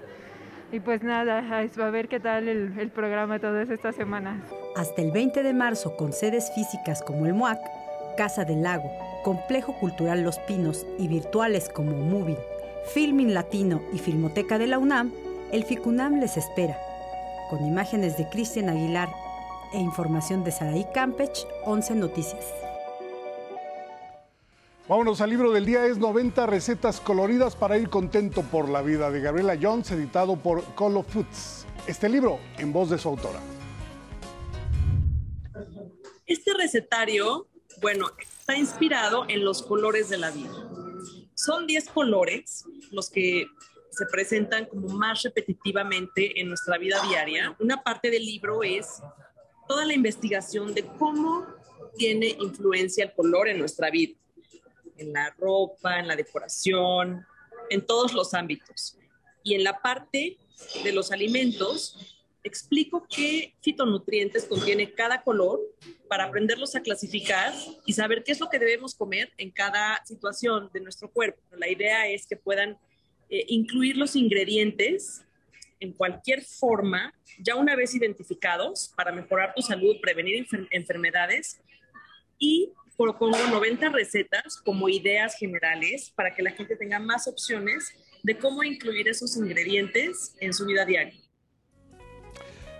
Y 0.69 0.81
pues 0.81 1.01
nada, 1.01 1.39
a 1.39 1.89
ver 1.91 2.09
qué 2.09 2.19
tal 2.19 2.49
el, 2.49 2.77
el, 2.77 2.89
programa 2.89 3.39
todas 3.39 3.69
estas 3.69 3.95
semanas. 3.95 4.43
Hasta 4.75 5.01
el 5.01 5.11
20 5.11 5.41
de 5.41 5.53
marzo, 5.53 5.95
con 5.95 6.11
sedes 6.11 6.51
físicas 6.53 7.01
como 7.01 7.25
el 7.25 7.33
MUAC, 7.33 7.57
Casa 8.17 8.43
del 8.43 8.63
Lago, 8.63 8.91
Complejo 9.23 9.79
Cultural 9.79 10.23
Los 10.23 10.39
Pinos 10.39 10.85
y 10.99 11.07
virtuales 11.07 11.69
como 11.69 11.95
Moving, 11.95 12.37
Filming 12.93 13.33
Latino 13.33 13.81
y 13.93 13.99
Filmoteca 13.99 14.57
de 14.57 14.67
la 14.67 14.77
UNAM, 14.77 15.13
el 15.53 15.63
FICUNAM 15.63 16.19
les 16.19 16.35
espera. 16.35 16.77
Con 17.49 17.65
imágenes 17.65 18.17
de 18.17 18.27
Cristian 18.27 18.67
Aguilar 18.67 19.07
e 19.73 19.79
información 19.79 20.43
de 20.43 20.51
Saraí 20.51 20.85
Campech, 20.93 21.47
11 21.65 21.95
Noticias. 21.95 22.66
Vámonos 24.87 25.19
al 25.19 25.29
libro 25.29 25.51
del 25.51 25.65
día, 25.65 25.85
es 25.85 25.97
90 25.97 26.45
recetas 26.45 27.01
coloridas 27.01 27.57
para 27.57 27.77
ir 27.77 27.89
contento 27.89 28.41
por 28.43 28.69
la 28.69 28.81
vida 28.81 29.11
de 29.11 29.19
Gabriela 29.19 29.59
Jones, 29.61 29.91
editado 29.91 30.37
por 30.37 30.63
Colo 30.75 31.03
Foods. 31.03 31.65
Este 31.87 32.07
libro 32.07 32.39
en 32.57 32.71
voz 32.71 32.89
de 32.89 32.97
su 32.97 33.09
autora. 33.09 33.41
Este 36.25 36.53
recetario, 36.53 37.49
bueno, 37.81 38.07
está 38.17 38.55
inspirado 38.55 39.25
en 39.27 39.43
los 39.43 39.61
colores 39.61 40.07
de 40.07 40.19
la 40.19 40.31
vida. 40.31 40.53
Son 41.35 41.67
10 41.67 41.89
colores 41.89 42.63
los 42.91 43.09
que 43.09 43.45
se 43.91 44.05
presentan 44.05 44.67
como 44.67 44.87
más 44.87 45.21
repetitivamente 45.23 46.39
en 46.39 46.47
nuestra 46.47 46.77
vida 46.77 47.01
diaria. 47.09 47.57
Una 47.59 47.83
parte 47.83 48.09
del 48.09 48.23
libro 48.23 48.63
es 48.63 49.01
toda 49.67 49.85
la 49.85 49.93
investigación 49.93 50.73
de 50.73 50.85
cómo 50.97 51.45
tiene 51.97 52.37
influencia 52.39 53.03
el 53.03 53.13
color 53.13 53.49
en 53.49 53.59
nuestra 53.59 53.91
vida 53.91 54.17
en 54.97 55.13
la 55.13 55.33
ropa, 55.37 55.99
en 55.99 56.07
la 56.07 56.15
decoración, 56.15 57.25
en 57.69 57.85
todos 57.85 58.13
los 58.13 58.33
ámbitos. 58.33 58.97
Y 59.43 59.53
en 59.53 59.63
la 59.63 59.79
parte 59.79 60.37
de 60.83 60.91
los 60.91 61.11
alimentos, 61.11 62.17
explico 62.43 63.05
qué 63.09 63.53
fitonutrientes 63.61 64.45
contiene 64.45 64.93
cada 64.93 65.21
color 65.21 65.59
para 66.07 66.25
aprenderlos 66.25 66.75
a 66.75 66.81
clasificar 66.81 67.53
y 67.85 67.93
saber 67.93 68.23
qué 68.23 68.31
es 68.31 68.39
lo 68.39 68.49
que 68.49 68.59
debemos 68.59 68.95
comer 68.95 69.31
en 69.37 69.51
cada 69.51 70.01
situación 70.05 70.69
de 70.73 70.79
nuestro 70.79 71.11
cuerpo. 71.11 71.41
La 71.51 71.69
idea 71.69 72.07
es 72.07 72.25
que 72.25 72.37
puedan 72.37 72.77
eh, 73.29 73.45
incluir 73.49 73.97
los 73.97 74.15
ingredientes 74.15 75.23
en 75.79 75.93
cualquier 75.93 76.43
forma, 76.43 77.13
ya 77.39 77.55
una 77.55 77.75
vez 77.75 77.93
identificados, 77.93 78.91
para 78.95 79.11
mejorar 79.11 79.53
tu 79.53 79.61
salud, 79.61 79.97
prevenir 80.01 80.47
enfermedades 80.71 81.59
y 82.39 82.71
propongo 82.97 83.37
90 83.51 83.89
recetas 83.89 84.59
como 84.65 84.89
ideas 84.89 85.35
generales 85.35 86.11
para 86.15 86.33
que 86.33 86.41
la 86.41 86.51
gente 86.51 86.75
tenga 86.75 86.99
más 86.99 87.27
opciones 87.27 87.93
de 88.23 88.37
cómo 88.37 88.63
incluir 88.63 89.07
esos 89.07 89.37
ingredientes 89.37 90.35
en 90.39 90.53
su 90.53 90.65
vida 90.65 90.83
diaria. 90.83 91.13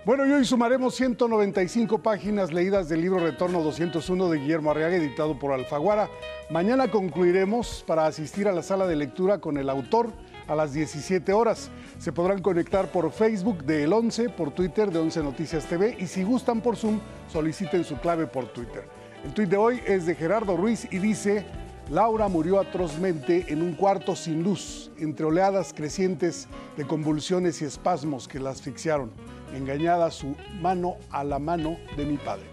Bueno, 0.04 0.26
y 0.26 0.32
hoy 0.32 0.44
sumaremos 0.44 0.94
195 0.94 2.02
páginas 2.02 2.52
leídas 2.52 2.88
del 2.88 3.02
libro 3.02 3.20
Retorno 3.20 3.62
201 3.62 4.30
de 4.30 4.38
Guillermo 4.38 4.70
Arriaga, 4.70 4.96
editado 4.96 5.38
por 5.38 5.52
Alfaguara. 5.52 6.08
Mañana 6.50 6.90
concluiremos 6.90 7.84
para 7.86 8.06
asistir 8.06 8.48
a 8.48 8.52
la 8.52 8.62
sala 8.62 8.86
de 8.86 8.96
lectura 8.96 9.38
con 9.38 9.58
el 9.58 9.68
autor 9.68 10.12
a 10.46 10.54
las 10.54 10.72
17 10.72 11.30
horas. 11.32 11.70
Se 11.98 12.10
podrán 12.10 12.40
conectar 12.40 12.90
por 12.90 13.12
Facebook 13.12 13.64
de 13.64 13.84
El 13.84 13.92
11, 13.92 14.30
por 14.30 14.50
Twitter 14.52 14.90
de 14.90 14.98
11 14.98 15.22
Noticias 15.22 15.66
TV 15.66 15.96
y 16.00 16.06
si 16.06 16.22
gustan 16.22 16.62
por 16.62 16.76
Zoom, 16.76 17.00
soliciten 17.30 17.84
su 17.84 17.98
clave 17.98 18.26
por 18.26 18.46
Twitter. 18.48 18.97
El 19.24 19.34
tuit 19.34 19.48
de 19.48 19.56
hoy 19.56 19.80
es 19.84 20.06
de 20.06 20.14
Gerardo 20.14 20.56
Ruiz 20.56 20.86
y 20.92 20.98
dice, 20.98 21.44
Laura 21.90 22.28
murió 22.28 22.60
atrozmente 22.60 23.46
en 23.48 23.62
un 23.62 23.74
cuarto 23.74 24.14
sin 24.14 24.44
luz, 24.44 24.92
entre 24.96 25.26
oleadas 25.26 25.74
crecientes 25.74 26.46
de 26.76 26.86
convulsiones 26.86 27.60
y 27.60 27.64
espasmos 27.64 28.28
que 28.28 28.38
la 28.38 28.50
asfixiaron, 28.50 29.10
engañada 29.54 30.12
su 30.12 30.36
mano 30.60 30.96
a 31.10 31.24
la 31.24 31.40
mano 31.40 31.78
de 31.96 32.06
mi 32.06 32.16
padre. 32.16 32.44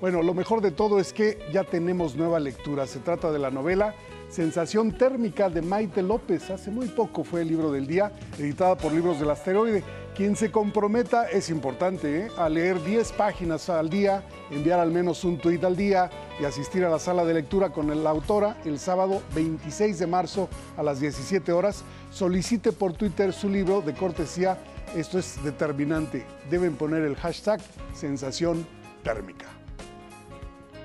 Bueno, 0.00 0.22
lo 0.22 0.34
mejor 0.34 0.60
de 0.60 0.70
todo 0.70 1.00
es 1.00 1.12
que 1.12 1.38
ya 1.52 1.64
tenemos 1.64 2.14
nueva 2.14 2.38
lectura. 2.38 2.86
Se 2.86 3.00
trata 3.00 3.32
de 3.32 3.38
la 3.40 3.50
novela 3.50 3.94
Sensación 4.34 4.90
térmica 4.90 5.48
de 5.48 5.62
Maite 5.62 6.02
López. 6.02 6.50
Hace 6.50 6.72
muy 6.72 6.88
poco 6.88 7.22
fue 7.22 7.42
el 7.42 7.48
libro 7.48 7.70
del 7.70 7.86
día, 7.86 8.10
editada 8.36 8.76
por 8.76 8.90
Libros 8.90 9.20
del 9.20 9.30
Asteroide. 9.30 9.84
Quien 10.16 10.34
se 10.34 10.50
comprometa, 10.50 11.30
es 11.30 11.50
importante, 11.50 12.22
¿eh? 12.22 12.28
a 12.36 12.48
leer 12.48 12.82
10 12.82 13.12
páginas 13.12 13.70
al 13.70 13.88
día, 13.88 14.24
enviar 14.50 14.80
al 14.80 14.90
menos 14.90 15.22
un 15.22 15.38
tuit 15.38 15.62
al 15.62 15.76
día 15.76 16.10
y 16.40 16.44
asistir 16.46 16.84
a 16.84 16.88
la 16.90 16.98
sala 16.98 17.24
de 17.24 17.32
lectura 17.32 17.70
con 17.70 18.02
la 18.02 18.10
autora 18.10 18.56
el 18.64 18.80
sábado 18.80 19.22
26 19.36 20.00
de 20.00 20.06
marzo 20.08 20.48
a 20.76 20.82
las 20.82 20.98
17 20.98 21.52
horas. 21.52 21.84
Solicite 22.10 22.72
por 22.72 22.92
Twitter 22.92 23.32
su 23.32 23.48
libro 23.48 23.82
de 23.82 23.94
cortesía. 23.94 24.58
Esto 24.96 25.16
es 25.16 25.44
determinante. 25.44 26.26
Deben 26.50 26.74
poner 26.74 27.04
el 27.04 27.14
hashtag 27.14 27.60
sensación 27.92 28.66
térmica. 29.04 29.53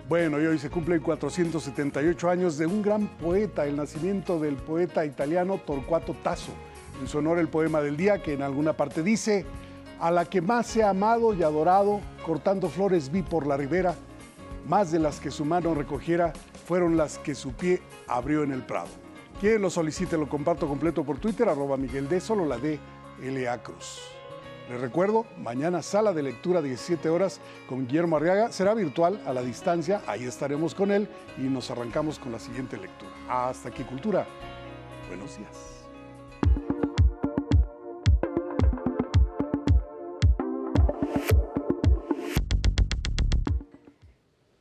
Bueno, 0.09 0.41
y 0.41 0.45
hoy 0.47 0.57
se 0.57 0.71
cumplen 0.71 1.01
478 1.01 2.31
años 2.31 2.57
de 2.57 2.65
un 2.65 2.81
gran 2.81 3.07
poeta, 3.19 3.67
el 3.67 3.75
nacimiento 3.75 4.39
del 4.39 4.55
poeta 4.55 5.05
italiano 5.05 5.59
Torcuato 5.63 6.15
Tasso. 6.23 6.51
En 6.99 7.07
su 7.07 7.19
honor 7.19 7.37
el 7.37 7.47
poema 7.47 7.79
del 7.79 7.95
día 7.95 8.23
que 8.23 8.33
en 8.33 8.41
alguna 8.41 8.73
parte 8.73 9.03
dice, 9.03 9.45
a 9.99 10.09
la 10.09 10.25
que 10.25 10.41
más 10.41 10.75
he 10.75 10.83
amado 10.83 11.35
y 11.35 11.43
adorado, 11.43 12.01
cortando 12.25 12.69
flores 12.69 13.11
vi 13.11 13.21
por 13.21 13.45
la 13.45 13.55
ribera, 13.55 13.93
más 14.67 14.91
de 14.91 14.97
las 14.97 15.19
que 15.19 15.29
su 15.29 15.45
mano 15.45 15.75
recogiera, 15.75 16.33
fueron 16.65 16.97
las 16.97 17.19
que 17.19 17.35
su 17.35 17.53
pie 17.53 17.79
abrió 18.07 18.41
en 18.41 18.51
el 18.51 18.63
prado. 18.63 18.89
Quien 19.39 19.61
lo 19.61 19.69
solicite 19.69 20.17
lo 20.17 20.27
comparto 20.27 20.67
completo 20.67 21.03
por 21.03 21.19
Twitter, 21.19 21.47
arroba 21.47 21.77
Miguel 21.77 22.09
D, 22.09 22.19
solo 22.19 22.47
la 22.47 22.57
D, 22.57 22.79
L.A. 23.21 23.61
Cruz. 23.61 24.18
Les 24.69 24.79
recuerdo, 24.79 25.25
mañana 25.39 25.81
sala 25.81 26.13
de 26.13 26.21
lectura 26.21 26.61
17 26.61 27.09
horas 27.09 27.41
con 27.67 27.87
Guillermo 27.87 28.17
Arriaga. 28.17 28.51
Será 28.51 28.75
virtual 28.75 29.19
a 29.25 29.33
la 29.33 29.41
distancia, 29.41 30.03
ahí 30.05 30.25
estaremos 30.25 30.75
con 30.75 30.91
él 30.91 31.09
y 31.39 31.41
nos 31.41 31.71
arrancamos 31.71 32.19
con 32.19 32.31
la 32.31 32.39
siguiente 32.39 32.77
lectura. 32.77 33.11
Hasta 33.27 33.69
aquí, 33.69 33.83
Cultura. 33.83 34.27
Buenos 35.07 35.39
días. 35.39 35.68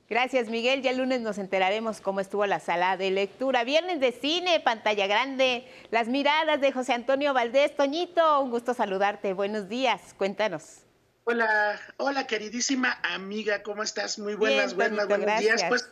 Gracias, 0.08 0.48
Miguel. 0.48 0.80
Ya 0.80 0.90
el 0.90 0.98
lunes 0.98 1.20
nos 1.20 1.36
enteraremos 1.36 2.00
cómo 2.00 2.20
estuvo 2.20 2.46
la 2.46 2.60
sala 2.60 2.96
de 2.96 3.10
lectura. 3.10 3.64
Viernes 3.64 4.00
de 4.00 4.12
cine, 4.12 4.60
pantalla 4.60 5.06
grande, 5.06 5.66
las 5.90 6.08
miradas 6.08 6.60
de 6.60 6.72
José 6.72 6.94
Antonio 6.94 7.34
Valdés. 7.34 7.76
Toñito, 7.76 8.40
un 8.40 8.50
gusto 8.50 8.72
saludarte. 8.72 9.34
Buenos 9.34 9.68
días. 9.68 10.14
Cuéntanos. 10.16 10.84
Hola, 11.24 11.78
hola 11.98 12.26
queridísima 12.26 12.98
amiga, 13.02 13.62
¿cómo 13.62 13.82
estás? 13.82 14.18
Muy 14.18 14.34
buenas, 14.34 14.74
buenas, 14.74 15.06
buenos 15.06 15.40
días. 15.40 15.62
Pues 15.68 15.90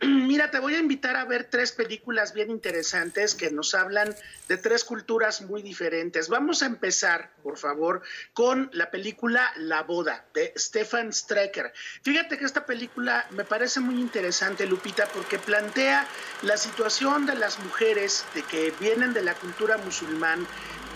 Mira, 0.00 0.50
te 0.50 0.58
voy 0.58 0.74
a 0.74 0.78
invitar 0.78 1.16
a 1.16 1.24
ver 1.24 1.44
tres 1.44 1.72
películas 1.72 2.34
bien 2.34 2.50
interesantes 2.50 3.34
que 3.34 3.50
nos 3.50 3.74
hablan 3.74 4.14
de 4.48 4.56
tres 4.56 4.84
culturas 4.84 5.42
muy 5.42 5.62
diferentes. 5.62 6.28
Vamos 6.28 6.62
a 6.62 6.66
empezar, 6.66 7.32
por 7.42 7.56
favor, 7.56 8.02
con 8.32 8.70
la 8.72 8.90
película 8.90 9.50
La 9.56 9.82
Boda 9.82 10.24
de 10.34 10.52
Stefan 10.56 11.12
Strecker. 11.12 11.72
Fíjate 12.02 12.38
que 12.38 12.44
esta 12.44 12.66
película 12.66 13.26
me 13.30 13.44
parece 13.44 13.80
muy 13.80 14.00
interesante, 14.00 14.66
Lupita, 14.66 15.06
porque 15.06 15.38
plantea 15.38 16.06
la 16.42 16.56
situación 16.56 17.26
de 17.26 17.34
las 17.36 17.58
mujeres 17.60 18.24
de 18.34 18.42
que 18.42 18.72
vienen 18.80 19.12
de 19.12 19.22
la 19.22 19.34
cultura 19.34 19.78
musulmán, 19.78 20.46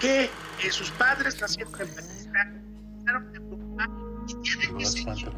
que 0.00 0.24
eh, 0.62 0.70
sus 0.70 0.90
padres 0.92 1.40
nacieron 1.40 1.72
en 1.80 1.94
Pakistán, 1.94 2.64
y 4.26 4.34
tienen 4.42 4.78
que 4.78 4.86
seguir 4.86 5.34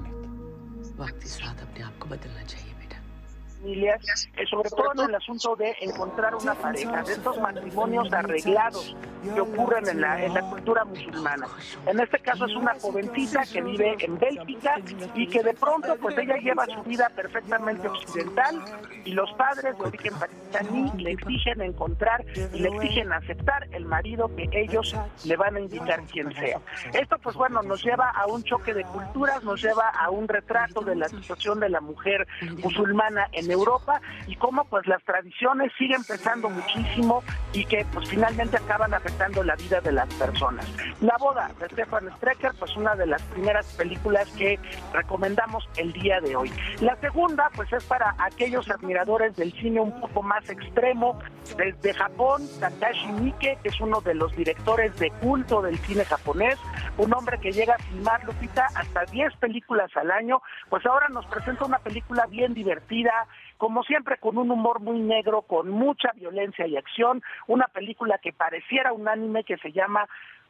familias, 3.61 4.29
eh, 4.37 4.47
sobre 4.49 4.71
todo 4.71 4.93
en 4.95 5.11
el 5.11 5.15
asunto 5.15 5.57
de 5.57 5.75
encontrar 5.81 6.35
una 6.35 6.55
pareja, 6.55 7.03
de 7.03 7.13
estos 7.13 7.41
matrimonios 7.41 8.13
arreglados 8.13 8.97
que 9.35 9.41
ocurren 9.41 9.89
en 9.89 10.01
la, 10.01 10.25
en 10.25 10.33
cultura 10.51 10.85
musulmana. 10.85 11.47
En 11.87 11.99
este 11.99 12.19
caso 12.21 12.47
es 12.47 12.55
una 12.55 12.75
jovencita 12.79 13.43
que 13.53 13.61
vive 13.63 13.97
en 14.01 14.19
Bélgica 14.19 14.77
y 15.15 15.27
que 15.27 15.43
de 15.43 15.55
pronto 15.55 15.97
pues 15.97 16.17
ella 16.19 16.37
lleva 16.37 16.67
su 16.67 16.83
vida 16.85 17.11
perfectamente 17.15 17.89
occidental 17.89 18.63
y 19.05 19.13
los 19.13 19.33
padres 19.33 19.77
de 19.79 19.85
origen 19.85 20.15
pakistaní 20.15 20.93
le 20.99 21.13
exigen 21.13 21.61
encontrar 21.63 22.25
y 22.53 22.61
le 22.61 22.69
exigen 22.69 23.13
aceptar 23.13 23.67
el 23.73 23.85
marido 23.85 24.31
que 24.37 24.49
ellos 24.53 24.95
le 25.25 25.37
van 25.37 25.57
a 25.57 25.61
indicar 25.61 26.03
quien 26.05 26.33
sea. 26.35 26.61
Esto 26.93 27.19
pues 27.19 27.37
bueno 27.37 27.63
nos 27.63 27.83
lleva 27.83 28.11
a 28.11 28.27
un 28.27 28.43
choque 28.45 28.75
de 28.75 28.85
culturas, 28.85 29.43
nos 29.43 29.63
lleva 29.63 29.89
a 29.89 30.11
un 30.11 30.29
retrato 30.29 30.83
de 30.83 30.97
la 30.97 31.09
situación 31.09 31.61
de 31.61 31.69
la 31.69 31.81
mujer 31.81 32.27
musulmana 32.63 33.29
en 33.33 33.46
Europa 33.51 34.01
y 34.27 34.37
cómo 34.37 34.65
pues 34.65 34.87
las 34.87 35.03
tradiciones 35.05 35.73
siguen 35.79 36.03
pesando 36.05 36.49
muchísimo 36.49 37.23
y 37.53 37.65
que 37.65 37.87
pues 37.93 38.09
finalmente 38.09 38.57
acaban 38.57 38.93
afectando 38.95 39.43
la 39.43 39.57
vida 39.57 39.81
de 39.81 39.93
las 39.93 40.13
personas. 40.15 40.67
La 41.01 41.17
boda 41.19 41.51
de 41.59 41.67
Stefan 41.69 42.09
Strecker, 42.17 42.53
pues 42.59 42.77
una 42.77 42.95
de 42.95 43.07
las 43.07 43.23
primeras 43.23 43.67
películas 43.75 44.29
que 44.37 44.59
recomendamos 44.93 45.69
el 45.77 45.93
día 45.93 46.21
de 46.21 46.37
hoy. 46.37 46.53
La 46.81 46.97
segunda 46.97 47.51
pues 47.55 47.73
es 47.73 47.85
para 47.85 48.15
aquellos 48.19 48.71
admiradores 48.71 49.37
del 49.37 49.53
cine 49.53 49.81
un 49.81 50.01
poco 50.01 50.23
más 50.23 50.49
extremo 50.49 51.19
desde 51.57 51.95
Japón, 51.95 52.43
Takashi 52.61 53.09
Miike, 53.13 53.59
que 53.63 53.69
es 53.69 53.81
uno 53.81 54.01
de 54.01 54.15
los 54.15 54.35
directores 54.37 54.97
de 54.99 55.11
culto 55.11 55.63
del 55.63 55.79
cine 55.79 56.05
japonés, 56.05 56.59
un 56.99 57.13
hombre 57.15 57.39
que 57.39 57.53
llega 57.53 57.75
a 57.75 57.79
filmar, 57.79 58.25
Lupita, 58.25 58.67
hasta 58.75 59.05
10 59.05 59.37
películas 59.37 59.91
al 59.97 60.11
año, 60.11 60.43
pues 60.69 60.85
ahora 60.87 61.09
nos 61.09 61.27
presenta 61.27 61.65
una 61.65 61.79
película 61.79 62.27
bien 62.27 62.55
divertida, 62.55 63.27
como 63.59 63.83
siempre 63.85 64.19
con 64.19 64.39
un 64.39 64.51
humor 64.51 64.81
muy 64.81 65.01
negro, 65.01 65.43
con 65.43 65.69
mucha 65.69 66.13
violencia 66.13 66.67
y 66.67 66.77
acción, 66.77 67.23
una 67.47 67.69
película 67.69 68.19
que 68.19 68.33
pareciera 68.33 68.93
un 68.93 69.09
anime 69.09 69.45
que 69.45 69.57
se 69.59 69.73
llama 69.73 70.09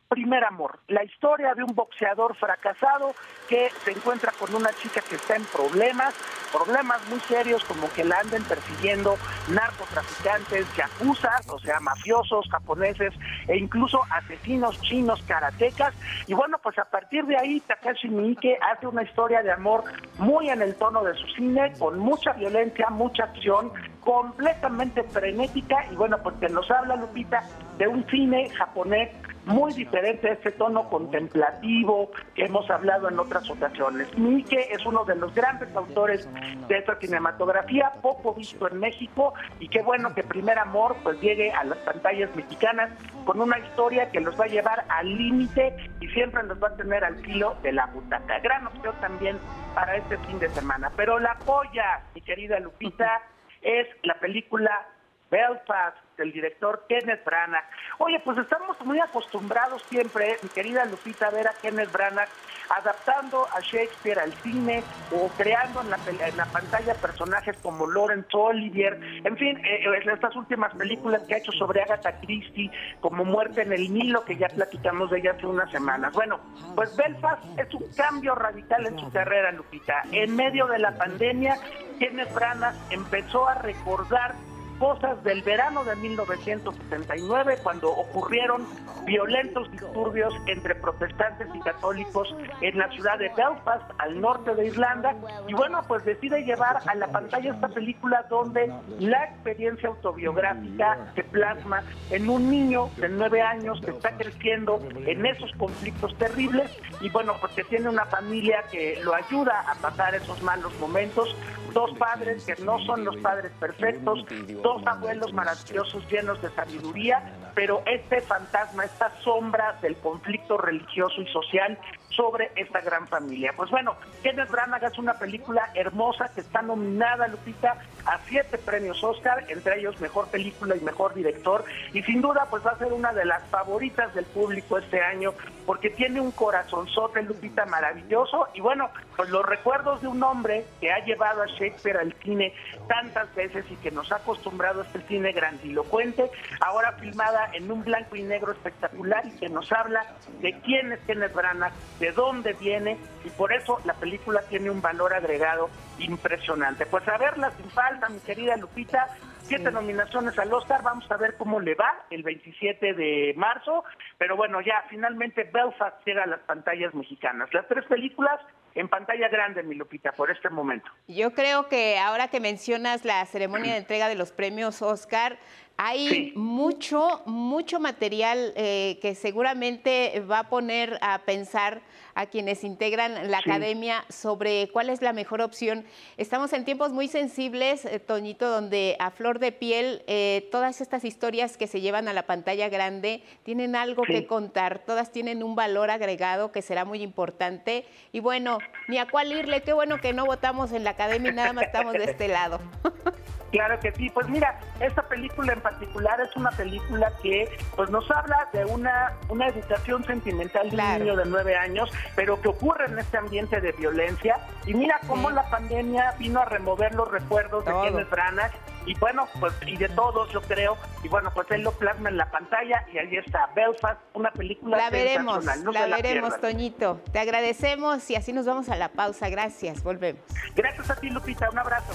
Primer 0.09 0.45
Amor, 0.45 0.79
la 0.87 1.03
historia 1.03 1.55
de 1.55 1.65
un 1.65 1.75
boxeador 1.75 2.37
fracasado 2.37 3.13
que 3.49 3.71
se 3.85 3.91
encuentra 3.91 4.33
con 4.39 4.55
una 4.55 4.73
chica 4.73 5.01
que 5.01 5.17
está 5.17 5.35
en 5.35 5.45
problemas, 5.45 6.15
problemas 6.53 7.09
muy 7.09 7.19
serios 7.21 7.65
como 7.65 7.91
que 7.93 8.05
la 8.05 8.21
anden 8.21 8.45
persiguiendo 8.45 9.17
narcotraficantes, 9.49 10.65
yakuzas, 10.77 11.49
o 11.49 11.59
sea, 11.59 11.81
mafiosos 11.81 12.49
japoneses 12.49 13.15
e 13.49 13.57
incluso 13.57 14.01
asesinos 14.11 14.81
chinos 14.83 15.21
karatecas. 15.27 15.93
Y 16.29 16.35
bueno, 16.35 16.59
pues 16.63 16.79
a 16.79 16.85
partir 16.85 17.25
de 17.27 17.37
ahí 17.37 17.61
Takashi 17.61 18.09
Miike 18.09 18.59
hace 18.63 18.87
una 18.87 19.03
historia 19.03 19.43
de 19.43 19.51
amor 19.51 19.83
muy 20.19 20.51
en 20.51 20.63
el 20.63 20.77
tono 20.77 21.03
de 21.03 21.15
su 21.15 21.27
cine, 21.35 21.73
con 21.81 21.99
mucha 21.99 22.33
violencia, 22.35 22.91
mucha 22.91 23.25
acción, 23.25 23.73
completamente 24.01 25.03
frenética 25.03 25.85
y 25.91 25.97
bueno, 25.97 26.19
porque 26.23 26.49
nos 26.49 26.71
habla 26.71 26.95
Lupita 26.95 27.43
de 27.77 27.89
un 27.89 28.07
cine 28.09 28.49
japonés 28.51 29.11
muy 29.47 29.73
diferente 29.73 30.29
a 30.29 30.33
ese 30.33 30.51
tono 30.53 30.89
contemplativo 30.91 32.11
que 32.35 32.45
hemos 32.45 32.69
hablado 32.69 33.09
en 33.09 33.19
otras 33.19 33.49
ocasiones. 33.49 34.09
Mike 34.19 34.69
es 34.73 34.85
uno 34.85 35.05
de 35.05 35.15
los 35.15 35.35
grandes 35.35 35.75
autores 35.75 36.29
de 36.69 36.79
esta 36.79 36.99
cinematografía, 36.99 37.93
poco 38.03 38.35
visto 38.35 38.69
en 38.69 38.81
México, 38.81 39.35
y 39.61 39.69
qué 39.69 39.83
bueno 39.83 40.15
que 40.15 40.25
Primer 40.25 40.59
Amor 40.59 40.97
pues 41.03 41.21
llegue 41.21 41.53
a 41.53 41.63
las 41.65 41.79
pantallas 41.79 42.35
mexicanas 42.35 42.91
con 43.25 43.41
una 43.41 43.59
historia 43.59 44.11
que 44.11 44.21
los 44.21 44.39
va 44.39 44.45
a 44.45 44.49
llevar 44.49 44.85
al 44.89 45.17
límite 45.17 45.77
y 46.01 46.09
siempre 46.09 46.43
nos 46.43 46.63
va 46.63 46.69
a 46.69 46.77
tener 46.77 47.05
al 47.05 47.17
filo 47.17 47.57
de 47.63 47.73
la 47.73 47.87
butaca. 47.87 48.41
Gran 48.41 48.67
opción 48.67 48.95
también 49.01 49.39
para 49.75 49.97
este 49.97 50.19
fin 50.19 50.41
de 50.41 50.49
semana. 50.51 50.91
Pero 50.97 51.21
la 51.21 51.39
polla, 51.39 52.03
mi 52.15 52.21
querida 52.21 52.59
Lupita, 52.59 53.23
es 53.63 53.87
la 54.03 54.15
película 54.15 54.87
Belfast 55.31 56.06
del 56.17 56.33
director 56.33 56.85
Kenneth 56.89 57.25
Branagh. 57.25 57.65
Oye, 57.99 58.21
pues 58.25 58.39
estamos 58.39 58.81
muy 58.85 59.01
acostumbrados 59.01 59.83
siempre, 59.89 60.37
mi 60.43 60.49
querida 60.49 60.85
Lupita, 60.85 61.29
a 61.29 61.31
ver 61.31 61.49
a 61.49 61.53
Kenneth 61.55 61.93
Branagh 61.93 62.29
adaptando 62.69 63.47
a 63.53 63.61
Shakespeare 63.61 64.19
al 64.19 64.33
cine 64.35 64.83
o 65.13 65.29
creando 65.37 65.81
en 65.83 65.91
la, 65.91 65.99
en 66.07 66.37
la 66.37 66.47
pantalla 66.47 66.95
personajes 66.95 67.57
como 67.63 67.87
Laurence 67.87 68.29
Olivier, 68.33 68.99
en 69.25 69.37
fin, 69.37 69.57
eh, 69.59 69.85
eh, 69.85 70.13
estas 70.13 70.35
últimas 70.37 70.75
películas 70.75 71.23
que 71.27 71.35
ha 71.35 71.39
hecho 71.39 71.53
sobre 71.53 71.83
Agatha 71.83 72.21
Christie, 72.21 72.71
como 73.01 73.25
Muerte 73.25 73.63
en 73.63 73.73
el 73.73 73.93
Nilo, 73.93 74.25
que 74.25 74.37
ya 74.37 74.49
platicamos 74.49 75.11
de 75.11 75.19
ella 75.19 75.33
hace 75.33 75.47
unas 75.47 75.71
semanas. 75.71 76.13
Bueno, 76.13 76.41
pues 76.75 76.97
Belfast 76.97 77.43
es 77.59 77.73
un 77.75 77.85
cambio 77.95 78.35
radical 78.35 78.87
en 78.87 78.99
su 78.99 79.11
carrera, 79.11 79.53
Lupita. 79.53 80.03
En 80.13 80.35
medio 80.35 80.67
de 80.67 80.79
la 80.79 80.97
pandemia, 80.97 81.57
Kenneth 81.99 82.33
Branagh 82.35 82.75
empezó 82.91 83.49
a 83.49 83.55
recordar 83.55 84.35
cosas 84.79 85.23
del 85.25 85.43
verano 85.43 85.85
de 85.85 85.97
1969, 85.97 87.59
cuando 87.63 87.91
ocurrieron 87.91 88.67
violentos 89.05 89.71
disturbios 89.71 90.35
entre 90.47 90.75
protestantes 90.75 91.49
y 91.55 91.61
católicos 91.61 92.35
en 92.61 92.79
la 92.79 92.89
ciudad 92.91 93.19
de 93.19 93.29
Belfast, 93.31 93.91
al 93.99 94.21
norte 94.21 94.55
de 94.55 94.67
Irlanda, 94.67 95.15
y 95.47 95.55
bueno, 95.55 95.81
pues 95.87 96.05
decide 96.05 96.43
llevar 96.45 96.81
a 96.87 96.95
la 96.95 97.07
pantalla 97.09 97.53
esta 97.53 97.69
película 97.69 98.27
donde 98.29 98.73
la 98.99 99.25
experiencia 99.25 99.89
autobiográfica 99.89 101.13
se 101.15 101.23
plasma 101.25 101.83
en 102.11 102.29
un 102.29 102.51
niño 102.51 102.91
de 102.97 103.09
nueve 103.09 103.43
años 103.43 103.81
que 103.81 103.93
está 103.93 104.17
creciendo 104.17 104.81
en 105.07 105.25
esos 105.27 105.53
conflictos 105.53 106.17
terribles, 106.19 106.71
y 107.01 107.11
bueno, 107.11 107.35
porque 107.41 107.65
tiene 107.65 107.89
una 107.89 108.07
familia 108.07 108.65
que 108.71 109.01
lo 109.03 109.15
ayuda 109.15 109.65
a 109.71 109.75
pasar 109.77 110.15
esos 110.15 110.43
malos 110.43 110.73
momentos, 110.81 111.35
dos 111.73 111.93
padres 111.99 112.45
que 112.45 112.57
no 112.65 112.79
son 112.87 113.05
los 113.05 113.17
padres 113.19 113.53
perfectos, 113.61 114.25
dos 114.67 114.85
abuelos 114.85 115.33
maravillosos 115.33 116.05
llenos 116.11 116.43
de 116.43 116.51
sabiduría, 116.51 117.23
pero 117.55 117.85
este 117.87 118.21
fantasma, 118.21 118.85
esta 118.85 119.13
sombra 119.23 119.79
del 119.81 119.95
conflicto 119.99 120.59
religioso 120.59 121.23
y 121.23 121.27
social 121.29 121.79
sobre 122.11 122.51
esta 122.57 122.81
gran 122.81 123.07
familia. 123.07 123.53
Pues 123.57 123.71
bueno, 123.71 123.95
Kenneth 124.25 124.51
Branagh 124.51 124.83
es 124.83 124.99
una 124.99 125.15
película 125.15 125.71
hermosa 125.75 126.33
que 126.35 126.41
está 126.41 126.63
nominada, 126.63 127.29
Lupita, 127.29 127.77
a 128.07 128.19
siete 128.27 128.59
premios 128.59 129.03
Oscar, 129.03 129.45
entre 129.49 129.81
ellos 129.81 130.01
Mejor 130.01 130.29
Película 130.29 130.77
y 130.77 130.81
Mejor 130.81 131.15
Director, 131.15 131.65
y 131.93 132.03
sin 132.03 132.23
duda 132.23 132.47
pues 132.51 132.65
va 132.65 132.73
a 132.73 132.79
ser 132.79 132.93
una 132.93 133.13
de 133.13 133.25
las 133.25 133.43
favoritas 133.49 134.15
del 134.15 134.25
público 134.25 134.79
este 134.79 135.01
año, 135.01 135.35
porque 135.65 135.91
tiene 135.91 136.21
un 136.21 136.31
corazonzote, 136.31 137.23
Lupita, 137.23 137.67
maravilloso, 137.67 138.49
y 138.55 138.61
bueno, 138.61 138.91
pues 139.17 139.29
los 139.31 139.45
recuerdos 139.45 140.01
de 140.03 140.09
un 140.09 140.23
hombre 140.23 140.65
que 140.81 140.93
ha 140.93 141.05
llevado 141.05 141.43
a 141.43 141.47
Shakespeare 141.47 141.99
al 141.99 142.15
cine 142.23 142.55
tantas 142.89 143.35
veces 143.35 143.65
y 143.71 143.77
que 143.77 143.91
nos 143.91 144.11
ha 144.13 144.17
acostumbrado 144.17 144.81
a 144.81 144.85
este 144.85 145.01
cine 145.03 145.33
grandilocuente, 145.33 146.31
ahora 146.61 146.93
filmada 146.93 147.51
en 147.53 147.71
un 147.71 147.83
blanco 147.83 148.17
y 148.17 148.23
negro 148.23 148.53
espectacular 148.53 149.27
y 149.27 149.33
que 149.39 149.49
nos 149.49 149.73
habla 149.73 150.05
de 150.41 150.59
quién 150.61 150.93
es 150.93 151.01
Kenneth 151.01 151.35
Branagh, 151.35 151.73
de 151.99 152.13
dónde 152.13 152.53
viene 152.55 152.99
y 153.25 153.31
por 153.31 153.53
eso 153.53 153.81
la 153.85 153.95
película 153.95 154.43
tiene 154.43 154.71
un 154.71 154.81
valor 154.81 155.15
agregado 155.15 155.69
impresionante. 155.99 156.87
Pues 156.87 157.07
a 157.09 157.19
verla 157.19 157.51
sin 157.57 157.71
falta, 157.71 157.96
mi 158.11 158.21
querida 158.21 158.57
Lupita, 158.57 159.09
siete 159.43 159.71
nominaciones 159.71 160.39
al 160.39 160.53
Oscar, 160.53 160.83
vamos 160.83 161.11
a 161.11 161.17
ver 161.17 161.37
cómo 161.37 161.61
le 161.61 161.75
va 161.75 162.05
el 162.11 162.23
27 162.23 162.95
de 162.95 163.35
marzo, 163.37 163.85
pero 164.19 164.37
bueno, 164.37 164.61
ya 164.61 164.85
finalmente 164.89 165.45
Belfast 165.45 166.05
llega 166.05 166.25
a 166.25 166.27
las 166.27 166.41
pantallas 166.41 166.95
mexicanas. 166.95 167.53
Las 167.53 167.67
tres 167.69 167.85
películas 167.87 168.41
en 168.75 168.89
pantalla 168.89 169.29
grande, 169.29 169.63
mi 169.63 169.75
Lupita, 169.75 170.13
por 170.13 170.31
este 170.31 170.51
momento. 170.51 170.91
Yo 171.09 171.33
creo 171.33 171.69
que 171.69 171.99
ahora 171.99 172.29
que 172.29 172.41
mencionas 172.41 173.05
la 173.05 173.25
ceremonia 173.25 173.73
de 173.73 173.79
entrega 173.79 174.09
de 174.09 174.17
los 174.17 174.33
premios 174.33 174.83
Oscar, 174.83 175.39
hay 175.79 176.33
mucho, 176.37 177.23
mucho 177.27 177.81
material 177.81 178.53
eh, 178.57 178.99
que 179.01 179.15
seguramente 179.15 180.23
va 180.31 180.41
a 180.41 180.49
poner 180.49 180.99
a 181.01 181.21
pensar 181.21 181.81
a 182.17 182.27
quienes 182.27 182.65
integran 182.65 183.31
la 183.31 183.39
academia 183.39 184.05
sobre 184.09 184.69
cuál 184.73 184.89
es 184.89 185.03
la 185.03 185.13
mejor 185.13 185.43
opción. 185.43 185.85
Estamos 186.17 186.53
en 186.55 186.65
tiempos 186.65 186.91
muy 186.91 187.09
sensibles, 187.09 187.85
eh, 187.85 188.01
Toñito, 188.01 188.49
donde 188.49 188.97
a 188.99 189.11
flor 189.11 189.39
de 189.39 189.53
piel 189.53 190.03
eh, 190.07 190.49
todas 190.51 190.81
estas 190.81 191.05
historias 191.05 191.59
que 191.59 191.67
se 191.67 191.83
llevan 191.83 192.09
a 192.09 192.15
la 192.15 192.25
pantalla 192.25 192.71
grande 192.71 193.23
tienen 193.45 193.77
algo 193.77 194.03
que 194.03 194.27
contar, 194.27 194.79
todas 194.81 195.13
tienen 195.13 195.43
un 195.43 195.55
valor 195.55 195.91
agregado 195.91 196.53
que 196.53 196.63
será 196.63 196.87
muy 196.87 197.03
importante. 197.03 197.85
Y 198.13 198.21
bueno, 198.21 198.59
ni 198.89 198.97
a 198.97 199.07
cuál 199.07 199.31
irle, 199.33 199.63
qué 199.63 199.75
bueno 199.75 199.99
que 200.01 200.15
no 200.15 200.25
votamos 200.25 200.73
en 200.73 200.85
la 200.85 200.91
academia 200.91 201.31
y 201.31 201.35
nada 201.35 201.53
más 201.53 201.67
estamos 201.67 201.93
de 201.93 202.05
este 202.05 202.29
lado. 202.29 202.61
Claro 203.53 203.79
que 203.81 203.93
sí, 203.93 204.11
pues 204.11 204.29
mira, 204.29 204.59
esta 204.81 205.03
película 205.03 205.53
en 205.53 205.61
particular 205.61 206.21
es 206.21 206.35
una 206.37 206.51
película 206.51 207.13
que 207.23 207.49
pues 207.77 207.89
nos 207.91 208.11
habla 208.11 208.49
de 208.53 208.65
una, 208.65 209.13
una 209.29 209.49
educación 209.49 210.05
sentimental 210.05 210.69
de 210.69 210.77
un 210.77 210.99
niño 210.99 211.17
de 211.17 211.25
nueve 211.27 211.57
años, 211.57 211.91
pero 212.15 212.41
que 212.41 212.49
ocurre 212.49 212.87
en 212.87 212.99
este 212.99 213.19
ambiente 213.19 213.61
de 213.61 213.73
violencia. 213.73 214.39
Y 214.67 214.75
mira 214.75 215.01
cómo 215.07 215.31
la 215.31 215.49
pandemia 215.51 216.15
vino 216.19 216.41
a 216.41 216.45
remover 216.45 216.95
los 216.95 217.11
recuerdos 217.11 217.65
de 217.65 217.73
Kenneth 217.83 218.11
Branagh 218.11 218.53
y 218.87 218.95
bueno, 218.95 219.27
pues 219.41 219.53
y 219.67 219.77
de 219.77 219.89
todos 219.89 220.31
yo 220.33 220.41
creo, 220.41 220.77
y 221.03 221.09
bueno, 221.09 221.33
pues 221.35 221.51
él 221.51 221.63
lo 221.63 221.73
plasma 221.73 222.09
en 222.09 222.17
la 222.17 222.31
pantalla 222.31 222.87
y 222.93 222.99
ahí 222.99 223.17
está 223.17 223.51
Belfast, 223.55 224.01
una 224.15 224.31
película 224.31 224.77
La 224.77 224.91
veremos, 224.91 225.45
no 225.45 225.73
la 225.73 225.89
la 225.89 225.97
veremos, 225.97 226.35
pierdan. 226.35 226.53
Toñito. 226.53 227.01
Te 227.13 227.19
agradecemos 227.19 228.09
y 228.09 228.15
así 228.15 228.33
nos 228.33 228.47
vamos 228.47 228.69
a 228.69 228.77
la 228.77 228.89
pausa. 228.91 229.29
Gracias, 229.29 229.83
volvemos. 229.83 230.23
Gracias 230.55 230.89
a 230.89 230.95
ti, 230.95 231.11
Lupita, 231.11 231.51
un 231.51 231.59
abrazo. 231.59 231.93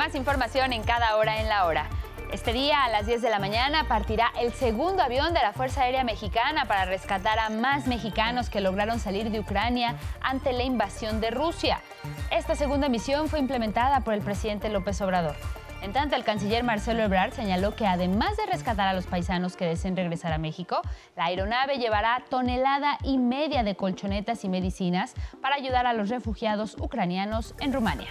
Más 0.00 0.14
información 0.14 0.72
en 0.72 0.82
cada 0.82 1.16
hora 1.16 1.42
en 1.42 1.48
la 1.50 1.66
hora. 1.66 1.90
Este 2.32 2.54
día 2.54 2.84
a 2.84 2.88
las 2.88 3.04
10 3.04 3.20
de 3.20 3.28
la 3.28 3.38
mañana 3.38 3.86
partirá 3.86 4.32
el 4.40 4.50
segundo 4.50 5.02
avión 5.02 5.34
de 5.34 5.40
la 5.40 5.52
Fuerza 5.52 5.82
Aérea 5.82 6.04
Mexicana 6.04 6.64
para 6.64 6.86
rescatar 6.86 7.38
a 7.38 7.50
más 7.50 7.86
mexicanos 7.86 8.48
que 8.48 8.62
lograron 8.62 8.98
salir 8.98 9.30
de 9.30 9.40
Ucrania 9.40 9.96
ante 10.22 10.54
la 10.54 10.62
invasión 10.62 11.20
de 11.20 11.30
Rusia. 11.30 11.82
Esta 12.30 12.54
segunda 12.54 12.88
misión 12.88 13.28
fue 13.28 13.40
implementada 13.40 14.00
por 14.00 14.14
el 14.14 14.22
presidente 14.22 14.70
López 14.70 14.98
Obrador. 15.02 15.36
En 15.82 15.92
tanto, 15.92 16.16
el 16.16 16.24
canciller 16.24 16.64
Marcelo 16.64 17.02
Ebrard 17.02 17.34
señaló 17.34 17.76
que 17.76 17.86
además 17.86 18.38
de 18.38 18.46
rescatar 18.46 18.88
a 18.88 18.94
los 18.94 19.06
paisanos 19.06 19.54
que 19.54 19.66
deseen 19.66 19.96
regresar 19.96 20.32
a 20.32 20.38
México, 20.38 20.80
la 21.14 21.26
aeronave 21.26 21.76
llevará 21.76 22.22
tonelada 22.30 22.96
y 23.04 23.18
media 23.18 23.64
de 23.64 23.76
colchonetas 23.76 24.44
y 24.44 24.48
medicinas 24.48 25.12
para 25.42 25.56
ayudar 25.56 25.86
a 25.86 25.92
los 25.92 26.08
refugiados 26.08 26.78
ucranianos 26.80 27.54
en 27.60 27.74
Rumania. 27.74 28.08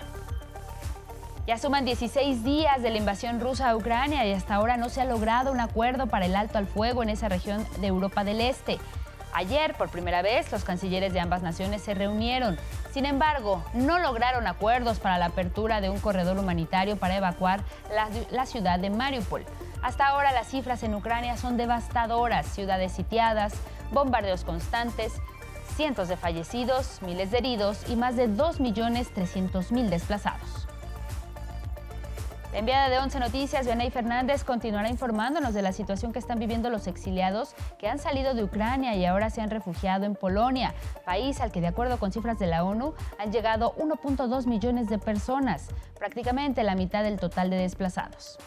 Ya 1.49 1.57
suman 1.57 1.83
16 1.83 2.43
días 2.43 2.83
de 2.83 2.91
la 2.91 2.99
invasión 2.99 3.39
rusa 3.39 3.71
a 3.71 3.75
Ucrania 3.75 4.23
y 4.23 4.33
hasta 4.33 4.53
ahora 4.53 4.77
no 4.77 4.87
se 4.87 5.01
ha 5.01 5.05
logrado 5.05 5.51
un 5.51 5.59
acuerdo 5.59 6.05
para 6.05 6.27
el 6.27 6.35
alto 6.35 6.59
al 6.59 6.67
fuego 6.67 7.01
en 7.01 7.09
esa 7.09 7.27
región 7.27 7.65
de 7.81 7.87
Europa 7.87 8.23
del 8.23 8.39
Este. 8.39 8.77
Ayer, 9.33 9.73
por 9.73 9.89
primera 9.89 10.21
vez, 10.21 10.51
los 10.51 10.63
cancilleres 10.63 11.11
de 11.11 11.19
ambas 11.19 11.41
naciones 11.41 11.81
se 11.81 11.95
reunieron. 11.95 12.59
Sin 12.91 13.07
embargo, 13.07 13.63
no 13.73 13.97
lograron 13.97 14.45
acuerdos 14.45 14.99
para 14.99 15.17
la 15.17 15.25
apertura 15.25 15.81
de 15.81 15.89
un 15.89 15.99
corredor 15.99 16.37
humanitario 16.37 16.97
para 16.97 17.17
evacuar 17.17 17.63
la, 17.91 18.09
la 18.29 18.45
ciudad 18.45 18.77
de 18.77 18.91
Mariupol. 18.91 19.43
Hasta 19.81 20.05
ahora 20.05 20.31
las 20.31 20.49
cifras 20.49 20.83
en 20.83 20.93
Ucrania 20.93 21.35
son 21.35 21.57
devastadoras, 21.57 22.45
ciudades 22.45 22.91
sitiadas, 22.91 23.53
bombardeos 23.91 24.43
constantes, 24.43 25.13
cientos 25.75 26.09
de 26.09 26.15
fallecidos, 26.15 27.01
miles 27.01 27.31
de 27.31 27.39
heridos 27.39 27.89
y 27.89 27.95
más 27.95 28.15
de 28.15 28.29
2.300.000 28.29 29.89
desplazados. 29.89 30.68
La 32.51 32.57
enviada 32.57 32.89
de 32.89 32.97
11 32.97 33.19
Noticias, 33.19 33.67
Vianey 33.67 33.91
Fernández, 33.91 34.43
continuará 34.43 34.89
informándonos 34.89 35.53
de 35.53 35.61
la 35.61 35.71
situación 35.71 36.11
que 36.11 36.17
están 36.17 36.39
viviendo 36.39 36.71
los 36.71 36.87
exiliados 36.87 37.53
que 37.77 37.87
han 37.87 37.99
salido 37.99 38.33
de 38.33 38.43
Ucrania 38.43 38.95
y 38.95 39.05
ahora 39.05 39.29
se 39.29 39.41
han 39.41 39.51
refugiado 39.51 40.05
en 40.05 40.15
Polonia, 40.15 40.73
país 41.05 41.41
al 41.41 41.51
que, 41.51 41.61
de 41.61 41.67
acuerdo 41.67 41.99
con 41.99 42.11
cifras 42.11 42.39
de 42.39 42.47
la 42.47 42.63
ONU, 42.63 42.95
han 43.19 43.31
llegado 43.31 43.75
1.2 43.75 44.47
millones 44.47 44.89
de 44.89 44.97
personas, 44.97 45.67
prácticamente 45.99 46.63
la 46.63 46.73
mitad 46.73 47.03
del 47.03 47.19
total 47.19 47.51
de 47.51 47.57
desplazados. 47.57 48.39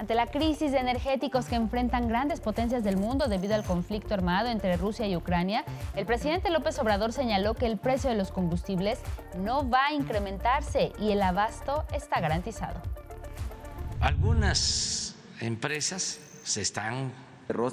Ante 0.00 0.14
la 0.14 0.28
crisis 0.28 0.72
de 0.72 0.78
energéticos 0.78 1.44
que 1.44 1.56
enfrentan 1.56 2.08
grandes 2.08 2.40
potencias 2.40 2.82
del 2.82 2.96
mundo 2.96 3.28
debido 3.28 3.54
al 3.54 3.64
conflicto 3.64 4.14
armado 4.14 4.48
entre 4.48 4.78
Rusia 4.78 5.06
y 5.06 5.14
Ucrania, 5.14 5.62
el 5.94 6.06
presidente 6.06 6.48
López 6.48 6.78
Obrador 6.78 7.12
señaló 7.12 7.52
que 7.52 7.66
el 7.66 7.76
precio 7.76 8.08
de 8.08 8.16
los 8.16 8.30
combustibles 8.32 8.98
no 9.36 9.68
va 9.68 9.88
a 9.88 9.92
incrementarse 9.92 10.92
y 10.98 11.10
el 11.10 11.20
abasto 11.20 11.84
está 11.92 12.18
garantizado. 12.18 12.80
Algunas 14.00 15.16
empresas 15.38 16.18
se 16.44 16.62
están 16.62 17.12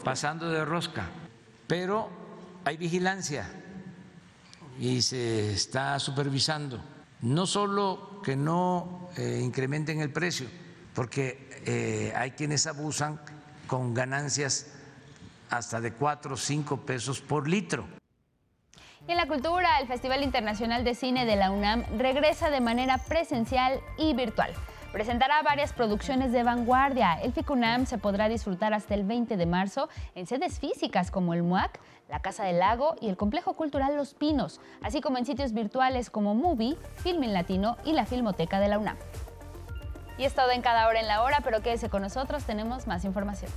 pasando 0.03 0.49
de 0.49 0.65
rosca, 0.65 1.05
pero 1.65 2.09
hay 2.65 2.75
vigilancia 2.75 3.49
y 4.77 5.01
se 5.01 5.53
está 5.53 5.97
supervisando. 5.97 6.83
No 7.21 7.45
solo 7.45 8.21
que 8.21 8.35
no 8.35 9.07
eh, 9.15 9.39
incrementen 9.41 10.01
el 10.01 10.11
precio, 10.11 10.47
porque 10.93 11.46
eh, 11.65 12.13
hay 12.15 12.31
quienes 12.31 12.67
abusan 12.67 13.19
con 13.67 13.93
ganancias 13.93 14.67
hasta 15.49 15.81
de 15.81 15.93
4 15.93 16.33
o 16.33 16.37
5 16.37 16.77
pesos 16.81 17.21
por 17.21 17.47
litro. 17.47 17.85
En 19.07 19.15
la 19.15 19.27
cultura, 19.27 19.79
el 19.79 19.87
Festival 19.87 20.21
Internacional 20.23 20.83
de 20.83 20.93
Cine 20.93 21.25
de 21.25 21.37
la 21.37 21.51
UNAM 21.51 21.85
regresa 21.97 22.49
de 22.49 22.59
manera 22.59 22.97
presencial 22.97 23.79
y 23.97 24.13
virtual. 24.13 24.51
Presentará 24.91 25.41
varias 25.43 25.73
producciones 25.73 26.31
de 26.31 26.43
vanguardia. 26.43 27.21
El 27.21 27.31
FICUNAM 27.31 27.85
se 27.85 27.97
podrá 27.97 28.29
disfrutar 28.29 28.73
hasta 28.73 28.95
el 28.95 29.03
20 29.03 29.37
de 29.37 29.45
marzo 29.45 29.89
en 30.15 30.25
sedes 30.25 30.59
físicas 30.59 31.11
como 31.11 31.33
el 31.33 31.43
MUAC, 31.43 31.79
la 32.09 32.21
Casa 32.21 32.43
del 32.45 32.59
Lago 32.59 32.95
y 32.99 33.09
el 33.09 33.15
Complejo 33.17 33.53
Cultural 33.53 33.95
Los 33.95 34.13
Pinos, 34.13 34.59
así 34.81 34.99
como 34.99 35.17
en 35.17 35.25
sitios 35.25 35.53
virtuales 35.53 36.09
como 36.09 36.35
Movie, 36.35 36.77
Filmin 36.95 37.33
Latino 37.33 37.77
y 37.85 37.93
la 37.93 38.05
Filmoteca 38.05 38.59
de 38.59 38.69
la 38.69 38.79
UNAM. 38.79 38.97
Y 40.17 40.25
es 40.25 40.33
todo 40.33 40.51
en 40.51 40.61
cada 40.61 40.87
hora 40.87 40.99
en 40.99 41.07
la 41.07 41.21
hora, 41.21 41.41
pero 41.43 41.61
quédese 41.61 41.89
con 41.89 42.01
nosotros, 42.01 42.43
tenemos 42.43 42.87
más 42.87 43.05
información. 43.05 43.51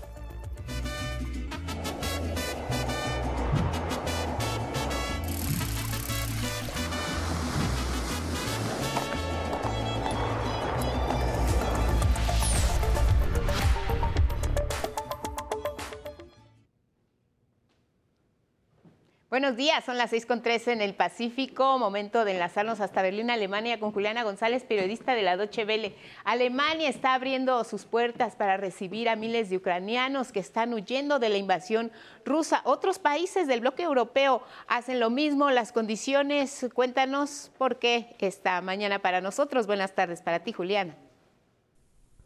Buenos 19.31 19.55
días, 19.55 19.85
son 19.85 19.97
las 19.97 20.13
6.13 20.13 20.73
en 20.73 20.81
el 20.81 20.97
Pacífico, 20.97 21.79
momento 21.79 22.25
de 22.25 22.33
enlazarnos 22.33 22.81
hasta 22.81 23.01
Berlín, 23.01 23.31
Alemania, 23.31 23.79
con 23.79 23.93
Juliana 23.93 24.25
González, 24.25 24.65
periodista 24.65 25.15
de 25.15 25.23
la 25.23 25.37
Deutsche 25.37 25.65
Welle. 25.65 25.95
Alemania 26.25 26.89
está 26.89 27.15
abriendo 27.15 27.63
sus 27.63 27.85
puertas 27.85 28.35
para 28.35 28.57
recibir 28.57 29.09
a 29.09 29.15
miles 29.15 29.49
de 29.49 29.59
ucranianos 29.59 30.33
que 30.33 30.41
están 30.41 30.75
huyendo 30.75 31.21
de 31.21 31.29
la 31.29 31.37
invasión 31.37 31.93
rusa. 32.25 32.61
Otros 32.65 32.99
países 32.99 33.47
del 33.47 33.61
bloque 33.61 33.85
europeo 33.85 34.43
hacen 34.67 34.99
lo 34.99 35.11
mismo, 35.11 35.49
las 35.53 35.71
condiciones, 35.71 36.67
cuéntanos 36.75 37.53
por 37.57 37.79
qué 37.79 38.17
esta 38.19 38.61
mañana 38.63 38.99
para 38.99 39.21
nosotros. 39.21 39.69
Buenas 39.69 39.95
tardes 39.95 40.23
para 40.23 40.41
ti, 40.41 40.53
Juliana. 40.53 40.97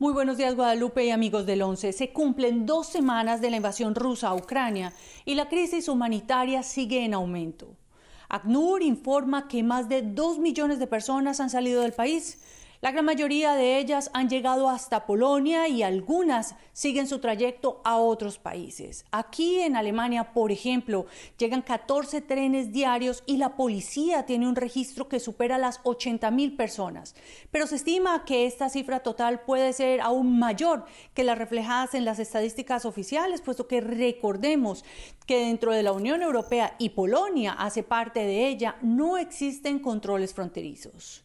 Muy 0.05 0.13
buenos 0.13 0.37
días 0.37 0.55
Guadalupe 0.55 1.03
y 1.03 1.11
amigos 1.11 1.47
del 1.47 1.63
11. 1.63 1.95
Se 1.95 2.13
cumplen 2.13 2.67
dos 2.67 2.89
semanas 2.89 3.41
de 3.41 3.49
la 3.49 3.57
invasión 3.57 3.95
rusa 3.95 4.29
a 4.29 4.35
Ucrania 4.35 4.93
y 5.25 5.35
la 5.35 5.49
crisis 5.49 5.89
humanitaria 5.89 6.63
sigue 6.63 7.07
en 7.07 7.15
aumento. 7.15 7.75
ACNUR 8.29 8.83
informa 8.83 9.49
que 9.49 9.63
más 9.63 9.89
de 9.89 10.03
dos 10.03 10.39
millones 10.39 10.79
de 10.79 10.87
personas 10.87 11.41
han 11.41 11.49
salido 11.49 11.81
del 11.81 11.95
país. 11.95 12.44
La 12.85 12.91
gran 12.91 13.07
mayoría 13.07 13.55
de 13.55 13.79
ellas 13.79 14.11
han 14.13 14.29
llegado 14.29 14.69
hasta 14.69 15.07
Polonia 15.07 15.69
y 15.69 15.83
algunas 15.83 16.55
siguen 16.75 17.07
su 17.07 17.19
trayecto 17.19 17.81
a 17.83 17.97
otros 17.97 18.37
países. 18.37 19.07
Aquí 19.11 19.61
en 19.61 19.75
Alemania, 19.75 20.35
por 20.35 20.53
ejemplo, 20.53 21.07
llegan 21.39 21.63
14 21.63 22.21
trenes 22.21 22.73
diarios 22.73 23.23
y 23.25 23.39
la 23.39 23.57
policía 23.57 24.27
tiene 24.27 24.47
un 24.47 24.55
registro 24.55 25.09
que 25.09 25.19
supera 25.19 25.57
las 25.57 25.81
80 25.85 26.31
mil 26.31 26.57
personas. 26.57 27.15
Pero 27.51 27.67
se 27.67 27.77
estima 27.77 28.27
que 28.27 28.45
esta 28.45 28.69
cifra 28.69 29.01
total 29.01 29.41
puede 29.47 29.73
ser 29.73 30.03
aún 30.03 30.39
mayor 30.39 30.85
que 31.15 31.25
las 31.25 31.39
reflejadas 31.39 31.95
en 31.95 32.05
las 32.05 32.19
estadísticas 32.19 32.85
oficiales, 32.85 33.41
puesto 33.41 33.67
que 33.67 33.81
recordemos 33.81 34.85
que 35.27 35.39
dentro 35.39 35.73
de 35.73 35.85
la 35.85 35.93
Unión 35.93 36.21
Europea 36.21 36.77
y 36.79 36.91
Polonia 36.91 37.53
hace 37.53 37.83
parte 37.83 38.21
de 38.21 38.47
ella, 38.47 38.77
no 38.83 39.17
existen 39.17 39.79
controles 39.79 40.35
fronterizos. 40.35 41.25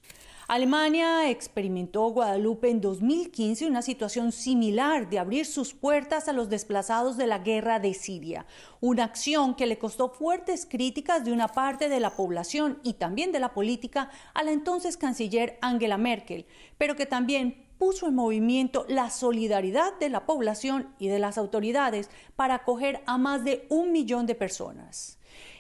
Alemania 0.52 1.30
experimentó 1.30 2.08
Guadalupe 2.08 2.72
en 2.72 2.82
2015 2.82 3.68
una 3.68 3.84
situación 3.84 4.32
similar 4.32 5.08
de 5.08 5.20
abrir 5.20 5.46
sus 5.46 5.76
puertas 5.76 6.28
a 6.28 6.34
los 6.34 6.50
desplazados 6.50 7.18
de 7.18 7.28
la 7.28 7.38
guerra 7.38 7.80
de 7.80 7.94
Siria, 7.94 8.48
una 8.82 9.04
acción 9.04 9.54
que 9.54 9.68
le 9.68 9.78
costó 9.78 10.10
fuertes 10.10 10.66
críticas 10.66 11.24
de 11.24 11.34
una 11.34 11.50
parte 11.50 11.88
de 11.88 12.00
la 12.00 12.16
población 12.16 12.80
y 12.82 12.94
también 12.94 13.32
de 13.32 13.40
la 13.40 13.54
política 13.54 14.10
a 14.34 14.42
la 14.42 14.52
entonces 14.52 14.98
canciller 14.98 15.60
Angela 15.62 16.00
Merkel, 16.00 16.48
pero 16.80 16.96
que 16.96 17.06
también 17.06 17.68
puso 17.78 18.08
en 18.08 18.16
movimiento 18.16 18.88
la 18.90 19.12
solidaridad 19.12 20.00
de 20.00 20.10
la 20.10 20.26
población 20.26 20.96
y 20.98 21.10
de 21.10 21.20
las 21.20 21.38
autoridades 21.38 22.10
para 22.36 22.56
acoger 22.56 23.04
a 23.06 23.20
más 23.20 23.46
de 23.46 23.68
un 23.70 23.92
millón 23.92 24.26
de 24.26 24.34
personas. 24.34 25.19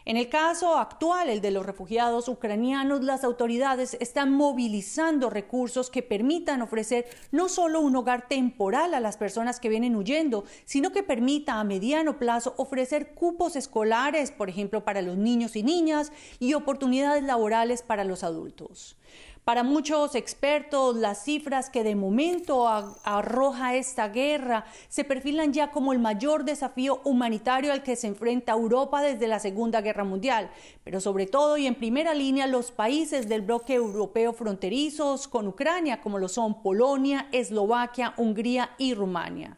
En 0.10 0.18
el 0.18 0.28
caso 0.28 0.76
actual, 0.76 1.30
el 1.30 1.39
de 1.39 1.51
los 1.51 1.64
refugiados 1.64 2.30
ucranianos, 2.30 3.03
las 3.03 3.24
autoridades 3.24 3.95
están 3.99 4.32
movilizando 4.32 5.30
recursos 5.30 5.91
que 5.91 6.01
permitan 6.01 6.64
ofrecer 6.64 7.05
no 7.32 7.47
solo 7.47 7.80
un 7.80 7.95
hogar 7.95 8.28
temporal 8.28 8.95
a 8.95 9.01
las 9.01 9.18
personas 9.18 9.60
que 9.60 9.70
vienen 9.70 9.95
huyendo, 9.95 10.45
sino 10.66 10.91
que 10.91 11.03
permita 11.03 11.60
a 11.60 11.64
mediano 11.64 12.18
plazo 12.18 12.55
ofrecer 12.57 13.14
cupos 13.14 13.55
escolares, 13.55 14.32
por 14.32 14.49
ejemplo, 14.49 14.84
para 14.84 15.03
los 15.03 15.16
niños 15.16 15.55
y 15.55 15.62
niñas, 15.62 16.12
y 16.39 16.55
oportunidades 16.55 17.24
laborales 17.24 17.84
para 17.84 18.03
los 18.03 18.24
adultos. 18.24 18.97
Para 19.50 19.64
muchos 19.64 20.14
expertos, 20.14 20.95
las 20.95 21.24
cifras 21.24 21.72
que 21.72 21.84
de 21.84 21.95
momento 21.95 22.68
arroja 22.68 23.74
esta 23.74 24.10
guerra 24.10 24.66
se 24.89 25.04
perfilan 25.04 25.54
ya 25.54 25.72
como 25.72 25.91
el 25.91 25.97
mayor 25.97 26.45
desafío 26.45 27.02
humanitario 27.04 27.74
al 27.74 27.82
que 27.82 27.95
se 27.95 28.06
enfrenta 28.06 28.52
Europa 28.52 29.02
desde 29.02 29.28
la 29.28 29.39
Segunda 29.39 29.82
Guerra 29.82 30.04
Mundial, 30.04 30.52
pero 30.84 31.02
sobre 31.02 31.26
todo 31.26 31.58
y 31.58 31.66
en 31.66 31.74
primera 31.74 32.14
línea 32.14 32.45
los 32.45 32.70
países 32.70 33.28
del 33.28 33.41
bloque 33.41 33.74
europeo 33.74 34.34
fronterizos 34.34 35.28
con 35.28 35.47
Ucrania, 35.47 36.00
como 36.00 36.20
lo 36.20 36.28
son 36.28 36.62
Polonia, 36.62 37.28
Eslovaquia, 37.32 38.14
Hungría 38.18 38.76
y 38.78 38.93
Rumania. 38.93 39.58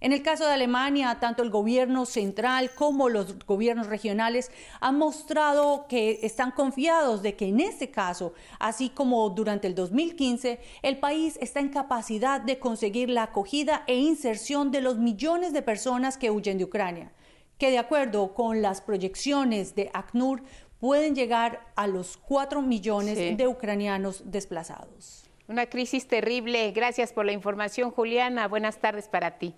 En 0.00 0.12
el 0.12 0.22
caso 0.22 0.46
de 0.46 0.52
Alemania, 0.52 1.18
tanto 1.20 1.42
el 1.42 1.50
gobierno 1.50 2.06
central 2.06 2.70
como 2.74 3.08
los 3.08 3.38
gobiernos 3.44 3.88
regionales 3.88 4.50
han 4.80 4.96
mostrado 4.96 5.86
que 5.88 6.20
están 6.22 6.52
confiados 6.52 7.22
de 7.22 7.34
que 7.34 7.48
en 7.48 7.60
este 7.60 7.90
caso, 7.90 8.32
así 8.60 8.90
como 8.90 9.28
durante 9.30 9.66
el 9.66 9.74
2015, 9.74 10.60
el 10.82 10.98
país 10.98 11.36
está 11.40 11.60
en 11.60 11.70
capacidad 11.70 12.40
de 12.40 12.58
conseguir 12.58 13.10
la 13.10 13.24
acogida 13.24 13.82
e 13.86 13.96
inserción 13.96 14.70
de 14.70 14.82
los 14.82 14.98
millones 14.98 15.52
de 15.52 15.62
personas 15.62 16.16
que 16.16 16.30
huyen 16.30 16.58
de 16.58 16.64
Ucrania, 16.64 17.12
que 17.58 17.70
de 17.70 17.78
acuerdo 17.78 18.34
con 18.34 18.62
las 18.62 18.80
proyecciones 18.80 19.74
de 19.74 19.90
ACNUR 19.92 20.42
pueden 20.78 21.16
llegar 21.16 21.66
a 21.74 21.88
los 21.88 22.16
4 22.16 22.62
millones 22.62 23.36
de 23.36 23.48
ucranianos 23.48 24.22
desplazados. 24.30 25.24
Una 25.48 25.66
crisis 25.66 26.06
terrible. 26.06 26.70
Gracias 26.72 27.12
por 27.12 27.24
la 27.24 27.32
información, 27.32 27.90
Juliana. 27.90 28.46
Buenas 28.46 28.78
tardes 28.78 29.08
para 29.08 29.38
ti. 29.38 29.54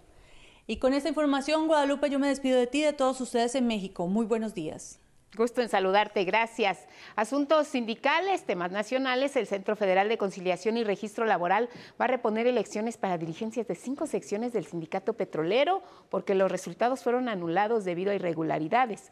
Y 0.70 0.76
con 0.76 0.94
esta 0.94 1.08
información, 1.08 1.66
Guadalupe, 1.66 2.10
yo 2.10 2.20
me 2.20 2.28
despido 2.28 2.56
de 2.56 2.68
ti 2.68 2.78
y 2.78 2.82
de 2.82 2.92
todos 2.92 3.20
ustedes 3.20 3.56
en 3.56 3.66
México. 3.66 4.06
Muy 4.06 4.24
buenos 4.24 4.54
días. 4.54 5.00
Gusto 5.36 5.62
en 5.62 5.68
saludarte, 5.68 6.22
gracias. 6.22 6.86
Asuntos 7.16 7.66
sindicales, 7.66 8.44
temas 8.44 8.70
nacionales, 8.70 9.34
el 9.34 9.48
Centro 9.48 9.74
Federal 9.74 10.08
de 10.08 10.16
Conciliación 10.16 10.76
y 10.76 10.84
Registro 10.84 11.24
Laboral 11.24 11.68
va 12.00 12.04
a 12.04 12.06
reponer 12.06 12.46
elecciones 12.46 12.98
para 12.98 13.18
dirigencias 13.18 13.66
de 13.66 13.74
cinco 13.74 14.06
secciones 14.06 14.52
del 14.52 14.64
sindicato 14.64 15.14
petrolero 15.14 15.82
porque 16.08 16.36
los 16.36 16.52
resultados 16.52 17.02
fueron 17.02 17.28
anulados 17.28 17.84
debido 17.84 18.12
a 18.12 18.14
irregularidades. 18.14 19.10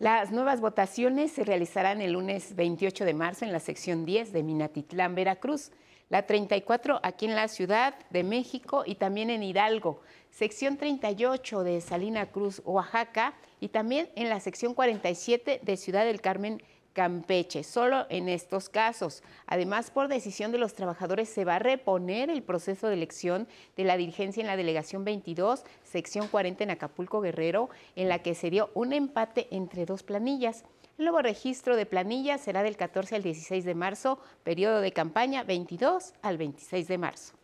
Las 0.00 0.30
nuevas 0.30 0.60
votaciones 0.60 1.32
se 1.32 1.42
realizarán 1.42 2.02
el 2.02 2.12
lunes 2.12 2.54
28 2.54 3.06
de 3.06 3.14
marzo 3.14 3.46
en 3.46 3.52
la 3.52 3.60
sección 3.60 4.04
10 4.04 4.34
de 4.34 4.42
Minatitlán, 4.42 5.14
Veracruz, 5.14 5.70
la 6.10 6.26
34 6.26 7.00
aquí 7.02 7.26
en 7.26 7.34
la 7.34 7.48
Ciudad 7.48 7.94
de 8.10 8.24
México 8.24 8.82
y 8.86 8.94
también 8.96 9.30
en 9.30 9.42
Hidalgo 9.42 10.00
sección 10.30 10.76
38 10.76 11.64
de 11.64 11.80
Salina 11.80 12.26
Cruz, 12.26 12.62
Oaxaca, 12.64 13.34
y 13.60 13.68
también 13.68 14.08
en 14.14 14.28
la 14.28 14.40
sección 14.40 14.74
47 14.74 15.60
de 15.62 15.76
Ciudad 15.76 16.04
del 16.04 16.20
Carmen, 16.20 16.62
Campeche, 16.92 17.62
solo 17.62 18.06
en 18.08 18.28
estos 18.28 18.68
casos. 18.68 19.22
Además, 19.46 19.92
por 19.92 20.08
decisión 20.08 20.50
de 20.50 20.58
los 20.58 20.74
trabajadores, 20.74 21.28
se 21.28 21.44
va 21.44 21.54
a 21.54 21.60
reponer 21.60 22.28
el 22.28 22.42
proceso 22.42 22.88
de 22.88 22.94
elección 22.94 23.46
de 23.76 23.84
la 23.84 23.96
dirigencia 23.96 24.40
en 24.40 24.48
la 24.48 24.56
delegación 24.56 25.04
22, 25.04 25.62
sección 25.84 26.26
40 26.26 26.64
en 26.64 26.70
Acapulco 26.70 27.20
Guerrero, 27.20 27.70
en 27.94 28.08
la 28.08 28.18
que 28.20 28.34
se 28.34 28.50
dio 28.50 28.70
un 28.74 28.92
empate 28.92 29.46
entre 29.52 29.86
dos 29.86 30.02
planillas. 30.02 30.64
El 30.98 31.04
nuevo 31.04 31.22
registro 31.22 31.76
de 31.76 31.86
planillas 31.86 32.40
será 32.40 32.64
del 32.64 32.76
14 32.76 33.14
al 33.14 33.22
16 33.22 33.64
de 33.64 33.74
marzo, 33.76 34.18
periodo 34.42 34.80
de 34.80 34.90
campaña 34.90 35.44
22 35.44 36.14
al 36.22 36.36
26 36.36 36.88
de 36.88 36.98
marzo. 36.98 37.37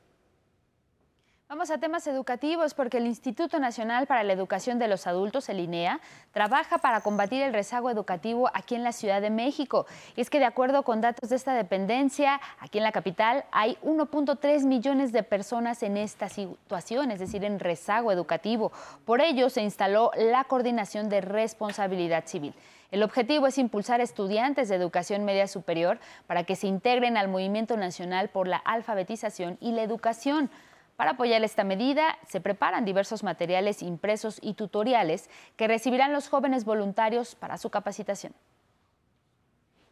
Vamos 1.55 1.71
a 1.71 1.79
temas 1.79 2.05
educativos 2.09 2.75
porque 2.75 2.97
el 2.97 3.07
Instituto 3.07 3.61
Nacional 3.61 4.09
para 4.09 4.25
la 4.25 4.33
Educación 4.33 4.81
de 4.81 4.89
los 4.89 5.07
Adultos, 5.07 5.49
el 5.49 5.61
INEA, 5.61 6.01
trabaja 6.33 6.79
para 6.79 7.01
combatir 7.01 7.43
el 7.43 7.53
rezago 7.53 7.91
educativo 7.91 8.51
aquí 8.55 8.75
en 8.75 8.83
la 8.83 8.91
Ciudad 8.91 9.23
de 9.23 9.31
México. 9.31 9.87
Y 10.17 10.21
es 10.21 10.31
que 10.31 10.41
de 10.41 10.47
acuerdo 10.47 10.83
con 10.83 11.01
datos 11.01 11.31
de 11.31 11.37
esta 11.37 11.55
dependencia, 11.55 12.41
aquí 12.59 12.79
en 12.79 12.83
la 12.83 12.91
capital 12.91 13.45
hay 13.53 13.79
1.3 13.85 14.65
millones 14.65 15.13
de 15.13 15.23
personas 15.23 15.85
en 15.85 15.97
esta 15.97 16.29
situación, 16.29 17.13
es 17.13 17.21
decir, 17.21 17.45
en 17.45 17.61
rezago 17.61 18.11
educativo. 18.11 18.73
Por 19.05 19.21
ello 19.21 19.49
se 19.49 19.63
instaló 19.63 20.11
la 20.17 20.43
Coordinación 20.43 21.09
de 21.09 21.21
Responsabilidad 21.21 22.25
Civil. 22.27 22.53
El 22.91 23.05
objetivo 23.05 23.47
es 23.47 23.59
impulsar 23.59 24.01
estudiantes 24.01 24.69
de 24.69 24.75
educación 24.75 25.25
media 25.25 25.47
superior 25.47 26.01
para 26.27 26.43
que 26.43 26.57
se 26.57 26.67
integren 26.67 27.17
al 27.17 27.29
movimiento 27.29 27.77
nacional 27.77 28.29
por 28.29 28.49
la 28.49 28.57
alfabetización 28.57 29.57
y 29.61 29.71
la 29.71 29.85
educación. 29.85 30.51
Para 30.97 31.13
apoyar 31.13 31.43
esta 31.43 31.65
medida, 31.65 32.19
se 32.29 32.41
preparan 32.41 32.85
diversos 32.85 33.25
materiales 33.25 33.83
impresos 33.83 34.39
y 34.41 34.55
tutoriales 34.55 35.29
que 35.57 35.67
recibirán 35.67 36.13
los 36.13 36.29
jóvenes 36.29 36.65
voluntarios 36.65 37.35
para 37.35 37.59
su 37.59 37.71
capacitación. 37.71 38.33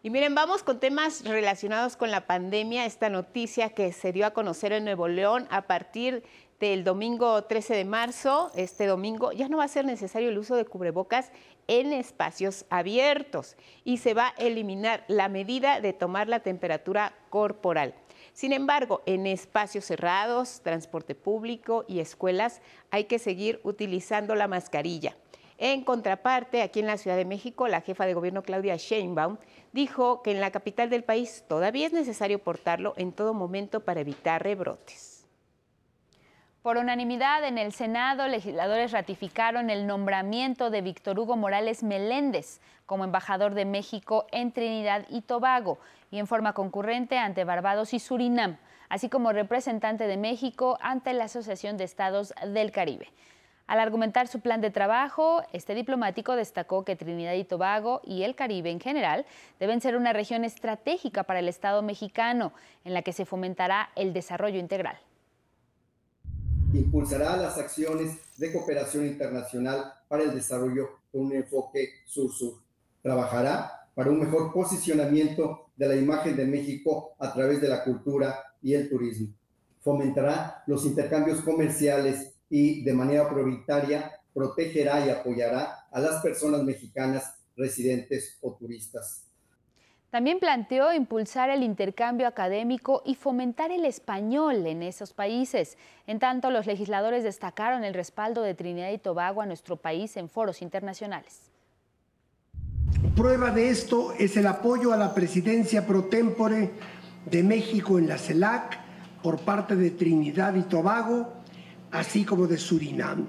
Y 0.05 0.11
miren, 0.11 0.34
vamos 0.34 0.64
con 0.64 0.80
temas 0.80 1.24
relacionados 1.24 1.96
con 1.96 2.11
la 2.11 2.26
pandemia. 2.26 2.86
Esta 2.86 3.09
noticia 3.09 3.70
que 3.70 3.92
se 3.92 4.12
dio 4.12 4.26
a 4.26 4.32
conocer 4.32 4.72
en 4.72 4.84
Nuevo 4.84 5.07
León 5.07 5.46
a 5.50 5.62
partir 5.62 6.24
del 6.59 6.84
domingo 6.84 7.42
13 7.42 7.74
de 7.74 7.84
marzo, 7.84 8.53
este 8.55 8.86
domingo, 8.86 9.32
ya 9.32 9.48
no 9.48 9.59
va 9.59 9.64
a 9.64 9.68
ser 9.68 9.84
necesario 9.84 10.28
el 10.28 10.38
uso 10.38 10.55
de 10.55 10.64
cubrebocas 10.64 11.32
en 11.66 11.92
espacios 11.92 12.66
abiertos 12.70 13.57
y 13.84 13.98
se 13.98 14.14
va 14.14 14.28
a 14.28 14.42
eliminar 14.42 15.05
la 15.09 15.28
medida 15.28 15.80
de 15.80 15.92
tomar 15.92 16.28
la 16.28 16.40
temperatura 16.40 17.14
corporal. 17.30 17.94
Sin 18.33 18.53
embargo, 18.53 19.03
en 19.07 19.26
espacios 19.26 19.85
cerrados, 19.85 20.61
transporte 20.62 21.14
público 21.14 21.85
y 21.87 22.01
escuelas 22.01 22.61
hay 22.91 23.05
que 23.05 23.18
seguir 23.18 23.61
utilizando 23.62 24.35
la 24.35 24.49
mascarilla. 24.49 25.16
En 25.59 25.85
contraparte, 25.85 26.62
aquí 26.62 26.80
en 26.80 26.87
la 26.87 26.97
Ciudad 26.97 27.16
de 27.16 27.24
México, 27.24 27.68
la 27.68 27.83
jefa 27.83 28.07
de 28.07 28.14
gobierno 28.14 28.43
Claudia 28.43 28.76
Sheinbaum 28.76 29.37
dijo 29.72 30.22
que 30.22 30.33
en 30.33 30.41
la 30.41 30.51
capital 30.51 30.91
del 30.91 31.05
país 31.05 31.45
todavía 31.47 31.87
es 31.87 31.93
necesario 31.93 32.39
portarlo 32.39 32.95
en 32.97 33.12
todo 33.12 33.35
momento 33.35 33.80
para 33.80 34.01
evitar 34.01 34.43
rebrotes. 34.43 35.12
Por 36.63 36.77
unanimidad 36.77 37.43
en 37.43 37.59
el 37.59 37.73
Senado, 37.73 38.29
legisladores 38.29 38.93
ratificaron 38.93 39.69
el 39.69 39.85
nombramiento 39.85 40.71
de 40.71 40.81
Víctor 40.81 41.19
Hugo 41.19 41.37
Morales 41.37 41.83
Meléndez 41.83 42.61
como 42.87 43.03
embajador 43.03 43.55
de 43.55 43.65
México 43.65 44.27
en 44.31 44.53
Trinidad 44.53 45.05
y 45.09 45.23
Tobago 45.23 45.81
y 46.13 46.21
en 46.21 46.29
forma 46.29 46.53
concurrente 46.53 47.19
ante 47.19 47.43
Barbados 47.43 47.93
y 47.95 47.99
Surinam, 47.99 48.59
así 48.89 49.09
como 49.09 49.33
representante 49.33 50.07
de 50.07 50.17
México 50.17 50.79
ante 50.81 51.15
la 51.15 51.25
Asociación 51.25 51.77
de 51.77 51.83
Estados 51.83 52.33
del 52.47 52.71
Caribe. 52.71 53.09
Al 53.67 53.81
argumentar 53.81 54.29
su 54.29 54.39
plan 54.39 54.61
de 54.61 54.71
trabajo, 54.71 55.43
este 55.53 55.75
diplomático 55.75 56.37
destacó 56.37 56.85
que 56.85 56.95
Trinidad 56.95 57.33
y 57.33 57.43
Tobago 57.43 58.03
y 58.05 58.23
el 58.23 58.37
Caribe 58.37 58.71
en 58.71 58.79
general 58.79 59.27
deben 59.59 59.81
ser 59.81 59.97
una 59.97 60.13
región 60.13 60.45
estratégica 60.45 61.25
para 61.25 61.41
el 61.41 61.49
Estado 61.49 61.83
mexicano, 61.83 62.53
en 62.85 62.95
la 62.95 63.03
que 63.03 63.13
se 63.13 63.25
fomentará 63.25 63.91
el 63.97 64.13
desarrollo 64.13 64.61
integral 64.61 64.97
impulsará 66.73 67.37
las 67.37 67.59
acciones 67.59 68.16
de 68.37 68.53
cooperación 68.53 69.07
internacional 69.07 69.93
para 70.09 70.25
el 70.25 70.35
desarrollo 70.35 70.89
con 71.11 71.23
un 71.23 71.33
enfoque 71.33 71.89
sur-sur. 72.07 72.55
Trabajará 73.03 73.89
para 73.95 74.11
un 74.11 74.20
mejor 74.20 74.53
posicionamiento 74.53 75.70
de 75.77 75.89
la 75.89 75.97
imagen 75.97 76.37
de 76.37 76.47
México 76.47 77.14
a 77.18 77.33
través 77.33 77.61
de 77.61 77.68
la 77.68 77.85
cultura 77.85 78.39
y 78.62 78.75
el 78.75 78.89
turismo. 78.89 79.29
Fomentará 79.81 80.62
los 80.66 80.85
intercambios 80.87 81.41
comerciales 81.41 82.35
y 82.49 82.85
de 82.85 82.93
manera 82.93 83.29
prioritaria 83.29 84.12
protegerá 84.33 85.07
y 85.07 85.11
apoyará 85.11 85.87
a 85.91 86.01
las 86.01 86.23
personas 86.23 86.62
mexicanas 86.62 87.35
residentes 87.57 88.39
o 88.41 88.55
turistas. 88.55 89.32
También 90.13 90.41
planteó 90.41 90.93
impulsar 90.93 91.49
el 91.49 91.63
intercambio 91.63 92.29
académico 92.29 93.03
y 93.07 93.15
fomentar 93.15 93.71
el 93.71 93.87
español 93.87 94.67
en 94.67 94.83
esos 94.83 95.15
países. 95.15 95.79
En 96.07 96.19
tanto, 96.19 96.51
los 96.51 96.67
legisladores 96.67 97.25
destacaron 97.25 97.83
el 97.83 97.95
respaldo 97.95 98.43
de 98.43 98.53
Trinidad 98.53 98.91
y 98.91 98.99
Tobago 98.99 99.41
a 99.41 99.47
nuestro 99.47 99.79
país 99.79 100.19
en 100.19 100.29
foros 100.29 100.61
internacionales. 100.61 101.51
Prueba 103.17 103.53
de 103.53 103.71
esto 103.71 104.13
es 104.19 104.37
el 104.37 104.47
apoyo 104.49 104.93
a 104.93 104.99
la 104.99 105.15
presidencia 105.15 105.87
pro 105.87 106.05
tempore 106.05 106.73
de 107.25 107.43
México 107.43 107.99
en 107.99 108.07
la 108.07 108.19
CELAC 108.19 108.81
por 109.23 109.41
parte 109.41 109.77
de 109.77 109.93
Trinidad 109.93 110.55
y 110.57 110.63
Tobago, 110.65 111.33
así 111.91 112.27
como 112.27 112.47
de 112.47 112.59
Surinam. 112.59 113.29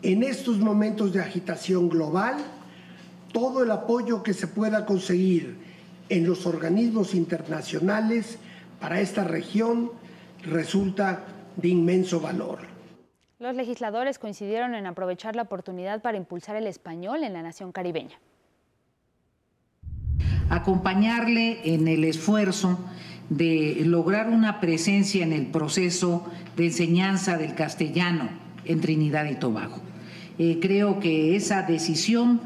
En 0.00 0.22
estos 0.22 0.56
momentos 0.56 1.12
de 1.12 1.20
agitación 1.20 1.90
global, 1.90 2.38
todo 3.30 3.62
el 3.62 3.70
apoyo 3.70 4.22
que 4.22 4.32
se 4.32 4.46
pueda 4.46 4.86
conseguir 4.86 5.67
en 6.08 6.26
los 6.26 6.46
organismos 6.46 7.14
internacionales 7.14 8.38
para 8.80 9.00
esta 9.00 9.24
región 9.24 9.92
resulta 10.42 11.24
de 11.56 11.68
inmenso 11.68 12.20
valor. 12.20 12.60
Los 13.38 13.54
legisladores 13.54 14.18
coincidieron 14.18 14.74
en 14.74 14.86
aprovechar 14.86 15.36
la 15.36 15.42
oportunidad 15.42 16.02
para 16.02 16.16
impulsar 16.16 16.56
el 16.56 16.66
español 16.66 17.22
en 17.24 17.32
la 17.32 17.42
nación 17.42 17.72
caribeña 17.72 18.18
acompañarle 20.50 21.74
en 21.74 21.88
el 21.88 22.04
esfuerzo 22.04 22.78
de 23.28 23.82
lograr 23.84 24.30
una 24.30 24.60
presencia 24.60 25.22
en 25.22 25.32
el 25.32 25.46
proceso 25.46 26.26
de 26.56 26.66
enseñanza 26.66 27.36
del 27.36 27.54
castellano 27.54 28.30
en 28.64 28.80
Trinidad 28.80 29.26
y 29.26 29.34
Tobago. 29.34 29.80
Eh, 30.38 30.58
creo 30.60 31.00
que 31.00 31.36
esa 31.36 31.62
decisión 31.62 32.40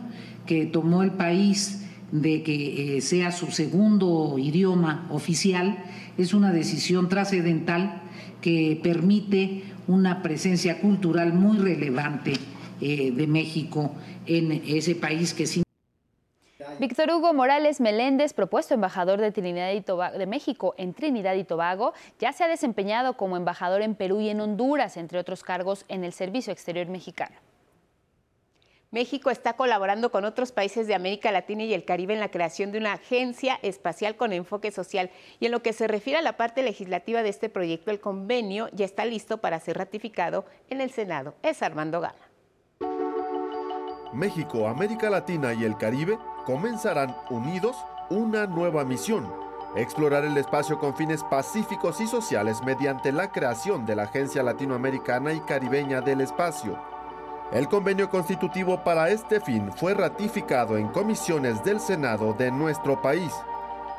que 0.47 0.67
tomó 0.67 1.03
el 1.03 1.13
país 1.13 1.82
de 2.13 2.43
que 2.43 2.97
eh, 2.97 3.01
sea 3.01 3.33
su 3.33 3.51
segundo 3.51 4.39
idioma 4.39 5.09
oficial 5.11 5.83
es 6.19 6.35
una 6.35 6.53
decisión 6.53 7.09
trascendental 7.09 8.03
que 8.43 8.79
permite 8.83 9.65
una 9.89 10.23
presencia 10.23 10.81
cultural 10.81 11.33
muy 11.33 11.57
relevante 11.57 12.35
eh, 12.81 13.11
de 13.11 13.27
México 13.27 13.95
en 14.27 14.53
ese 14.53 14.95
país 14.95 15.33
que 15.33 15.47
sin 15.47 15.63
Víctor 16.79 17.11
Hugo 17.11 17.33
Morales 17.33 17.81
Meléndez, 17.81 18.33
propuesto 18.33 18.75
embajador 18.75 19.21
de, 19.21 19.31
Trinidad 19.31 19.73
y 19.73 19.81
Tobago, 19.83 20.19
de 20.19 20.27
México 20.27 20.75
en 20.79 20.95
Trinidad 20.95 21.35
y 21.35 21.45
Tobago, 21.45 21.93
ya 22.19 22.33
se 22.33 22.45
ha 22.45 22.49
desempeñado 22.49 23.17
como 23.17 23.37
embajador 23.37 23.83
en 23.83 23.95
Perú 23.95 24.21
y 24.21 24.31
en 24.31 24.41
Honduras, 24.41 24.97
entre 24.97 25.19
otros 25.19 25.43
cargos 25.43 25.85
en 25.89 26.05
el 26.05 26.13
Servicio 26.13 26.53
Exterior 26.53 26.87
Mexicano. 26.89 27.37
México 28.93 29.31
está 29.31 29.55
colaborando 29.55 30.13
con 30.13 30.27
otros 30.27 30.53
países 30.53 30.87
de 30.87 30.95
América 30.95 31.33
Latina 31.33 31.65
y 31.65 31.73
el 31.73 31.87
Caribe 31.87 32.13
en 32.13 32.21
la 32.21 32.31
creación 32.31 32.73
de 32.73 32.79
una 32.79 32.93
agencia 32.93 33.59
espacial 33.63 34.17
con 34.17 34.35
enfoque 34.35 34.71
social. 34.71 35.11
Y 35.41 35.47
en 35.47 35.53
lo 35.53 35.63
que 35.63 35.73
se 35.73 35.89
refiere 35.89 36.19
a 36.19 36.23
la 36.23 36.37
parte 36.37 36.63
legislativa 36.63 37.23
de 37.23 37.31
este 37.31 37.49
proyecto, 37.49 37.91
el 37.91 38.01
convenio 38.01 38.69
ya 38.73 38.85
está 38.85 39.07
listo 39.07 39.39
para 39.39 39.59
ser 39.61 39.79
ratificado 39.79 40.45
en 40.69 40.83
el 40.83 40.91
Senado. 40.91 41.35
Es 41.43 41.63
Armando 41.63 42.03
Gala. 42.03 42.19
México, 44.13 44.69
América 44.69 45.09
Latina 45.09 45.55
y 45.55 45.65
el 45.65 45.79
Caribe 45.79 46.19
comenzarán 46.45 47.17
unidos 47.31 47.75
una 48.11 48.47
nueva 48.47 48.85
misión, 48.85 49.27
explorar 49.75 50.27
el 50.27 50.37
espacio 50.37 50.79
con 50.79 50.95
fines 50.95 51.25
pacíficos 51.25 51.99
y 52.03 52.07
sociales 52.07 52.61
mediante 52.63 53.11
la 53.11 53.33
creación 53.33 53.87
de 53.87 53.97
la 53.97 54.03
Agencia 54.03 54.43
Latinoamericana 54.43 55.33
y 55.33 55.41
Caribeña 55.41 56.03
del 56.03 56.21
Espacio. 56.21 56.92
El 57.53 57.69
convenio 57.69 58.09
constitutivo 58.09 58.83
para 58.83 59.11
este 59.11 59.39
fin 59.39 59.71
fue 59.73 59.93
ratificado 59.93 60.79
en 60.79 60.89
comisiones 60.89 61.63
del 61.63 61.81
Senado 61.81 62.33
de 62.33 62.51
nuestro 62.51 63.03
país. 63.03 63.31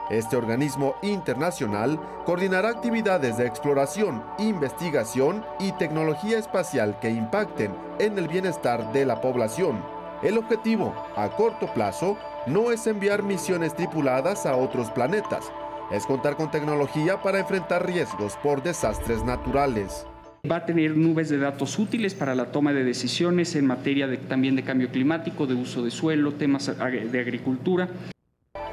Este 0.10 0.36
organismo 0.36 0.96
internacional 1.04 2.00
coordinará 2.26 2.70
actividades 2.70 3.38
de 3.38 3.46
exploración, 3.46 4.24
investigación 4.40 5.46
y 5.60 5.72
tecnología 5.74 6.40
espacial 6.40 6.98
que 7.00 7.12
impacten 7.12 7.76
en 8.00 8.18
el 8.18 8.28
bienestar 8.28 8.92
de 8.92 9.06
la 9.06 9.22
población. 9.22 9.86
El 10.24 10.40
objetivo, 10.40 10.92
a 11.16 11.30
corto 11.30 11.72
plazo, 11.76 12.18
no 12.48 12.72
es 12.72 12.88
enviar 12.88 13.22
misiones 13.22 13.76
tripuladas 13.76 14.48
a 14.48 14.56
otros 14.56 14.90
planetas, 14.90 15.46
es 15.92 16.08
contar 16.08 16.38
con 16.38 16.50
tecnología 16.50 17.22
para 17.22 17.38
enfrentar 17.38 17.86
riesgos 17.86 18.36
por 18.42 18.64
desastres 18.64 19.24
naturales. 19.24 20.08
Va 20.52 20.58
a 20.58 20.66
tener 20.66 20.98
nubes 20.98 21.30
de 21.30 21.38
datos 21.38 21.80
útiles 21.80 22.14
para 22.14 22.36
la 22.36 22.52
toma 22.52 22.74
de 22.74 22.84
decisiones 22.84 23.56
en 23.56 23.66
materia 23.66 24.10
también 24.28 24.58
de 24.58 24.64
cambio 24.64 24.90
climático, 24.90 25.48
de 25.48 25.54
uso 25.54 25.82
de 25.82 25.90
suelo, 25.90 26.34
temas 26.34 26.70
de 26.78 27.20
agricultura. 27.20 27.88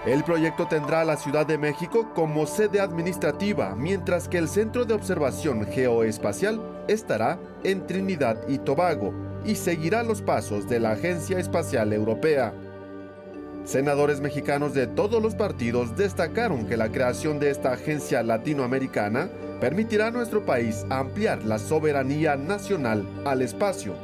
El 0.05 0.25
proyecto 0.25 0.67
tendrá 0.67 1.03
a 1.03 1.05
la 1.05 1.17
Ciudad 1.17 1.47
de 1.47 1.59
México 1.59 2.11
como 2.13 2.45
sede 2.47 2.81
administrativa, 2.81 3.77
mientras 3.77 4.27
que 4.29 4.39
el 4.39 4.49
Centro 4.49 4.85
de 4.85 4.95
Observación 4.95 5.65
Geoespacial 5.65 6.61
estará 6.89 7.39
en 7.63 7.87
Trinidad 7.87 8.49
y 8.49 8.59
Tobago 8.59 9.15
y 9.45 9.55
seguirá 9.55 10.03
los 10.03 10.23
pasos 10.23 10.69
de 10.69 10.81
la 10.81 10.91
Agencia 10.91 11.39
Espacial 11.39 11.93
Europea. 11.93 12.53
Senadores 13.71 14.21
mexicanos 14.21 14.75
de 14.75 14.89
todos 14.89 15.23
los 15.23 15.37
partidos 15.37 15.97
destacaron 15.97 16.67
que 16.67 16.77
la 16.77 16.91
creación 16.91 17.39
de 17.39 17.51
esta 17.51 17.71
agencia 17.73 18.21
latinoamericana 18.21 19.31
permitirá 19.61 20.09
a 20.09 20.11
nuestro 20.11 20.45
país 20.45 20.85
ampliar 20.91 21.45
la 21.45 21.57
soberanía 21.61 22.35
nacional 22.35 23.07
al 23.25 23.43
espacio. 23.43 23.95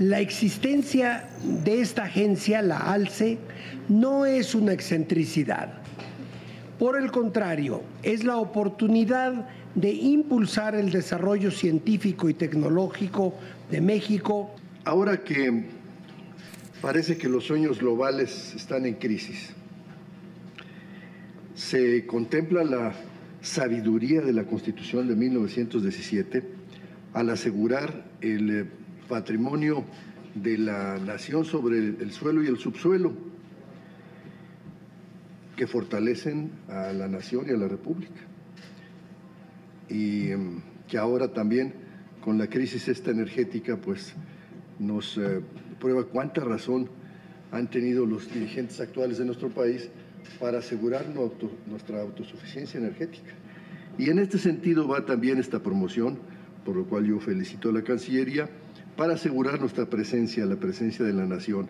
La 0.00 0.18
existencia 0.18 1.28
de 1.44 1.82
esta 1.82 2.06
agencia, 2.06 2.62
la 2.62 2.78
ALCE, 2.78 3.38
no 3.88 4.26
es 4.26 4.56
una 4.56 4.72
excentricidad. 4.72 5.74
Por 6.76 6.98
el 6.98 7.12
contrario, 7.12 7.80
es 8.02 8.24
la 8.24 8.38
oportunidad 8.38 9.46
de 9.76 9.92
impulsar 9.92 10.74
el 10.74 10.90
desarrollo 10.90 11.52
científico 11.52 12.28
y 12.28 12.34
tecnológico 12.34 13.34
de 13.70 13.80
México. 13.80 14.50
Ahora 14.84 15.18
que 15.18 15.62
Parece 16.84 17.16
que 17.16 17.30
los 17.30 17.44
sueños 17.44 17.78
globales 17.78 18.54
están 18.54 18.84
en 18.84 18.96
crisis. 18.96 19.54
Se 21.54 22.04
contempla 22.04 22.62
la 22.62 22.92
sabiduría 23.40 24.20
de 24.20 24.34
la 24.34 24.44
Constitución 24.44 25.08
de 25.08 25.16
1917 25.16 26.42
al 27.14 27.30
asegurar 27.30 28.04
el 28.20 28.50
eh, 28.50 28.66
patrimonio 29.08 29.86
de 30.34 30.58
la 30.58 30.98
nación 30.98 31.46
sobre 31.46 31.78
el 31.78 32.12
suelo 32.12 32.44
y 32.44 32.48
el 32.48 32.58
subsuelo, 32.58 33.14
que 35.56 35.66
fortalecen 35.66 36.50
a 36.68 36.92
la 36.92 37.08
nación 37.08 37.46
y 37.48 37.52
a 37.52 37.56
la 37.56 37.66
república. 37.66 38.20
Y 39.88 40.32
em, 40.32 40.60
que 40.86 40.98
ahora 40.98 41.32
también 41.32 41.72
con 42.20 42.36
la 42.36 42.48
crisis 42.48 42.88
esta 42.88 43.10
energética, 43.10 43.78
pues 43.78 44.14
nos 44.78 45.16
eh, 45.16 45.40
prueba 45.74 46.04
cuánta 46.04 46.42
razón 46.42 46.88
han 47.52 47.68
tenido 47.68 48.06
los 48.06 48.32
dirigentes 48.32 48.80
actuales 48.80 49.18
de 49.18 49.24
nuestro 49.24 49.48
país 49.48 49.90
para 50.40 50.58
asegurar 50.58 51.06
nuestra 51.66 52.00
autosuficiencia 52.00 52.78
energética. 52.78 53.32
Y 53.98 54.10
en 54.10 54.18
este 54.18 54.38
sentido 54.38 54.88
va 54.88 55.04
también 55.06 55.38
esta 55.38 55.60
promoción, 55.60 56.18
por 56.64 56.76
lo 56.76 56.84
cual 56.84 57.06
yo 57.06 57.20
felicito 57.20 57.70
a 57.70 57.72
la 57.72 57.82
Cancillería, 57.82 58.48
para 58.96 59.14
asegurar 59.14 59.60
nuestra 59.60 59.86
presencia, 59.86 60.46
la 60.46 60.56
presencia 60.56 61.04
de 61.04 61.12
la 61.12 61.26
nación 61.26 61.68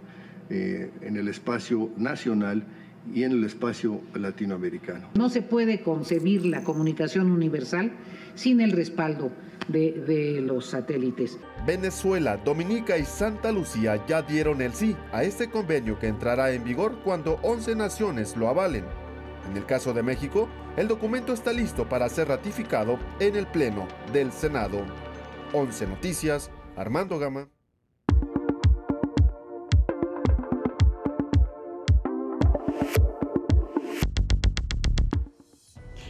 eh, 0.51 0.91
en 1.03 1.17
el 1.17 1.29
espacio 1.29 1.91
nacional 1.97 2.65
y 3.13 3.25
en 3.25 3.33
el 3.33 3.45
espacio 3.45 4.01
latinoamericano. 4.15 5.11
No 5.15 5.29
se 5.29 5.43
puede 5.43 5.83
concebir 5.83 6.47
la 6.47 6.65
comunicación 6.65 7.31
universal 7.31 7.93
sin 8.35 8.61
el 8.61 8.73
respaldo 8.73 9.31
de, 9.69 10.41
los 10.43 10.67
satélites. 10.67 11.39
Venezuela, 11.67 12.37
Dominica 12.37 12.99
y 12.99 13.05
Santa 13.05 13.53
Lucía 13.53 14.05
ya 14.07 14.23
dieron 14.23 14.61
el 14.61 14.75
sí 14.75 14.97
a 15.13 15.25
este 15.25 15.49
convenio 15.49 15.99
que 15.99 16.09
entrará 16.09 16.53
en 16.53 16.65
vigor 16.65 16.99
cuando 17.03 17.39
11 17.43 17.77
naciones 17.77 18.37
lo 18.37 18.49
avalen. 18.49 18.85
En 19.51 19.57
el 19.57 19.67
caso 19.67 19.93
de 19.93 20.03
México, 20.03 20.49
el 20.77 20.89
documento 20.89 21.33
está 21.33 21.53
listo 21.53 21.89
para 21.89 22.09
ser 22.09 22.29
ratificado 22.29 22.99
en 23.21 23.37
el 23.37 23.47
Pleno 23.47 23.87
del 24.13 24.33
Senado. 24.33 24.85
11 25.53 25.87
Noticias, 25.87 26.51
Armando 26.77 27.19
Gama. 27.19 27.49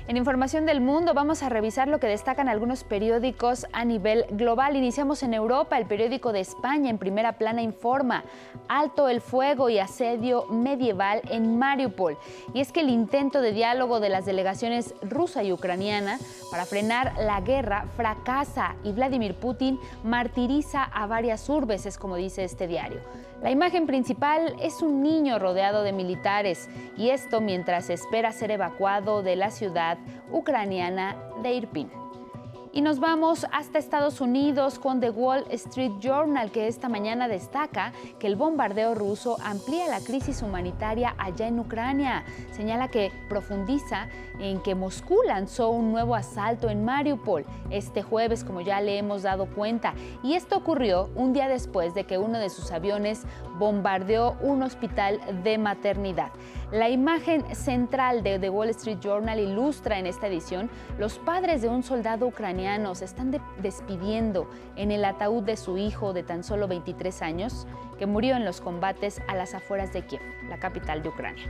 En 0.06 0.18
información 0.18 0.66
del 0.66 0.82
mundo 0.82 1.14
vamos 1.14 1.42
a 1.42 1.48
revisar 1.48 1.88
lo 1.88 1.98
que 1.98 2.06
destacan 2.06 2.46
algunos 2.50 2.84
periódicos 2.84 3.66
a 3.72 3.86
nivel 3.86 4.26
global. 4.32 4.76
Iniciamos 4.76 5.22
en 5.22 5.32
Europa, 5.32 5.78
el 5.78 5.86
periódico 5.86 6.30
de 6.34 6.40
España 6.40 6.90
en 6.90 6.98
primera 6.98 7.32
plana 7.38 7.62
informa 7.62 8.22
alto 8.68 9.08
el 9.08 9.22
fuego 9.22 9.70
y 9.70 9.78
asedio 9.78 10.44
medieval 10.50 11.22
en 11.30 11.58
Mariupol. 11.58 12.18
Y 12.52 12.60
es 12.60 12.70
que 12.70 12.80
el 12.80 12.90
intento 12.90 13.40
de 13.40 13.52
diálogo 13.52 13.98
de 13.98 14.10
las 14.10 14.26
delegaciones 14.26 14.94
rusa 15.00 15.42
y 15.42 15.54
ucraniana 15.54 16.18
para 16.50 16.66
frenar 16.66 17.14
la 17.18 17.40
guerra 17.40 17.86
fracasa 17.96 18.76
y 18.84 18.92
Vladimir 18.92 19.34
Putin 19.34 19.80
martiriza 20.02 20.84
a 20.84 21.06
varias 21.06 21.48
urbes, 21.48 21.86
es 21.86 21.96
como 21.96 22.16
dice 22.16 22.44
este 22.44 22.66
diario. 22.66 23.00
La 23.44 23.50
imagen 23.50 23.86
principal 23.86 24.56
es 24.58 24.80
un 24.80 25.02
niño 25.02 25.38
rodeado 25.38 25.82
de 25.82 25.92
militares 25.92 26.70
y 26.96 27.10
esto 27.10 27.42
mientras 27.42 27.90
espera 27.90 28.32
ser 28.32 28.50
evacuado 28.50 29.22
de 29.22 29.36
la 29.36 29.50
ciudad 29.50 29.98
ucraniana 30.32 31.14
de 31.42 31.52
Irpin. 31.52 32.03
Y 32.76 32.80
nos 32.80 32.98
vamos 32.98 33.46
hasta 33.52 33.78
Estados 33.78 34.20
Unidos 34.20 34.80
con 34.80 34.98
The 34.98 35.10
Wall 35.10 35.44
Street 35.50 35.92
Journal, 36.00 36.50
que 36.50 36.66
esta 36.66 36.88
mañana 36.88 37.28
destaca 37.28 37.92
que 38.18 38.26
el 38.26 38.34
bombardeo 38.34 38.96
ruso 38.96 39.36
amplía 39.44 39.86
la 39.86 40.00
crisis 40.00 40.42
humanitaria 40.42 41.14
allá 41.16 41.46
en 41.46 41.60
Ucrania. 41.60 42.24
Señala 42.50 42.88
que 42.88 43.12
profundiza 43.28 44.08
en 44.40 44.60
que 44.60 44.74
Moscú 44.74 45.20
lanzó 45.24 45.70
un 45.70 45.92
nuevo 45.92 46.16
asalto 46.16 46.68
en 46.68 46.84
Mariupol 46.84 47.44
este 47.70 48.02
jueves, 48.02 48.42
como 48.42 48.60
ya 48.60 48.80
le 48.80 48.98
hemos 48.98 49.22
dado 49.22 49.46
cuenta. 49.46 49.94
Y 50.24 50.34
esto 50.34 50.56
ocurrió 50.56 51.10
un 51.14 51.32
día 51.32 51.46
después 51.46 51.94
de 51.94 52.06
que 52.06 52.18
uno 52.18 52.40
de 52.40 52.50
sus 52.50 52.72
aviones 52.72 53.22
bombardeó 53.56 54.36
un 54.40 54.64
hospital 54.64 55.20
de 55.44 55.58
maternidad. 55.58 56.32
La 56.72 56.88
imagen 56.88 57.54
central 57.54 58.24
de 58.24 58.40
The 58.40 58.50
Wall 58.50 58.70
Street 58.70 58.98
Journal 59.00 59.38
ilustra 59.38 60.00
en 60.00 60.08
esta 60.08 60.26
edición 60.26 60.68
los 60.98 61.20
padres 61.20 61.62
de 61.62 61.68
un 61.68 61.84
soldado 61.84 62.26
ucraniano 62.26 62.63
están 63.02 63.30
despidiendo 63.58 64.48
en 64.76 64.90
el 64.90 65.04
ataúd 65.04 65.42
de 65.42 65.56
su 65.56 65.76
hijo 65.76 66.12
de 66.12 66.22
tan 66.22 66.42
solo 66.42 66.66
23 66.66 67.22
años 67.22 67.66
que 67.98 68.06
murió 68.06 68.36
en 68.36 68.44
los 68.44 68.60
combates 68.60 69.20
a 69.28 69.34
las 69.34 69.54
afueras 69.54 69.92
de 69.92 70.06
Kiev, 70.06 70.22
la 70.48 70.58
capital 70.58 71.02
de 71.02 71.10
Ucrania. 71.10 71.44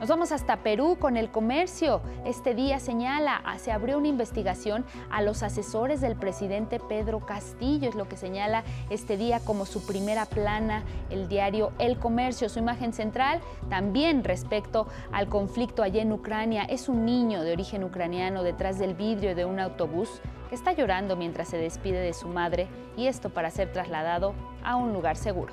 Nos 0.00 0.08
vamos 0.08 0.32
hasta 0.32 0.56
Perú 0.56 0.96
con 0.98 1.16
el 1.16 1.30
comercio. 1.30 2.00
Este 2.24 2.52
día 2.52 2.80
señala, 2.80 3.40
ah, 3.44 3.58
se 3.58 3.70
abrió 3.70 3.96
una 3.96 4.08
investigación 4.08 4.84
a 5.08 5.22
los 5.22 5.44
asesores 5.44 6.00
del 6.00 6.16
presidente 6.16 6.80
Pedro 6.80 7.20
Castillo, 7.20 7.88
es 7.88 7.94
lo 7.94 8.08
que 8.08 8.16
señala 8.16 8.64
este 8.90 9.16
día 9.16 9.38
como 9.38 9.66
su 9.66 9.86
primera 9.86 10.26
plana 10.26 10.82
el 11.10 11.28
diario 11.28 11.70
El 11.78 11.96
Comercio. 11.96 12.48
Su 12.48 12.58
imagen 12.58 12.92
central 12.92 13.40
también 13.70 14.24
respecto 14.24 14.88
al 15.12 15.28
conflicto 15.28 15.84
allá 15.84 16.02
en 16.02 16.12
Ucrania 16.12 16.64
es 16.64 16.88
un 16.88 17.04
niño 17.04 17.42
de 17.42 17.52
origen 17.52 17.84
ucraniano 17.84 18.42
detrás 18.42 18.80
del 18.80 18.94
vidrio 18.94 19.36
de 19.36 19.44
un 19.44 19.60
autobús 19.60 20.20
que 20.48 20.56
está 20.56 20.72
llorando 20.72 21.14
mientras 21.14 21.48
se 21.48 21.56
despide 21.56 22.00
de 22.00 22.14
su 22.14 22.26
madre 22.26 22.66
y 22.96 23.06
esto 23.06 23.30
para 23.30 23.50
ser 23.52 23.72
trasladado 23.72 24.34
a 24.64 24.74
un 24.74 24.92
lugar 24.92 25.16
seguro. 25.16 25.52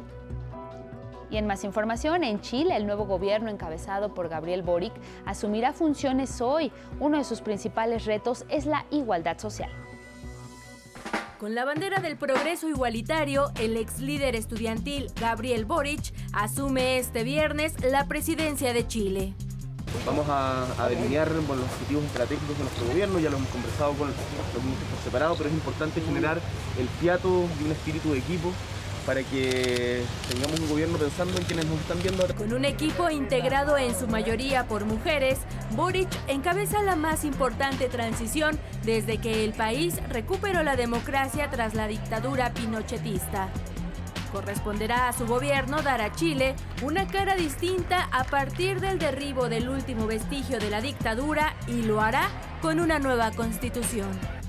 Y 1.32 1.38
en 1.38 1.48
más 1.48 1.64
información, 1.64 2.26
en 2.26 2.42
Chile, 2.42 2.76
el 2.76 2.86
nuevo 2.86 3.06
gobierno 3.06 3.50
encabezado 3.50 4.14
por 4.14 4.28
Gabriel 4.28 4.64
Boric 4.64 4.92
asumirá 5.26 5.72
funciones 5.72 6.42
hoy. 6.42 6.74
Uno 7.00 7.18
de 7.18 7.24
sus 7.24 7.40
principales 7.40 8.04
retos 8.04 8.46
es 8.50 8.66
la 8.66 8.86
igualdad 8.92 9.40
social. 9.40 9.72
Con 11.40 11.56
la 11.56 11.64
bandera 11.64 12.02
del 12.02 12.18
progreso 12.18 12.68
igualitario, 12.68 13.50
el 13.60 13.78
ex 13.78 14.00
líder 14.00 14.36
estudiantil 14.36 15.10
Gabriel 15.20 15.64
Boric 15.64 16.14
asume 16.34 17.00
este 17.00 17.24
viernes 17.24 17.82
la 17.82 18.08
presidencia 18.08 18.74
de 18.74 18.86
Chile. 18.86 19.34
Vamos 20.06 20.26
a, 20.30 20.68
delinear 20.90 21.32
los 21.32 21.50
objetivos 21.50 22.04
estratégicos 22.04 22.58
de 22.58 22.64
nuestro 22.64 22.88
gobierno, 22.88 23.20
ya 23.20 23.30
lo 23.30 23.38
hemos 23.38 23.50
conversado 23.50 23.94
con 23.94 24.08
los 24.10 24.64
ministros 24.64 24.90
por 24.90 25.04
separado, 25.04 25.36
pero 25.36 25.50
es 25.50 25.56
importante 25.56 26.02
generar 26.02 26.40
el 26.78 26.88
fiato 27.00 27.30
de 27.30 27.66
un 27.66 27.72
espíritu 27.72 28.12
de 28.12 28.20
equipo 28.20 28.52
para 29.06 29.24
que 29.24 30.04
tengamos 30.30 30.60
un 30.60 30.70
gobierno 30.70 30.98
pensando 30.98 31.38
en 31.38 31.44
quienes 31.46 31.66
nos 31.66 31.80
están 31.80 32.02
viendo. 32.02 32.28
Con 32.36 32.54
un 32.54 32.66
equipo 32.66 33.10
integrado 33.10 33.78
en 33.78 33.98
su 33.98 34.08
mayoría 34.08 34.68
por 34.68 34.86
mujeres, 34.86 35.40
Boric 35.72 36.10
encabeza 36.28 36.84
la 36.84 36.96
más 36.96 37.24
importante 37.26 37.88
transición 37.90 38.60
desde 38.84 39.18
que 39.18 39.44
el 39.44 39.54
país 39.54 39.96
recuperó 40.10 40.64
la 40.64 40.76
democracia 40.76 41.50
tras 41.50 41.74
la 41.74 41.88
dictadura 41.88 42.54
pinochetista. 42.54 43.50
Corresponderá 44.32 45.10
a 45.10 45.14
su 45.14 45.28
gobierno 45.28 45.82
dar 45.82 46.02
a 46.02 46.14
Chile 46.14 46.56
una 46.82 47.06
cara 47.06 47.36
distinta 47.36 48.08
a 48.12 48.24
partir 48.24 48.80
del 48.80 48.98
derribo 48.98 49.50
del 49.50 49.68
último 49.68 50.08
vestigio 50.08 50.58
de 50.60 50.70
la 50.70 50.80
dictadura 50.80 51.54
y 51.68 51.82
lo 51.82 52.00
hará 52.00 52.30
con 52.62 52.80
una 52.80 53.00
nueva 53.00 53.32
constitución. 53.32 54.41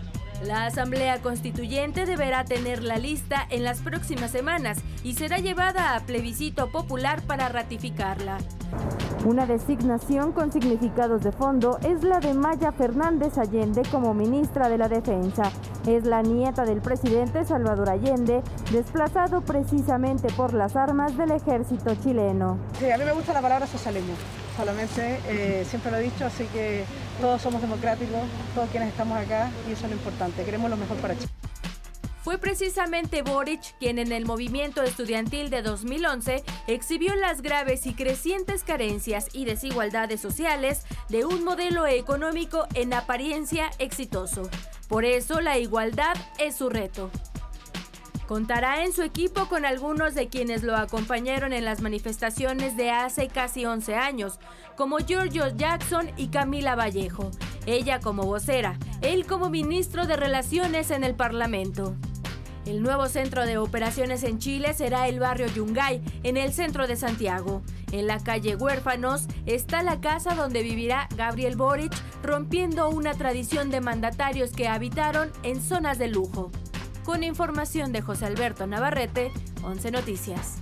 La 0.47 0.67
Asamblea 0.67 1.23
Constituyente 1.23 2.05
deberá 2.05 2.45
tener 2.45 2.83
la 2.83 2.97
lista 2.97 3.47
en 3.49 3.63
las 3.63 3.81
próximas 3.81 4.33
semanas 4.33 4.79
y 5.05 5.15
será 5.15 5.39
llevada 5.39 5.95
a 5.95 6.01
plebiscito 6.01 6.73
popular 6.73 7.23
para 7.23 7.49
ratificarla. 7.49 8.39
Una 9.25 9.47
designación 9.47 10.33
con 10.33 10.51
significados 10.51 11.23
de 11.23 11.31
fondo 11.31 11.79
es 11.85 12.03
la 12.03 12.19
de 12.19 12.35
Maya 12.35 12.73
Fernández 12.73 13.39
Allende 13.39 13.83
como 13.89 14.15
ministra 14.15 14.69
de 14.69 14.79
la 14.79 14.89
Defensa. 14.89 15.53
Es 15.87 16.07
la 16.07 16.23
nieta 16.23 16.65
del 16.65 16.81
presidente 16.81 17.45
Salvador 17.45 17.89
Allende, 17.89 18.43
desplazado 18.73 19.43
precisamente 19.43 20.27
por 20.33 20.55
las 20.55 20.75
armas 20.75 21.17
del 21.17 21.31
ejército 21.31 21.95
chileno. 22.03 22.59
Sí, 22.81 22.91
a 22.91 22.99
mí 22.99 23.05
me 23.05 23.13
gusta 23.13 23.33
la 23.33 23.43
palabra 23.43 23.69
socialismo 23.69 24.15
solamente, 24.57 25.19
eh, 25.29 25.65
siempre 25.69 25.91
lo 25.91 25.99
he 25.99 26.03
dicho, 26.03 26.27
así 26.27 26.45
que 26.47 26.85
todos 27.21 27.41
somos 27.41 27.61
democráticos, 27.61 28.21
todos 28.55 28.69
quienes 28.71 28.91
estamos 28.91 29.19
acá 29.19 29.51
y 29.69 29.73
eso 29.73 29.85
es 29.85 29.91
lo 29.91 29.97
importante, 29.97 30.45
queremos 30.45 30.71
lo 30.71 30.77
mejor 30.77 30.97
para 30.99 31.15
Chile. 31.15 31.29
Fue 32.23 32.39
precisamente 32.39 33.23
Boric 33.23 33.61
quien 33.81 33.99
en 33.99 34.13
el 34.13 34.27
movimiento 34.27 34.85
estudiantil 34.85 35.51
de 35.51 35.61
2011 35.61 36.45
exhibió 36.69 37.17
las 37.17 37.43
graves 37.43 37.85
y 37.85 37.95
crecientes 37.95 38.63
carencias 38.63 39.27
y 39.33 39.45
desigualdades 39.45 40.21
sociales 40.21 40.85
de 41.09 41.25
un 41.25 41.43
modelo 41.43 41.85
económico 41.89 42.69
en 42.75 42.95
apariencia 42.95 43.71
exitoso. 43.81 44.49
Por 44.87 45.05
eso 45.05 45.41
la 45.41 45.59
igualdad 45.59 46.15
es 46.39 46.55
su 46.55 46.69
reto. 46.69 47.11
Contará 48.33 48.83
en 48.83 48.95
su 48.95 49.03
equipo 49.03 49.45
con 49.45 49.67
algunos 49.67 50.15
de 50.15 50.29
quienes 50.29 50.63
lo 50.63 50.75
acompañaron 50.75 51.53
en 51.53 51.67
las 51.67 51.83
manifestaciones 51.83 52.79
de 52.79 52.91
hace 52.91 53.29
casi 53.29 53.67
11 53.67 53.95
años, 53.95 54.39
como 54.75 54.97
Giorgio 55.01 55.55
Jackson 55.55 56.11
y 56.17 56.29
Camila 56.29 56.75
Vallejo, 56.75 57.31
ella 57.67 58.01
como 58.01 58.23
vocera, 58.23 58.79
él 59.03 59.27
como 59.27 59.51
ministro 59.51 60.07
de 60.07 60.17
Relaciones 60.17 60.91
en 60.91 61.05
el 61.05 61.15
Parlamento. 61.15 61.95
El 62.65 62.83
nuevo 62.83 63.07
centro 63.11 63.45
de 63.45 63.59
operaciones 63.59 64.23
en 64.23 64.39
Chile 64.39 64.73
será 64.73 65.09
el 65.09 65.21
barrio 65.21 65.49
Yungay, 65.49 66.01
en 66.23 66.39
el 66.39 66.55
centro 66.55 66.87
de 66.87 66.97
Santiago. 66.97 67.61
En 67.91 68.07
la 68.07 68.19
calle 68.19 68.57
Huérfanos 68.57 69.27
está 69.45 69.83
la 69.83 70.01
casa 70.01 70.35
donde 70.35 70.63
vivirá 70.63 71.07
Gabriel 71.19 71.57
Boric, 71.57 71.93
rompiendo 72.23 72.89
una 72.89 73.13
tradición 73.13 73.69
de 73.69 73.83
mandatarios 73.83 74.53
que 74.53 74.69
habitaron 74.69 75.31
en 75.43 75.61
zonas 75.61 75.99
de 75.99 76.09
lujo. 76.09 76.51
Con 77.05 77.25
información 77.25 77.91
de 77.93 78.01
José 78.01 78.27
Alberto 78.27 78.69
Navarrete, 78.69 79.33
11 79.65 79.91
Noticias. 79.91 80.59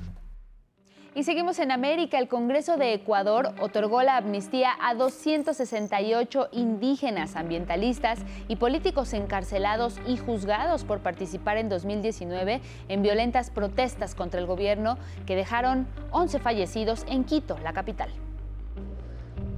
Y 1.14 1.24
seguimos 1.24 1.58
en 1.58 1.70
América. 1.70 2.18
El 2.18 2.28
Congreso 2.28 2.78
de 2.78 2.94
Ecuador 2.94 3.52
otorgó 3.60 4.02
la 4.02 4.16
amnistía 4.16 4.70
a 4.80 4.94
268 4.94 6.48
indígenas, 6.52 7.36
ambientalistas 7.36 8.20
y 8.48 8.56
políticos 8.56 9.12
encarcelados 9.12 10.00
y 10.06 10.16
juzgados 10.16 10.84
por 10.84 11.00
participar 11.00 11.58
en 11.58 11.68
2019 11.68 12.62
en 12.88 13.02
violentas 13.02 13.50
protestas 13.50 14.14
contra 14.14 14.40
el 14.40 14.46
gobierno 14.46 14.96
que 15.26 15.36
dejaron 15.36 15.86
11 16.10 16.38
fallecidos 16.38 17.04
en 17.06 17.24
Quito, 17.24 17.58
la 17.58 17.74
capital. 17.74 18.08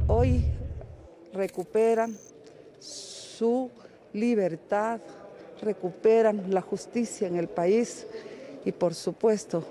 Hoy 0.08 0.46
recuperan 1.32 2.16
su 2.80 3.70
libertad 4.12 5.00
recuperan 5.62 6.52
la 6.52 6.60
justicia 6.60 7.26
en 7.26 7.36
el 7.36 7.48
país 7.48 8.06
y 8.64 8.72
por 8.72 8.94
supuesto 8.94 9.64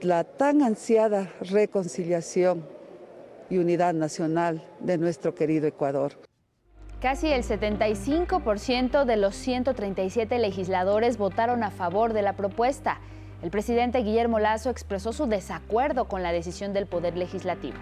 la 0.00 0.24
tan 0.24 0.62
ansiada 0.62 1.32
reconciliación 1.40 2.64
y 3.50 3.58
unidad 3.58 3.92
nacional 3.94 4.62
de 4.80 4.96
nuestro 4.96 5.34
querido 5.34 5.66
Ecuador. 5.66 6.12
Casi 7.00 7.28
el 7.28 7.42
75% 7.42 9.04
de 9.04 9.16
los 9.16 9.34
137 9.34 10.38
legisladores 10.38 11.18
votaron 11.18 11.62
a 11.62 11.70
favor 11.70 12.14
de 12.14 12.22
la 12.22 12.34
propuesta. 12.34 12.98
El 13.42 13.50
presidente 13.50 13.98
Guillermo 13.98 14.38
Lazo 14.38 14.70
expresó 14.70 15.12
su 15.12 15.26
desacuerdo 15.26 16.06
con 16.06 16.22
la 16.22 16.32
decisión 16.32 16.72
del 16.72 16.86
Poder 16.86 17.18
Legislativo. 17.18 17.76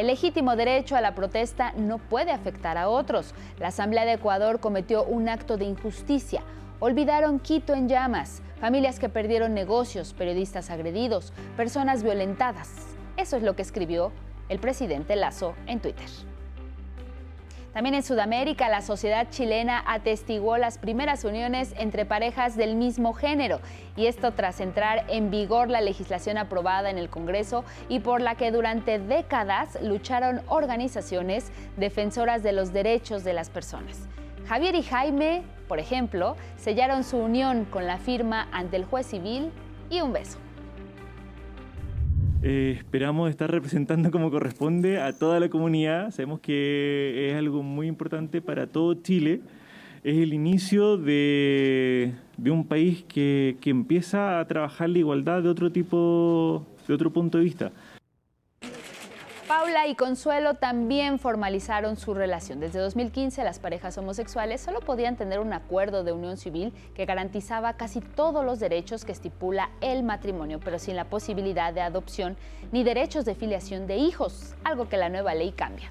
El 0.00 0.06
legítimo 0.06 0.56
derecho 0.56 0.96
a 0.96 1.02
la 1.02 1.14
protesta 1.14 1.74
no 1.76 1.98
puede 1.98 2.32
afectar 2.32 2.78
a 2.78 2.88
otros. 2.88 3.34
La 3.58 3.68
Asamblea 3.68 4.06
de 4.06 4.14
Ecuador 4.14 4.58
cometió 4.58 5.04
un 5.04 5.28
acto 5.28 5.58
de 5.58 5.66
injusticia. 5.66 6.42
Olvidaron 6.78 7.38
Quito 7.38 7.74
en 7.74 7.86
llamas, 7.86 8.40
familias 8.62 8.98
que 8.98 9.10
perdieron 9.10 9.52
negocios, 9.52 10.14
periodistas 10.14 10.70
agredidos, 10.70 11.34
personas 11.54 12.02
violentadas. 12.02 12.70
Eso 13.18 13.36
es 13.36 13.42
lo 13.42 13.54
que 13.54 13.60
escribió 13.60 14.10
el 14.48 14.58
presidente 14.58 15.16
Lazo 15.16 15.54
en 15.66 15.80
Twitter. 15.80 16.08
También 17.72 17.94
en 17.94 18.02
Sudamérica, 18.02 18.68
la 18.68 18.80
sociedad 18.80 19.28
chilena 19.30 19.84
atestiguó 19.86 20.56
las 20.56 20.78
primeras 20.78 21.24
uniones 21.24 21.72
entre 21.78 22.04
parejas 22.04 22.56
del 22.56 22.74
mismo 22.74 23.12
género, 23.12 23.60
y 23.96 24.06
esto 24.06 24.32
tras 24.32 24.60
entrar 24.60 25.04
en 25.08 25.30
vigor 25.30 25.68
la 25.68 25.80
legislación 25.80 26.36
aprobada 26.36 26.90
en 26.90 26.98
el 26.98 27.08
Congreso 27.08 27.64
y 27.88 28.00
por 28.00 28.20
la 28.20 28.34
que 28.34 28.50
durante 28.50 28.98
décadas 28.98 29.78
lucharon 29.82 30.42
organizaciones 30.48 31.52
defensoras 31.76 32.42
de 32.42 32.52
los 32.52 32.72
derechos 32.72 33.22
de 33.22 33.34
las 33.34 33.50
personas. 33.50 34.08
Javier 34.48 34.74
y 34.74 34.82
Jaime, 34.82 35.44
por 35.68 35.78
ejemplo, 35.78 36.36
sellaron 36.56 37.04
su 37.04 37.18
unión 37.18 37.66
con 37.66 37.86
la 37.86 37.98
firma 37.98 38.48
ante 38.50 38.76
el 38.76 38.84
juez 38.84 39.06
civil 39.06 39.52
y 39.90 40.00
un 40.00 40.12
beso. 40.12 40.38
Eh, 42.42 42.74
esperamos 42.78 43.28
estar 43.28 43.50
representando 43.50 44.10
como 44.10 44.30
corresponde 44.30 44.98
a 44.98 45.12
toda 45.12 45.40
la 45.40 45.50
comunidad. 45.50 46.10
Sabemos 46.10 46.40
que 46.40 47.28
es 47.30 47.36
algo 47.36 47.62
muy 47.62 47.86
importante 47.86 48.40
para 48.40 48.66
todo 48.66 48.94
Chile. 48.94 49.42
Es 50.04 50.16
el 50.16 50.32
inicio 50.32 50.96
de, 50.96 52.14
un 52.38 52.66
país 52.66 53.04
que, 53.06 53.58
que, 53.60 53.68
empieza 53.68 54.40
a 54.40 54.46
trabajar 54.46 54.88
la 54.88 54.98
igualdad 54.98 55.42
de 55.42 55.50
otro 55.50 55.70
tipo, 55.70 56.66
de 56.88 56.94
otro 56.94 57.12
punto 57.12 57.36
de 57.36 57.44
vista. 57.44 57.72
Paula 59.50 59.88
y 59.88 59.96
Consuelo 59.96 60.54
también 60.54 61.18
formalizaron 61.18 61.96
su 61.96 62.14
relación. 62.14 62.60
Desde 62.60 62.78
2015 62.78 63.42
las 63.42 63.58
parejas 63.58 63.98
homosexuales 63.98 64.60
solo 64.60 64.78
podían 64.78 65.16
tener 65.16 65.40
un 65.40 65.52
acuerdo 65.52 66.04
de 66.04 66.12
unión 66.12 66.36
civil 66.36 66.72
que 66.94 67.04
garantizaba 67.04 67.72
casi 67.72 68.00
todos 68.00 68.44
los 68.44 68.60
derechos 68.60 69.04
que 69.04 69.10
estipula 69.10 69.70
el 69.80 70.04
matrimonio, 70.04 70.60
pero 70.62 70.78
sin 70.78 70.94
la 70.94 71.06
posibilidad 71.06 71.74
de 71.74 71.80
adopción 71.80 72.36
ni 72.70 72.84
derechos 72.84 73.24
de 73.24 73.34
filiación 73.34 73.88
de 73.88 73.96
hijos, 73.96 74.54
algo 74.62 74.88
que 74.88 74.96
la 74.96 75.08
nueva 75.08 75.34
ley 75.34 75.50
cambia. 75.50 75.90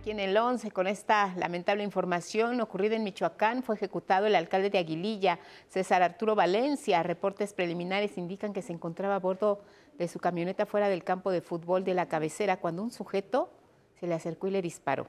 Aquí 0.00 0.12
en 0.12 0.20
el 0.20 0.34
11, 0.34 0.70
con 0.70 0.86
esta 0.86 1.34
lamentable 1.36 1.82
información 1.82 2.58
ocurrida 2.62 2.96
en 2.96 3.04
Michoacán, 3.04 3.62
fue 3.62 3.74
ejecutado 3.74 4.24
el 4.26 4.36
alcalde 4.36 4.70
de 4.70 4.78
Aguililla, 4.78 5.38
César 5.68 6.02
Arturo 6.02 6.34
Valencia. 6.34 7.02
Reportes 7.02 7.52
preliminares 7.52 8.16
indican 8.16 8.54
que 8.54 8.62
se 8.62 8.72
encontraba 8.72 9.16
a 9.16 9.18
bordo 9.18 9.60
de 9.98 10.08
su 10.08 10.18
camioneta 10.18 10.66
fuera 10.66 10.88
del 10.88 11.04
campo 11.04 11.30
de 11.30 11.40
fútbol 11.40 11.84
de 11.84 11.94
la 11.94 12.08
cabecera 12.08 12.58
cuando 12.58 12.82
un 12.82 12.90
sujeto 12.90 13.50
se 13.98 14.06
le 14.06 14.14
acercó 14.14 14.48
y 14.48 14.50
le 14.50 14.62
disparó. 14.62 15.08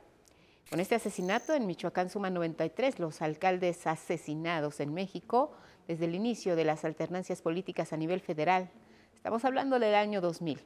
Con 0.70 0.80
este 0.80 0.96
asesinato 0.96 1.54
en 1.54 1.66
Michoacán 1.66 2.10
suman 2.10 2.34
93 2.34 3.00
los 3.00 3.22
alcaldes 3.22 3.88
asesinados 3.88 4.80
en 4.80 4.94
México 4.94 5.52
desde 5.88 6.06
el 6.06 6.16
inicio 6.16 6.56
de 6.56 6.66
las 6.66 6.84
alternancias 6.84 7.42
políticas 7.42 7.94
a 7.94 7.98
nivel 7.98 8.20
federal. 8.20 8.70
Estamos 9.16 9.46
hablando 9.46 9.80
del 9.80 9.96
año 9.96 10.20
2000. 10.20 10.62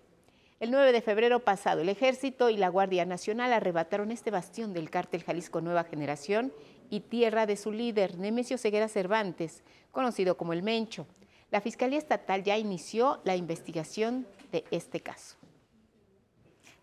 El 0.60 0.72
9 0.72 0.91
de 0.91 1.02
febrero 1.02 1.39
pasado, 1.39 1.81
el 1.81 1.89
Ejército 1.89 2.49
y 2.49 2.57
la 2.57 2.69
Guardia 2.69 3.06
Nacional 3.06 3.52
arrebataron 3.53 4.11
este 4.11 4.30
bastión 4.30 4.73
del 4.73 4.91
cártel 4.91 5.23
Jalisco 5.23 5.61
Nueva 5.61 5.84
Generación 5.84 6.53
y 6.91 6.99
tierra 6.99 7.48
de 7.48 7.57
su 7.57 7.72
líder, 7.72 8.18
Nemesio 8.18 8.57
Ceguera 8.57 8.88
Cervantes, 8.88 9.64
conocido 9.91 10.38
como 10.38 10.53
el 10.53 10.61
Mencho. 10.61 11.07
La 11.52 11.60
Fiscalía 11.60 11.99
Estatal 11.99 12.44
ya 12.44 12.57
inició 12.57 13.19
la 13.26 13.36
investigación 13.36 14.26
de 14.53 14.64
este 14.72 15.02
caso. 15.02 15.36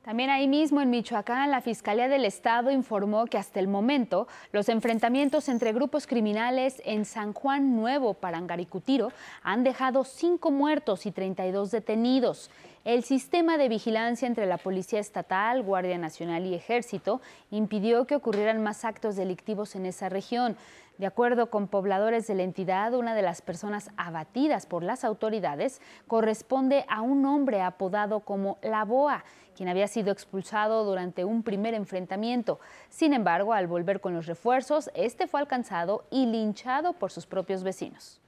También 0.03 0.31
ahí 0.31 0.47
mismo 0.47 0.81
en 0.81 0.90
Michoacán, 0.90 1.51
la 1.51 1.61
Fiscalía 1.61 2.09
del 2.09 2.24
Estado 2.24 2.70
informó 2.70 3.27
que 3.27 3.36
hasta 3.36 3.61
el 3.61 3.69
momento 3.69 4.27
los 4.53 4.69
enfrentamientos 4.69 5.49
entre 5.49 5.73
grupos 5.73 6.07
criminales 6.07 6.81
en 6.85 7.05
San 7.05 7.32
Juan 7.32 7.77
Nuevo, 7.77 8.15
Parangaricutiro, 8.15 9.12
han 9.43 9.65
dejado 9.65 10.05
cinco 10.05 10.51
muertos 10.51 11.05
y 11.05 11.12
32 11.12 11.70
detenidos. 11.70 12.51
El 12.85 13.05
sistema 13.05 13.59
de 13.59 13.69
vigilancia 13.69 14.27
entre 14.27 14.47
la 14.47 14.57
Policía 14.57 14.99
Estatal, 14.99 15.62
Guardia 15.62 15.99
Nacional 15.99 16.47
y 16.47 16.55
Ejército 16.55 17.20
impidió 17.51 18.07
que 18.07 18.16
ocurrieran 18.16 18.62
más 18.62 18.86
actos 18.86 19.16
delictivos 19.16 19.77
en 19.77 19.85
esa 19.85 20.09
región. 20.09 20.57
De 20.99 21.07
acuerdo 21.07 21.49
con 21.49 21.69
pobladores 21.69 22.27
de 22.27 22.35
la 22.35 22.43
entidad, 22.43 22.93
una 22.93 23.15
de 23.15 23.23
las 23.23 23.41
personas 23.41 23.91
abatidas 23.97 24.66
por 24.66 24.83
las 24.83 25.05
autoridades 25.05 25.81
corresponde 26.09 26.85
a 26.89 27.03
un 27.03 27.25
hombre 27.25 27.62
apodado 27.62 28.20
como 28.20 28.59
La 28.62 28.85
Boa, 28.85 29.25
quien 29.55 29.69
había 29.69 29.87
sido 29.87 30.11
expulsado 30.11 30.85
durante 30.85 31.25
un 31.25 31.45
primer 31.45 31.75
enfrentamiento. 31.75 32.59
Sin 32.89 33.12
embargo, 33.12 33.53
al 33.53 33.69
volver 33.69 34.01
con 34.01 34.12
los 34.12 34.27
refuerzos, 34.27 34.91
este 34.95 35.29
fue 35.29 35.39
alcanzado 35.39 36.05
y 36.11 36.27
linchado 36.27 36.95
por 36.95 37.12
sus 37.12 37.27
propios 37.27 37.62
vecinos. 37.62 38.20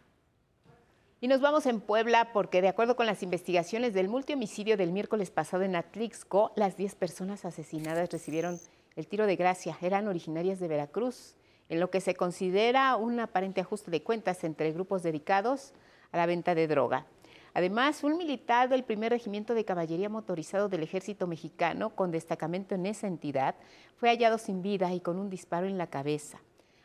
Y 1.20 1.26
nos 1.26 1.40
vamos 1.40 1.66
en 1.66 1.80
Puebla 1.80 2.32
porque 2.32 2.62
de 2.62 2.68
acuerdo 2.68 2.94
con 2.94 3.06
las 3.06 3.24
investigaciones 3.24 3.94
del 3.94 4.08
multihomicidio 4.08 4.76
del 4.76 4.92
miércoles 4.92 5.32
pasado 5.32 5.64
en 5.64 5.74
Atlixco, 5.74 6.52
las 6.54 6.76
10 6.76 6.94
personas 6.94 7.44
asesinadas 7.44 8.10
recibieron 8.10 8.60
el 8.94 9.08
tiro 9.08 9.26
de 9.26 9.34
gracia. 9.34 9.76
Eran 9.82 10.06
originarias 10.06 10.60
de 10.60 10.68
Veracruz 10.68 11.34
en 11.70 11.80
lo 11.80 11.88
que 11.88 12.00
se 12.00 12.14
considera 12.14 12.96
un 12.96 13.18
aparente 13.20 13.62
ajuste 13.62 13.90
de 13.90 14.02
cuentas 14.02 14.44
entre 14.44 14.72
grupos 14.72 15.02
dedicados 15.02 15.72
a 16.12 16.18
la 16.18 16.26
venta 16.26 16.54
de 16.54 16.66
droga. 16.66 17.06
Además, 17.54 18.04
un 18.04 18.18
militar 18.18 18.68
del 18.68 18.84
primer 18.84 19.10
regimiento 19.10 19.54
de 19.54 19.64
caballería 19.64 20.08
motorizado 20.08 20.68
del 20.68 20.82
ejército 20.82 21.26
mexicano, 21.26 21.94
con 21.94 22.10
destacamento 22.10 22.74
en 22.74 22.86
esa 22.86 23.06
entidad, 23.06 23.54
fue 23.96 24.10
hallado 24.10 24.36
sin 24.38 24.62
vida 24.62 24.92
y 24.92 25.00
con 25.00 25.18
un 25.18 25.30
disparo 25.30 25.66
en 25.66 25.78
la 25.78 25.88
cabeza, 25.88 26.40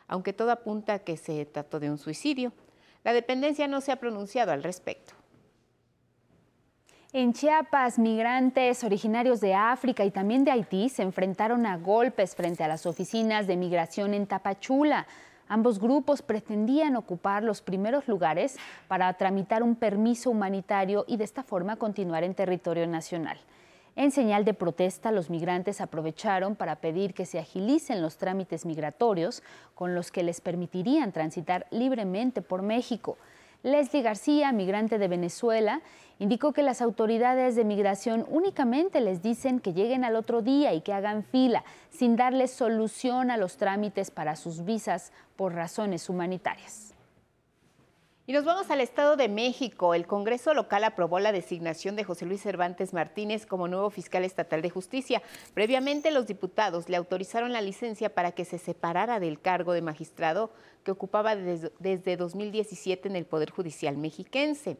aunque 0.06 0.32
todo 0.32 0.52
apunta 0.52 0.94
a 0.94 0.98
que 1.00 1.16
se 1.16 1.44
trató 1.46 1.80
de 1.80 1.90
un 1.90 1.98
suicidio. 1.98 2.52
La 3.04 3.12
dependencia 3.12 3.68
no 3.68 3.80
se 3.80 3.92
ha 3.92 3.96
pronunciado 3.96 4.52
al 4.52 4.62
respecto. 4.62 5.14
En 7.18 7.32
Chiapas, 7.32 7.98
migrantes 7.98 8.84
originarios 8.84 9.40
de 9.40 9.54
África 9.54 10.04
y 10.04 10.10
también 10.10 10.44
de 10.44 10.50
Haití 10.50 10.90
se 10.90 11.00
enfrentaron 11.00 11.64
a 11.64 11.78
golpes 11.78 12.36
frente 12.36 12.62
a 12.62 12.68
las 12.68 12.84
oficinas 12.84 13.46
de 13.46 13.56
migración 13.56 14.12
en 14.12 14.26
Tapachula. 14.26 15.06
Ambos 15.48 15.80
grupos 15.80 16.20
pretendían 16.20 16.94
ocupar 16.94 17.42
los 17.42 17.62
primeros 17.62 18.06
lugares 18.06 18.58
para 18.86 19.10
tramitar 19.14 19.62
un 19.62 19.76
permiso 19.76 20.28
humanitario 20.28 21.06
y 21.08 21.16
de 21.16 21.24
esta 21.24 21.42
forma 21.42 21.76
continuar 21.76 22.22
en 22.22 22.34
territorio 22.34 22.86
nacional. 22.86 23.38
En 23.96 24.10
señal 24.10 24.44
de 24.44 24.52
protesta, 24.52 25.10
los 25.10 25.30
migrantes 25.30 25.80
aprovecharon 25.80 26.54
para 26.54 26.76
pedir 26.76 27.14
que 27.14 27.24
se 27.24 27.38
agilicen 27.38 28.02
los 28.02 28.18
trámites 28.18 28.66
migratorios 28.66 29.42
con 29.74 29.94
los 29.94 30.12
que 30.12 30.22
les 30.22 30.42
permitirían 30.42 31.12
transitar 31.12 31.66
libremente 31.70 32.42
por 32.42 32.60
México. 32.60 33.16
Leslie 33.66 34.02
García, 34.02 34.52
migrante 34.52 34.96
de 34.96 35.08
Venezuela, 35.08 35.82
indicó 36.20 36.52
que 36.52 36.62
las 36.62 36.80
autoridades 36.80 37.56
de 37.56 37.64
migración 37.64 38.24
únicamente 38.28 39.00
les 39.00 39.22
dicen 39.22 39.58
que 39.58 39.72
lleguen 39.72 40.04
al 40.04 40.14
otro 40.14 40.40
día 40.40 40.72
y 40.72 40.82
que 40.82 40.92
hagan 40.92 41.24
fila, 41.24 41.64
sin 41.90 42.14
darles 42.14 42.52
solución 42.52 43.28
a 43.32 43.36
los 43.36 43.56
trámites 43.56 44.12
para 44.12 44.36
sus 44.36 44.64
visas 44.64 45.10
por 45.34 45.52
razones 45.54 46.08
humanitarias. 46.08 46.85
Y 48.28 48.32
nos 48.32 48.44
vamos 48.44 48.68
al 48.72 48.80
Estado 48.80 49.14
de 49.14 49.28
México. 49.28 49.94
El 49.94 50.08
Congreso 50.08 50.52
local 50.52 50.82
aprobó 50.82 51.20
la 51.20 51.30
designación 51.30 51.94
de 51.94 52.02
José 52.02 52.26
Luis 52.26 52.42
Cervantes 52.42 52.92
Martínez 52.92 53.46
como 53.46 53.68
nuevo 53.68 53.88
fiscal 53.88 54.24
estatal 54.24 54.62
de 54.62 54.70
justicia. 54.70 55.22
Previamente 55.54 56.10
los 56.10 56.26
diputados 56.26 56.88
le 56.88 56.96
autorizaron 56.96 57.52
la 57.52 57.60
licencia 57.60 58.12
para 58.12 58.32
que 58.32 58.44
se 58.44 58.58
separara 58.58 59.20
del 59.20 59.40
cargo 59.40 59.74
de 59.74 59.82
magistrado 59.82 60.50
que 60.82 60.90
ocupaba 60.90 61.36
desde, 61.36 62.16
2017 62.16 63.06
en 63.06 63.14
el 63.14 63.26
Poder 63.26 63.50
Judicial 63.50 63.96
mexiquense. 63.96 64.76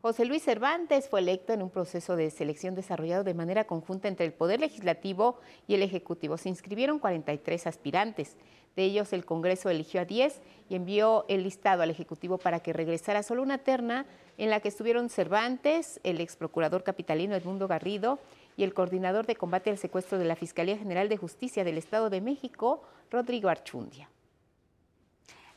José 0.00 0.24
Luis 0.24 0.44
Cervantes 0.44 1.08
fue 1.08 1.18
electo 1.18 1.52
en 1.52 1.62
un 1.62 1.70
proceso 1.70 2.14
de 2.14 2.30
selección 2.30 2.76
desarrollado 2.76 3.24
de 3.24 3.34
manera 3.34 3.64
conjunta 3.64 4.06
entre 4.06 4.26
el 4.26 4.32
Poder 4.32 4.60
Legislativo 4.60 5.40
y 5.66 5.74
el 5.74 5.82
Ejecutivo. 5.82 6.36
Se 6.36 6.50
inscribieron 6.50 7.00
43 7.00 7.66
aspirantes. 7.66 8.36
De 8.76 8.84
ellos, 8.84 9.14
el 9.14 9.24
Congreso 9.24 9.70
eligió 9.70 10.02
a 10.02 10.04
10 10.04 10.42
y 10.68 10.76
envió 10.76 11.24
el 11.28 11.42
listado 11.44 11.82
al 11.82 11.90
Ejecutivo 11.90 12.36
para 12.36 12.60
que 12.60 12.74
regresara 12.74 13.22
solo 13.22 13.42
una 13.42 13.58
terna 13.58 14.04
en 14.36 14.50
la 14.50 14.60
que 14.60 14.68
estuvieron 14.68 15.08
Cervantes, 15.08 15.98
el 16.04 16.20
ex 16.20 16.36
procurador 16.36 16.84
capitalino 16.84 17.34
Edmundo 17.34 17.68
Garrido 17.68 18.18
y 18.54 18.64
el 18.64 18.74
coordinador 18.74 19.24
de 19.24 19.36
combate 19.36 19.70
al 19.70 19.78
secuestro 19.78 20.18
de 20.18 20.26
la 20.26 20.36
Fiscalía 20.36 20.76
General 20.76 21.08
de 21.08 21.16
Justicia 21.16 21.64
del 21.64 21.78
Estado 21.78 22.10
de 22.10 22.20
México, 22.20 22.82
Rodrigo 23.10 23.48
Archundia. 23.48 24.10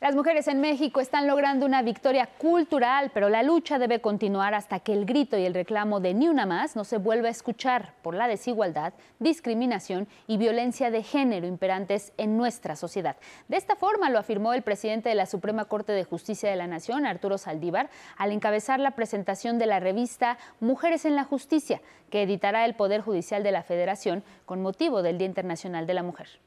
Las 0.00 0.16
mujeres 0.16 0.48
en 0.48 0.62
México 0.62 1.02
están 1.02 1.26
logrando 1.26 1.66
una 1.66 1.82
victoria 1.82 2.26
cultural, 2.38 3.10
pero 3.12 3.28
la 3.28 3.42
lucha 3.42 3.78
debe 3.78 4.00
continuar 4.00 4.54
hasta 4.54 4.80
que 4.80 4.94
el 4.94 5.04
grito 5.04 5.36
y 5.36 5.44
el 5.44 5.52
reclamo 5.52 6.00
de 6.00 6.14
ni 6.14 6.26
una 6.26 6.46
más 6.46 6.74
no 6.74 6.84
se 6.84 6.96
vuelva 6.96 7.28
a 7.28 7.30
escuchar 7.30 7.92
por 8.00 8.14
la 8.14 8.26
desigualdad, 8.26 8.94
discriminación 9.18 10.08
y 10.26 10.38
violencia 10.38 10.90
de 10.90 11.02
género 11.02 11.46
imperantes 11.46 12.14
en 12.16 12.38
nuestra 12.38 12.76
sociedad. 12.76 13.16
De 13.48 13.58
esta 13.58 13.76
forma 13.76 14.08
lo 14.08 14.18
afirmó 14.18 14.54
el 14.54 14.62
presidente 14.62 15.10
de 15.10 15.16
la 15.16 15.26
Suprema 15.26 15.66
Corte 15.66 15.92
de 15.92 16.04
Justicia 16.04 16.48
de 16.48 16.56
la 16.56 16.66
Nación, 16.66 17.04
Arturo 17.04 17.36
Saldívar, 17.36 17.90
al 18.16 18.32
encabezar 18.32 18.80
la 18.80 18.92
presentación 18.92 19.58
de 19.58 19.66
la 19.66 19.80
revista 19.80 20.38
Mujeres 20.60 21.04
en 21.04 21.14
la 21.14 21.24
Justicia, 21.24 21.82
que 22.08 22.22
editará 22.22 22.64
el 22.64 22.74
Poder 22.74 23.02
Judicial 23.02 23.42
de 23.42 23.52
la 23.52 23.64
Federación 23.64 24.24
con 24.46 24.62
motivo 24.62 25.02
del 25.02 25.18
Día 25.18 25.28
Internacional 25.28 25.86
de 25.86 25.92
la 25.92 26.02
Mujer. 26.02 26.40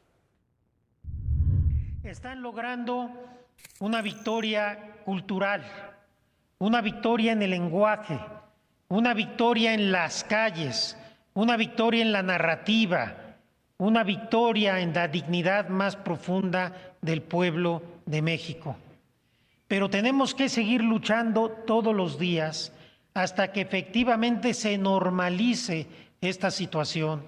Están 2.04 2.42
logrando 2.42 3.12
una 3.80 4.02
victoria 4.02 4.98
cultural, 5.06 5.64
una 6.60 6.82
victoria 6.82 7.34
en 7.34 7.42
el 7.42 7.52
lenguaje, 7.52 8.20
una 8.88 9.14
victoria 9.14 9.74
en 9.74 9.92
las 9.92 10.24
calles, 10.24 10.98
una 11.34 11.58
victoria 11.58 12.02
en 12.02 12.12
la 12.12 12.24
narrativa, 12.24 13.16
una 13.78 14.04
victoria 14.04 14.80
en 14.80 14.94
la 14.94 15.08
dignidad 15.08 15.68
más 15.70 15.96
profunda 15.96 16.96
del 17.02 17.22
pueblo 17.22 17.82
de 18.06 18.22
México. 18.22 18.78
Pero 19.68 19.90
tenemos 19.90 20.36
que 20.36 20.50
seguir 20.50 20.84
luchando 20.84 21.50
todos 21.50 21.96
los 21.96 22.20
días 22.20 22.72
hasta 23.14 23.52
que 23.52 23.62
efectivamente 23.62 24.54
se 24.54 24.78
normalice 24.78 25.88
esta 26.22 26.52
situación. 26.52 27.24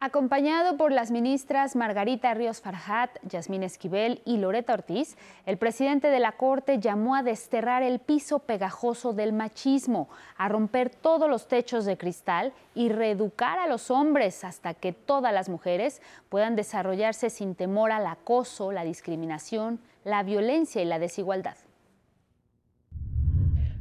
Acompañado 0.00 0.76
por 0.76 0.92
las 0.92 1.10
ministras 1.10 1.74
Margarita 1.74 2.32
Ríos 2.32 2.60
Farjat, 2.60 3.10
Yasmín 3.24 3.64
Esquivel 3.64 4.22
y 4.24 4.36
Loreta 4.36 4.74
Ortiz, 4.74 5.16
el 5.44 5.58
presidente 5.58 6.06
de 6.06 6.20
la 6.20 6.32
Corte 6.32 6.78
llamó 6.78 7.16
a 7.16 7.24
desterrar 7.24 7.82
el 7.82 7.98
piso 7.98 8.38
pegajoso 8.38 9.12
del 9.12 9.32
machismo, 9.32 10.08
a 10.36 10.48
romper 10.48 10.88
todos 10.88 11.28
los 11.28 11.48
techos 11.48 11.84
de 11.84 11.98
cristal 11.98 12.52
y 12.76 12.90
reeducar 12.90 13.58
a 13.58 13.66
los 13.66 13.90
hombres 13.90 14.44
hasta 14.44 14.72
que 14.72 14.92
todas 14.92 15.34
las 15.34 15.48
mujeres 15.48 16.00
puedan 16.28 16.54
desarrollarse 16.54 17.28
sin 17.28 17.56
temor 17.56 17.90
al 17.90 18.06
acoso, 18.06 18.70
la 18.70 18.84
discriminación, 18.84 19.80
la 20.04 20.22
violencia 20.22 20.80
y 20.80 20.84
la 20.84 21.00
desigualdad. 21.00 21.56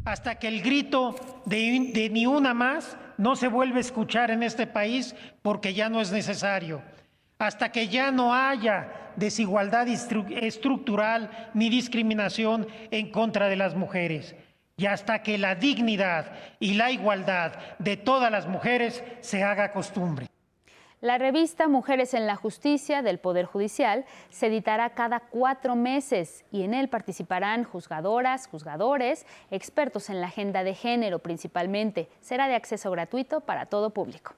Hasta 0.03 0.39
que 0.39 0.47
el 0.47 0.63
grito 0.63 1.13
de, 1.45 1.91
de 1.93 2.09
ni 2.09 2.25
una 2.25 2.55
más 2.55 2.97
no 3.17 3.35
se 3.35 3.47
vuelve 3.47 3.77
a 3.77 3.81
escuchar 3.81 4.31
en 4.31 4.43
este 4.43 4.67
país 4.67 5.15
porque 5.41 5.73
ya 5.73 5.89
no 5.89 6.01
es 6.01 6.11
necesario. 6.11 6.81
Hasta 7.39 7.71
que 7.71 7.87
ya 7.87 8.11
no 8.11 8.33
haya 8.33 9.11
desigualdad 9.15 9.87
estructural 9.87 11.49
ni 11.53 11.69
discriminación 11.69 12.67
en 12.91 13.11
contra 13.11 13.47
de 13.47 13.55
las 13.55 13.75
mujeres. 13.75 14.35
Y 14.77 14.85
hasta 14.85 15.23
que 15.23 15.37
la 15.37 15.55
dignidad 15.55 16.31
y 16.59 16.75
la 16.75 16.91
igualdad 16.91 17.53
de 17.79 17.97
todas 17.97 18.31
las 18.31 18.47
mujeres 18.47 19.03
se 19.21 19.43
haga 19.43 19.71
costumbre. 19.71 20.27
La 20.99 21.19
revista 21.19 21.67
Mujeres 21.67 22.15
en 22.15 22.25
la 22.25 22.35
Justicia 22.35 23.03
del 23.03 23.19
Poder 23.19 23.45
Judicial 23.45 24.03
se 24.31 24.47
editará 24.47 24.89
cada 24.95 25.19
cuatro 25.19 25.75
meses 25.75 26.43
y 26.51 26.63
en 26.63 26.73
él 26.73 26.89
participarán 26.89 27.65
juzgadoras, 27.65 28.47
juzgadores, 28.47 29.27
expertos 29.51 30.09
en 30.09 30.21
la 30.21 30.27
agenda 30.27 30.63
de 30.63 30.73
género 30.73 31.19
principalmente. 31.19 32.09
Será 32.19 32.47
de 32.47 32.55
acceso 32.55 32.89
gratuito 32.89 33.41
para 33.41 33.67
todo 33.67 33.91
público. 33.91 34.33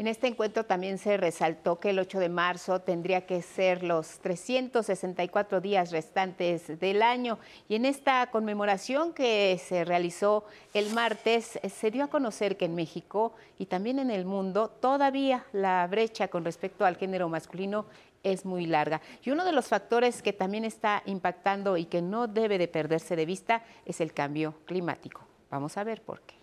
En 0.00 0.06
este 0.06 0.28
encuentro 0.28 0.64
también 0.64 0.96
se 0.96 1.18
resaltó 1.18 1.78
que 1.78 1.90
el 1.90 1.98
8 1.98 2.20
de 2.20 2.30
marzo 2.30 2.80
tendría 2.80 3.26
que 3.26 3.42
ser 3.42 3.82
los 3.82 4.18
364 4.20 5.60
días 5.60 5.92
restantes 5.92 6.80
del 6.80 7.02
año 7.02 7.38
y 7.68 7.74
en 7.74 7.84
esta 7.84 8.30
conmemoración 8.30 9.12
que 9.12 9.60
se 9.62 9.84
realizó 9.84 10.46
el 10.72 10.90
martes 10.94 11.60
se 11.70 11.90
dio 11.90 12.04
a 12.04 12.08
conocer 12.08 12.56
que 12.56 12.64
en 12.64 12.76
México 12.76 13.34
y 13.58 13.66
también 13.66 13.98
en 13.98 14.10
el 14.10 14.24
mundo 14.24 14.70
todavía 14.70 15.44
la 15.52 15.86
brecha 15.86 16.28
con 16.28 16.46
respecto 16.46 16.86
al 16.86 16.96
género 16.96 17.28
masculino 17.28 17.84
es 18.22 18.46
muy 18.46 18.64
larga. 18.64 19.02
Y 19.22 19.32
uno 19.32 19.44
de 19.44 19.52
los 19.52 19.68
factores 19.68 20.22
que 20.22 20.32
también 20.32 20.64
está 20.64 21.02
impactando 21.04 21.76
y 21.76 21.84
que 21.84 22.00
no 22.00 22.26
debe 22.26 22.56
de 22.56 22.68
perderse 22.68 23.16
de 23.16 23.26
vista 23.26 23.64
es 23.84 24.00
el 24.00 24.14
cambio 24.14 24.54
climático. 24.64 25.26
Vamos 25.50 25.76
a 25.76 25.84
ver 25.84 26.00
por 26.00 26.22
qué 26.22 26.36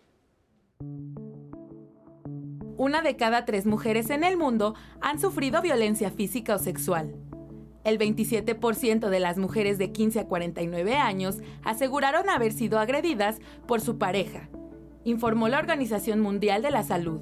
una 2.77 3.01
de 3.01 3.15
cada 3.15 3.45
tres 3.45 3.65
mujeres 3.65 4.09
en 4.09 4.23
el 4.23 4.37
mundo 4.37 4.75
han 5.01 5.19
sufrido 5.19 5.61
violencia 5.61 6.11
física 6.11 6.55
o 6.55 6.59
sexual. 6.59 7.15
El 7.83 7.97
27% 7.97 9.09
de 9.09 9.19
las 9.19 9.37
mujeres 9.37 9.77
de 9.77 9.91
15 9.91 10.21
a 10.21 10.27
49 10.27 10.95
años 10.95 11.37
aseguraron 11.63 12.29
haber 12.29 12.53
sido 12.53 12.79
agredidas 12.79 13.39
por 13.65 13.81
su 13.81 13.97
pareja, 13.97 14.49
informó 15.03 15.47
la 15.47 15.59
Organización 15.59 16.19
Mundial 16.19 16.61
de 16.61 16.71
la 16.71 16.83
Salud. 16.83 17.21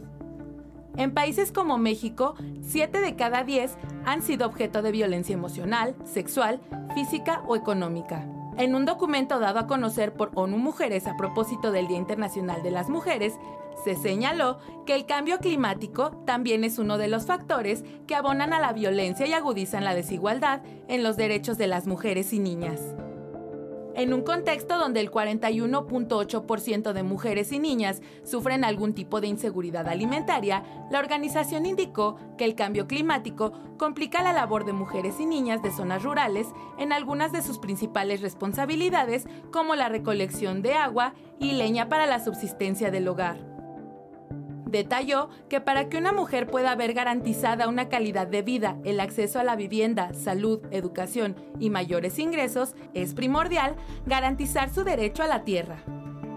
En 0.98 1.14
países 1.14 1.52
como 1.52 1.77
México, 1.77 2.36
7 2.61 3.02
de 3.02 3.15
cada 3.15 3.44
10 3.44 3.77
han 4.06 4.22
sido 4.22 4.48
objeto 4.48 4.82
de 4.82 4.91
violencia 4.91 5.34
emocional, 5.34 5.95
sexual, 6.06 6.61
física 6.94 7.44
o 7.48 7.56
económica. 7.56 8.26
En 8.57 8.73
un 8.73 8.86
documento 8.86 9.40
dado 9.40 9.60
a 9.60 9.68
conocer 9.68 10.14
por 10.14 10.32
ONU 10.34 10.57
Mujeres 10.57 11.07
a 11.07 11.18
propósito 11.18 11.72
del 11.72 11.88
Día 11.88 11.98
Internacional 11.98 12.64
de 12.64 12.72
las 12.72 12.90
Mujeres, 12.90 13.34
se 13.84 13.96
señaló 13.96 14.60
que 14.86 14.96
el 14.96 15.06
cambio 15.06 15.40
climático 15.40 16.12
también 16.26 16.64
es 16.64 16.80
uno 16.80 16.98
de 16.98 17.08
los 17.08 17.26
factores 17.26 17.84
que 18.08 18.16
abonan 18.16 18.54
a 18.54 18.60
la 18.60 18.74
violencia 18.74 19.28
y 19.28 19.34
agudizan 19.34 19.84
la 19.84 19.96
desigualdad 19.96 20.62
en 20.88 21.04
los 21.04 21.18
derechos 21.18 21.58
de 21.58 21.68
las 21.68 21.88
mujeres 21.88 22.34
y 22.34 22.40
niñas. 22.40 22.96
En 23.96 24.14
un 24.14 24.24
contexto 24.24 24.78
donde 24.78 25.00
el 25.00 25.10
41.8% 25.10 26.92
de 26.92 27.04
mujeres 27.04 27.54
y 27.54 27.60
niñas 27.60 28.02
sufren 28.26 28.66
algún 28.66 28.94
tipo 28.94 29.22
de 29.22 29.28
inseguridad 29.28 29.88
alimentaria, 29.88 30.64
la 30.92 31.00
organización 31.00 31.66
indicó 31.66 32.18
que 32.38 32.44
el 32.44 32.56
cambio 32.56 32.88
climático 32.88 33.54
complica 33.78 34.22
la 34.22 34.34
labor 34.34 34.66
de 34.66 34.74
mujeres 34.74 35.22
y 35.22 35.26
niñas 35.26 35.64
de 35.64 35.72
zonas 35.72 36.04
rurales 36.04 36.48
en 36.78 36.92
algunas 36.92 37.32
de 37.32 37.42
sus 37.42 37.58
principales 37.58 38.20
responsabilidades 38.22 39.28
como 39.50 39.76
la 39.76 39.88
recolección 39.88 40.62
de 40.62 40.74
agua 40.74 41.14
y 41.40 41.54
leña 41.54 41.88
para 41.88 42.06
la 42.06 42.20
subsistencia 42.20 42.92
del 42.92 43.08
hogar. 43.08 43.55
Detalló 44.76 45.30
que 45.48 45.62
para 45.62 45.88
que 45.88 45.98
una 45.98 46.12
mujer 46.12 46.48
pueda 46.48 46.76
ver 46.76 46.94
garantizada 46.94 47.70
una 47.70 47.88
calidad 47.88 48.28
de 48.28 48.42
vida, 48.42 48.76
el 48.84 49.00
acceso 49.00 49.40
a 49.40 49.46
la 49.46 49.56
vivienda, 49.56 50.14
salud, 50.14 50.60
educación 50.70 51.38
y 51.62 51.70
mayores 51.70 52.20
ingresos, 52.20 52.76
es 52.94 53.14
primordial 53.14 53.78
garantizar 54.06 54.70
su 54.70 54.84
derecho 54.84 55.24
a 55.24 55.28
la 55.28 55.46
tierra. 55.46 55.78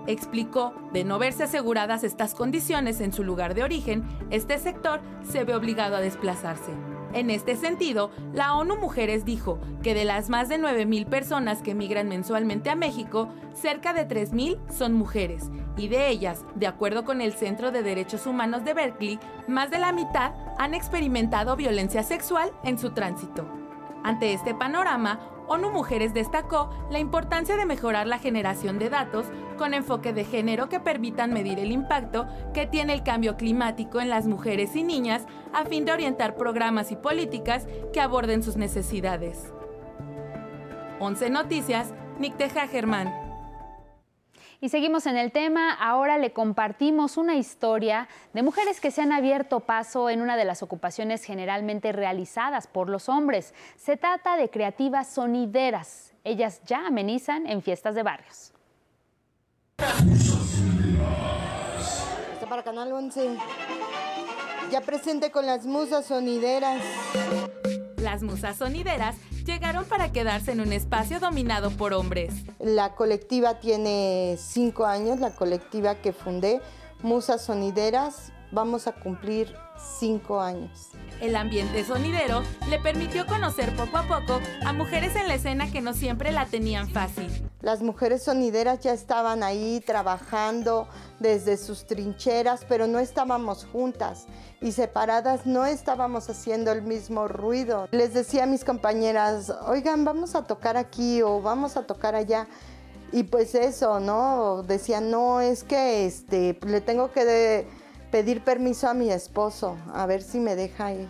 Explicó, 0.07 0.73
de 0.93 1.03
no 1.03 1.19
verse 1.19 1.43
aseguradas 1.43 2.05
estas 2.05 2.37
condiciones 2.37 3.01
en 3.01 3.13
su 3.13 3.25
lugar 3.25 3.55
de 3.55 3.65
origen, 3.65 4.05
este 4.31 4.57
sector 4.59 5.01
se 5.29 5.43
ve 5.43 5.57
obligado 5.57 5.97
a 5.97 6.01
desplazarse. 6.01 6.71
En 7.15 7.31
este 7.31 7.57
sentido, 7.57 8.11
la 8.33 8.55
ONU 8.55 8.77
Mujeres 8.77 9.25
dijo 9.25 9.59
que 9.83 9.95
de 9.95 10.05
las 10.05 10.29
más 10.29 10.49
de 10.49 10.59
9.000 10.59 11.07
personas 11.07 11.63
que 11.63 11.75
migran 11.75 12.09
mensualmente 12.09 12.71
a 12.71 12.77
México, 12.77 13.29
cerca 13.55 13.93
de 13.93 14.07
3.000 14.07 14.59
son 14.71 14.93
mujeres, 14.93 15.51
y 15.77 15.89
de 15.89 16.09
ellas, 16.09 16.45
de 16.55 16.67
acuerdo 16.67 17.05
con 17.05 17.21
el 17.21 17.33
Centro 17.33 17.71
de 17.71 17.83
Derechos 17.83 18.27
Humanos 18.27 18.65
de 18.65 18.75
Berkeley, 18.75 19.19
más 19.47 19.71
de 19.71 19.79
la 19.79 19.93
mitad 19.93 20.33
han 20.59 20.75
experimentado 20.75 21.57
violencia 21.57 22.03
sexual 22.03 22.51
en 22.63 22.79
su 22.79 22.91
tránsito. 22.91 23.49
Ante 24.05 24.33
este 24.33 24.55
panorama, 24.55 25.21
ONU 25.49 25.71
Mujeres 25.71 26.15
destacó 26.15 26.71
la 26.91 26.99
importancia 26.99 27.57
de 27.57 27.67
mejorar 27.67 28.07
la 28.07 28.19
generación 28.19 28.79
de 28.79 28.91
datos 28.91 29.27
con 29.57 29.75
enfoque 29.75 30.13
de 30.13 30.25
género 30.25 30.69
que 30.69 30.79
permitan 30.79 31.33
medir 31.33 31.59
el 31.59 31.73
impacto 31.73 32.27
que 32.55 32.67
tiene 32.67 32.93
el 32.93 33.03
cambio 33.03 33.37
climático 33.37 34.01
en 34.01 34.11
las 34.11 34.27
mujeres 34.27 34.77
y 34.77 34.85
niñas 34.85 35.27
a 35.53 35.65
fin 35.65 35.85
de 35.85 35.93
orientar 35.93 36.37
programas 36.37 36.93
y 36.93 36.97
políticas 36.97 37.67
que 37.93 38.01
aborden 38.01 38.43
sus 38.43 38.57
necesidades. 38.57 39.53
11 41.01 41.31
Noticias, 41.31 41.95
Nick 42.19 42.37
Teja 42.37 42.67
Germán. 42.67 43.28
Y 44.61 44.71
seguimos 44.71 45.07
en 45.07 45.17
el 45.17 45.31
tema. 45.31 45.73
Ahora 45.73 46.19
le 46.19 46.33
compartimos 46.33 47.17
una 47.17 47.37
historia 47.37 48.09
de 48.33 48.43
mujeres 48.43 48.81
que 48.81 48.91
se 48.91 49.03
han 49.03 49.13
abierto 49.13 49.61
paso 49.61 50.11
en 50.11 50.21
una 50.21 50.37
de 50.37 50.45
las 50.45 50.65
ocupaciones 50.65 51.23
generalmente 51.23 51.93
realizadas 51.93 52.67
por 52.67 52.89
los 52.89 53.09
hombres. 53.09 53.55
Se 53.77 53.97
trata 53.97 54.37
de 54.37 54.51
creativas 54.51 55.09
sonideras. 55.09 56.13
Ellas 56.25 56.61
ya 56.67 56.87
amenizan 56.89 57.47
en 57.47 57.63
fiestas 57.63 57.95
de 57.95 58.03
barrios. 58.03 58.53
Está 62.33 62.49
para 62.49 62.65
Canal 62.65 62.93
11. 62.93 63.37
Ya 64.73 64.81
presente 64.81 65.31
con 65.31 65.47
las 65.47 65.67
musas 65.67 66.07
sonideras. 66.07 66.83
Las 67.99 68.25
musas 68.25 68.57
sonideras 68.57 69.15
llegaron 69.49 69.87
para 69.87 70.13
quedarse 70.13 70.53
en 70.53 70.61
un 70.61 70.75
espacio 70.75 71.21
dominado 71.21 71.71
por 71.71 71.95
hombres. 71.95 72.35
La 72.61 72.95
colectiva 72.95 73.59
tiene 73.61 74.37
cinco 74.39 74.85
años, 74.85 75.21
la 75.21 75.31
colectiva 75.31 75.95
que 75.97 76.13
fundé, 76.13 76.61
Musas 77.01 77.47
Sonideras, 77.47 78.31
vamos 78.53 78.87
a 78.87 78.93
cumplir 78.93 79.55
cinco 79.99 80.41
años. 80.41 80.91
El 81.21 81.35
ambiente 81.35 81.85
sonidero 81.85 82.43
le 82.71 82.79
permitió 82.79 83.27
conocer 83.27 83.75
poco 83.75 83.99
a 83.99 84.03
poco 84.07 84.41
a 84.65 84.73
mujeres 84.73 85.17
en 85.17 85.27
la 85.27 85.35
escena 85.35 85.71
que 85.71 85.81
no 85.81 85.93
siempre 85.93 86.31
la 86.31 86.47
tenían 86.47 86.89
fácil. 86.89 87.27
Las 87.61 87.83
mujeres 87.83 88.23
sonideras 88.23 88.79
ya 88.81 88.93
estaban 88.93 89.43
ahí 89.43 89.83
trabajando 89.85 90.87
desde 91.19 91.57
sus 91.57 91.87
trincheras, 91.87 92.65
pero 92.69 92.87
no 92.87 93.01
estábamos 93.01 93.67
juntas 93.67 94.27
y 94.61 94.71
separadas 94.71 95.45
no 95.45 95.67
estábamos 95.67 96.31
haciendo 96.31 96.71
el 96.71 96.83
mismo 96.83 97.27
ruido. 97.27 97.89
Les 97.91 98.15
decía 98.15 98.45
a 98.45 98.47
mis 98.47 98.65
compañeras, 98.65 99.53
oigan, 99.67 100.05
vamos 100.05 100.37
a 100.37 100.45
tocar 100.47 100.77
aquí 100.77 101.21
o 101.23 101.43
vamos 101.43 101.77
a 101.77 101.83
tocar 101.83 102.15
allá. 102.15 102.47
Y 103.11 103.25
pues 103.25 103.57
eso, 103.57 103.99
¿no? 103.99 104.63
Decían, 104.63 105.11
no, 105.11 105.41
es 105.41 105.65
que 105.65 106.07
este, 106.07 106.57
le 106.65 106.81
tengo 106.81 107.11
que 107.11 107.67
pedir 108.11 108.43
permiso 108.43 108.89
a 108.89 108.95
mi 108.95 109.11
esposo, 109.11 109.77
a 109.93 110.07
ver 110.07 110.23
si 110.23 110.41
me 110.41 110.57
deja 110.57 110.93
ir. 110.93 111.09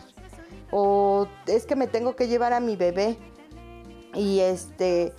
O 0.71 1.27
es 1.47 1.67
que 1.67 1.77
me 1.77 1.87
tengo 1.87 2.17
que 2.17 2.29
llevar 2.29 2.53
a 2.53 2.61
mi 2.61 2.77
bebé. 2.77 3.17
Y 4.15 4.41
este, 4.41 5.13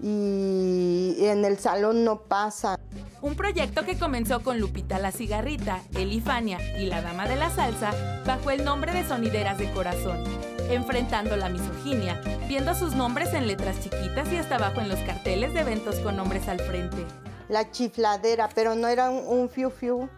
y 0.00 1.16
en 1.20 1.44
el 1.44 1.58
salón 1.58 2.04
no 2.04 2.22
pasa. 2.22 2.78
Un 3.20 3.36
proyecto 3.36 3.84
que 3.84 3.96
comenzó 3.96 4.42
con 4.42 4.58
Lupita 4.58 4.98
la 4.98 5.12
Cigarrita, 5.12 5.80
Elifania 5.94 6.58
y 6.78 6.86
la 6.86 7.02
Dama 7.02 7.28
de 7.28 7.36
la 7.36 7.50
Salsa 7.50 7.92
bajo 8.26 8.50
el 8.50 8.64
nombre 8.64 8.92
de 8.92 9.06
Sonideras 9.06 9.58
de 9.58 9.70
Corazón, 9.70 10.24
enfrentando 10.68 11.36
la 11.36 11.48
misoginia, 11.48 12.20
viendo 12.48 12.74
sus 12.74 12.96
nombres 12.96 13.32
en 13.32 13.46
letras 13.46 13.78
chiquitas 13.80 14.30
y 14.32 14.36
hasta 14.36 14.56
abajo 14.56 14.80
en 14.80 14.88
los 14.88 14.98
carteles 15.00 15.54
de 15.54 15.60
eventos 15.60 15.96
con 16.00 16.16
nombres 16.16 16.48
al 16.48 16.58
frente. 16.60 17.06
La 17.48 17.70
chifladera, 17.70 18.48
pero 18.52 18.74
no 18.74 18.88
era 18.88 19.10
un, 19.10 19.48
fiu 19.48 19.70
fiu. 19.70 20.08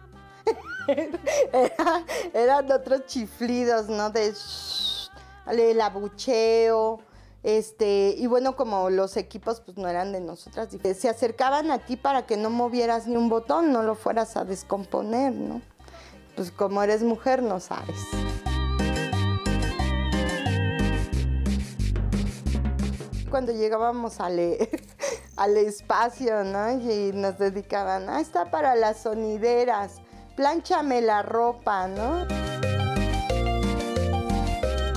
Eran 2.33 2.71
otros 2.71 3.05
chiflidos, 3.05 3.89
¿no? 3.89 4.09
De 4.09 4.33
el 5.47 5.81
abucheo, 5.81 6.99
este, 7.45 8.15
y 8.17 8.25
bueno, 8.25 8.55
como 8.55 8.89
los 8.89 9.17
equipos 9.17 9.61
pues 9.61 9.77
no 9.77 9.87
eran 9.87 10.11
de 10.11 10.19
nosotras, 10.19 10.69
se 10.97 11.09
acercaban 11.09 11.69
a 11.69 11.77
ti 11.77 11.95
para 11.95 12.25
que 12.25 12.37
no 12.37 12.49
movieras 12.49 13.05
ni 13.05 13.15
un 13.17 13.29
botón, 13.29 13.71
no 13.71 13.83
lo 13.83 13.93
fueras 13.93 14.35
a 14.35 14.45
descomponer, 14.45 15.31
¿no? 15.31 15.61
Pues 16.35 16.51
como 16.51 16.81
eres 16.81 17.03
mujer 17.03 17.43
no 17.43 17.59
sabes. 17.59 17.99
Cuando 23.29 23.51
llegábamos 23.51 24.19
al, 24.19 24.39
al 25.35 25.57
espacio, 25.57 26.43
¿no? 26.43 26.71
Y 26.71 27.11
nos 27.13 27.37
dedicaban, 27.37 28.09
ah, 28.09 28.21
está 28.21 28.49
para 28.49 28.73
las 28.73 29.01
sonideras, 29.03 30.01
plánchame 30.35 31.01
la 31.01 31.21
ropa, 31.21 31.87
¿no? 31.87 32.25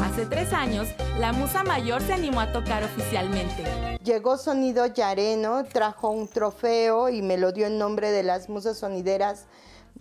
Hace 0.02 0.26
tres 0.26 0.52
años, 0.52 0.88
la 1.18 1.32
musa 1.32 1.62
mayor 1.62 2.02
se 2.02 2.12
animó 2.12 2.40
a 2.40 2.52
tocar 2.52 2.82
oficialmente. 2.82 3.98
Llegó 4.02 4.36
Sonido 4.36 4.86
Yareno, 4.86 5.64
trajo 5.64 6.10
un 6.10 6.28
trofeo 6.28 7.08
y 7.08 7.22
me 7.22 7.38
lo 7.38 7.52
dio 7.52 7.66
en 7.66 7.78
nombre 7.78 8.10
de 8.10 8.24
las 8.24 8.48
musas 8.48 8.78
sonideras 8.78 9.46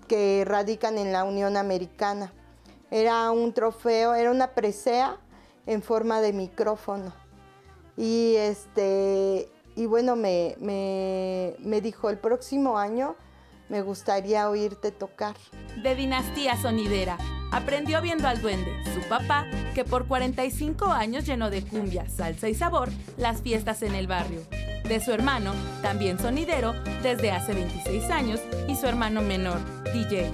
que 0.07 0.43
radican 0.45 0.97
en 0.97 1.13
la 1.13 1.23
Unión 1.23 1.55
Americana. 1.55 2.33
Era 2.89 3.29
un 3.31 3.53
trofeo, 3.53 4.15
era 4.15 4.31
una 4.31 4.51
presea 4.51 5.17
en 5.65 5.83
forma 5.83 6.21
de 6.21 6.33
micrófono. 6.33 7.13
Y 7.95 8.35
este 8.37 9.49
y 9.75 9.85
bueno, 9.85 10.15
me, 10.15 10.55
me 10.59 11.81
dijo, 11.81 12.09
el 12.09 12.17
próximo 12.17 12.79
año 12.79 13.15
me 13.69 13.81
gustaría 13.81 14.49
oírte 14.49 14.91
tocar. 14.91 15.35
De 15.81 15.95
dinastía 15.95 16.55
sonidera, 16.61 17.17
Aprendió 17.51 18.01
viendo 18.01 18.27
al 18.27 18.41
duende, 18.41 18.71
su 18.93 18.99
papá, 19.07 19.45
que 19.73 19.85
por 19.85 20.05
45 20.05 20.87
años 20.87 21.25
llenó 21.25 21.49
de 21.49 21.63
cumbia, 21.63 22.09
salsa 22.09 22.49
y 22.49 22.55
sabor 22.55 22.89
las 23.17 23.41
fiestas 23.41 23.83
en 23.83 23.95
el 23.95 24.05
barrio. 24.05 24.41
De 24.83 24.99
su 24.99 25.11
hermano, 25.13 25.53
también 25.81 26.19
sonidero, 26.19 26.73
desde 27.03 27.31
hace 27.31 27.53
26 27.53 28.09
años, 28.09 28.41
y 28.67 28.75
su 28.75 28.85
hermano 28.85 29.21
menor, 29.21 29.59
DJ. 29.93 30.29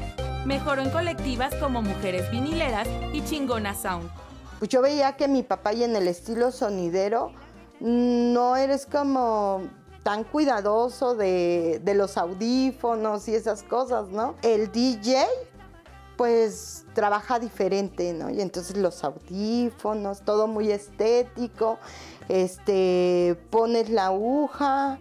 Mejoró 0.46 0.82
en 0.82 0.90
colectivas 0.90 1.54
como 1.56 1.84
Mujeres 1.84 2.30
Vinileras 2.32 2.88
y 3.14 3.24
Chingona 3.24 3.76
Sound. 3.76 4.10
Pues 4.58 4.70
yo 4.70 4.82
veía 4.82 5.16
que 5.16 5.28
mi 5.28 5.44
papá 5.44 5.74
y 5.74 5.84
en 5.84 5.96
el 5.96 6.08
estilo 6.08 6.52
sonidero 6.52 7.32
no 7.80 8.56
eres 8.56 8.88
como 8.88 9.62
tan 10.04 10.26
cuidadoso 10.26 11.16
de, 11.16 11.82
los 11.96 12.18
audífonos 12.18 13.28
y 13.28 13.36
esas 13.36 13.64
cosas, 13.64 14.10
¿no? 14.10 14.36
El 14.42 14.72
DJ 14.72 15.26
pues 16.18 16.86
trabaja 16.94 17.40
diferente, 17.40 18.14
¿no? 18.14 18.30
Y 18.30 18.42
entonces 18.42 18.78
los 18.78 19.04
audífonos, 19.04 20.22
todo 20.22 20.48
muy 20.48 20.72
estético, 20.72 21.80
este, 22.30 23.36
pones 23.50 23.90
la 23.90 24.08
aguja, 24.08 25.00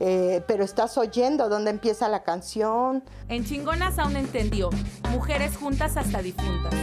eh, 0.00 0.42
pero 0.46 0.64
estás 0.64 0.96
oyendo 0.96 1.48
dónde 1.48 1.70
empieza 1.70 2.08
la 2.08 2.22
canción. 2.22 3.04
En 3.28 3.44
Chingonas 3.44 3.98
aún 3.98 4.16
entendió, 4.16 4.70
mujeres 5.10 5.56
juntas 5.56 5.96
hasta 5.96 6.22
difuntas. 6.22 6.74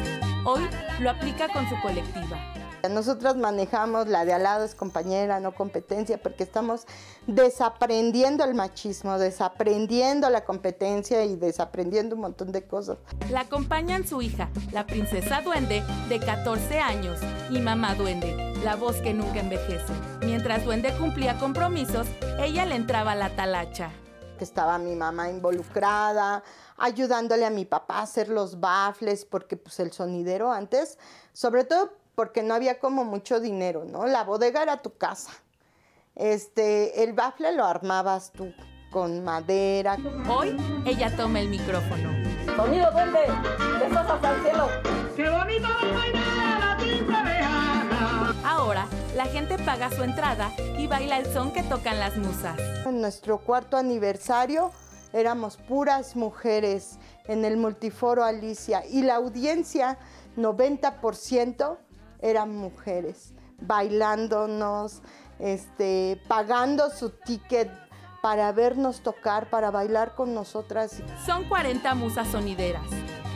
Hoy 0.45 0.61
lo 0.99 1.10
aplica 1.10 1.48
con 1.52 1.68
su 1.68 1.76
colectiva. 1.81 2.60
Nosotras 2.90 3.36
manejamos 3.36 4.08
la 4.08 4.26
de 4.26 4.34
al 4.34 4.44
lado 4.44 4.66
es 4.66 4.76
compañera, 4.76 5.40
no 5.40 5.53
competencia, 5.53 6.22
porque 6.22 6.44
estamos 6.44 6.86
desaprendiendo 7.28 8.44
el 8.44 8.56
machismo, 8.56 9.20
desaprendiendo 9.20 10.30
la 10.30 10.44
competencia 10.44 11.24
y 11.26 11.36
desaprendiendo 11.36 12.16
un 12.16 12.22
montón 12.22 12.52
de 12.52 12.66
cosas. 12.66 12.98
La 13.30 13.41
acompañan 13.41 14.08
su 14.08 14.22
hija, 14.22 14.49
la 14.72 14.88
princesa 14.88 15.41
duende, 15.41 15.84
de 16.10 16.20
14 16.20 16.80
años, 16.80 17.20
y 17.49 17.60
mamá 17.60 17.94
duende, 17.95 18.56
la 18.64 18.76
voz 18.76 18.98
que 18.98 19.14
nunca 19.14 19.40
envejece. 19.40 19.94
Mientras 20.26 20.66
duende 20.66 20.91
cumplía 20.98 21.38
compromisos, 21.38 22.08
ella 22.40 22.66
le 22.66 22.76
entraba 22.76 23.12
a 23.12 23.16
la 23.16 23.36
talacha. 23.36 23.91
Estaba 24.40 24.80
mi 24.80 24.95
mamá 24.95 25.30
involucrada, 25.30 26.44
ayudándole 26.78 27.45
a 27.45 27.52
mi 27.52 27.66
papá 27.66 27.99
a 27.99 28.02
hacer 28.03 28.28
los 28.30 28.60
bafles, 28.60 29.24
porque 29.24 29.56
pues 29.56 29.80
el 29.80 29.91
sonidero 29.91 30.52
antes, 30.52 30.98
sobre 31.32 31.64
todo 31.64 32.01
porque 32.15 32.43
no 32.43 32.53
había 32.53 32.79
como 32.79 33.03
mucho 33.03 33.39
dinero, 33.39 33.85
¿no? 33.85 34.05
La 34.05 34.23
bodega 34.23 34.63
era 34.63 34.81
tu 34.81 34.97
casa. 34.97 35.31
Este, 36.15 37.03
el 37.03 37.13
bafle 37.13 37.53
lo 37.53 37.65
armabas 37.65 38.31
tú 38.31 38.53
con 38.91 39.23
madera. 39.23 39.97
Hoy 40.29 40.57
ella 40.85 41.15
toma 41.15 41.39
el 41.39 41.49
micrófono. 41.49 42.11
Sonido 42.55 42.91
duende, 42.91 43.21
besos 43.79 43.97
hasta 43.97 44.35
el 44.35 44.41
cielo. 44.43 44.67
¡Qué 45.15 45.29
bonito 45.29 45.67
la 45.67 46.77
Ahora 48.43 48.88
la 49.15 49.25
gente 49.25 49.57
paga 49.57 49.89
su 49.91 50.03
entrada 50.03 50.51
y 50.77 50.88
baila 50.88 51.17
el 51.17 51.31
son 51.31 51.51
que 51.53 51.63
tocan 51.63 51.99
las 51.99 52.17
musas. 52.17 52.59
En 52.85 53.01
nuestro 53.01 53.39
cuarto 53.39 53.77
aniversario 53.77 54.71
éramos 55.13 55.57
puras 55.57 56.15
mujeres 56.15 56.99
en 57.25 57.45
el 57.45 57.57
multiforo 57.57 58.23
Alicia 58.23 58.85
y 58.85 59.03
la 59.03 59.15
audiencia 59.15 59.97
90% 60.38 61.77
eran 62.22 62.56
mujeres, 62.56 63.34
bailándonos, 63.60 65.02
este, 65.39 66.22
pagando 66.27 66.89
su 66.89 67.10
ticket 67.10 67.69
para 68.22 68.52
vernos 68.52 69.02
tocar, 69.02 69.49
para 69.49 69.72
bailar 69.72 70.15
con 70.15 70.34
nosotras. 70.34 71.02
Son 71.26 71.43
40 71.45 71.95
musas 71.95 72.27
sonideras, 72.27 72.88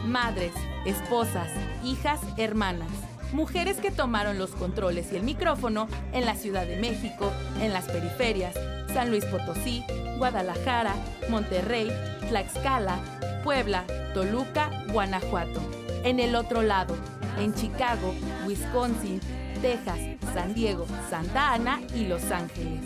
madres, 0.06 0.54
esposas, 0.86 1.50
hijas, 1.84 2.22
hermanas. 2.38 2.90
Mujeres 3.34 3.78
que 3.78 3.92
tomaron 3.92 4.38
los 4.38 4.52
controles 4.52 5.12
y 5.12 5.18
el 5.18 5.24
micrófono 5.24 5.88
en 6.14 6.26
la 6.26 6.36
Ciudad 6.36 6.66
de 6.66 6.78
México, 6.78 7.32
en 7.60 7.74
las 7.74 7.86
periferias, 7.86 8.54
San 8.94 9.10
Luis 9.10 9.26
Potosí, 9.26 9.84
Guadalajara, 10.18 10.94
Monterrey, 11.30 11.92
Tlaxcala, 12.30 12.98
Puebla, 13.44 13.84
Toluca, 14.14 14.70
Guanajuato. 14.94 15.60
En 16.04 16.20
el 16.20 16.36
otro 16.36 16.62
lado, 16.62 16.96
en 17.38 17.54
Chicago, 17.54 18.14
Wisconsin, 18.46 19.20
Texas, 19.62 20.00
San 20.34 20.54
Diego, 20.54 20.86
Santa 21.10 21.54
Ana 21.54 21.82
y 21.94 22.08
Los 22.08 22.32
Ángeles. 22.32 22.82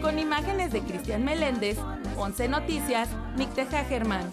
Con 0.00 0.18
imágenes 0.18 0.72
de 0.72 0.80
Cristian 0.80 1.24
Meléndez, 1.24 1.78
11 2.16 2.48
Noticias, 2.48 3.08
Micteja 3.36 3.84
Germán. 3.84 4.30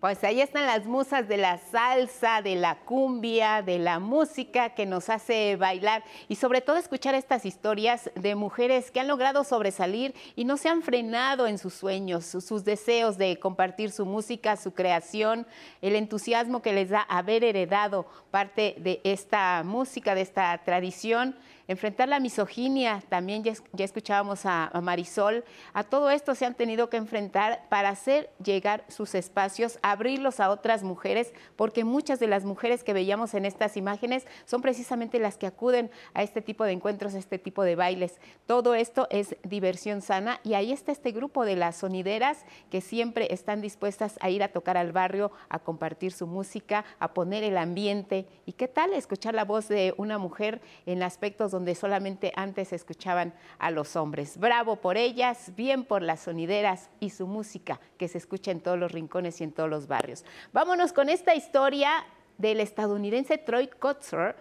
Pues 0.00 0.24
ahí 0.24 0.40
están 0.40 0.64
las 0.64 0.86
musas 0.86 1.28
de 1.28 1.36
la 1.36 1.58
salsa, 1.58 2.40
de 2.40 2.54
la 2.54 2.76
cumbia, 2.76 3.60
de 3.60 3.78
la 3.78 3.98
música 3.98 4.70
que 4.70 4.86
nos 4.86 5.10
hace 5.10 5.56
bailar 5.56 6.04
y 6.26 6.36
sobre 6.36 6.62
todo 6.62 6.78
escuchar 6.78 7.14
estas 7.14 7.44
historias 7.44 8.10
de 8.14 8.34
mujeres 8.34 8.90
que 8.90 9.00
han 9.00 9.08
logrado 9.08 9.44
sobresalir 9.44 10.14
y 10.36 10.46
no 10.46 10.56
se 10.56 10.70
han 10.70 10.80
frenado 10.80 11.46
en 11.46 11.58
sus 11.58 11.74
sueños, 11.74 12.24
sus 12.24 12.64
deseos 12.64 13.18
de 13.18 13.38
compartir 13.38 13.92
su 13.92 14.06
música, 14.06 14.56
su 14.56 14.72
creación, 14.72 15.46
el 15.82 15.94
entusiasmo 15.94 16.62
que 16.62 16.72
les 16.72 16.88
da 16.88 17.02
haber 17.02 17.44
heredado 17.44 18.06
parte 18.30 18.76
de 18.78 19.02
esta 19.04 19.62
música, 19.66 20.14
de 20.14 20.22
esta 20.22 20.56
tradición 20.64 21.36
enfrentar 21.70 22.08
la 22.08 22.18
misoginia, 22.18 23.00
también 23.08 23.44
ya, 23.44 23.54
escuchábamos 23.84 24.44
a, 24.44 24.72
Marisol, 24.82 25.44
a 25.72 25.84
todo 25.84 26.10
esto 26.10 26.34
se 26.34 26.44
han 26.44 26.56
tenido 26.56 26.90
que 26.90 26.96
enfrentar 26.96 27.64
para 27.68 27.90
hacer 27.90 28.28
llegar 28.42 28.84
sus 28.88 29.14
espacios, 29.14 29.78
abrirlos 29.80 30.40
a 30.40 30.50
otras 30.50 30.82
mujeres, 30.82 31.32
porque 31.54 31.84
muchas 31.84 32.18
de 32.18 32.26
las 32.26 32.44
mujeres 32.44 32.82
que 32.82 32.92
veíamos 32.92 33.34
en 33.34 33.46
estas 33.46 33.76
imágenes 33.76 34.26
son 34.46 34.62
precisamente 34.62 35.20
las 35.20 35.38
que 35.38 35.46
acuden 35.46 35.92
a 36.12 36.24
este 36.24 36.42
tipo 36.42 36.64
de 36.64 36.72
encuentros, 36.72 37.14
a 37.14 37.18
este 37.18 37.38
tipo 37.38 37.62
de 37.62 37.76
bailes. 37.76 38.18
Todo 38.46 38.74
esto 38.74 39.06
es 39.08 39.36
diversión 39.44 40.02
sana 40.02 40.40
y 40.42 40.54
ahí 40.54 40.72
está 40.72 40.90
este 40.90 41.12
grupo 41.12 41.44
de 41.44 41.54
las 41.54 41.76
sonideras 41.76 42.38
que 42.72 42.80
siempre 42.80 43.32
están 43.32 43.60
dispuestas 43.60 44.18
a 44.20 44.28
ir 44.28 44.42
a 44.42 44.48
tocar 44.48 44.76
al 44.76 44.90
barrio, 44.90 45.30
a 45.48 45.60
compartir 45.60 46.10
su 46.10 46.26
música, 46.26 46.84
a 46.98 47.14
poner 47.14 47.44
el 47.44 47.56
ambiente. 47.56 48.26
¿Y 48.44 48.54
qué 48.54 48.66
tal 48.66 48.92
escuchar 48.92 49.34
la 49.34 49.44
voz 49.44 49.68
de 49.68 49.94
una 49.98 50.18
mujer 50.18 50.60
en 50.84 51.04
aspectos 51.04 51.52
donde 51.52 51.59
donde 51.60 51.74
solamente 51.74 52.32
antes 52.36 52.72
escuchaban 52.72 53.34
a 53.58 53.70
los 53.70 53.94
hombres. 53.94 54.38
Bravo 54.38 54.76
por 54.76 54.96
ellas, 54.96 55.52
bien 55.56 55.84
por 55.84 56.00
las 56.00 56.20
sonideras 56.20 56.88
y 57.00 57.10
su 57.10 57.26
música 57.26 57.78
que 57.98 58.08
se 58.08 58.16
escucha 58.16 58.50
en 58.50 58.60
todos 58.60 58.78
los 58.78 58.90
rincones 58.90 59.42
y 59.42 59.44
en 59.44 59.52
todos 59.52 59.68
los 59.68 59.86
barrios. 59.86 60.24
Vámonos 60.54 60.94
con 60.94 61.10
esta 61.10 61.34
historia 61.34 61.90
del 62.38 62.60
estadounidense 62.60 63.36
Troy 63.36 63.68
Kotzer, 63.68 64.36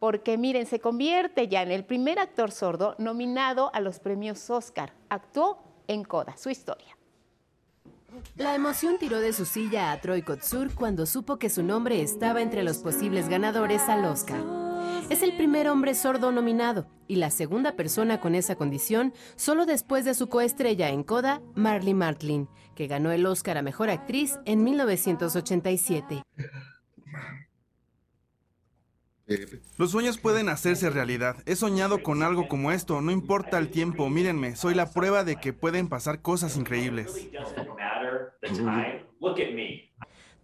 porque 0.00 0.36
miren, 0.36 0.66
se 0.66 0.80
convierte 0.80 1.46
ya 1.46 1.62
en 1.62 1.70
el 1.70 1.84
primer 1.84 2.18
actor 2.18 2.50
sordo 2.50 2.96
nominado 2.98 3.70
a 3.72 3.78
los 3.78 4.00
premios 4.00 4.50
Oscar. 4.50 4.92
Actuó 5.10 5.62
en 5.86 6.02
Coda, 6.02 6.36
su 6.36 6.50
historia. 6.50 6.96
La 8.34 8.56
emoción 8.56 8.98
tiró 8.98 9.20
de 9.20 9.32
su 9.32 9.44
silla 9.44 9.92
a 9.92 10.00
Troy 10.00 10.22
Kotsur 10.22 10.74
cuando 10.74 11.06
supo 11.06 11.38
que 11.38 11.50
su 11.50 11.62
nombre 11.62 12.02
estaba 12.02 12.42
entre 12.42 12.64
los 12.64 12.78
posibles 12.78 13.28
ganadores 13.28 13.82
al 13.82 14.04
Oscar. 14.04 14.63
Es 15.10 15.22
el 15.22 15.36
primer 15.36 15.68
hombre 15.68 15.94
sordo 15.94 16.32
nominado 16.32 16.86
y 17.06 17.16
la 17.16 17.30
segunda 17.30 17.76
persona 17.76 18.20
con 18.20 18.34
esa 18.34 18.56
condición 18.56 19.12
solo 19.36 19.66
después 19.66 20.04
de 20.04 20.14
su 20.14 20.28
coestrella 20.28 20.88
en 20.88 21.02
Coda, 21.02 21.42
Marley 21.54 21.94
Martlin, 21.94 22.48
que 22.74 22.86
ganó 22.86 23.12
el 23.12 23.26
Oscar 23.26 23.58
a 23.58 23.62
Mejor 23.62 23.90
Actriz 23.90 24.38
en 24.46 24.64
1987. 24.64 26.22
Los 29.78 29.90
sueños 29.90 30.18
pueden 30.18 30.48
hacerse 30.48 30.90
realidad. 30.90 31.36
He 31.46 31.56
soñado 31.56 32.02
con 32.02 32.22
algo 32.22 32.48
como 32.48 32.72
esto, 32.72 33.00
no 33.00 33.10
importa 33.10 33.58
el 33.58 33.70
tiempo, 33.70 34.08
mírenme, 34.10 34.56
soy 34.56 34.74
la 34.74 34.90
prueba 34.90 35.24
de 35.24 35.36
que 35.36 35.52
pueden 35.52 35.88
pasar 35.88 36.20
cosas 36.20 36.56
increíbles. 36.56 37.28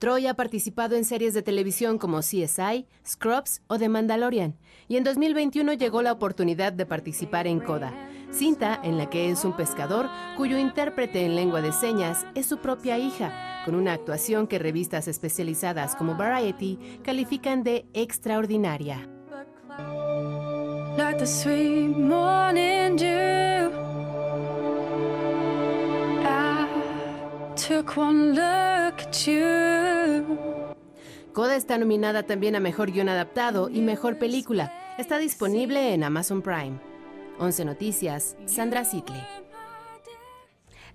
Troy 0.00 0.26
ha 0.28 0.34
participado 0.34 0.96
en 0.96 1.04
series 1.04 1.34
de 1.34 1.42
televisión 1.42 1.98
como 1.98 2.20
CSI, 2.20 2.86
Scrubs 3.06 3.60
o 3.66 3.78
The 3.78 3.90
Mandalorian, 3.90 4.56
y 4.88 4.96
en 4.96 5.04
2021 5.04 5.74
llegó 5.74 6.00
la 6.00 6.12
oportunidad 6.12 6.72
de 6.72 6.86
participar 6.86 7.46
en 7.46 7.60
Coda, 7.60 7.92
cinta 8.30 8.80
en 8.82 8.96
la 8.96 9.10
que 9.10 9.30
es 9.30 9.44
un 9.44 9.54
pescador 9.54 10.08
cuyo 10.38 10.56
intérprete 10.56 11.26
en 11.26 11.36
lengua 11.36 11.60
de 11.60 11.72
señas 11.72 12.24
es 12.34 12.46
su 12.46 12.60
propia 12.62 12.96
hija, 12.96 13.60
con 13.66 13.74
una 13.74 13.92
actuación 13.92 14.46
que 14.46 14.58
revistas 14.58 15.06
especializadas 15.06 15.94
como 15.96 16.16
Variety 16.16 16.78
califican 17.04 17.62
de 17.62 17.84
extraordinaria. 17.92 19.06
Coda 31.32 31.56
está 31.56 31.76
nominada 31.78 32.22
también 32.22 32.56
a 32.56 32.60
Mejor 32.60 32.90
Guión 32.90 33.08
Adaptado 33.08 33.68
y 33.68 33.82
Mejor 33.82 34.18
Película. 34.18 34.72
Está 34.98 35.18
disponible 35.18 35.92
en 35.92 36.02
Amazon 36.02 36.40
Prime. 36.40 36.80
11 37.38 37.64
Noticias, 37.66 38.36
Sandra 38.46 38.84
Sitley. 38.84 39.49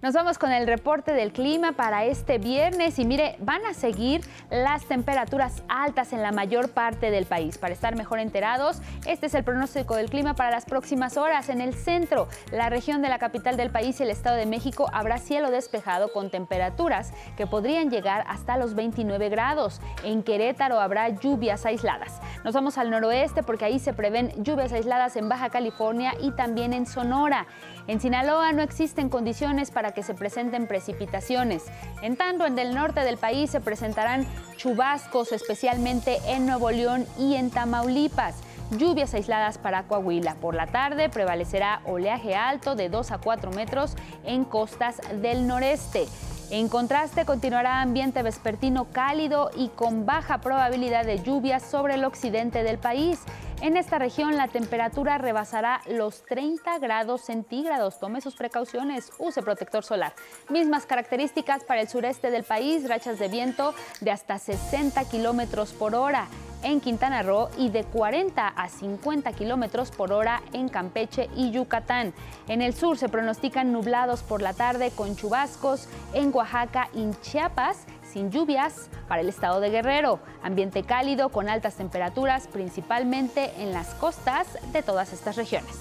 Nos 0.06 0.14
vamos 0.14 0.38
con 0.38 0.52
el 0.52 0.68
reporte 0.68 1.14
del 1.14 1.34
clima 1.34 1.72
para 1.72 2.06
este 2.06 2.38
viernes 2.38 3.00
y 3.00 3.06
mire, 3.06 3.38
van 3.40 3.66
a 3.66 3.74
seguir 3.74 4.22
las 4.52 4.86
temperaturas 4.86 5.64
altas 5.68 6.14
en 6.14 6.22
la 6.22 6.32
mayor 6.32 6.70
parte 6.70 7.10
del 7.10 7.26
país. 7.26 7.58
Para 7.58 7.74
estar 7.74 7.96
mejor 7.96 8.20
enterados, 8.20 8.84
este 9.08 9.26
es 9.26 9.34
el 9.34 9.44
pronóstico 9.44 9.96
del 9.96 10.12
clima 10.12 10.36
para 10.36 10.52
las 10.52 10.66
próximas 10.66 11.18
horas. 11.18 11.50
En 11.50 11.60
el 11.60 11.74
centro, 11.74 12.28
la 12.52 12.70
región 12.70 13.02
de 13.02 13.10
la 13.10 13.18
capital 13.18 13.58
del 13.58 13.72
país 13.72 14.00
y 14.00 14.04
el 14.04 14.12
Estado 14.12 14.36
de 14.36 14.46
México 14.46 14.92
habrá 14.94 15.18
cielo 15.18 15.50
despejado 15.50 16.14
con 16.14 16.30
temperaturas 16.30 17.12
que 17.36 17.48
podrían 17.48 17.90
llegar 17.90 18.26
hasta 18.28 18.58
los 18.58 18.76
29 18.76 19.30
grados. 19.30 19.82
En 20.04 20.22
Querétaro 20.22 20.80
habrá 20.80 21.10
lluvias 21.10 21.66
aisladas. 21.66 22.22
Nos 22.44 22.54
vamos 22.54 22.78
al 22.78 22.92
noroeste 22.92 23.42
porque 23.42 23.66
ahí 23.66 23.80
se 23.80 23.92
prevén 23.92 24.32
lluvias 24.44 24.72
aisladas 24.72 25.16
en 25.16 25.30
Baja 25.30 25.50
California 25.50 26.14
y 26.22 26.30
también 26.30 26.74
en 26.74 26.86
Sonora. 26.86 27.48
En 27.88 28.00
Sinaloa 28.00 28.52
no 28.52 28.62
existen 28.62 29.10
condiciones 29.10 29.72
para 29.72 29.95
que 29.96 30.04
se 30.04 30.14
presenten 30.14 30.68
precipitaciones. 30.68 31.64
En 32.02 32.18
tanto, 32.18 32.46
en 32.46 32.60
el 32.60 32.76
norte 32.76 33.00
del 33.00 33.18
país 33.18 33.50
se 33.50 33.62
presentarán 33.62 34.28
chubascos, 34.58 35.32
especialmente 35.32 36.20
en 36.28 36.46
Nuevo 36.46 36.70
León 36.70 37.08
y 37.18 37.36
en 37.36 37.50
Tamaulipas. 37.50 38.36
Lluvias 38.72 39.14
aisladas 39.14 39.58
para 39.58 39.84
Coahuila. 39.84 40.36
Por 40.36 40.56
la 40.56 40.68
tarde 40.68 41.10
prevalecerá 41.10 41.82
oleaje 41.86 42.36
alto 42.36 42.76
de 42.76 42.90
2 42.90 43.12
a 43.12 43.18
4 43.20 43.52
metros 43.52 43.96
en 44.26 44.44
costas 44.44 45.00
del 45.22 45.48
noreste. 45.48 46.08
En 46.52 46.70
contraste, 46.70 47.26
continuará 47.26 47.82
ambiente 47.82 48.22
vespertino 48.22 48.86
cálido 48.92 49.50
y 49.58 49.70
con 49.70 50.06
baja 50.06 50.42
probabilidad 50.42 51.04
de 51.04 51.24
lluvias 51.24 51.64
sobre 51.64 51.96
el 51.96 52.06
occidente 52.06 52.64
del 52.64 52.78
país. 52.78 53.20
En 53.62 53.78
esta 53.78 53.98
región 53.98 54.38
la 54.38 54.48
temperatura 54.48 55.18
rebasará 55.18 55.82
los 55.88 56.24
30 56.26 56.78
grados 56.78 57.22
centígrados. 57.22 58.00
Tome 58.00 58.22
sus 58.22 58.36
precauciones, 58.36 59.12
use 59.18 59.42
protector 59.42 59.84
solar. 59.84 60.14
Mismas 60.50 60.86
características 60.86 61.64
para 61.64 61.82
el 61.82 61.88
sureste 61.88 62.30
del 62.30 62.44
país, 62.44 62.88
rachas 62.88 63.18
de 63.18 63.28
viento 63.28 63.74
de 64.02 64.12
hasta 64.12 64.38
60 64.38 65.04
kilómetros 65.06 65.74
por 65.74 65.96
hora 65.96 66.28
en 66.66 66.82
Quintana 66.82 67.22
Roo 67.22 67.50
y 67.58 67.70
de 67.70 67.84
40 67.84 68.48
a 68.48 68.68
50 68.68 69.32
kilómetros 69.34 69.92
por 69.92 70.12
hora 70.12 70.42
en 70.52 70.68
Campeche 70.68 71.30
y 71.36 71.52
Yucatán. 71.52 72.14
En 72.48 72.62
el 72.62 72.74
sur 72.74 72.98
se 72.98 73.08
pronostican 73.08 73.72
nublados 73.72 74.24
por 74.24 74.42
la 74.42 74.54
tarde 74.54 74.92
con 74.92 75.16
chubascos 75.16 75.88
en 76.14 76.36
Oaxaca 76.36 76.90
y 76.94 77.10
Chiapas 77.22 77.86
sin 78.12 78.32
lluvias 78.32 78.90
para 79.08 79.22
el 79.22 79.30
estado 79.30 79.60
de 79.60 79.70
Guerrero. 79.70 80.20
Ambiente 80.42 80.84
cálido 80.84 81.30
con 81.30 81.50
altas 81.50 81.76
temperaturas, 81.76 82.48
principalmente 82.48 83.52
en 83.60 83.72
las 83.72 83.94
costas 83.94 84.48
de 84.74 84.82
todas 84.82 85.14
estas 85.14 85.36
regiones. 85.36 85.76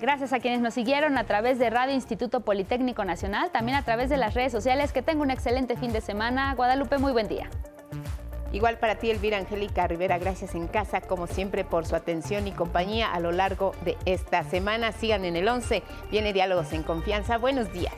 Gracias 0.00 0.32
a 0.32 0.38
quienes 0.38 0.60
nos 0.60 0.74
siguieron 0.74 1.18
a 1.18 1.24
través 1.24 1.58
de 1.58 1.68
Radio 1.68 1.92
Instituto 1.92 2.40
Politécnico 2.40 3.04
Nacional, 3.04 3.50
también 3.50 3.76
a 3.76 3.82
través 3.82 4.08
de 4.08 4.16
las 4.16 4.34
redes 4.34 4.52
sociales. 4.52 4.92
Que 4.92 5.02
tenga 5.02 5.22
un 5.22 5.30
excelente 5.30 5.76
fin 5.76 5.92
de 5.92 6.00
semana. 6.00 6.54
Guadalupe, 6.54 6.98
muy 6.98 7.12
buen 7.12 7.28
día. 7.28 7.50
Igual 8.52 8.78
para 8.78 8.94
ti, 8.94 9.10
Elvira 9.10 9.36
Angélica 9.36 9.86
Rivera, 9.86 10.18
gracias 10.18 10.54
en 10.54 10.68
casa, 10.68 11.02
como 11.02 11.26
siempre, 11.26 11.64
por 11.64 11.84
su 11.84 11.94
atención 11.94 12.46
y 12.46 12.52
compañía 12.52 13.12
a 13.12 13.20
lo 13.20 13.30
largo 13.30 13.72
de 13.84 13.98
esta 14.06 14.42
semana. 14.42 14.92
Sigan 14.92 15.24
en 15.26 15.36
el 15.36 15.46
11, 15.48 15.82
viene 16.10 16.32
Diálogos 16.32 16.72
en 16.72 16.82
Confianza. 16.82 17.36
Buenos 17.36 17.72
días. 17.72 17.94